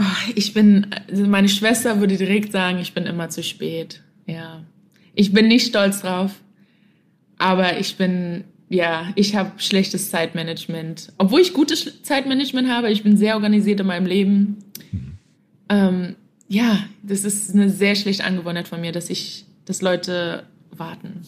oh 0.00 0.04
ich 0.34 0.54
bin, 0.54 0.86
also 1.10 1.26
meine 1.26 1.48
Schwester 1.48 2.00
würde 2.00 2.16
direkt 2.16 2.52
sagen, 2.52 2.78
ich 2.78 2.94
bin 2.94 3.06
immer 3.06 3.28
zu 3.28 3.42
spät. 3.42 4.02
Ja. 4.26 4.62
Ich 5.14 5.32
bin 5.32 5.48
nicht 5.48 5.66
stolz 5.66 6.02
drauf, 6.02 6.32
aber 7.38 7.78
ich 7.78 7.96
bin 7.96 8.44
ja, 8.72 9.12
ich 9.16 9.36
habe 9.36 9.52
schlechtes 9.58 10.10
Zeitmanagement. 10.10 11.12
Obwohl 11.18 11.42
ich 11.42 11.52
gutes 11.52 12.02
Zeitmanagement 12.02 12.70
habe, 12.70 12.90
ich 12.90 13.02
bin 13.02 13.18
sehr 13.18 13.34
organisiert 13.34 13.80
in 13.80 13.86
meinem 13.86 14.06
Leben. 14.06 14.64
Mhm. 14.90 15.18
Ähm, 15.68 16.16
ja, 16.48 16.78
das 17.02 17.24
ist 17.24 17.54
eine 17.54 17.68
sehr 17.68 17.94
schlechte 17.96 18.24
Angewohnheit 18.24 18.68
von 18.68 18.80
mir, 18.80 18.92
dass 18.92 19.10
ich, 19.10 19.44
dass 19.66 19.82
Leute 19.82 20.44
warten. 20.70 21.20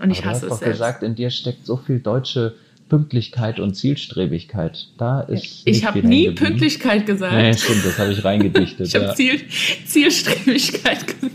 Und 0.00 0.10
ich 0.10 0.24
hasse 0.24 0.46
du 0.46 0.52
hast 0.52 0.54
es. 0.54 0.60
Du 0.60 0.66
hast 0.66 0.72
gesagt, 0.72 1.02
in 1.02 1.14
dir 1.14 1.30
steckt 1.30 1.66
so 1.66 1.76
viel 1.76 2.00
deutsche 2.00 2.54
Pünktlichkeit 2.88 3.60
und 3.60 3.74
Zielstrebigkeit. 3.74 4.88
Da 4.98 5.20
ist. 5.20 5.62
Ich 5.64 5.84
habe 5.84 6.06
nie 6.06 6.30
Pünktlichkeit 6.32 7.06
gesagt. 7.06 7.34
Nee, 7.34 7.54
stimmt, 7.54 7.84
das 7.84 7.98
habe 7.98 8.12
ich 8.12 8.24
reingedichtet. 8.24 8.88
ich 8.88 8.94
habe 8.94 9.06
ja. 9.06 9.14
Ziel, 9.14 9.40
Zielstrebigkeit 9.86 11.06
gesagt. 11.06 11.32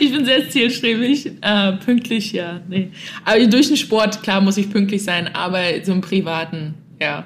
Ich 0.00 0.12
bin 0.12 0.24
sehr 0.24 0.48
zielstrebig. 0.48 1.32
Äh, 1.40 1.72
pünktlich, 1.84 2.32
ja. 2.32 2.60
Nee. 2.68 2.90
Aber 3.24 3.44
durch 3.46 3.68
den 3.68 3.76
Sport, 3.76 4.22
klar, 4.22 4.40
muss 4.40 4.56
ich 4.56 4.70
pünktlich 4.70 5.02
sein, 5.02 5.34
aber 5.34 5.62
so 5.82 5.92
im 5.92 6.00
Privaten, 6.00 6.74
ja. 7.00 7.24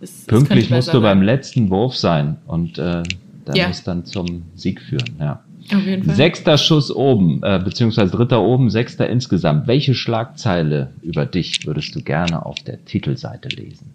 Das, 0.00 0.24
pünktlich 0.26 0.70
musst 0.70 0.92
du 0.92 1.00
beim 1.00 1.22
letzten 1.22 1.70
Wurf 1.70 1.96
sein 1.96 2.36
und 2.46 2.78
äh, 2.78 3.02
der 3.46 3.54
ja. 3.54 3.68
muss 3.68 3.82
dann 3.82 4.04
zum 4.04 4.42
Sieg 4.54 4.80
führen, 4.80 5.16
ja. 5.18 5.42
Auf 5.74 5.84
jeden 5.84 6.04
Fall. 6.04 6.14
Sechster 6.14 6.58
Schuss 6.58 6.90
oben, 6.90 7.42
äh, 7.42 7.60
beziehungsweise 7.62 8.12
dritter 8.12 8.42
oben, 8.42 8.70
sechster 8.70 9.08
insgesamt. 9.08 9.66
Welche 9.66 9.94
Schlagzeile 9.94 10.92
über 11.02 11.26
dich 11.26 11.66
würdest 11.66 11.94
du 11.94 12.02
gerne 12.02 12.44
auf 12.44 12.56
der 12.60 12.84
Titelseite 12.84 13.48
lesen? 13.48 13.94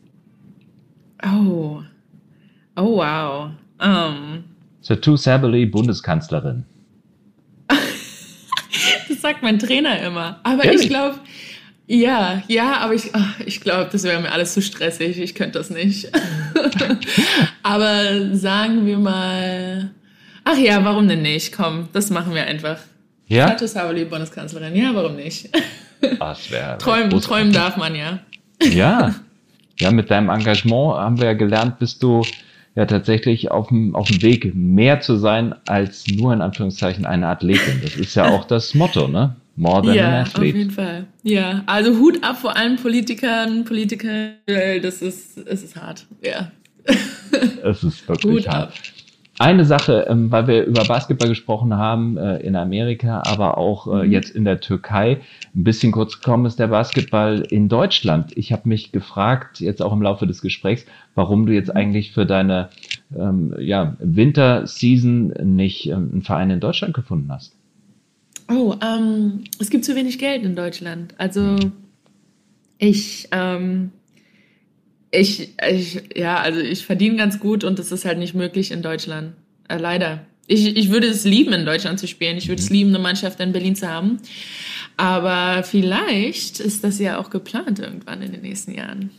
Oh. 1.24 1.82
Oh, 2.76 2.98
wow. 2.98 3.52
Um. 3.80 4.44
Satu 4.82 5.16
Sabely, 5.16 5.66
Bundeskanzlerin. 5.66 6.66
das 7.68 9.22
sagt 9.22 9.44
mein 9.44 9.60
Trainer 9.60 10.02
immer. 10.02 10.40
Aber 10.44 10.64
Ehrlich? 10.64 10.84
ich 10.84 10.90
glaube, 10.90 11.20
ja, 11.88 12.42
ja, 12.48 12.78
aber 12.78 12.94
ich, 12.94 13.12
ich 13.46 13.62
glaube, 13.62 13.90
das 13.92 14.04
wäre 14.04 14.22
mir 14.22 14.32
alles 14.32 14.54
zu 14.54 14.62
stressig. 14.62 15.20
Ich 15.20 15.36
könnte 15.36 15.60
das 15.60 15.70
nicht. 15.70 16.10
aber 17.64 18.34
sagen 18.36 18.86
wir 18.86 18.98
mal, 18.98 19.92
ach 20.44 20.58
ja, 20.58 20.84
warum 20.84 21.08
denn 21.08 21.22
nicht? 21.22 21.56
Komm, 21.56 21.90
das 21.94 22.10
machen 22.10 22.34
wir 22.34 22.46
einfach. 22.46 22.78
Ja? 23.28 23.48
Satu 23.48 23.68
Sabali, 23.68 24.06
Bundeskanzlerin. 24.06 24.76
Ja, 24.76 24.94
warum 24.94 25.16
nicht? 25.16 25.50
Das 26.20 26.50
wäre. 26.50 26.78
träumen, 26.80 27.10
träumen 27.22 27.54
darf 27.54 27.78
man 27.78 27.96
ja. 27.96 28.20
Ja. 28.64 29.14
Ja, 29.80 29.92
mit 29.92 30.12
deinem 30.12 30.30
Engagement 30.30 30.98
haben 30.98 31.20
wir 31.20 31.28
ja 31.28 31.34
gelernt, 31.34 31.80
bist 31.80 32.02
du 32.04 32.24
ja 32.76 32.86
tatsächlich 32.86 33.52
auf 33.52 33.68
dem, 33.70 33.96
auf 33.96 34.08
dem 34.08 34.22
Weg, 34.22 34.54
mehr 34.56 35.02
zu 35.02 35.18
sein 35.18 35.56
als 35.68 36.08
nur 36.08 36.34
in 36.34 36.42
Anführungszeichen 36.42 37.06
eine 37.06 37.28
Athletin. 37.28 37.82
Das 37.82 37.96
ist 37.96 38.16
ja 38.16 38.30
auch 38.30 38.46
das 38.46 38.74
Motto, 38.74 39.08
ne? 39.08 39.36
More 39.56 39.84
than 39.84 39.96
ja, 39.96 40.08
an 40.08 40.14
athlete. 40.26 40.40
auf 40.40 40.56
jeden 40.58 40.72
Fall. 40.72 41.06
Ja, 41.24 41.64
also 41.66 41.98
Hut 41.98 42.24
ab 42.24 42.38
vor 42.38 42.56
allen 42.56 42.78
Politikern, 42.78 43.66
Politikern, 43.66 44.34
das 44.48 45.02
ist, 45.02 45.38
es 45.38 45.64
ist 45.64 45.76
hart, 45.76 46.06
ja. 46.24 46.52
Es 47.64 47.84
ist 47.84 48.08
wirklich 48.08 48.46
Hut 48.46 48.48
hart. 48.48 48.70
Ab. 48.70 48.74
Eine 49.42 49.66
Sache, 49.66 50.06
ähm, 50.08 50.30
weil 50.30 50.46
wir 50.46 50.66
über 50.66 50.84
Basketball 50.84 51.28
gesprochen 51.28 51.76
haben 51.76 52.16
äh, 52.16 52.38
in 52.42 52.56
Amerika, 52.56 53.24
aber 53.26 53.58
auch 53.58 53.88
äh, 53.88 54.06
mhm. 54.06 54.12
jetzt 54.12 54.30
in 54.36 54.46
der 54.46 54.60
Türkei, 54.60 55.20
ein 55.56 55.64
bisschen 55.64 55.92
kurz 55.92 56.20
gekommen 56.20 56.46
ist 56.46 56.60
der 56.60 56.68
Basketball 56.68 57.42
in 57.50 57.68
Deutschland. 57.68 58.38
Ich 58.38 58.52
habe 58.52 58.70
mich 58.70 58.92
gefragt, 58.92 59.60
jetzt 59.60 59.82
auch 59.82 59.94
im 59.94 60.04
Laufe 60.04 60.28
des 60.28 60.44
Gesprächs, 60.44 60.86
warum 61.16 61.48
du 61.48 61.54
jetzt 61.54 61.70
mhm. 61.70 61.76
eigentlich 61.76 62.12
für 62.12 62.28
deine 62.28 62.70
ähm, 63.18 63.56
ja, 63.58 63.96
Winterseason 63.98 65.30
nicht 65.44 65.88
ähm, 65.88 66.12
einen 66.12 66.22
Verein 66.22 66.52
in 66.52 66.60
Deutschland 66.60 66.94
gefunden 66.94 67.32
hast. 67.32 67.56
Oh, 68.48 68.76
ähm, 68.80 69.46
es 69.60 69.72
gibt 69.72 69.86
zu 69.86 69.96
wenig 69.96 70.20
Geld 70.20 70.44
in 70.44 70.56
Deutschland. 70.56 71.16
Also 71.18 71.56
ich, 72.78 73.28
ähm, 73.32 73.90
ich, 75.12 75.54
ich, 75.70 76.02
ja, 76.16 76.38
also 76.38 76.60
ich 76.60 76.86
verdiene 76.86 77.18
ganz 77.18 77.40
gut 77.40 77.64
und 77.64 77.80
das 77.80 77.92
ist 77.92 78.06
halt 78.06 78.18
nicht 78.18 78.34
möglich 78.34 78.72
in 78.72 78.82
Deutschland. 78.82 79.34
Äh, 79.68 79.78
leider. 79.78 80.26
Ich, 80.48 80.76
ich 80.76 80.90
würde 80.90 81.08
es 81.08 81.24
lieben, 81.24 81.54
in 81.54 81.66
Deutschland 81.66 82.00
zu 82.00 82.08
spielen. 82.08 82.38
Ich 82.38 82.48
würde 82.48 82.62
es 82.62 82.70
lieben, 82.70 82.90
eine 82.90 83.00
Mannschaft 83.00 83.40
in 83.40 83.52
Berlin 83.52 83.76
zu 83.76 83.88
haben. 83.88 84.18
Aber 84.98 85.64
vielleicht 85.64 86.60
ist 86.60 86.84
das 86.84 87.00
ja 87.00 87.18
auch 87.20 87.30
geplant 87.30 87.80
irgendwann 87.80 88.22
in 88.22 88.32
den 88.32 88.42
nächsten 88.42 88.74
Jahren. 88.74 89.12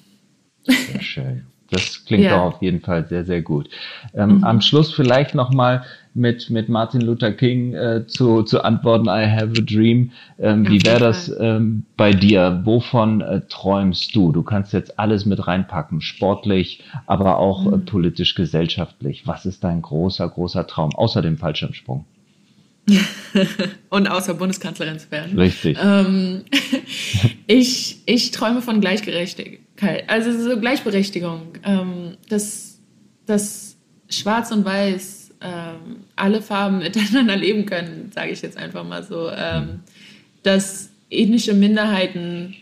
Sehr 0.65 1.03
schön. 1.03 1.47
Das 1.71 2.05
klingt 2.05 2.25
ja. 2.25 2.37
doch 2.37 2.55
auf 2.55 2.63
jeden 2.63 2.81
Fall 2.81 3.07
sehr, 3.09 3.25
sehr 3.25 3.41
gut. 3.41 3.69
Ähm, 4.15 4.39
mhm. 4.39 4.45
Am 4.45 4.61
Schluss 4.61 4.93
vielleicht 4.93 5.35
nochmal 5.35 5.85
mit, 6.15 6.51
mit 6.51 6.69
Martin 6.69 7.01
Luther 7.01 7.33
King 7.33 7.75
äh, 7.75 8.07
zu, 8.07 8.43
zu 8.43 8.63
antworten, 8.63 9.07
I 9.07 9.27
have 9.27 9.53
a 9.59 9.63
dream. 9.63 10.11
Ähm, 10.39 10.69
wie 10.69 10.85
wäre 10.85 11.01
das 11.01 11.33
ähm, 11.41 11.85
bei 11.97 12.13
dir? 12.13 12.61
Wovon 12.65 13.21
äh, 13.21 13.41
träumst 13.49 14.15
du? 14.15 14.33
Du 14.33 14.43
kannst 14.43 14.73
jetzt 14.73 14.99
alles 14.99 15.25
mit 15.25 15.47
reinpacken, 15.47 16.01
sportlich, 16.01 16.83
aber 17.07 17.39
auch 17.39 17.65
äh, 17.65 17.69
mhm. 17.69 17.75
äh, 17.75 17.79
politisch, 17.79 18.35
gesellschaftlich. 18.35 19.27
Was 19.27 19.47
ist 19.47 19.65
dein 19.65 19.81
großer, 19.81 20.29
großer 20.29 20.67
Traum, 20.67 20.95
außer 20.95 21.23
dem 21.23 21.39
Fallschirmsprung? 21.39 22.05
und 23.91 24.09
außer 24.09 24.35
Bundeskanzlerin 24.35 24.99
zu 24.99 25.11
werden. 25.11 25.39
Richtig. 25.39 25.79
Ähm, 25.81 26.43
ich, 27.47 28.01
ich 28.07 28.33
träume 28.33 28.61
von 28.61 28.81
Gleichgerechtigkeit, 28.81 30.09
also 30.09 30.33
so 30.33 30.59
Gleichberechtigung, 30.59 31.43
ähm, 31.65 32.17
dass, 32.29 32.81
dass 33.25 33.77
Schwarz 34.09 34.51
und 34.51 34.65
Weiß 34.65 35.22
ähm, 35.43 36.05
alle 36.17 36.43
Farben 36.43 36.79
miteinander 36.81 37.37
leben 37.37 37.67
können, 37.67 38.11
sage 38.15 38.33
ich 38.33 38.43
jetzt 38.43 38.57
einfach 38.57 38.85
mal 38.85 39.03
so, 39.03 39.31
ähm, 39.31 39.81
dass 40.43 40.91
ethnische 41.11 41.55
Minderheiten 41.55 42.57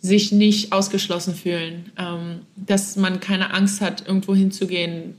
sich 0.00 0.30
nicht 0.30 0.72
ausgeschlossen 0.72 1.34
fühlen, 1.34 1.90
ähm, 1.98 2.40
dass 2.56 2.96
man 2.96 3.20
keine 3.20 3.52
Angst 3.52 3.80
hat, 3.80 4.06
irgendwo 4.06 4.34
hinzugehen, 4.34 5.14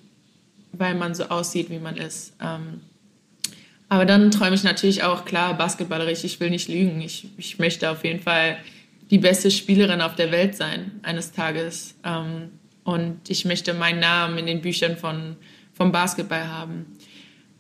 weil 0.72 0.96
man 0.96 1.16
so 1.16 1.26
aussieht, 1.26 1.70
wie 1.70 1.80
man 1.80 1.98
ist 1.98 2.34
ähm, 2.42 2.82
aber 3.90 4.06
dann 4.06 4.30
träume 4.30 4.56
ich 4.56 4.64
natürlich 4.64 5.04
auch, 5.04 5.26
klar, 5.26 5.58
basketballerisch, 5.58 6.24
ich 6.24 6.40
will 6.40 6.52
nicht 6.52 6.70
lügen. 6.70 7.02
Ich, 7.02 7.28
ich 7.38 7.58
möchte 7.58 7.90
auf 7.90 8.06
jeden 8.06 8.20
Fall 8.20 8.58
die 9.10 9.18
beste 9.18 9.50
Spielerin 9.50 10.02
auf 10.02 10.16
der 10.16 10.32
Welt 10.32 10.56
sein, 10.56 10.92
eines 11.02 11.32
Tages. 11.32 11.96
Ähm, 12.06 12.52
und 12.84 13.18
ich 13.28 13.46
möchte 13.46 13.74
meinen 13.74 14.00
Namen 14.00 14.38
in 14.38 14.46
den 14.46 14.62
Büchern 14.62 14.96
von, 14.96 15.36
vom 15.80 15.92
Basketball 15.92 16.48
haben. 16.48 16.86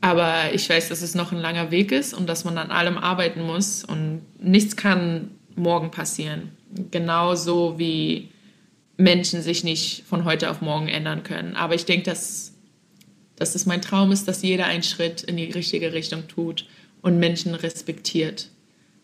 Aber 0.02 0.54
ich 0.54 0.70
weiß, 0.70 0.90
dass 0.90 1.02
es 1.02 1.16
noch 1.16 1.32
ein 1.32 1.40
langer 1.40 1.72
Weg 1.72 1.92
ist 1.92 2.14
und 2.14 2.28
dass 2.28 2.46
man 2.46 2.58
an 2.58 2.70
allem 2.70 2.98
arbeiten 2.98 3.42
muss. 3.42 3.84
Und 3.84 4.22
nichts 4.40 4.76
kann 4.76 5.32
morgen 5.56 5.90
passieren. 5.90 6.52
Genauso 6.92 7.80
wie 7.80 8.30
Menschen 8.98 9.42
sich 9.42 9.64
nicht 9.64 10.04
von 10.08 10.26
heute 10.26 10.52
auf 10.52 10.62
morgen 10.62 10.88
ändern 10.88 11.24
können. 11.24 11.56
Aber 11.56 11.74
ich 11.74 11.86
denke, 11.86 12.10
dass 12.10 12.50
dass 13.40 13.56
es 13.56 13.66
mein 13.66 13.82
Traum 13.82 14.12
ist, 14.12 14.28
dass 14.28 14.44
jeder 14.44 14.66
einen 14.66 14.84
Schritt 14.84 15.24
in 15.24 15.38
die 15.38 15.46
richtige 15.46 15.94
Richtung 15.94 16.28
tut 16.28 16.66
und 17.02 17.18
Menschen 17.20 17.56
respektiert. 17.56 18.50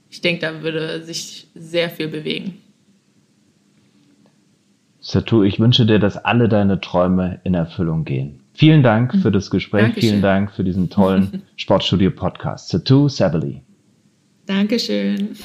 Ich 0.10 0.22
denke, 0.22 0.42
da 0.42 0.62
würde 0.62 1.02
sich 1.04 1.48
sehr 1.56 1.90
viel 1.90 2.10
bewegen. 2.10 2.62
Satu, 5.00 5.44
ich 5.44 5.60
wünsche 5.60 5.86
dir, 5.86 6.00
dass 6.00 6.18
alle 6.18 6.50
deine 6.50 6.82
Träume 6.82 7.40
in 7.44 7.54
Erfüllung 7.54 8.06
gehen. 8.06 8.42
Vielen 8.56 8.84
Dank 8.84 9.14
für 9.22 9.32
das 9.32 9.50
Gespräch. 9.50 9.82
Dankeschön. 9.84 10.10
Vielen 10.10 10.22
Dank 10.22 10.52
für 10.52 10.64
diesen 10.64 10.90
tollen 10.90 11.44
Sportstudio-Podcast. 11.58 12.70
Satu 12.70 13.10
Sabali. 13.10 13.62
Dankeschön. 14.46 15.36